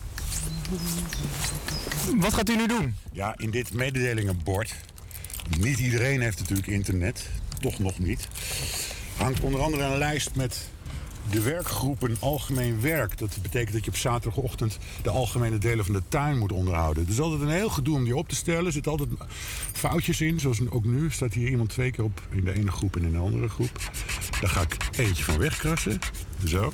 Wat 2.15 2.34
gaat 2.34 2.49
u 2.49 2.56
nu 2.56 2.68
doen? 2.68 2.95
Ja, 3.11 3.34
in 3.38 3.52
dit 3.52 3.74
mededelingenbord. 3.74 4.76
Niet 5.60 5.80
iedereen 5.80 6.22
heeft 6.22 6.40
natuurlijk 6.40 6.68
internet. 6.68 7.30
Toch 7.60 7.80
nog 7.80 7.99
niet. 7.99 8.28
Hangt 9.18 9.40
onder 9.40 9.61
andere 9.61 9.84
een 9.84 9.98
lijst 9.98 10.36
met 10.36 10.69
de 11.32 11.41
werkgroepen 11.41 12.18
Algemeen 12.20 12.82
Werk. 12.82 13.18
Dat 13.18 13.38
betekent 13.41 13.74
dat 13.74 13.86
je 13.86 13.91
op 13.91 13.98
zaterdagochtend 13.98 14.78
de 15.02 15.10
algemene 15.10 15.58
delen 15.58 15.86
van 15.86 15.94
de 15.94 16.02
tuin 16.08 16.38
moet 16.38 16.52
onderhouden. 16.52 17.04
Het 17.04 17.12
is 17.12 17.20
altijd 17.20 17.41
een 17.41 17.49
heel 17.49 17.70
gedoe 17.70 17.95
om 17.95 18.04
die 18.04 18.16
op 18.16 18.30
te 18.30 18.36
stellen. 18.36 18.66
Er 18.66 18.72
zitten 18.72 18.91
altijd 18.91 19.10
foutjes 19.72 20.22
in. 20.22 20.40
Zoals 20.40 20.70
ook 20.70 20.86
nu 20.86 21.12
staat 21.12 21.34
hier 21.34 21.49
iemand 21.49 21.70
twee 21.70 21.91
keer 21.91 22.04
op 22.04 22.22
in 22.30 22.44
de 22.44 22.54
ene 22.54 22.72
groep 22.72 22.95
en 22.95 23.04
in 23.04 23.12
de 23.12 23.18
andere 23.18 23.49
groep. 23.49 23.91
Daar 24.41 24.49
ga 24.49 24.62
ik 24.62 24.78
eentje 24.98 25.24
van 25.24 25.38
wegkrassen. 25.38 25.99
Zo. 26.45 26.74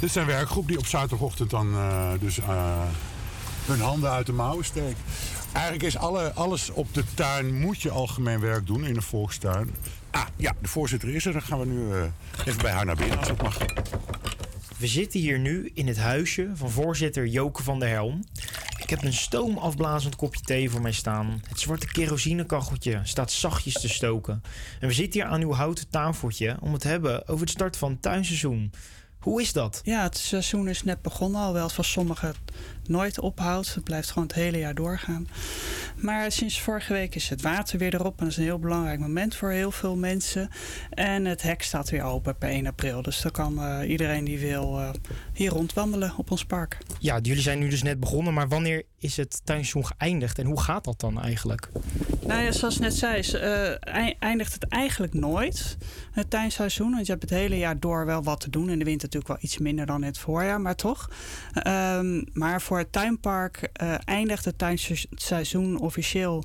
Dit 0.00 0.10
zijn 0.10 0.26
werkgroep 0.26 0.68
die 0.68 0.78
op 0.78 0.86
zaterdagochtend 0.86 1.50
dan 1.50 1.74
eh, 1.74 2.10
dus 2.20 2.38
eh, 2.38 2.82
hun 3.66 3.80
handen 3.80 4.10
uit 4.10 4.26
de 4.26 4.32
mouwen 4.32 4.64
steken. 4.64 5.02
Eigenlijk 5.52 5.84
is 5.84 5.96
alle, 5.96 6.32
alles 6.32 6.70
op 6.70 6.94
de 6.94 7.04
tuin 7.14 7.60
moet 7.60 7.82
je 7.82 7.90
algemeen 7.90 8.40
werk 8.40 8.66
doen 8.66 8.84
in 8.84 8.96
een 8.96 9.02
volkstuin. 9.02 9.70
Ah, 10.10 10.26
ja, 10.36 10.54
de 10.60 10.68
voorzitter 10.68 11.14
is 11.14 11.26
er. 11.26 11.32
Dan 11.32 11.42
gaan 11.42 11.58
we 11.60 11.66
nu 11.66 11.92
eh, 11.92 12.02
even 12.46 12.62
bij 12.62 12.72
haar 12.72 12.84
naar 12.84 12.96
binnen 12.96 13.18
als 13.18 13.28
dat 13.28 13.42
mag. 13.42 13.58
We 14.78 14.86
zitten 14.86 15.20
hier 15.20 15.38
nu 15.38 15.70
in 15.74 15.86
het 15.86 15.98
huisje 15.98 16.50
van 16.54 16.70
voorzitter 16.70 17.26
Joke 17.26 17.62
van 17.62 17.78
der 17.78 17.88
Helm. 17.88 18.24
Ik 18.78 18.90
heb 18.90 19.02
een 19.02 19.12
stoomafblazend 19.12 20.16
kopje 20.16 20.40
thee 20.40 20.70
voor 20.70 20.80
mij 20.80 20.92
staan. 20.92 21.42
Het 21.48 21.60
zwarte 21.60 21.86
kerosinekacheltje 21.86 23.00
staat 23.02 23.32
zachtjes 23.32 23.80
te 23.80 23.88
stoken. 23.88 24.42
En 24.80 24.88
we 24.88 24.94
zitten 24.94 25.20
hier 25.20 25.30
aan 25.30 25.40
uw 25.40 25.52
houten 25.52 25.90
tafeltje 25.90 26.56
om 26.60 26.72
het 26.72 26.80
te 26.80 26.88
hebben 26.88 27.28
over 27.28 27.40
het 27.40 27.50
start 27.50 27.76
van 27.76 27.90
het 27.90 28.02
tuinseizoen. 28.02 28.72
Hoe 29.18 29.40
is 29.40 29.52
dat? 29.52 29.80
Ja, 29.84 30.02
het 30.02 30.18
seizoen 30.18 30.68
is 30.68 30.82
net 30.82 31.02
begonnen, 31.02 31.40
alhoewel 31.40 31.64
het 31.64 31.72
voor 31.72 31.84
sommigen 31.84 32.28
het 32.28 32.38
nooit 32.90 33.20
ophoudt. 33.20 33.74
Het 33.74 33.84
blijft 33.84 34.10
gewoon 34.10 34.28
het 34.28 34.36
hele 34.36 34.58
jaar 34.58 34.74
doorgaan. 34.74 35.28
Maar 35.96 36.32
sinds 36.32 36.60
vorige 36.60 36.92
week 36.92 37.14
is 37.14 37.28
het 37.28 37.42
water 37.42 37.78
weer 37.78 37.94
erop. 37.94 38.18
En 38.18 38.24
dat 38.24 38.28
is 38.28 38.36
een 38.36 38.42
heel 38.42 38.58
belangrijk 38.58 39.00
moment 39.00 39.34
voor 39.36 39.50
heel 39.50 39.70
veel 39.70 39.96
mensen. 39.96 40.48
En 40.90 41.24
het 41.24 41.42
hek 41.42 41.62
staat 41.62 41.90
weer 41.90 42.02
open 42.02 42.36
per 42.38 42.48
1 42.48 42.66
april. 42.66 43.02
Dus 43.02 43.20
dan 43.20 43.30
kan 43.30 43.62
eh, 43.62 43.90
iedereen 43.90 44.24
die 44.24 44.38
wil 44.38 44.78
eh, 44.78 44.90
hier 45.32 45.50
rondwandelen 45.50 46.12
op 46.16 46.30
ons 46.30 46.44
park. 46.44 46.78
Ja, 46.98 47.18
jullie 47.22 47.42
zijn 47.42 47.58
nu 47.58 47.68
dus 47.68 47.82
net 47.82 48.00
begonnen, 48.00 48.34
maar 48.34 48.48
wanneer 48.48 48.82
is 48.98 49.16
het 49.16 49.40
tuinseizoen 49.44 49.86
geëindigd 49.96 50.38
en 50.38 50.46
hoe 50.46 50.60
gaat 50.60 50.84
dat 50.84 51.00
dan 51.00 51.20
eigenlijk? 51.22 51.68
Nou 52.26 52.42
ja, 52.42 52.52
zoals 52.52 52.74
ik 52.74 52.80
net 52.80 52.94
zei, 52.94 53.18
is, 53.18 53.32
eh, 53.34 53.86
ei- 53.94 54.14
eindigt 54.18 54.52
het 54.52 54.68
eigenlijk 54.68 55.14
nooit, 55.14 55.76
het 56.12 56.30
tuinseizoen. 56.30 56.90
Want 56.90 57.06
je 57.06 57.12
hebt 57.12 57.30
het 57.30 57.38
hele 57.38 57.58
jaar 57.58 57.80
door 57.80 58.06
wel 58.06 58.22
wat 58.22 58.40
te 58.40 58.50
doen. 58.50 58.70
In 58.70 58.78
de 58.78 58.84
winter 58.84 59.08
natuurlijk 59.08 59.26
wel 59.32 59.36
iets 59.40 59.58
minder 59.58 59.86
dan 59.86 60.00
in 60.00 60.06
het 60.08 60.18
voorjaar, 60.18 60.60
maar 60.60 60.74
toch. 60.76 61.10
Ehm, 61.52 62.22
maar 62.32 62.62
voor 62.62 62.78
het 62.80 62.92
tuinpark 62.92 63.68
eh, 63.72 63.94
eindigt 64.04 64.44
het 64.44 64.58
tuinseizoen 64.58 65.78
officieel 65.78 66.44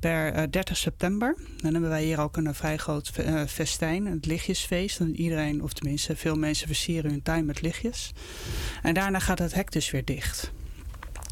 per 0.00 0.32
eh, 0.32 0.42
30 0.50 0.76
september. 0.76 1.36
Dan 1.56 1.72
hebben 1.72 1.90
wij 1.90 2.04
hier 2.04 2.20
ook 2.20 2.36
een 2.36 2.46
eh, 2.46 2.54
vrij 2.54 2.76
groot 2.76 3.10
eh, 3.16 3.42
festijn, 3.46 4.06
het 4.06 4.26
lichtjesfeest. 4.26 5.00
En 5.00 5.16
iedereen, 5.16 5.62
of 5.62 5.72
tenminste 5.72 6.16
veel 6.16 6.36
mensen 6.36 6.66
versieren 6.66 7.10
hun 7.10 7.22
tuin 7.22 7.44
met 7.44 7.60
lichtjes. 7.60 8.12
En 8.82 8.94
daarna 8.94 9.18
gaat 9.18 9.38
het 9.38 9.54
hek 9.54 9.72
dus 9.72 9.90
weer 9.90 10.04
dicht. 10.04 10.52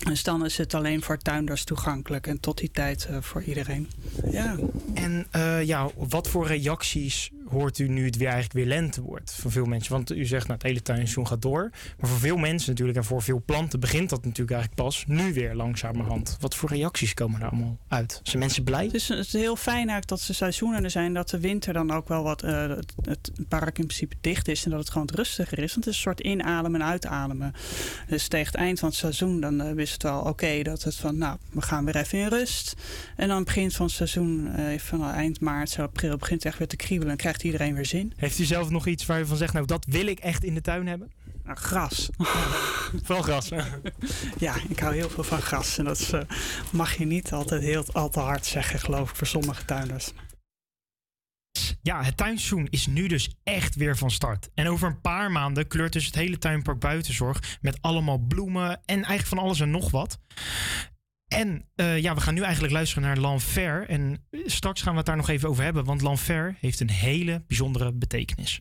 Dus 0.04 0.22
dan 0.22 0.44
is 0.44 0.56
het 0.56 0.74
alleen 0.74 1.02
voor 1.02 1.18
tuinders 1.18 1.64
toegankelijk 1.64 2.26
en 2.26 2.40
tot 2.40 2.58
die 2.58 2.70
tijd 2.70 3.06
eh, 3.06 3.16
voor 3.20 3.42
iedereen. 3.42 3.90
Ja. 4.30 4.56
En 4.94 5.26
eh, 5.30 5.62
ja, 5.62 5.88
wat 5.96 6.28
voor 6.28 6.46
reacties 6.46 7.30
hoort 7.52 7.78
u 7.78 7.88
nu 7.88 8.04
het 8.04 8.16
weer 8.16 8.28
eigenlijk 8.28 8.54
weer 8.54 8.66
lente 8.66 9.02
wordt 9.02 9.32
van 9.32 9.50
veel 9.50 9.64
mensen? 9.64 9.92
Want 9.92 10.12
u 10.12 10.24
zegt 10.24 10.46
nou, 10.46 10.58
het 10.58 10.68
hele 10.68 10.82
tuinseizoen 10.82 11.26
gaat 11.26 11.42
door. 11.42 11.70
Maar 11.98 12.10
voor 12.10 12.18
veel 12.18 12.36
mensen 12.36 12.70
natuurlijk 12.70 12.98
en 12.98 13.04
voor 13.04 13.22
veel 13.22 13.42
planten 13.44 13.80
begint 13.80 14.10
dat 14.10 14.24
natuurlijk 14.24 14.50
eigenlijk 14.50 14.82
pas 14.82 15.04
nu 15.06 15.32
weer 15.32 15.54
langzamerhand. 15.54 16.36
Wat 16.40 16.54
voor 16.54 16.68
reacties 16.68 17.14
komen 17.14 17.40
er 17.40 17.48
allemaal 17.48 17.78
uit? 17.88 18.20
Zijn 18.22 18.38
mensen 18.38 18.64
blij? 18.64 18.84
Het 18.84 18.94
is, 18.94 19.08
het 19.08 19.18
is 19.18 19.32
heel 19.32 19.56
fijn 19.56 19.76
eigenlijk 19.76 20.08
dat 20.08 20.24
de 20.26 20.32
seizoenen 20.32 20.84
er 20.84 20.90
zijn. 20.90 21.14
Dat 21.14 21.28
de 21.28 21.40
winter 21.40 21.72
dan 21.72 21.90
ook 21.90 22.08
wel 22.08 22.22
wat 22.22 22.42
eh, 22.42 22.70
het, 23.02 23.32
park 23.48 23.78
in 23.78 23.86
principe 23.86 24.16
dicht 24.20 24.48
is. 24.48 24.64
En 24.64 24.70
dat 24.70 24.80
het 24.80 24.90
gewoon 24.90 25.08
rustiger 25.14 25.58
is. 25.58 25.74
Want 25.74 25.84
het 25.84 25.86
is 25.86 25.94
een 25.94 26.02
soort 26.02 26.20
inademen 26.20 26.80
en 26.80 26.86
uitademen. 26.86 27.52
Dus 28.08 28.28
tegen 28.28 28.46
het 28.46 28.54
eind 28.54 28.78
van 28.78 28.88
het 28.88 28.98
seizoen 28.98 29.40
dan 29.40 29.60
eh, 29.60 29.76
is 29.76 29.92
het 29.92 30.02
wel 30.02 30.20
oké 30.20 30.62
dat 30.62 30.82
het 30.82 30.96
van 30.96 31.18
nou, 31.18 31.38
we 31.50 31.62
gaan 31.62 31.84
weer 31.84 31.96
even 31.96 32.18
in 32.18 32.28
rust. 32.28 32.74
En 33.16 33.28
dan 33.28 33.44
begint 33.44 33.74
van 33.74 33.86
het 33.86 33.94
seizoen, 33.94 34.54
eh, 34.54 34.78
van 34.78 35.10
eind 35.10 35.40
maart, 35.40 35.78
april, 35.78 36.16
begint 36.16 36.44
echt 36.44 36.58
weer 36.58 36.68
te 36.68 36.76
kriebelen. 36.76 37.12
En 37.12 37.18
krijgt 37.18 37.41
iedereen 37.42 37.74
weer 37.74 37.86
zin. 37.86 38.12
Heeft 38.16 38.38
u 38.38 38.44
zelf 38.44 38.70
nog 38.70 38.86
iets 38.86 39.06
waar 39.06 39.20
u 39.20 39.26
van 39.26 39.36
zegt, 39.36 39.52
nou 39.52 39.66
dat 39.66 39.84
wil 39.84 40.06
ik 40.06 40.18
echt 40.18 40.44
in 40.44 40.54
de 40.54 40.60
tuin 40.60 40.86
hebben? 40.86 41.12
Nou, 41.44 41.56
gras. 41.56 42.10
Vooral 43.04 43.22
gras. 43.22 43.48
ja, 44.38 44.54
ik 44.68 44.78
hou 44.78 44.94
heel 44.94 45.10
veel 45.10 45.24
van 45.24 45.40
gras. 45.40 45.78
En 45.78 45.84
dat 45.84 45.98
is, 45.98 46.12
eh, 46.12 46.20
mag 46.72 46.96
je 46.96 47.04
niet 47.04 47.32
altijd 47.32 47.62
heel 47.62 47.84
al 47.92 48.08
te 48.08 48.20
hard 48.20 48.46
zeggen, 48.46 48.78
geloof 48.78 49.10
ik, 49.10 49.16
voor 49.16 49.26
sommige 49.26 49.64
tuinders. 49.64 50.12
Ja, 51.82 52.02
het 52.02 52.16
tuinseizoen 52.16 52.66
is 52.70 52.86
nu 52.86 53.06
dus 53.06 53.34
echt 53.42 53.74
weer 53.74 53.96
van 53.96 54.10
start. 54.10 54.50
En 54.54 54.68
over 54.68 54.88
een 54.88 55.00
paar 55.00 55.30
maanden 55.30 55.66
kleurt 55.66 55.92
dus 55.92 56.06
het 56.06 56.14
hele 56.14 56.38
tuinpark 56.38 56.78
buitenzorg 56.78 57.58
met 57.60 57.78
allemaal 57.80 58.18
bloemen 58.18 58.70
en 58.70 58.94
eigenlijk 58.94 59.26
van 59.26 59.38
alles 59.38 59.60
en 59.60 59.70
nog 59.70 59.90
wat. 59.90 60.18
En 61.32 61.68
eh, 61.74 61.98
ja, 61.98 62.14
we 62.14 62.20
gaan 62.20 62.34
nu 62.34 62.42
eigenlijk 62.42 62.72
luisteren 62.72 63.02
naar 63.02 63.18
L'Enfer. 63.18 63.88
En 63.88 64.26
straks 64.44 64.82
gaan 64.82 64.92
we 64.92 64.98
het 64.98 65.06
daar 65.06 65.16
nog 65.16 65.28
even 65.28 65.48
over 65.48 65.64
hebben. 65.64 65.84
Want 65.84 66.02
L'Enfer 66.02 66.56
heeft 66.60 66.80
een 66.80 66.90
hele 66.90 67.44
bijzondere 67.46 67.92
betekenis. 67.92 68.60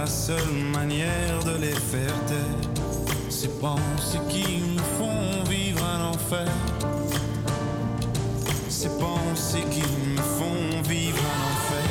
La 0.00 0.06
seule 0.06 0.54
manière 0.72 1.44
de 1.44 1.56
les 1.60 1.78
faire 1.90 2.18
taire. 2.26 2.70
Ces 3.28 3.50
pensées 3.60 4.24
qui 4.30 4.62
nous 4.74 4.82
font 4.98 5.44
vivre 5.44 5.84
un 5.84 6.12
enfer. 6.12 6.48
Ces 8.70 8.88
pensées 8.98 9.66
qui 9.70 9.82
me 9.82 10.22
font 10.38 10.80
vivre 10.88 11.22
un 11.34 11.40
enfer. 11.52 11.88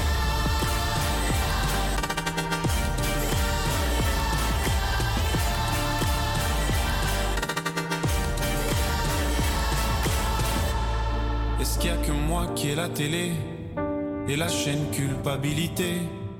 Est-ce 11.61 11.77
qu'il 11.77 11.91
y 11.91 11.93
a 11.93 11.97
que 11.97 12.11
moi 12.11 12.47
qui 12.55 12.69
ai 12.69 12.75
la 12.75 12.89
télé 12.89 13.33
et 14.27 14.35
la 14.35 14.47
chaîne 14.47 14.89
culpabilité? 14.91 16.18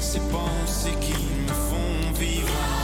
Ces 0.00 0.20
pensées 0.20 0.94
qui 1.00 1.12
me 1.12 1.48
font 1.48 2.12
vivre 2.18 2.83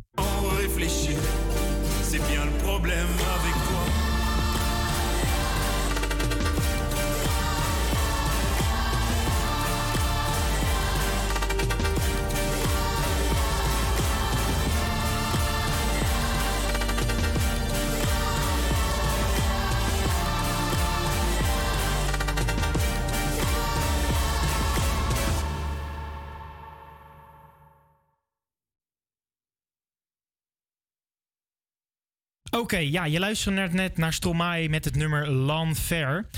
Oké, 32.61 32.77
ja, 32.77 33.05
je 33.05 33.19
luisterde 33.19 33.67
net, 33.73 33.97
naar 33.97 34.13
Stromae 34.13 34.69
met 34.69 34.85
het 34.85 34.95
nummer 34.95 35.31
L'Enfer. 35.31 36.29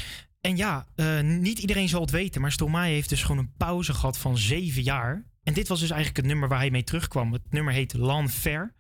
En 0.42 0.58
ja, 0.58 0.86
eh, 0.96 1.22
niet 1.22 1.60
iedereen 1.60 1.90
zal 1.90 2.02
het 2.02 2.12
weten, 2.12 2.42
maar 2.42 2.52
Stromae 2.52 2.92
heeft 2.92 3.10
dus 3.10 3.22
gewoon 3.22 3.38
een 3.38 3.54
pauze 3.58 3.94
gehad 3.94 4.18
van 4.18 4.38
zeven 4.38 4.84
jaar. 4.84 5.26
En 5.44 5.54
dit 5.54 5.68
was 5.68 5.80
dus 5.80 5.90
eigenlijk 5.90 6.20
het 6.20 6.26
nummer 6.26 6.50
waar 6.50 6.60
hij 6.60 6.72
mee 6.72 6.84
terugkwam. 6.84 7.34
Het 7.34 7.42
nummer 7.50 7.74
heet 7.74 7.94
L'Enfer. 7.94 8.76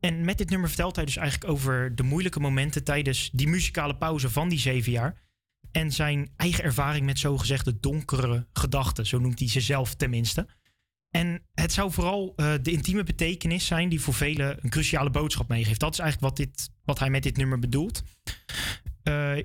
En 0.00 0.24
met 0.24 0.38
dit 0.38 0.50
nummer 0.50 0.68
vertelt 0.68 0.96
hij 0.96 1.04
dus 1.04 1.16
eigenlijk 1.16 1.50
over 1.50 1.94
de 1.94 2.02
moeilijke 2.02 2.40
momenten 2.40 2.84
tijdens 2.84 3.30
die 3.32 3.48
muzikale 3.48 3.96
pauze 3.96 4.30
van 4.30 4.48
die 4.48 4.58
zeven 4.58 4.92
jaar. 4.92 5.22
En 5.72 5.92
zijn 5.92 6.32
eigen 6.36 6.64
ervaring 6.64 7.06
met 7.06 7.18
zogezegde 7.18 7.80
donkere 7.80 8.46
gedachten, 8.52 9.06
zo 9.06 9.18
noemt 9.18 9.38
hij 9.38 9.48
ze 9.48 9.60
zelf 9.60 9.94
tenminste. 9.94 10.46
En 11.10 11.42
het 11.54 11.72
zou 11.72 11.92
vooral 11.92 12.32
eh, 12.36 12.54
de 12.62 12.70
intieme 12.70 13.02
betekenis 13.02 13.66
zijn 13.66 13.88
die 13.88 14.00
voor 14.00 14.14
velen 14.14 14.58
een 14.60 14.70
cruciale 14.70 15.10
boodschap 15.10 15.48
meegeeft. 15.48 15.80
Dat 15.80 15.92
is 15.92 15.98
eigenlijk 15.98 16.36
wat, 16.36 16.46
dit, 16.46 16.70
wat 16.84 16.98
hij 16.98 17.10
met 17.10 17.22
dit 17.22 17.36
nummer 17.36 17.58
bedoelt. 17.58 18.02
Eh, 19.02 19.36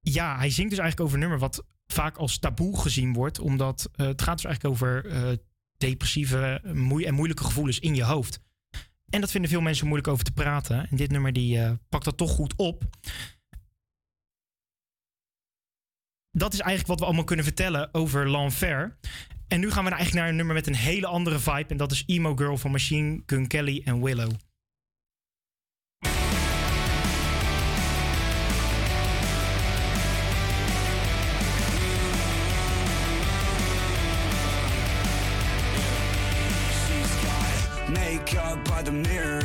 ja, 0.00 0.36
hij 0.36 0.50
zingt 0.50 0.70
dus 0.70 0.78
eigenlijk 0.78 1.00
over 1.00 1.14
een 1.14 1.20
nummer 1.20 1.38
wat 1.38 1.64
vaak 1.86 2.16
als 2.16 2.38
taboe 2.38 2.80
gezien 2.80 3.12
wordt. 3.12 3.38
Omdat 3.38 3.90
eh, 3.94 4.06
het 4.06 4.22
gaat 4.22 4.36
dus 4.36 4.44
eigenlijk 4.44 4.74
over 4.74 5.04
depressieve 5.76 6.60
moe- 6.72 7.04
en 7.04 7.14
moeilijke 7.14 7.44
gevoelens 7.44 7.78
in 7.78 7.94
je 7.94 8.04
hoofd. 8.04 8.40
En 9.08 9.20
dat 9.20 9.30
vinden 9.30 9.50
veel 9.50 9.60
mensen 9.60 9.86
moeilijk 9.86 10.08
over 10.08 10.24
te 10.24 10.32
praten. 10.32 10.88
En 10.90 10.96
dit 10.96 11.10
nummer 11.10 11.32
die 11.32 11.78
pakt 11.88 12.04
dat 12.04 12.16
toch 12.16 12.30
goed 12.30 12.54
op. 12.56 12.84
Dat 16.32 16.52
is 16.52 16.60
eigenlijk 16.60 16.88
wat 16.88 16.98
we 16.98 17.04
allemaal 17.04 17.24
kunnen 17.24 17.44
vertellen 17.44 17.94
over 17.94 18.30
L'Enfer. 18.30 18.96
En 19.50 19.60
nu 19.60 19.70
gaan 19.70 19.84
we 19.84 19.90
eigenlijk 19.90 20.20
naar 20.20 20.28
een 20.28 20.36
nummer 20.36 20.54
met 20.54 20.66
een 20.66 20.74
hele 20.74 21.06
andere 21.06 21.38
vibe. 21.38 21.66
En 21.68 21.76
dat 21.76 21.92
is 21.92 22.04
Emo 22.06 22.36
Girl 22.36 22.56
van 22.56 22.70
Machine 22.70 23.22
Gun 23.26 23.46
Kelly 23.46 23.82
en 23.84 24.02
Willow. 24.02 24.30
By 38.64 38.82
the 38.82 38.92
mirror 38.92 39.39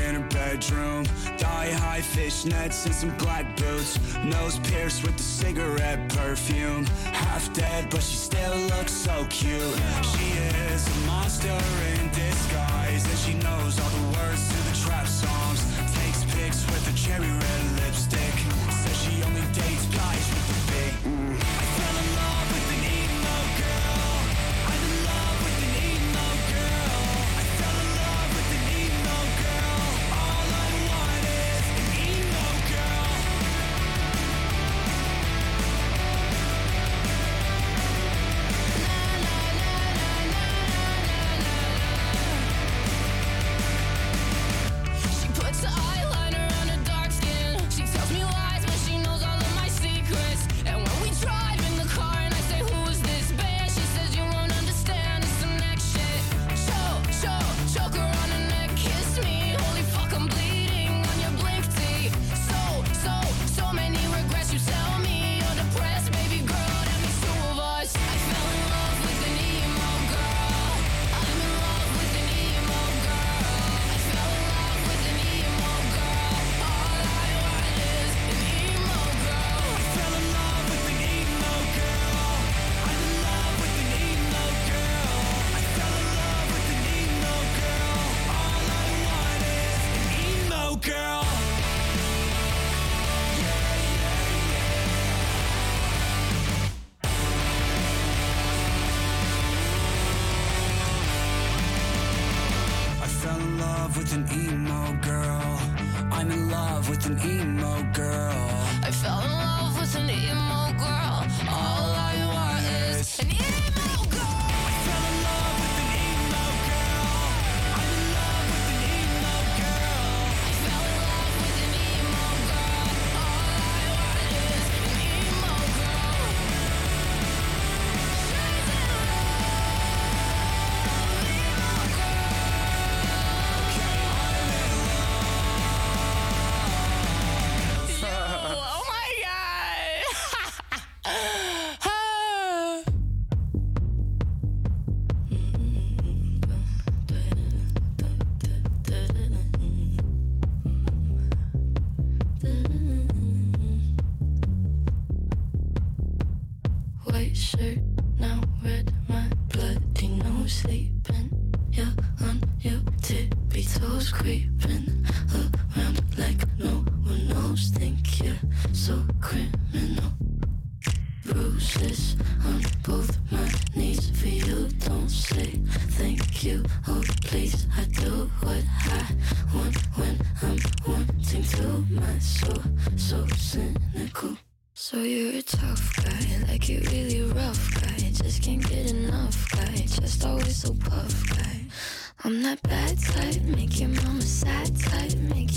bedroom. 0.56 1.04
Thigh 1.38 1.72
high 1.72 2.02
fishnets 2.02 2.86
and 2.86 2.96
some 2.96 3.16
black 3.18 3.46
boots. 3.58 4.00
Nose 4.24 4.58
pierced 4.60 5.04
with 5.04 5.18
the 5.18 5.24
cigarette 5.24 6.10
perfume. 6.10 6.86
Half 7.12 7.54
dead, 7.54 7.90
but 7.90 8.02
she 8.02 8.16
still 8.16 8.58
looks 8.72 8.94
so 8.94 9.26
cute. 9.30 9.78
She 10.12 10.28
is 10.72 10.88
a 10.88 10.98
monster 11.08 11.60
in 11.92 12.10
disguise, 12.10 13.04
and 13.12 13.20
she 13.20 13.34
knows 13.46 13.80
all 13.80 13.90
the 13.90 14.06
words 14.18 14.44
to 14.50 14.58
the 14.70 14.76
trap 14.86 15.08
songs. 15.08 15.60
Takes 15.96 16.24
pics 16.34 16.66
with 16.72 16.84
a 16.94 16.96
cherry 16.98 17.32
red 17.44 17.64
lipstick. 17.82 18.36
Says 18.82 18.98
she 19.04 19.24
only 19.24 19.46
dates 19.52 19.86
guys 19.88 20.26
with 20.32 20.55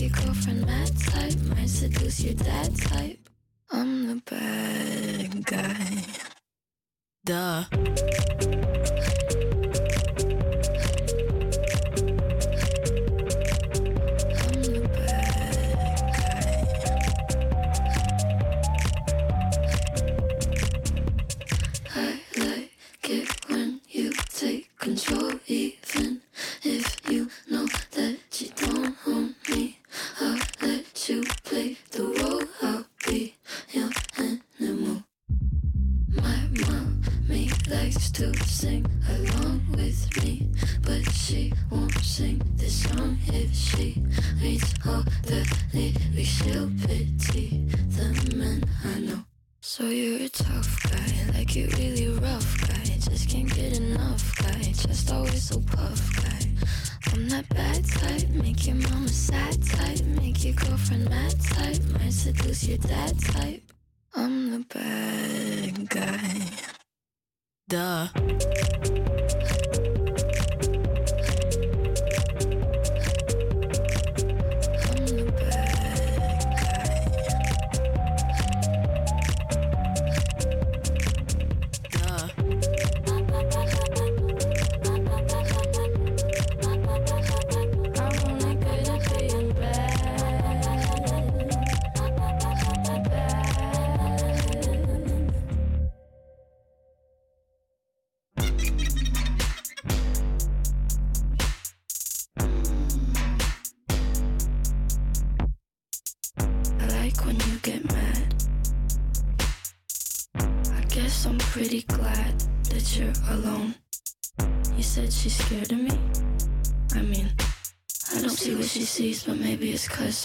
your 0.09 0.24
girlfriend 0.24 0.66
mad 0.66 0.90
type, 0.98 1.35
might 1.56 1.68
seduce 1.68 2.20
your 2.20 2.35
dad 2.35 2.57
sing 38.59 38.85
along 39.09 39.60
with 39.70 40.24
me, 40.24 40.44
but 40.82 41.09
she 41.12 41.52
won't 41.70 41.94
sing 42.02 42.43
this 42.56 42.82
song 42.82 43.16
if 43.28 43.55
she 43.55 44.02
reads 44.43 44.74
all 44.85 45.05
the 45.22 45.38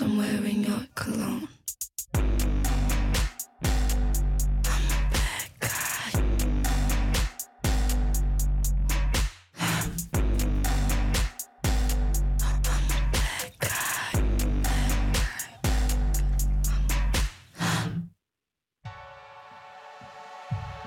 I'm 0.02 0.18
wearing 0.18 0.66
your 0.66 0.88
cologne. 0.96 1.48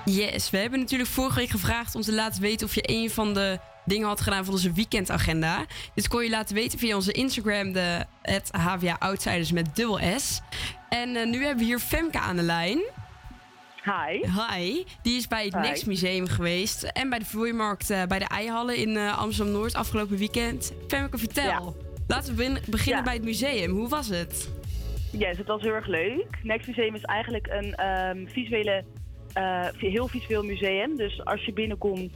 Yes, 0.04 0.50
we 0.50 0.58
hebben 0.58 0.78
natuurlijk 0.78 1.10
vorige 1.10 1.38
week 1.38 1.50
gevraagd 1.50 1.94
om 1.94 2.00
te 2.00 2.12
laten 2.12 2.42
weten 2.42 2.66
of 2.66 2.74
je 2.74 2.90
een 2.90 3.10
van 3.10 3.34
de 3.34 3.58
dingen 3.86 4.06
had 4.08 4.20
gedaan 4.20 4.44
van 4.44 4.54
onze 4.54 4.72
weekendagenda. 4.72 5.64
Dit 5.94 6.08
kon 6.08 6.22
je 6.24 6.30
laten 6.30 6.54
weten 6.54 6.78
via 6.78 6.94
onze 6.94 7.12
Instagram, 7.12 7.72
de 7.72 8.04
het 8.22 8.48
HVA 8.52 8.96
Outsiders 8.98 9.52
met 9.52 9.76
dubbel 9.76 10.00
S. 10.18 10.40
En 10.88 11.16
eh, 11.16 11.26
nu 11.26 11.38
hebben 11.38 11.58
we 11.58 11.64
hier 11.64 11.78
Femke 11.78 12.18
aan 12.18 12.36
de 12.36 12.42
lijn. 12.42 12.78
Hi. 13.84 14.20
Hi. 14.50 14.84
Die 15.02 15.16
is 15.16 15.28
bij 15.28 15.44
het. 15.44 15.54
Next 15.54 15.86
Museum 15.86 16.26
geweest 16.28 16.82
en 16.82 17.08
bij 17.08 17.18
de 17.18 17.24
vloeimarkt 17.24 17.90
eh, 17.90 18.02
bij 18.04 18.18
de 18.18 18.24
Eihallen 18.24 18.76
in 18.76 18.96
eh, 18.96 19.18
Amsterdam-Noord 19.18 19.74
afgelopen 19.74 20.16
weekend. 20.16 20.72
Femke, 20.88 21.18
vertel. 21.18 21.76
Laten 22.06 22.36
we 22.36 22.44
begin- 22.44 22.62
beginnen 22.70 22.98
Ja. 22.98 23.02
bij 23.04 23.14
het 23.14 23.24
museum. 23.24 23.70
Hoe 23.70 23.88
was 23.88 24.08
het? 24.08 24.48
Yes, 25.12 25.38
het 25.38 25.46
was 25.46 25.62
heel 25.62 25.72
erg 25.72 25.86
leuk. 25.86 26.26
Next 26.42 26.66
Museum 26.66 26.94
is 26.94 27.02
eigenlijk 27.02 27.46
een 27.46 27.74
ehm, 27.74 28.26
visuele, 28.26 28.84
eh, 29.36 29.66
heel 29.76 30.08
visueel 30.08 30.42
museum. 30.42 30.96
Dus 30.96 31.24
als 31.24 31.44
je 31.44 31.52
binnenkomt 31.52 32.12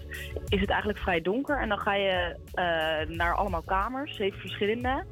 is 0.48 0.60
het 0.60 0.70
eigenlijk 0.70 0.98
vrij 0.98 1.20
donker. 1.20 1.60
En 1.60 1.68
dan 1.68 1.78
ga 1.78 1.94
je 1.94 2.36
eh, 2.52 3.16
naar 3.16 3.34
allemaal 3.34 3.62
kamers, 3.62 4.16
zeven 4.16 4.40
verschillende. 4.40 5.04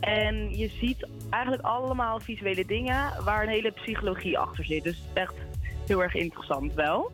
En 0.00 0.56
je 0.56 0.68
ziet 0.68 1.08
eigenlijk 1.30 1.62
allemaal 1.62 2.20
visuele 2.20 2.66
dingen 2.66 3.24
waar 3.24 3.42
een 3.42 3.48
hele 3.48 3.70
psychologie 3.70 4.38
achter 4.38 4.64
zit. 4.64 4.84
Dus 4.84 5.02
echt 5.14 5.34
heel 5.86 6.02
erg 6.02 6.14
interessant 6.14 6.74
wel. 6.74 7.10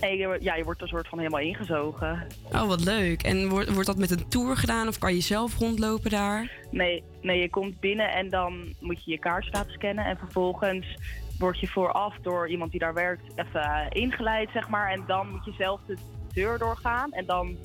En 0.00 0.16
je, 0.16 0.38
ja, 0.40 0.54
je 0.54 0.64
wordt 0.64 0.80
er 0.80 0.88
soort 0.88 1.08
van 1.08 1.18
helemaal 1.18 1.40
ingezogen. 1.40 2.26
Oh, 2.52 2.66
wat 2.66 2.84
leuk. 2.84 3.22
En 3.22 3.48
wordt, 3.48 3.72
wordt 3.72 3.86
dat 3.86 3.98
met 3.98 4.10
een 4.10 4.28
tour 4.28 4.56
gedaan 4.56 4.88
of 4.88 4.98
kan 4.98 5.14
je 5.14 5.20
zelf 5.20 5.58
rondlopen 5.58 6.10
daar? 6.10 6.50
Nee, 6.70 7.02
nee, 7.22 7.40
je 7.40 7.50
komt 7.50 7.80
binnen 7.80 8.12
en 8.12 8.28
dan 8.30 8.74
moet 8.80 9.04
je 9.04 9.10
je 9.10 9.18
kaart 9.18 9.48
laten 9.52 9.72
scannen. 9.72 10.04
En 10.04 10.16
vervolgens 10.16 10.96
word 11.40 11.60
je 11.60 11.66
vooraf 11.66 12.16
door 12.22 12.48
iemand 12.48 12.70
die 12.70 12.80
daar 12.80 12.94
werkt 12.94 13.22
even 13.34 13.88
ingeleid, 13.88 14.50
zeg 14.52 14.68
maar. 14.68 14.90
En 14.90 15.04
dan 15.06 15.30
moet 15.30 15.44
je 15.44 15.52
zelf 15.58 15.80
de 15.86 15.96
deur 16.32 16.58
doorgaan. 16.58 17.12
En 17.12 17.26
dan 17.26 17.56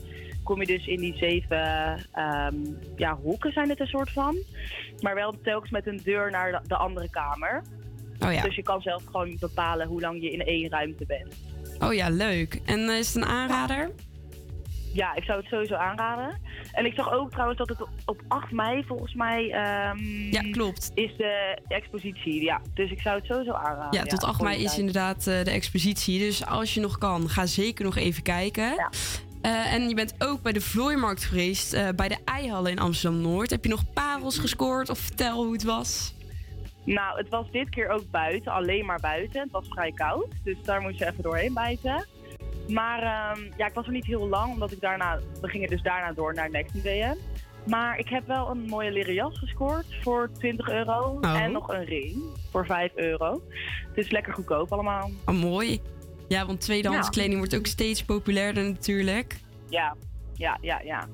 kom 0.43 0.59
je 0.59 0.65
dus 0.65 0.87
in 0.87 0.99
die 0.99 1.17
zeven 1.17 1.97
ehm, 2.11 2.55
ja, 2.95 3.15
hoeken 3.15 3.51
zijn 3.51 3.69
het 3.69 3.79
een 3.79 3.87
soort 3.87 4.11
van. 4.11 4.35
Maar 4.99 5.15
wel 5.15 5.41
telkens 5.43 5.71
met 5.71 5.87
een 5.87 6.01
deur 6.03 6.31
naar 6.31 6.51
de, 6.51 6.59
de 6.67 6.75
andere 6.75 7.09
kamer. 7.09 7.63
Oh 8.19 8.33
ja. 8.33 8.41
Dus 8.41 8.55
je 8.55 8.63
kan 8.63 8.81
zelf 8.81 9.03
gewoon 9.05 9.37
bepalen 9.39 9.87
hoe 9.87 10.01
lang 10.01 10.21
je 10.21 10.31
in 10.31 10.45
één 10.45 10.69
ruimte 10.69 11.05
bent. 11.05 11.35
Oh 11.79 11.93
ja, 11.93 12.09
leuk. 12.09 12.61
En 12.65 12.89
eh, 12.89 12.97
is 12.97 13.13
het 13.13 13.15
een 13.15 13.29
aanrader? 13.29 13.91
Ja, 14.93 15.15
ik 15.15 15.23
zou 15.23 15.39
het 15.39 15.47
sowieso 15.47 15.75
aanraden. 15.75 16.41
En 16.75 16.85
ik 16.85 16.93
zag 16.95 17.11
ook 17.11 17.31
trouwens 17.31 17.57
dat 17.57 17.69
het 17.69 17.81
op 18.05 18.21
8 18.27 18.51
mei 18.51 18.83
volgens 18.83 19.13
mij... 19.13 19.49
ehm, 19.51 20.31
Ja, 20.31 20.41
klopt. 20.51 20.91
Is 20.93 21.17
de 21.17 21.57
expositie, 21.67 22.43
ja. 22.43 22.61
Dus 22.73 22.91
ik 22.91 23.01
zou 23.01 23.15
het 23.15 23.25
sowieso 23.25 23.51
aanraden. 23.51 23.99
Ja, 23.99 24.03
tot 24.03 24.23
8 24.23 24.41
mei 24.41 24.63
is 24.63 24.77
inderdaad 24.77 25.27
eh, 25.27 25.43
de 25.43 25.51
expositie. 25.51 26.19
Dus 26.19 26.45
als 26.45 26.73
je 26.73 26.79
nog 26.79 26.97
kan, 26.97 27.29
ga 27.29 27.45
zeker 27.45 27.85
nog 27.85 27.95
even 27.95 28.23
kijken. 28.23 28.89
Eh, 29.41 29.73
en 29.73 29.89
je 29.89 29.95
bent 29.95 30.15
ook 30.17 30.41
bij 30.41 30.51
de 30.51 30.61
Vlooimarkt 30.61 31.23
geweest, 31.23 31.73
eh, 31.73 31.87
bij 31.95 32.07
de 32.07 32.17
Eihallen 32.25 32.71
in 32.71 32.79
Amsterdam-Noord. 32.79 33.49
Heb 33.49 33.63
je 33.63 33.69
nog 33.69 33.93
parels 33.93 34.37
gescoord 34.37 34.89
of 34.89 34.99
vertel 34.99 35.43
hoe 35.43 35.53
het 35.53 35.63
was? 35.63 36.13
Nou, 36.83 37.17
het 37.17 37.29
was 37.29 37.45
dit 37.51 37.69
keer 37.69 37.89
ook 37.89 38.11
buiten, 38.11 38.51
alleen 38.51 38.85
maar 38.85 38.99
buiten. 38.99 39.41
Het 39.41 39.51
was 39.51 39.65
vrij 39.69 39.91
koud, 39.91 40.27
dus 40.43 40.55
daar 40.63 40.81
moest 40.81 40.99
je 40.99 41.05
even 41.07 41.23
doorheen 41.23 41.53
bijten. 41.53 42.05
Maar 42.67 42.99
ehm, 43.01 43.41
ja, 43.57 43.65
ik 43.67 43.73
was 43.73 43.85
er 43.85 43.91
niet 43.91 44.05
heel 44.05 44.27
lang, 44.27 44.53
omdat 44.53 44.71
ik 44.71 44.81
daarna, 44.81 45.19
we 45.41 45.47
gingen 45.47 45.69
dus 45.69 45.81
daarna 45.81 46.13
door 46.13 46.33
naar 46.33 46.49
Next 46.49 46.73
Museum. 46.73 47.17
Maar 47.67 47.99
ik 47.99 48.09
heb 48.09 48.27
wel 48.27 48.49
een 48.49 48.65
mooie 48.65 48.91
leren 48.91 49.13
jas 49.13 49.37
gescoord 49.39 49.85
voor 50.01 50.29
20 50.37 50.69
euro. 50.69 51.17
Oh. 51.21 51.41
En 51.41 51.51
nog 51.51 51.67
een 51.73 51.85
ring 51.85 52.15
voor 52.51 52.65
5 52.65 52.91
euro. 52.95 53.41
Het 53.87 53.97
is 54.05 54.11
lekker 54.11 54.33
goedkoop 54.33 54.71
allemaal. 54.73 55.11
Oh, 55.25 55.35
mooi. 55.35 55.81
Ja, 56.27 56.45
want 56.45 56.61
tweedehands 56.61 57.05
Ja. 57.07 57.11
kleding 57.13 57.37
wordt 57.37 57.55
ook 57.55 57.65
steeds 57.67 58.03
populairder 58.03 58.63
natuurlijk. 58.63 59.39
Ja, 59.69 59.95
ja, 60.33 60.57
ja, 60.61 60.81
ja. 60.83 61.07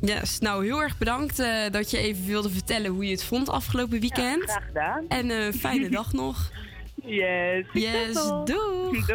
Yes, 0.00 0.38
nou 0.38 0.64
heel 0.64 0.82
erg 0.82 0.98
bedankt 0.98 1.38
eh, 1.38 1.70
dat 1.70 1.90
je 1.90 1.98
even 1.98 2.26
wilde 2.26 2.50
vertellen 2.50 2.90
hoe 2.90 3.04
je 3.04 3.10
het 3.10 3.24
vond 3.24 3.48
afgelopen 3.48 4.00
weekend. 4.00 4.42
graag 4.42 4.66
gedaan. 4.66 5.04
En 5.08 5.30
een 5.30 5.52
fijne 5.54 5.88
dag 5.98 6.12
nog. 6.12 6.50
Yes. 6.94 7.66
Yes. 7.72 8.14
Doeg. 8.44 9.06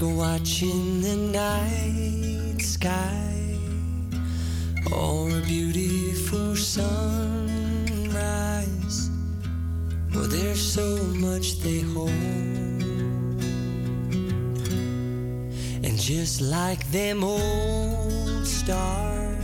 Like 0.00 0.16
watching 0.16 1.00
the 1.00 1.16
night 1.16 2.60
sky 2.60 3.56
or 4.92 5.28
a 5.30 5.40
beautiful 5.42 6.54
sunrise. 6.54 7.50
Well, 10.14 10.28
there's 10.28 10.60
so 10.60 11.02
much 11.14 11.58
they 11.60 11.80
hold. 11.80 12.10
And 15.82 15.98
just 15.98 16.40
like 16.40 16.88
them 16.90 17.24
old 17.24 18.46
stars, 18.46 19.36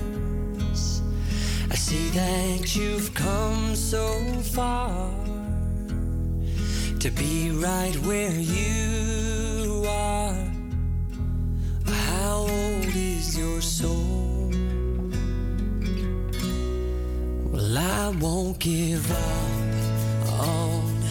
I 1.70 1.74
see 1.74 2.10
that 2.10 2.76
you've 2.76 3.12
come 3.14 3.74
so 3.74 4.20
far 4.42 5.10
to 7.00 7.10
be 7.10 7.50
right 7.50 7.96
where 8.02 8.30
you 8.30 9.03
is 12.96 13.36
your 13.36 13.60
soul? 13.60 14.50
Well, 17.50 17.78
I 17.78 18.14
won't 18.20 18.58
give 18.58 19.10
up 19.10 20.40
on 20.40 21.02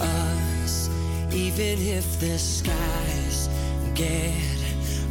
us, 0.00 0.88
even 1.32 1.78
if 1.78 2.18
the 2.20 2.38
skies 2.38 3.48
get 3.94 4.34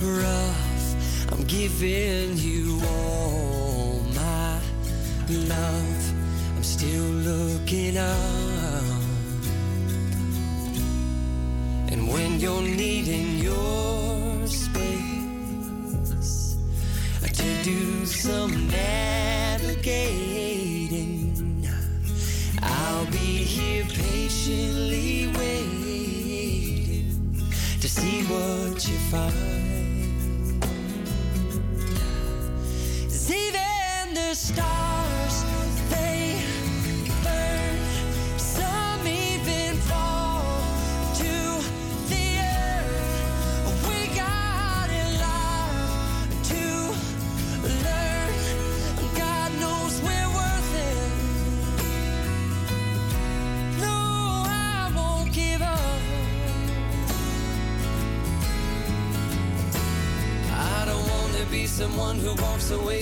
rough. 0.02 1.32
I'm 1.32 1.44
giving 1.44 2.38
you 2.38 2.82
all 2.88 4.02
my 4.16 4.60
love. 5.30 6.14
I'm 6.56 6.64
still 6.64 7.04
looking 7.04 7.98
up. 7.98 8.86
And 11.92 12.08
when 12.08 12.40
you're 12.40 12.62
needing 12.62 13.38
your 13.38 14.19
do 17.70 18.06
some 18.06 18.68
navigating, 18.68 19.62
I'll 22.64 23.06
be 23.12 23.44
here 23.56 23.86
patiently 23.86 25.28
waiting 25.38 27.06
to 27.80 27.88
see 27.88 28.24
what 28.24 28.88
you 28.88 28.98
find. 29.12 30.62
'Cause 33.04 33.30
even 33.32 34.14
the 34.16 34.34
stars, 34.34 34.99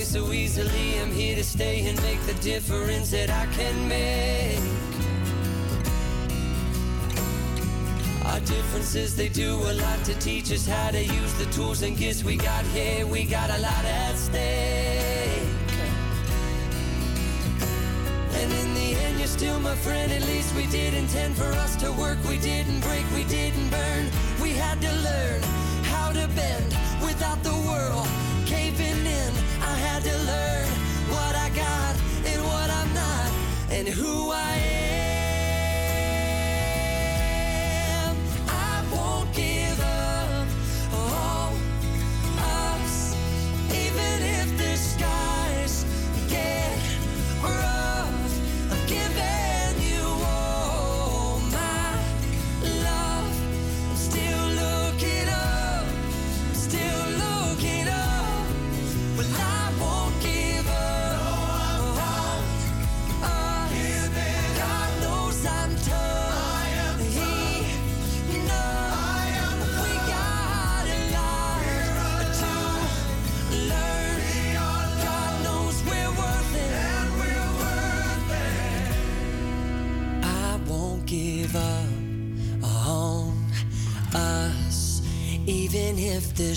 so 0.08 0.32
easily. 0.32 0.98
I'm 1.00 1.12
here 1.12 1.36
to 1.36 1.44
stay 1.44 1.86
and 1.86 2.00
make 2.00 2.18
the 2.22 2.32
difference 2.40 3.10
that 3.10 3.28
I 3.28 3.44
can 3.52 3.76
make. 3.86 4.58
Our 8.24 8.40
differences, 8.40 9.14
they 9.14 9.28
do 9.28 9.54
a 9.54 9.74
lot 9.74 10.02
to 10.06 10.14
teach 10.18 10.50
us 10.50 10.66
how 10.66 10.92
to 10.92 11.04
use 11.04 11.34
the 11.34 11.44
tools 11.52 11.82
and 11.82 11.94
gifts 11.94 12.24
we 12.24 12.36
got 12.36 12.64
here. 12.66 13.06
We 13.06 13.24
got 13.24 13.50
a 13.50 13.58
lot 13.58 13.84
at 13.84 14.16
stake. 14.16 15.42
And 18.32 18.50
in 18.50 18.74
the 18.74 18.94
end, 19.04 19.18
you're 19.18 19.28
still 19.28 19.60
my 19.60 19.74
friend. 19.74 20.10
At 20.10 20.22
least 20.22 20.56
we 20.56 20.66
did 20.68 20.94
intend 20.94 21.36
for 21.36 21.52
us 21.64 21.76
to 21.82 21.92
work. 21.92 22.16
We 22.26 22.38
didn't 22.38 22.80
break, 22.80 23.04
we 23.14 23.24
didn't 23.24 23.68
burn. 23.68 24.06
We 24.40 24.52
had 24.52 24.80
to 24.80 24.92
learn 25.08 25.42
how 25.82 26.12
to 26.12 26.26
bend 26.28 26.74
without 27.02 27.42
the 27.42 27.56
world 27.68 28.08
caving 28.46 29.04
in. 29.04 29.47
Had 29.98 30.04
to 30.04 30.18
learn 30.18 30.68
what 31.10 31.34
I 31.34 31.48
got 31.48 31.96
and 32.24 32.44
what 32.44 32.70
I'm 32.70 32.94
not 32.94 33.32
and 33.68 33.88
who 33.88 34.30
I 34.30 34.54
am. 34.54 34.77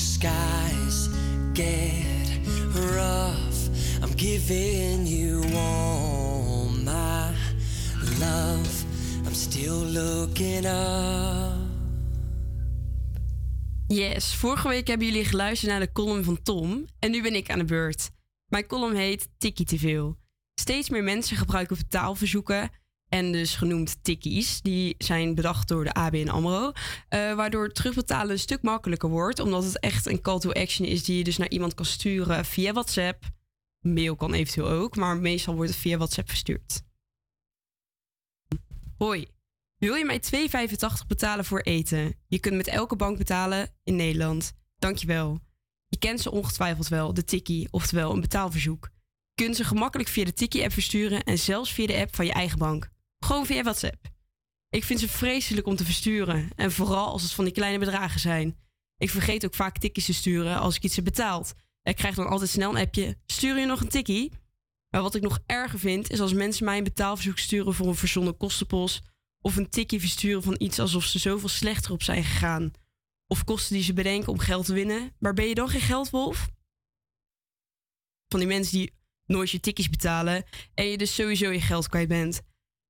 Skies 0.01 1.09
get 1.53 2.39
rough. 2.73 3.69
I'm 4.01 4.15
giving 4.15 5.07
you 5.07 5.43
all 5.55 6.69
my 6.83 7.31
love. 8.19 8.85
I'm 9.25 9.33
still 9.33 9.85
looking 9.85 10.65
up. 10.65 11.69
Yes, 13.87 14.35
vorige 14.35 14.67
week 14.67 14.87
hebben 14.87 15.07
jullie 15.07 15.25
geluisterd 15.25 15.71
naar 15.71 15.79
de 15.79 15.91
column 15.91 16.23
van 16.23 16.41
Tom 16.41 16.85
en 16.99 17.11
nu 17.11 17.21
ben 17.21 17.35
ik 17.35 17.49
aan 17.49 17.59
de 17.59 17.65
beurt. 17.65 18.09
Mijn 18.47 18.67
column 18.67 18.95
heet 18.95 19.27
Tikkie 19.37 19.65
te 19.65 19.77
veel. 19.77 20.17
Steeds 20.53 20.89
meer 20.89 21.03
mensen 21.03 21.37
gebruiken 21.37 21.75
vertaalverzoeken 21.75 22.69
en 23.11 23.31
dus 23.31 23.55
genoemd 23.55 24.03
tikkies. 24.03 24.61
Die 24.61 24.95
zijn 24.97 25.35
bedacht 25.35 25.67
door 25.67 25.83
de 25.83 25.93
ABN 25.93 26.27
AMRO. 26.27 26.71
eh, 27.09 27.33
waardoor 27.33 27.71
terugbetalen 27.71 28.31
een 28.31 28.39
stuk 28.39 28.61
makkelijker 28.61 29.09
wordt. 29.09 29.39
Omdat 29.39 29.63
het 29.63 29.79
echt 29.79 30.05
een 30.05 30.21
call 30.21 30.39
to 30.39 30.51
action 30.51 30.87
is 30.87 31.03
die 31.03 31.17
je 31.17 31.23
dus 31.23 31.37
naar 31.37 31.49
iemand 31.49 31.73
kan 31.73 31.85
sturen 31.85 32.45
via 32.45 32.73
WhatsApp. 32.73 33.23
Mail 33.79 34.15
kan 34.15 34.33
eventueel 34.33 34.69
ook, 34.69 34.95
maar 34.95 35.17
meestal 35.17 35.55
wordt 35.55 35.71
het 35.71 35.79
via 35.79 35.97
WhatsApp 35.97 36.27
verstuurd. 36.29 36.81
Hoi, 38.97 39.27
wil 39.77 39.95
je 39.95 40.05
mij 40.05 40.19
2,85 40.19 41.07
betalen 41.07 41.45
voor 41.45 41.59
eten? 41.59 42.15
Je 42.27 42.39
kunt 42.39 42.55
met 42.55 42.67
elke 42.67 42.95
bank 42.95 43.17
betalen 43.17 43.69
in 43.83 43.95
Nederland. 43.95 44.53
Dankjewel. 44.77 45.39
Je 45.87 45.97
kent 45.97 46.21
ze 46.21 46.31
ongetwijfeld 46.31 46.87
wel, 46.87 47.13
de 47.13 47.23
Tikkie, 47.23 47.67
oftewel 47.71 48.13
een 48.13 48.21
betaalverzoek. 48.21 48.89
Je 49.33 49.43
kunt 49.43 49.55
ze 49.55 49.63
gemakkelijk 49.63 50.09
via 50.09 50.25
de 50.25 50.33
Tikkie-app 50.33 50.73
versturen 50.73 51.23
en 51.23 51.37
zelfs 51.37 51.71
via 51.71 51.87
de 51.87 51.97
app 51.97 52.15
van 52.15 52.25
je 52.25 52.33
eigen 52.33 52.57
bank. 52.57 52.89
Gewoon 53.25 53.45
via 53.45 53.63
WhatsApp. 53.63 54.09
Ik 54.69 54.83
vind 54.83 54.99
ze 54.99 55.09
vreselijk 55.09 55.67
om 55.67 55.75
te 55.75 55.85
versturen 55.85 56.49
en 56.55 56.71
vooral 56.71 57.07
als 57.07 57.21
het 57.21 57.31
van 57.31 57.43
die 57.43 57.53
kleine 57.53 57.79
bedragen 57.79 58.19
zijn. 58.19 58.57
Ik 58.97 59.09
vergeet 59.09 59.45
ook 59.45 59.53
vaak 59.55 59.77
tikkies 59.77 60.05
te 60.05 60.13
sturen 60.13 60.59
als 60.59 60.75
ik 60.75 60.83
iets 60.83 60.95
heb 60.95 61.05
betaald. 61.05 61.53
Ik 61.83 61.95
krijg 61.95 62.15
dan 62.15 62.27
altijd 62.27 62.49
snel 62.49 62.69
een 62.69 62.81
appje, 62.81 63.17
stuur 63.25 63.59
je 63.59 63.65
nog 63.65 63.81
een 63.81 63.89
tikkie? 63.89 64.31
Maar 64.89 65.01
wat 65.01 65.15
ik 65.15 65.21
nog 65.21 65.39
erger 65.45 65.79
vind, 65.79 66.09
is 66.09 66.19
als 66.19 66.33
mensen 66.33 66.65
mij 66.65 66.77
een 66.77 66.83
betaalverzoek 66.83 67.37
sturen 67.37 67.73
voor 67.73 67.87
een 67.87 67.95
verzonnen 67.95 68.37
kostenpost. 68.37 69.01
Of 69.41 69.55
een 69.55 69.69
tikkie 69.69 69.99
versturen 69.99 70.43
van 70.43 70.55
iets 70.57 70.79
alsof 70.79 71.03
ze 71.03 71.19
zoveel 71.19 71.49
slechter 71.49 71.91
op 71.91 72.03
zijn 72.03 72.23
gegaan. 72.23 72.71
Of 73.27 73.43
kosten 73.43 73.75
die 73.75 73.83
ze 73.83 73.93
bedenken 73.93 74.31
om 74.31 74.39
geld 74.39 74.65
te 74.65 74.73
winnen. 74.73 75.15
Maar 75.19 75.33
ben 75.33 75.47
je 75.47 75.55
dan 75.55 75.69
geen 75.69 75.81
geldwolf? 75.81 76.49
Van 78.27 78.39
die 78.39 78.47
mensen 78.47 78.77
die 78.77 78.93
nooit 79.25 79.49
je 79.49 79.59
tikkies 79.59 79.89
betalen 79.89 80.43
en 80.73 80.85
je 80.85 80.97
dus 80.97 81.15
sowieso 81.15 81.51
je 81.51 81.61
geld 81.61 81.89
kwijt 81.89 82.07
bent. 82.07 82.41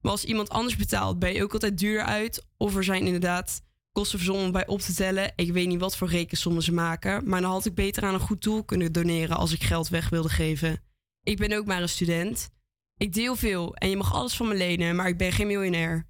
Maar 0.01 0.11
als 0.11 0.25
iemand 0.25 0.49
anders 0.49 0.75
betaalt, 0.75 1.19
ben 1.19 1.33
je 1.33 1.43
ook 1.43 1.53
altijd 1.53 1.77
duurder 1.77 2.05
uit. 2.05 2.45
Of 2.57 2.75
er 2.75 2.83
zijn 2.83 3.05
inderdaad 3.05 3.61
kosten 3.91 4.17
verzonnen 4.17 4.45
om 4.45 4.51
bij 4.51 4.67
op 4.67 4.79
te 4.79 4.93
tellen. 4.93 5.33
Ik 5.35 5.51
weet 5.51 5.67
niet 5.67 5.79
wat 5.79 5.97
voor 5.97 6.07
rekensommen 6.09 6.63
ze 6.63 6.73
maken. 6.73 7.29
Maar 7.29 7.41
dan 7.41 7.51
had 7.51 7.65
ik 7.65 7.75
beter 7.75 8.03
aan 8.03 8.13
een 8.13 8.19
goed 8.19 8.41
doel 8.43 8.63
kunnen 8.63 8.91
doneren 8.91 9.37
als 9.37 9.51
ik 9.51 9.63
geld 9.63 9.89
weg 9.89 10.09
wilde 10.09 10.29
geven. 10.29 10.83
Ik 11.23 11.37
ben 11.37 11.57
ook 11.57 11.65
maar 11.65 11.81
een 11.81 11.89
student. 11.89 12.49
Ik 12.97 13.13
deel 13.13 13.35
veel 13.35 13.75
en 13.75 13.89
je 13.89 13.97
mag 13.97 14.13
alles 14.13 14.35
van 14.35 14.47
me 14.47 14.55
lenen, 14.55 14.95
maar 14.95 15.07
ik 15.07 15.17
ben 15.17 15.31
geen 15.31 15.47
miljonair. 15.47 16.07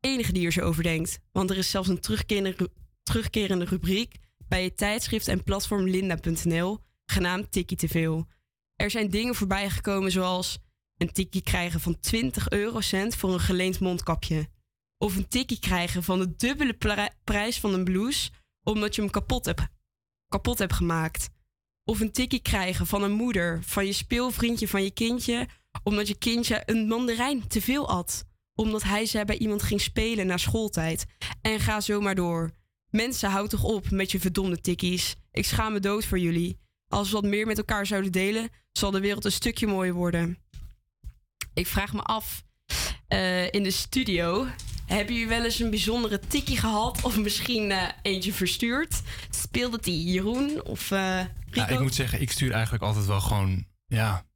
Enige 0.00 0.32
die 0.32 0.46
er 0.46 0.52
zo 0.52 0.60
over 0.60 0.82
denkt. 0.82 1.18
Want 1.32 1.50
er 1.50 1.58
is 1.58 1.70
zelfs 1.70 1.88
een 1.88 2.00
terugkerende, 2.00 2.54
ru- 2.56 2.72
terugkerende 3.02 3.64
rubriek 3.64 4.16
bij 4.48 4.64
het 4.64 4.76
tijdschrift 4.76 5.28
en 5.28 5.42
platform 5.42 5.88
linda.nl, 5.88 6.78
genaamd 7.06 7.52
Tikkie 7.52 7.76
te 7.76 7.88
veel. 7.88 8.26
Er 8.76 8.90
zijn 8.90 9.10
dingen 9.10 9.34
voorbij 9.34 9.70
gekomen 9.70 10.10
zoals 10.10 10.58
een 10.96 11.12
tikkie 11.12 11.42
krijgen 11.42 11.80
van 11.80 12.00
20 12.00 12.48
eurocent 12.48 13.16
voor 13.16 13.32
een 13.32 13.40
geleend 13.40 13.80
mondkapje. 13.80 14.48
Of 14.98 15.16
een 15.16 15.28
tikkie 15.28 15.58
krijgen 15.58 16.02
van 16.02 16.18
de 16.18 16.36
dubbele 16.36 16.74
pri- 16.74 17.08
prijs 17.24 17.60
van 17.60 17.74
een 17.74 17.84
blouse 17.84 18.30
omdat 18.62 18.94
je 18.94 19.00
hem 19.00 19.10
kapot 19.10 19.44
hebt, 19.44 19.62
kapot 20.28 20.58
hebt 20.58 20.72
gemaakt. 20.72 21.30
Of 21.84 22.00
een 22.00 22.12
tikkie 22.12 22.42
krijgen 22.42 22.86
van 22.86 23.02
een 23.02 23.12
moeder, 23.12 23.62
van 23.62 23.86
je 23.86 23.92
speelvriendje 23.92 24.68
van 24.68 24.82
je 24.82 24.90
kindje, 24.90 25.48
omdat 25.82 26.08
je 26.08 26.18
kindje 26.18 26.62
een 26.66 26.86
mandarijn 26.86 27.46
te 27.48 27.60
veel 27.60 27.88
at. 27.88 28.24
Omdat 28.54 28.82
hij 28.82 29.06
ze 29.06 29.24
bij 29.24 29.38
iemand 29.38 29.62
ging 29.62 29.80
spelen 29.80 30.26
na 30.26 30.36
schooltijd. 30.36 31.06
En 31.40 31.60
ga 31.60 31.80
zo 31.80 32.00
maar 32.00 32.14
door. 32.14 32.50
Mensen, 32.90 33.30
houd 33.30 33.50
toch 33.50 33.62
op 33.62 33.90
met 33.90 34.10
je 34.12 34.20
verdomde 34.20 34.60
tikkies. 34.60 35.14
Ik 35.30 35.44
schaam 35.44 35.72
me 35.72 35.80
dood 35.80 36.04
voor 36.04 36.18
jullie. 36.18 36.58
Als 36.88 37.10
we 37.10 37.14
wat 37.14 37.30
meer 37.30 37.46
met 37.46 37.58
elkaar 37.58 37.86
zouden 37.86 38.12
delen, 38.12 38.48
zal 38.72 38.90
de 38.90 39.00
wereld 39.00 39.24
een 39.24 39.32
stukje 39.32 39.66
mooier 39.66 39.94
worden. 39.94 40.43
Ik 41.54 41.66
vraag 41.66 41.92
me 41.92 42.02
af, 42.02 42.44
eh, 43.08 43.52
in 43.52 43.62
de 43.62 43.70
studio, 43.70 44.46
hebben 44.86 45.14
jullie 45.14 45.28
wel 45.28 45.44
eens 45.44 45.58
een 45.58 45.70
bijzondere 45.70 46.18
tikkie 46.18 46.56
gehad? 46.56 47.02
Of 47.02 47.18
misschien 47.18 47.70
eh, 47.70 47.88
eentje 48.02 48.32
verstuurd? 48.32 49.02
Speelde 49.30 49.78
die 49.80 50.12
Jeroen 50.12 50.64
of 50.64 50.90
eh 50.90 51.20
Rico? 51.44 51.60
Ja, 51.60 51.68
ik 51.68 51.80
moet 51.80 51.94
zeggen, 51.94 52.20
ik 52.20 52.30
stuur 52.30 52.52
eigenlijk 52.52 52.84
altijd 52.84 53.06
wel 53.06 53.20
gewoon, 53.20 53.66
ja, 53.86 54.26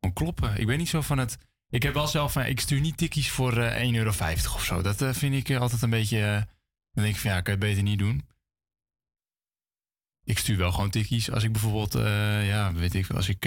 gewoon 0.00 0.14
kloppen. 0.14 0.60
Ik 0.60 0.66
ben 0.66 0.78
niet 0.78 0.88
zo 0.88 1.00
van 1.00 1.18
het... 1.18 1.38
Ik 1.68 1.82
heb 1.82 1.94
wel 1.94 2.06
zelf 2.06 2.36
ik 2.36 2.60
stuur 2.60 2.80
niet 2.80 2.96
tikkies 2.96 3.30
voor 3.30 3.58
eh 3.58 3.88
1,50 3.88 3.94
euro 3.94 4.10
of 4.54 4.64
zo. 4.64 4.82
Dat 4.82 5.16
vind 5.16 5.48
ik 5.48 5.56
altijd 5.56 5.82
een 5.82 5.90
beetje... 5.90 6.46
dan 6.90 7.04
denk 7.04 7.14
ik 7.14 7.20
van, 7.20 7.30
ja, 7.30 7.40
kan 7.40 7.54
je 7.54 7.60
het 7.60 7.68
beter 7.68 7.82
niet 7.82 7.98
doen. 7.98 8.28
Ik 10.24 10.38
stuur 10.38 10.56
wel 10.56 10.72
gewoon 10.72 10.90
tikkies 10.90 11.30
als 11.30 11.42
ik 11.42 11.52
bijvoorbeeld, 11.52 11.92
ja, 12.46 12.72
weet 12.72 12.94
ik 12.94 13.10
als 13.10 13.28
ik 13.28 13.46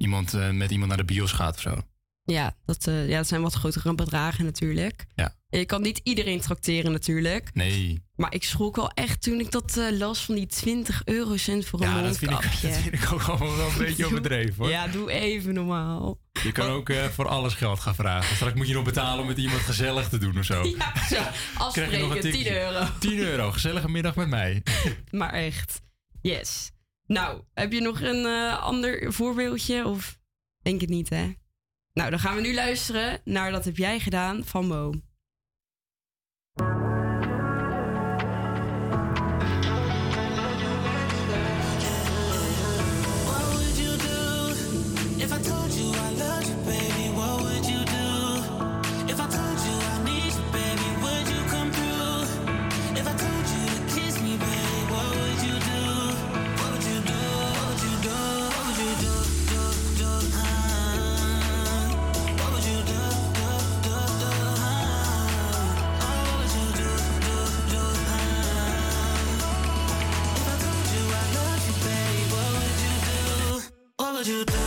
iemand, 0.00 0.34
eh, 0.34 0.50
met 0.50 0.70
iemand 0.70 0.88
naar 0.88 0.98
de 0.98 1.04
bios 1.04 1.32
gaat 1.32 1.54
of 1.54 1.60
zo. 1.60 1.76
Ja, 2.24 2.56
dat, 2.64 2.86
eh, 2.86 3.08
ja, 3.08 3.16
dat 3.16 3.26
zijn 3.28 3.42
wat 3.42 3.54
grotere 3.54 3.94
bedragen 3.94 4.44
natuurlijk. 4.44 5.06
Ja. 5.14 5.34
Je 5.48 5.64
kan 5.64 5.82
niet 5.82 6.00
iedereen 6.02 6.40
trakteren 6.40 6.92
natuurlijk. 6.92 7.50
Nee. 7.54 8.02
Maar 8.16 8.34
ik 8.34 8.44
schrok 8.44 8.76
wel 8.76 8.90
echt 8.90 9.22
toen 9.22 9.40
ik 9.40 9.50
dat 9.50 9.76
eh, 9.76 9.98
las 9.98 10.24
van 10.24 10.34
die 10.34 10.46
20 10.46 11.02
eurocent 11.04 11.66
voor 11.66 11.80
een 11.80 11.88
Ja, 11.88 12.02
dat 12.02 12.18
vind, 12.18 12.30
ik, 12.30 12.30
mondkapje. 12.30 12.68
dat 12.68 12.76
vind 12.76 12.94
ik 12.94 13.12
ook 13.12 13.20
gewoon 13.20 13.56
wel 13.56 13.68
een 13.68 13.78
beetje 13.86 14.06
overdreven 14.06 14.54
hoor. 14.58 14.68
Ja, 14.68 14.86
doe 14.86 15.10
even 15.10 15.54
normaal. 15.54 16.18
Je 16.42 16.52
kan 16.52 16.68
ook 16.68 16.92
voor 17.12 17.28
alles 17.28 17.54
geld 17.54 17.80
gaan 17.80 17.94
vragen. 17.94 18.36
Straks 18.36 18.54
moet 18.54 18.68
je 18.68 18.74
nog 18.74 18.84
betalen 18.84 19.20
om 19.20 19.26
met 19.26 19.38
iemand 19.38 19.60
gezellig 19.60 20.08
te 20.08 20.18
doen 20.18 20.38
of 20.38 20.44
zo. 20.44 20.62
Ja, 20.76 21.06
zo, 21.08 21.22
afspreken, 21.54 22.20
10 22.20 22.32
tikje. 22.32 22.60
euro. 22.60 22.86
10 22.98 23.18
euro, 23.18 23.50
gezellige 23.52 23.88
middag 23.88 24.16
met 24.16 24.28
mij. 24.28 24.62
Maar 25.10 25.32
echt, 25.32 25.80
yes. 26.20 26.70
Nou, 27.10 27.42
heb 27.54 27.72
je 27.72 27.80
nog 27.80 28.00
een 28.00 28.24
eh, 28.24 28.62
ander 28.62 29.12
voorbeeldje? 29.12 29.86
Of 29.86 30.18
denk 30.62 30.80
het 30.80 30.90
niet, 30.90 31.08
hè? 31.08 31.32
Nou, 31.92 32.10
dan 32.10 32.18
gaan 32.18 32.34
we 32.34 32.40
nu 32.40 32.54
luisteren 32.54 33.20
naar 33.24 33.50
Dat 33.50 33.64
heb 33.64 33.76
jij 33.76 34.00
gedaan 34.00 34.44
van 34.44 34.66
Mo. 34.66 34.92
Would 74.20 74.26
you 74.26 74.44
do? 74.44 74.59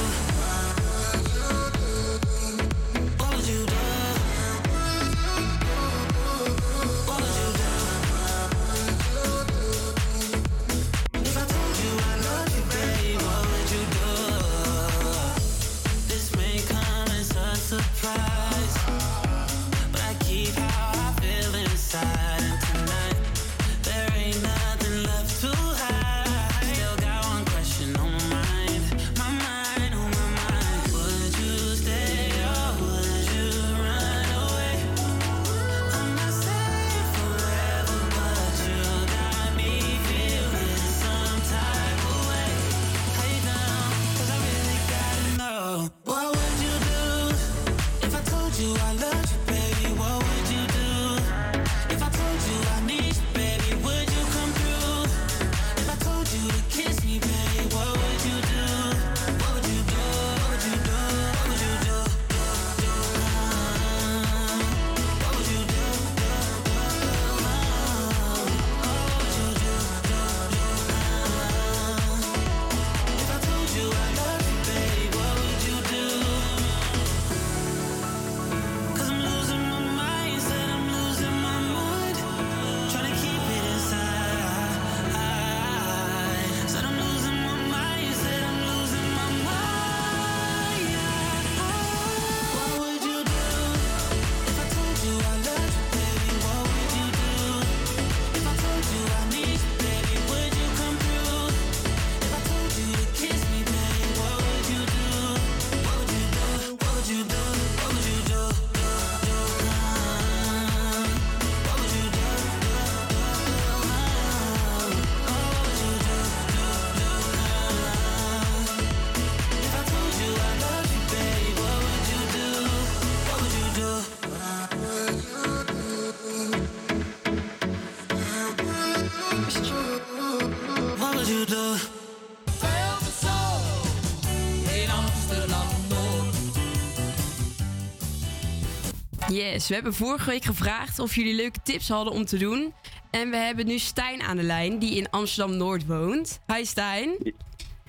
Yes, 139.44 139.68
we 139.68 139.74
hebben 139.74 139.94
vorige 139.94 140.30
week 140.30 140.44
gevraagd 140.44 141.00
of 141.00 141.16
jullie 141.16 141.36
leuke 141.36 141.62
tips 141.64 141.90
hadden 141.90 142.14
om 142.14 142.26
te 142.26 142.38
doen. 142.38 142.74
En 143.12 143.30
we 143.30 143.36
hebben 143.36 143.66
nu 143.66 143.78
Stijn 143.78 144.22
aan 144.22 144.38
de 144.38 144.44
lijn, 144.44 144.80
die 144.80 144.96
in 144.96 145.10
Amsterdam-Noord 145.10 145.86
woont. 145.86 146.44
Hi 146.54 146.66
Stijn. 146.66 147.34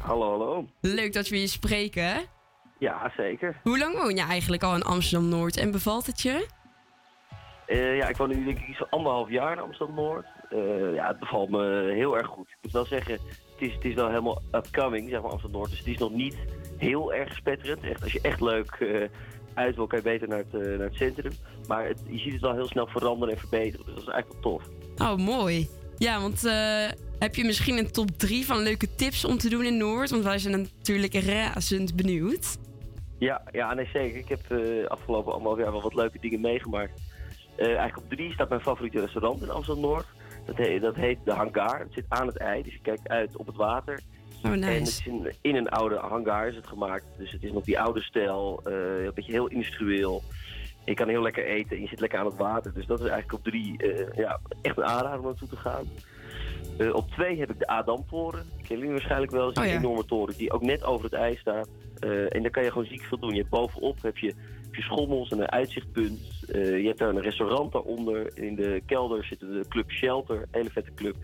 Hallo, 0.01 0.31
hallo. 0.31 0.67
Leuk 0.81 1.13
dat 1.13 1.29
we 1.29 1.41
je 1.41 1.47
spreken. 1.47 2.17
Ja, 2.79 3.13
zeker. 3.17 3.61
Hoe 3.63 3.79
lang 3.79 3.97
woon 3.97 4.17
je 4.17 4.23
eigenlijk 4.23 4.63
al 4.63 4.75
in 4.75 4.83
Amsterdam-Noord 4.83 5.57
en 5.57 5.71
bevalt 5.71 6.07
het 6.07 6.23
je? 6.23 6.49
Eh, 7.67 7.97
ja, 7.97 8.09
ik 8.09 8.17
woon 8.17 8.29
nu 8.29 8.45
denk 8.45 8.59
ik 8.59 8.69
iets 8.69 8.91
anderhalf 8.91 9.31
jaar 9.31 9.53
in 9.53 9.63
Amsterdam-Noord. 9.63 10.27
Eh, 10.49 10.95
ja, 10.95 11.09
het 11.09 11.19
bevalt 11.19 11.51
me 11.51 11.93
heel 11.95 12.17
erg 12.17 12.27
goed. 12.27 12.49
Ik 12.49 12.59
moet 12.63 12.73
wel 12.73 12.87
zeggen, 12.87 13.13
het 13.13 13.59
is, 13.59 13.75
het 13.75 13.85
is 13.85 13.95
wel 13.95 14.09
helemaal 14.09 14.43
upcoming, 14.53 15.11
zeg 15.11 15.23
maar, 15.23 15.31
Amsterdam-Noord. 15.31 15.71
Dus 15.71 15.79
het 15.79 15.89
is 15.89 15.99
nog 15.99 16.11
niet 16.11 16.37
heel 16.77 17.15
erg 17.15 17.35
spetterend. 17.35 17.83
Echt, 17.83 18.03
als 18.03 18.13
je 18.13 18.21
echt 18.21 18.41
leuk 18.41 18.71
eh, 18.71 19.09
uit 19.55 19.77
wil, 19.77 19.87
kan 19.87 19.99
je 19.99 20.05
beter 20.05 20.29
naar 20.29 20.39
het, 20.39 20.55
eh, 20.55 20.79
naar 20.79 20.87
het 20.87 20.95
centrum. 20.95 21.33
Maar 21.67 21.87
het, 21.87 22.01
je 22.07 22.19
ziet 22.19 22.33
het 22.33 22.41
wel 22.41 22.55
heel 22.55 22.69
snel 22.69 22.87
veranderen 22.87 23.35
en 23.35 23.41
verbeteren. 23.41 23.87
Dus 23.87 23.95
dat 23.95 24.03
is 24.03 24.11
eigenlijk 24.11 24.45
wel 24.45 24.53
tof. 24.53 24.69
Oh, 24.99 25.17
mooi. 25.17 25.69
Ja, 25.99 26.21
want 26.21 26.45
eh, 26.45 26.89
heb 27.19 27.35
je 27.35 27.45
misschien 27.45 27.79
een 27.79 27.91
top 27.91 28.11
3 28.17 28.47
van 28.47 28.63
leuke 28.63 28.95
tips 28.95 29.25
om 29.25 29.39
te 29.39 29.49
doen 29.49 29.65
in 29.65 29.77
Noord? 29.77 30.11
Want 30.11 30.25
wij 30.25 30.39
zijn 30.39 30.61
natuurlijk 30.61 31.15
razend 31.15 31.97
benieuwd. 31.97 32.59
Ja, 33.19 33.43
ja 33.53 33.75
nee, 33.75 33.89
zeker. 33.93 34.19
Ik 34.19 34.29
heb 34.29 34.51
eh 34.51 34.87
afgelopen 34.87 35.33
anderhalf 35.33 35.59
jaar 35.59 35.73
wel 35.73 35.83
wat 35.83 35.95
leuke 35.95 36.19
dingen 36.21 36.41
meegemaakt. 36.41 37.01
Eigenlijk 37.57 37.97
op 37.97 38.09
drie 38.09 38.33
staat 38.33 38.49
mijn 38.49 38.61
favoriete 38.61 39.01
restaurant 39.01 39.43
in 39.43 39.51
Amsterdam-Noord. 39.51 40.07
Dat, 40.47 40.57
heet, 40.57 40.83
dat 40.83 40.95
heet 40.95 41.19
De 41.25 41.33
Hangar. 41.33 41.79
Het 41.79 41.93
zit 41.93 42.05
aan 42.09 42.27
het 42.27 42.37
ei, 42.37 42.63
dus 42.63 42.73
je 42.73 42.81
kijkt 42.83 43.09
uit 43.09 43.37
op 43.37 43.47
het 43.47 43.57
water. 43.57 44.01
Oh, 44.45 44.51
En 44.53 44.63
het 44.63 44.79
nice. 44.79 44.83
is 44.83 45.07
in, 45.07 45.33
in 45.41 45.55
een 45.57 45.69
oude 45.69 45.97
hangar 45.97 46.49
is 46.49 46.57
het 46.57 46.67
gemaakt. 46.67 47.05
Dus 47.19 47.33
het 47.33 47.43
is 47.43 47.53
nog 47.53 47.65
die 47.65 47.81
oude 47.81 48.03
stijl, 48.03 48.61
eh, 48.65 49.05
een 49.05 49.11
beetje 49.15 49.33
heel 49.33 49.47
industrieel. 49.49 50.23
Je 50.85 50.95
kan 50.95 51.09
heel 51.09 51.23
lekker 51.23 51.45
eten 51.45 51.77
en 51.77 51.83
je 51.83 51.89
zit 51.89 52.01
lekker 52.01 52.19
aan 52.19 52.27
het 52.27 52.37
water. 52.37 52.75
Dus 52.75 52.87
dat 52.87 53.01
is 53.01 53.09
eigenlijk 53.09 53.33
op 53.39 53.45
drie 53.53 53.79
eh, 53.79 54.17
ja, 54.17 54.41
echt 54.63 54.77
een 54.77 54.85
aanrader 54.85 55.19
om 55.19 55.25
naartoe 55.25 55.49
te 55.49 55.57
gaan. 55.57 55.85
Eh, 56.79 56.95
op 56.95 57.11
twee 57.11 57.39
heb 57.39 57.51
ik 57.51 57.59
de 57.59 57.67
Adam-toren. 57.67 58.45
Kennen 58.57 58.79
jullie 58.79 58.91
waarschijnlijk 58.91 59.33
wel. 59.33 59.47
Het 59.47 59.57
is 59.57 59.63
Oh, 59.63 59.69
een 59.69 59.75
ja. 59.75 59.81
enorme 59.81 60.05
toren 60.05 60.37
die 60.37 60.53
ook 60.53 60.63
net 60.63 60.85
over 60.85 61.05
het 61.05 61.13
ijs 61.15 61.39
staat. 61.41 61.69
En 62.29 62.43
daar 62.43 62.51
kan 62.51 62.63
je 62.65 62.71
gewoon 62.71 62.87
ziek 62.87 63.03
veel 63.03 63.19
doen. 63.19 63.31
Je 63.31 63.39
hebt 63.39 63.49
bovenop 63.51 64.03
heb 64.03 64.19
je, 64.19 64.27
heb 64.65 64.75
je 64.75 64.83
schommels 64.83 65.31
en 65.31 65.39
een 65.41 65.51
uitzichtpunt. 65.51 66.21
Je 66.53 66.83
hebt 66.87 66.99
daar 66.99 67.09
een 67.09 67.21
restaurant 67.21 67.73
daaronder. 67.73 68.31
In 68.39 68.55
de 68.55 68.83
kelder 68.87 69.25
zit 69.25 69.41
de 69.41 69.65
club 69.69 69.91
Shelter, 69.91 70.37
een 70.37 70.49
hele 70.51 70.71
vette 70.71 70.95
club. 70.95 71.17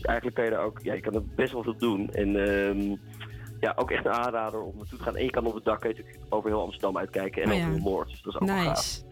Dus 0.00 0.08
eigenlijk 0.08 0.36
kan 0.36 0.44
je 0.44 0.50
daar 0.50 0.64
ook, 0.64 0.78
ja, 0.82 0.94
je 0.94 1.00
kan 1.00 1.14
er 1.14 1.24
best 1.34 1.52
wel 1.52 1.62
veel 1.62 1.76
doen. 1.78 2.10
En 2.10 2.36
ehm, 2.46 2.96
ja, 3.60 3.72
ook 3.76 3.90
echt 3.90 4.04
een 4.04 4.12
aanrader 4.12 4.60
om 4.62 4.76
naartoe 4.76 4.98
te 4.98 5.04
gaan. 5.04 5.16
En 5.16 5.24
je 5.24 5.30
kan 5.30 5.46
op 5.46 5.54
het 5.54 5.64
dak 5.64 5.82
natuurlijk 5.84 6.18
over 6.28 6.50
heel 6.50 6.62
Amsterdam 6.62 6.98
uitkijken 6.98 7.42
en 7.42 7.48
Oh, 7.50 7.56
over 7.56 7.68
heel 7.70 7.78
Noord. 7.82 8.08
Dus 8.08 8.22
dat 8.22 8.34
is 8.34 8.40
ook 8.40 8.48
wel 8.48 8.56
gaaf. 8.56 8.68
Nice. 8.76 9.02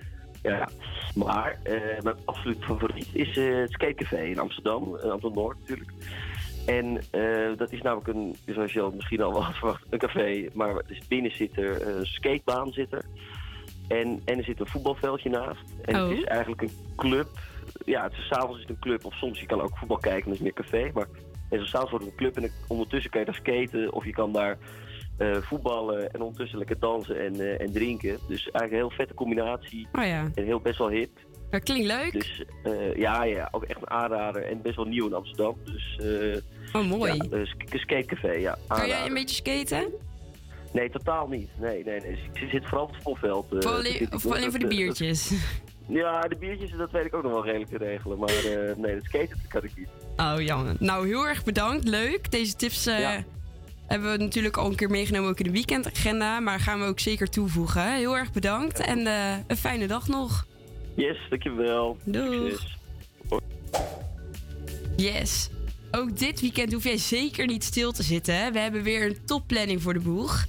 Ja, 0.43 0.69
maar 1.15 1.59
eh, 1.63 2.03
mijn 2.03 2.17
absoluut 2.25 2.65
favoriet 2.65 3.09
is 3.13 3.37
eh, 3.37 3.57
het 3.57 3.71
Skatecafé 3.73 4.23
in 4.23 4.39
Amsterdam, 4.39 4.83
in 4.83 5.11
Amsterdam-Noord 5.11 5.59
natuurlijk. 5.61 5.91
En 6.67 7.01
eh, 7.11 7.57
dat 7.57 7.73
is 7.73 7.83
namelijk 7.83 8.09
een, 8.09 8.37
zoals 8.47 8.73
je 8.73 8.81
al 8.81 8.91
misschien 8.91 9.23
al 9.23 9.33
wel 9.33 9.45
had 9.45 9.55
verwacht, 9.57 9.85
een 9.91 9.99
café. 9.99 10.49
Maar 10.55 10.83
dus 10.87 11.07
binnen 11.09 11.37
zit 11.37 11.57
er 11.57 11.87
een 11.89 12.07
skatebaan 12.07 12.73
zit 12.73 12.93
er. 12.93 13.05
En, 13.89 14.23
en 14.25 14.39
er 14.39 14.45
zit 14.45 14.61
een 14.61 14.67
voetbalveldje 14.67 15.31
naast. 15.31 15.65
En 15.85 15.95
Oh. 15.97 16.09
het 16.09 16.19
is 16.19 16.25
eigenlijk 16.25 16.63
een 16.63 16.73
club. 16.97 17.29
Ja, 17.85 18.03
het 18.03 18.13
is 18.13 18.27
s'avonds 18.27 18.55
is 18.57 18.61
het 18.63 18.71
een 18.71 18.79
club. 18.81 19.05
Of 19.05 19.15
soms 19.15 19.41
je 19.41 19.47
kan 19.47 19.61
ook 19.61 19.79
voetbal 19.79 19.99
kijken, 19.99 20.25
dat 20.25 20.35
is 20.35 20.41
meer 20.41 20.53
café. 20.53 20.91
Maar 20.95 21.07
en 21.51 21.59
zo 21.59 21.65
s'avonds 21.65 21.91
wordt 21.91 22.05
het 22.05 22.15
een 22.15 22.21
club 22.21 22.37
en 22.37 22.51
ondertussen 22.69 23.11
kan 23.11 23.21
je 23.21 23.27
daar 23.27 23.35
skaten. 23.35 23.93
Of 23.93 24.05
je 24.05 24.13
kan 24.13 24.33
daar 24.33 24.59
eh, 25.19 25.37
voetballen 25.37 26.11
en 26.13 26.21
ondertussen 26.21 26.59
lekker 26.59 26.79
dansen 26.79 27.25
en, 27.25 27.41
eh, 27.41 27.61
en 27.61 27.73
drinken. 27.73 28.19
Dus 28.29 28.43
eigenlijk 28.43 28.73
een 28.73 28.79
heel 28.79 28.91
vette 28.91 29.15
combinatie. 29.15 29.89
Oh 29.93 30.05
ja. 30.05 30.31
En 30.35 30.45
heel 30.45 30.61
best 30.61 30.79
wel 30.79 30.89
hip. 30.91 31.11
Dat 31.51 31.63
klinkt 31.63 31.87
leuk. 31.87 32.13
Dus 32.13 32.43
eh, 32.63 32.95
ja, 32.97 33.25
ja, 33.25 33.49
ook 33.51 33.65
echt 33.65 33.81
een 33.81 33.91
aanrader. 33.91 34.43
En 34.43 34.63
best 34.63 34.77
wel 34.77 34.85
nieuw 34.85 35.07
in 35.07 35.15
Amsterdam. 35.15 35.57
Dus, 35.65 35.99
Oh, 36.73 36.85
mooi. 36.89 37.13
Ja, 37.13 37.25
dus 37.29 37.55
een 37.69 37.79
skatecafé, 37.79 38.33
ja. 38.33 38.59
Kan 38.69 38.89
jij 38.89 39.07
een 39.07 39.15
beetje 39.15 39.35
skaten? 39.35 39.93
Nee, 40.73 40.91
totaal 40.91 41.29
niet. 41.29 41.51
Nee, 41.59 41.85
nee, 41.85 42.01
nee. 42.01 42.19
Dus 42.33 42.43
ik 42.43 42.51
zit 42.51 42.65
vooral 42.67 42.83
op 42.85 42.93
het 42.93 43.03
te 43.49 43.69
alleen, 44.37 44.51
voor 44.51 44.61
de 44.61 44.67
biertjes? 44.67 45.29
dat- 45.29 45.39
ja, 45.89 46.21
de 46.21 46.37
biertjes, 46.37 46.71
dat 46.71 46.91
weet 46.91 47.05
ik 47.05 47.15
ook 47.15 47.23
nog 47.23 47.33
wel 47.33 47.45
redelijk 47.45 47.71
te 47.71 47.77
regelen. 47.77 48.19
Maar 48.19 48.29
eh, 48.29 48.77
nee, 48.77 48.95
het 48.95 49.05
skaten 49.05 49.39
kan 49.49 49.65
ik 49.65 49.77
niet. 49.77 49.89
Oh, 50.17 50.35
jammer. 50.39 50.77
Nou, 50.79 51.07
heel 51.07 51.27
erg 51.27 51.45
bedankt. 51.45 51.89
Leuk. 51.89 52.31
Deze 52.31 52.57
tips 52.57 52.87
eh, 52.87 53.17
hebben 53.87 54.13
we 54.13 54.17
natuurlijk 54.17 54.57
al 54.57 54.67
een 54.67 54.77
keer 54.77 54.91
meegenomen 54.91 55.31
ook 55.31 55.39
in 55.39 55.45
de 55.45 55.51
weekendagenda. 55.51 56.41
Maar 56.41 56.61
gaan 56.61 56.81
we 56.81 56.87
ook 56.87 57.01
zeker 57.01 57.31
toevoegen. 57.31 57.95
Heel 57.95 58.17
erg 58.17 58.33
bedankt 58.33 58.81
en 58.81 59.07
eh, 59.07 59.37
een 59.47 59.57
fijne 59.57 59.87
dag 59.87 60.09
nog. 60.09 60.47
Yes, 60.95 61.19
dankjewel. 61.31 61.97
Doeg. 62.05 62.33
Succes. 62.33 62.77
Yes. 64.97 65.51
Ook 65.91 66.19
dit 66.19 66.41
weekend 66.41 66.73
hoef 66.73 66.85
jij 66.85 66.99
zeker 66.99 67.47
niet 67.47 67.65
stil 67.65 67.93
te 67.93 68.03
zitten. 68.03 68.53
We 68.53 68.59
hebben 68.59 68.83
weer 68.83 69.07
een 69.07 69.25
topplanning 69.25 69.83
voor 69.83 69.93
de 69.93 70.01
boeg. 70.01 70.47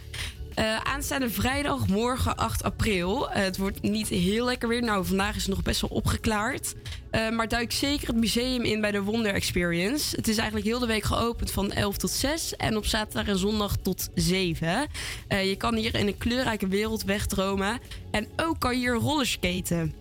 Eh, 0.53 0.77
aanstaande 0.77 1.29
vrijdag, 1.29 1.87
morgen 1.87 2.35
8 2.35 2.63
april. 2.63 3.29
Eh, 3.29 3.43
het 3.43 3.57
wordt 3.57 3.81
niet 3.81 4.07
heel 4.07 4.45
lekker 4.45 4.69
weer. 4.69 4.81
Nou, 4.81 5.05
vandaag 5.05 5.35
is 5.35 5.45
het 5.45 5.55
nog 5.55 5.63
best 5.63 5.81
wel 5.81 5.89
opgeklaard. 5.89 6.75
Eh, 7.11 7.29
maar 7.29 7.47
duik 7.47 7.71
zeker 7.71 8.07
het 8.07 8.15
museum 8.15 8.63
in 8.63 8.81
bij 8.81 8.91
de 8.91 9.01
Wonder 9.01 9.33
Experience. 9.33 10.15
Het 10.15 10.27
is 10.27 10.37
eigenlijk 10.37 10.67
heel 10.67 10.79
de 10.79 10.85
week 10.85 11.03
geopend 11.03 11.51
van 11.51 11.71
11 11.71 11.97
tot 11.97 12.09
6. 12.09 12.55
En 12.55 12.77
op 12.77 12.85
zaterdag 12.85 13.27
en 13.27 13.37
zondag 13.37 13.75
tot 13.81 14.09
7. 14.15 14.87
Eh, 15.27 15.49
je 15.49 15.55
kan 15.55 15.75
hier 15.75 15.95
in 15.95 16.07
een 16.07 16.17
kleurrijke 16.17 16.67
wereld 16.67 17.03
wegdromen. 17.03 17.79
En 18.11 18.27
ook 18.35 18.59
kan 18.59 18.73
je 18.73 18.79
hier 18.79 18.93
rollerskaten. 18.95 19.93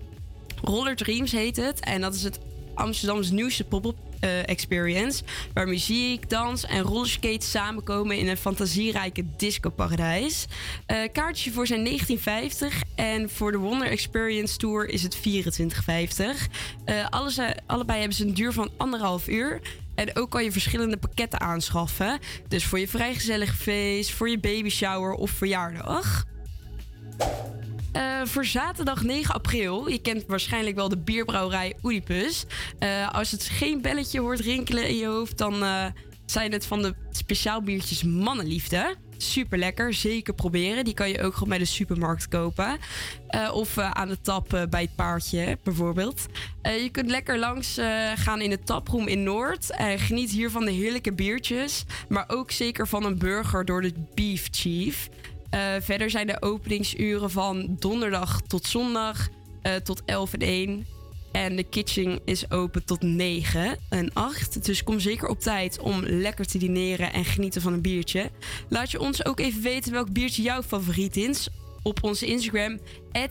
Roller 0.63 0.97
Dreams 0.97 1.33
heet 1.33 1.57
het. 1.57 1.81
En 1.81 2.01
dat 2.01 2.15
is 2.15 2.23
het 2.23 2.39
Amsterdams 2.75 3.31
nieuwste 3.31 3.65
pop-up 3.65 3.97
eh, 4.21 4.49
experience. 4.49 5.23
Waar 5.55 5.69
muziek, 5.69 6.31
dans 6.31 6.67
en 6.67 6.83
rollerskate 6.83 7.47
samenkomen 7.47 8.19
in 8.19 8.29
een 8.29 8.37
fantasierijke 8.37 9.25
discoparadijs. 9.37 10.47
Eh 10.87 10.99
kaartje 11.13 11.53
voor 11.53 11.67
zijn 11.67 11.85
1950 11.85 12.83
en 12.95 13.31
voor 13.31 13.53
de 13.53 13.59
Wonder 13.59 13.89
Experience 13.89 14.57
Tour 14.57 14.89
is 14.89 15.03
het 15.03 15.17
24,50. 15.17 16.49
Eh 16.85 17.07
alles, 17.09 17.39
allebei 17.67 17.99
hebben 17.99 18.17
ze 18.17 18.25
een 18.25 18.35
duur 18.35 18.53
van 18.53 18.71
anderhalf 18.77 19.29
uur. 19.29 19.61
En 19.95 20.17
ook 20.17 20.31
kan 20.31 20.45
je 20.45 20.53
verschillende 20.53 20.97
pakketten 20.97 21.41
aanschaffen. 21.41 22.19
Dus 22.49 22.65
voor 22.65 22.79
je 22.79 22.89
vrijgezellig 22.89 23.57
feest, 23.57 24.11
voor 24.11 24.29
je 24.29 24.39
baby 24.39 24.69
shower 24.69 25.13
of 25.13 25.31
verjaardag. 25.31 26.25
Eh, 27.93 28.21
voor 28.25 28.45
zaterdag 28.45 29.03
9 29.03 29.35
april, 29.35 29.89
je 29.89 30.01
kent 30.01 30.25
waarschijnlijk 30.27 30.77
wel 30.77 30.89
de 30.89 30.99
bierbrouwerij 30.99 31.77
Oedipus. 31.83 32.45
Eh, 32.79 33.11
als 33.11 33.31
het 33.31 33.43
geen 33.43 33.83
belletje 33.83 34.21
hoort 34.21 34.41
rinkelen 34.41 34.89
in 34.89 34.97
je 34.97 35.07
hoofd, 35.07 35.39
dan 35.39 35.63
eh, 35.63 35.85
zijn 36.27 36.53
het 36.53 36.67
van 36.67 36.83
de 36.83 36.95
speciaal 37.11 37.63
biertjes 37.63 38.03
Mannenliefde. 38.03 38.95
Super 39.17 39.59
lekker, 39.59 39.95
zeker 39.95 40.35
proberen. 40.35 40.85
Die 40.85 40.95
kan 40.95 41.09
je 41.09 41.23
ook 41.23 41.33
gewoon 41.33 41.49
bij 41.49 41.59
de 41.59 41.65
supermarkt 41.65 42.29
kopen. 42.29 42.79
Of 43.53 43.79
aan 43.79 44.09
de 44.09 44.21
tap 44.21 44.67
bij 44.71 44.83
het 44.83 44.95
paardje, 44.95 45.59
bijvoorbeeld. 45.63 46.27
Je 46.63 46.89
kunt 46.93 47.11
lekker 47.11 47.39
langs 47.39 47.79
gaan 48.15 48.41
in 48.41 48.51
de 48.51 48.59
taproom 48.59 49.09
in 49.09 49.23
Noord. 49.23 49.71
En 49.71 49.99
geniet 49.99 50.31
hier 50.31 50.51
van 50.51 50.65
de 50.65 50.71
heerlijke 50.71 51.13
biertjes. 51.13 51.85
Maar 52.09 52.25
ook 52.29 52.51
zeker 52.51 52.89
van 52.89 53.05
een 53.05 53.19
burger 53.19 53.65
door 53.65 53.83
de 53.83 53.93
Beef 54.15 54.49
Chief. 54.51 55.09
Eh, 55.51 55.75
verder 55.81 56.11
zijn 56.11 56.27
de 56.27 56.43
openingsuren 56.43 57.31
van 57.31 57.77
donderdag 57.79 58.41
tot 58.47 58.67
zondag 58.67 59.29
eh, 59.63 59.75
tot 59.75 60.03
11 60.05 60.33
en 60.33 60.41
1. 60.41 60.87
En 61.33 61.57
de 61.57 61.63
kitchen 61.63 62.21
is 62.25 62.51
open 62.51 62.85
tot 62.85 63.03
9 63.03 63.79
en 63.89 64.13
8. 64.13 64.65
Dus 64.65 64.85
kom 64.85 65.01
zeker 65.01 65.29
op 65.29 65.41
tijd 65.41 65.79
om 65.81 66.03
lekker 66.05 66.47
te 66.47 66.59
dineren 66.59 67.13
en 67.13 67.25
genieten 67.25 67.63
van 67.63 67.73
een 67.73 67.81
biertje. 67.81 68.31
Laat 68.69 68.91
je 68.91 69.01
ons 69.01 69.25
ook 69.25 69.41
even 69.41 69.63
weten 69.63 69.93
welk 69.93 70.13
biertje 70.13 70.43
jouw 70.43 70.63
favoriet 70.63 71.17
is. 71.17 71.49
Op 71.83 72.03
onze 72.03 72.27
Instagram, 72.27 72.79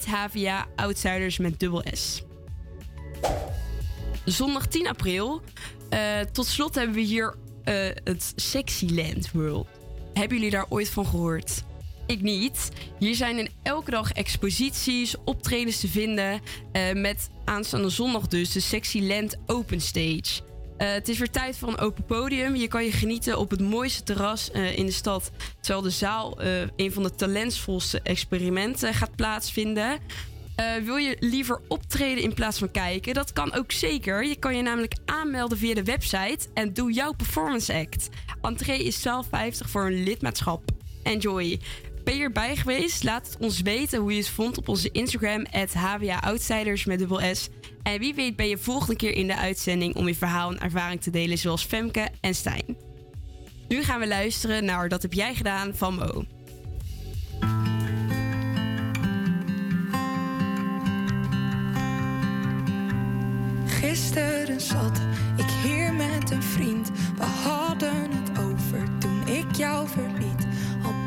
HVA 0.06 0.68
Outsiders 0.76 1.38
met 1.38 1.60
dubbel 1.60 1.84
S. 1.92 2.24
Zondag 4.26 4.68
10 4.68 4.88
april. 4.88 5.42
eh, 5.90 6.20
tot 6.32 6.46
slot 6.46 6.76
hebben 6.76 6.96
we 6.96 7.02
hier 7.02 7.36
eh, 7.64 7.76
het 8.04 8.34
Sexyland 8.36 9.32
World. 9.32 9.68
Hebben 10.14 10.38
jullie 10.38 10.52
daar 10.52 10.66
ooit 10.70 10.90
van 10.90 11.06
gehoord? 11.06 11.64
Ik 12.08 12.22
niet. 12.22 12.72
Hier 13.00 13.16
zijn 13.16 13.38
in 13.38 13.50
elke 13.64 13.92
dag 13.92 14.12
exposities, 14.12 15.16
optredens 15.26 15.80
te 15.80 15.88
vinden. 15.88 16.42
eh, 16.72 16.94
met 16.94 17.30
aanstaande 17.46 17.90
zondag 17.90 18.28
dus 18.28 18.52
de 18.52 18.60
Sexyland 18.60 19.38
Open 19.46 19.82
Stage. 19.82 20.42
Eh, 20.78 20.92
het 20.92 21.08
is 21.08 21.18
weer 21.18 21.30
tijd 21.30 21.58
voor 21.58 21.68
een 21.68 21.78
open 21.78 22.06
podium. 22.06 22.56
Je 22.56 22.68
kan 22.68 22.84
je 22.84 22.92
genieten 22.92 23.40
op 23.40 23.50
het 23.50 23.62
mooiste 23.62 24.04
terras 24.04 24.52
eh, 24.52 24.78
in 24.78 24.86
de 24.86 24.92
stad. 24.92 25.32
Terwijl 25.60 25.84
de 25.84 25.90
zaal 25.90 26.42
een 26.76 26.92
van 26.92 27.04
de 27.04 27.16
talentsvolste 27.16 28.02
experimenten 28.02 28.94
gaat 28.94 29.16
plaatsvinden. 29.16 30.00
Wil 30.84 30.96
je 30.96 31.18
liever 31.20 31.62
optreden 31.68 32.24
in 32.24 32.34
plaats 32.34 32.58
van 32.58 32.72
kijken? 32.72 33.14
Dat 33.14 33.34
kan 33.34 33.54
ook 33.54 33.72
zeker. 33.72 34.26
Je 34.26 34.36
kan 34.36 34.56
je 34.56 34.62
namelijk 34.62 34.96
aanmelden 35.06 35.58
via 35.58 35.74
de 35.74 35.84
website 35.84 36.48
en 36.54 36.74
doe 36.74 36.94
jouw 36.94 37.14
performance 37.14 37.74
act. 37.74 38.10
Entree 38.42 38.84
is 38.84 39.08
12,50 39.08 39.70
voor 39.70 39.86
een 39.86 40.04
lidmaatschap. 40.04 40.64
Enjoy. 41.04 41.60
Ben 42.08 42.18
je 42.18 42.24
erbij 42.24 42.56
geweest? 42.56 43.04
Laat 43.04 43.28
het 43.28 43.38
ons 43.40 43.62
weten 43.62 44.00
hoe 44.00 44.12
je 44.12 44.18
het 44.18 44.30
vond 44.30 44.58
op 44.58 44.68
onze 44.68 44.92
Instagram, 44.92 45.46
HWA 45.74 46.20
Outsiders 46.20 46.86
met 46.86 47.00
dubbel 47.00 47.36
S. 47.36 47.50
En 47.84 48.00
wie 48.00 48.14
weet 48.14 48.36
ben 48.36 48.48
je 48.48 48.58
volgende 48.58 48.96
keer 48.96 49.14
in 49.14 49.28
de 49.28 49.36
uitzending 49.36 49.96
om 49.96 50.08
je 50.08 50.16
verhaal 50.16 50.52
en 50.52 50.60
ervaring 50.60 51.02
te 51.02 51.10
delen, 51.10 51.38
zoals 51.38 51.64
Femke 51.64 52.08
en 52.22 52.36
Stijn. 52.36 52.78
Nu 53.68 53.84
gaan 53.84 54.00
we 54.00 54.08
luisteren 54.08 54.66
naar 54.66 54.90
Dat 54.90 55.02
heb 55.02 55.14
jij 55.14 55.36
gedaan 55.36 55.76
van 55.76 55.96
Mo. 55.96 56.26
Gisteren 63.66 64.62
zat 64.62 65.00
ik 65.38 65.50
hier 65.64 65.94
met 65.94 66.32
een 66.32 66.44
vriend. 66.44 66.90
We 67.18 67.24
hadden 67.24 68.12
het 68.12 68.40
over 68.40 68.98
toen 69.00 69.28
ik 69.28 69.56
jou 69.56 69.88
verliet. 69.88 70.17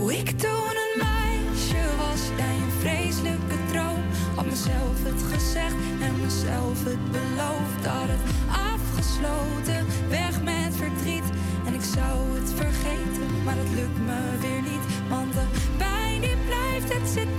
Hoe 0.00 0.18
ik 0.18 0.30
toen 0.30 0.74
een 0.84 0.96
meisje 0.96 1.82
was, 1.96 2.20
jij 2.36 2.56
een 2.56 2.70
vreselijke 2.80 3.56
droom. 3.70 4.02
Had 4.34 4.46
mezelf 4.46 4.96
het 5.02 5.22
gezegd 5.32 5.74
en 6.00 6.20
mezelf 6.20 6.84
het 6.84 7.10
beloofd. 7.10 7.86
Had 7.86 8.08
het 8.14 8.24
afgesloten, 8.72 9.86
weg 10.08 10.42
met 10.42 10.76
verdriet. 10.76 11.28
En 11.66 11.74
ik 11.74 11.82
zou 11.96 12.14
het 12.38 12.52
vergeten, 12.56 13.28
maar 13.44 13.56
het 13.56 13.72
lukt 13.74 14.00
me 14.08 14.20
weer 14.40 14.62
niet. 14.62 14.84
Want 15.08 15.32
de 15.32 15.46
pijn 15.76 16.20
die 16.20 16.36
blijft, 16.46 16.92
het 16.94 17.08
zit 17.08 17.38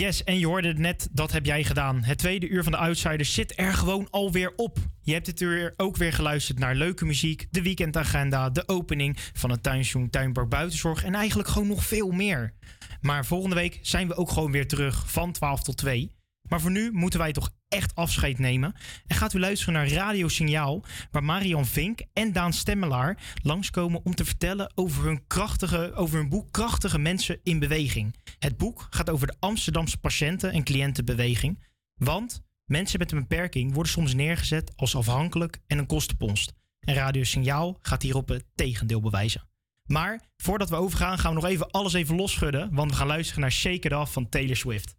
Yes, 0.00 0.24
en 0.24 0.38
je 0.38 0.46
hoorde 0.46 0.68
het 0.68 0.78
net, 0.78 1.08
dat 1.12 1.32
heb 1.32 1.46
jij 1.46 1.64
gedaan. 1.64 2.02
Het 2.02 2.18
tweede 2.18 2.48
uur 2.48 2.62
van 2.62 2.72
de 2.72 2.78
Outsiders 2.78 3.34
zit 3.34 3.58
er 3.58 3.74
gewoon 3.74 4.08
alweer 4.10 4.52
op. 4.56 4.78
Je 5.02 5.12
hebt 5.12 5.26
dit 5.26 5.40
uur 5.40 5.74
ook 5.76 5.96
weer 5.96 6.12
geluisterd 6.12 6.58
naar 6.58 6.74
leuke 6.74 7.04
muziek, 7.04 7.46
de 7.50 7.62
weekendagenda, 7.62 8.50
de 8.50 8.68
opening 8.68 9.16
van 9.32 9.50
het 9.50 9.62
tuinseizoen 9.62 10.10
Tuinpark 10.10 10.48
Buitenzorg 10.48 11.04
en 11.04 11.14
eigenlijk 11.14 11.48
gewoon 11.48 11.68
nog 11.68 11.84
veel 11.84 12.10
meer. 12.10 12.54
Maar 13.00 13.26
volgende 13.26 13.56
week 13.56 13.78
zijn 13.82 14.08
we 14.08 14.14
ook 14.14 14.30
gewoon 14.30 14.52
weer 14.52 14.68
terug 14.68 15.10
van 15.10 15.32
12 15.32 15.62
tot 15.62 15.76
2. 15.76 16.19
Maar 16.50 16.60
voor 16.60 16.70
nu 16.70 16.92
moeten 16.92 17.18
wij 17.18 17.32
toch 17.32 17.50
echt 17.68 17.94
afscheid 17.94 18.38
nemen. 18.38 18.74
En 19.06 19.16
gaat 19.16 19.34
u 19.34 19.38
luisteren 19.38 19.74
naar 19.74 19.88
Radio 19.88 20.28
Signaal, 20.28 20.84
waar 21.10 21.24
Marian 21.24 21.66
Vink 21.66 22.00
en 22.12 22.32
Daan 22.32 22.52
Stemmelaar 22.52 23.22
langskomen 23.42 24.04
om 24.04 24.14
te 24.14 24.24
vertellen 24.24 24.72
over 24.74 25.04
hun, 25.04 25.26
krachtige, 25.26 25.92
over 25.94 26.18
hun 26.18 26.28
boek 26.28 26.52
Krachtige 26.52 26.98
Mensen 26.98 27.40
in 27.42 27.58
Beweging. 27.58 28.16
Het 28.38 28.56
boek 28.56 28.86
gaat 28.90 29.10
over 29.10 29.26
de 29.26 29.36
Amsterdamse 29.38 29.98
patiënten- 29.98 30.52
en 30.52 30.64
cliëntenbeweging. 30.64 31.64
Want 31.94 32.42
mensen 32.64 32.98
met 32.98 33.12
een 33.12 33.18
beperking 33.18 33.72
worden 33.74 33.92
soms 33.92 34.14
neergezet 34.14 34.72
als 34.76 34.96
afhankelijk 34.96 35.58
en 35.66 35.78
een 35.78 35.86
kostenpost. 35.86 36.52
En 36.80 36.94
Radio 36.94 37.24
Signaal 37.24 37.78
gaat 37.82 38.02
hierop 38.02 38.28
het 38.28 38.44
tegendeel 38.54 39.00
bewijzen. 39.00 39.48
Maar 39.86 40.20
voordat 40.36 40.70
we 40.70 40.76
overgaan, 40.76 41.18
gaan 41.18 41.34
we 41.34 41.40
nog 41.40 41.50
even 41.50 41.70
alles 41.70 41.92
even 41.92 42.16
losschudden. 42.16 42.74
Want 42.74 42.90
we 42.90 42.96
gaan 42.96 43.06
luisteren 43.06 43.40
naar 43.40 43.52
Shake 43.52 43.88
It 43.88 43.92
Off 43.92 44.12
van 44.12 44.28
Taylor 44.28 44.56
Swift. 44.56 44.98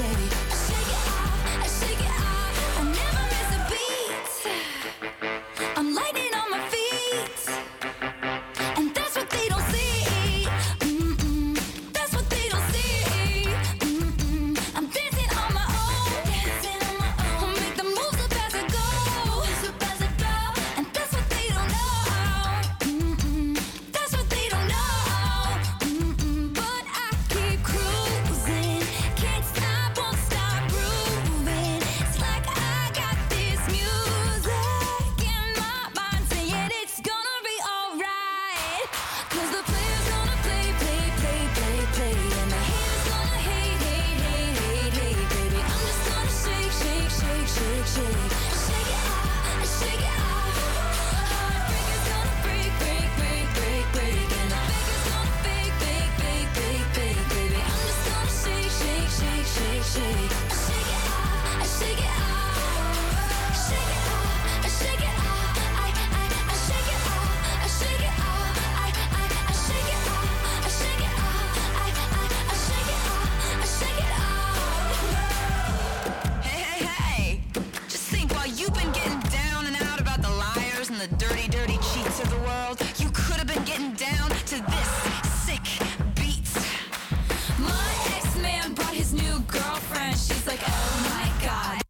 Shake, 0.00 0.39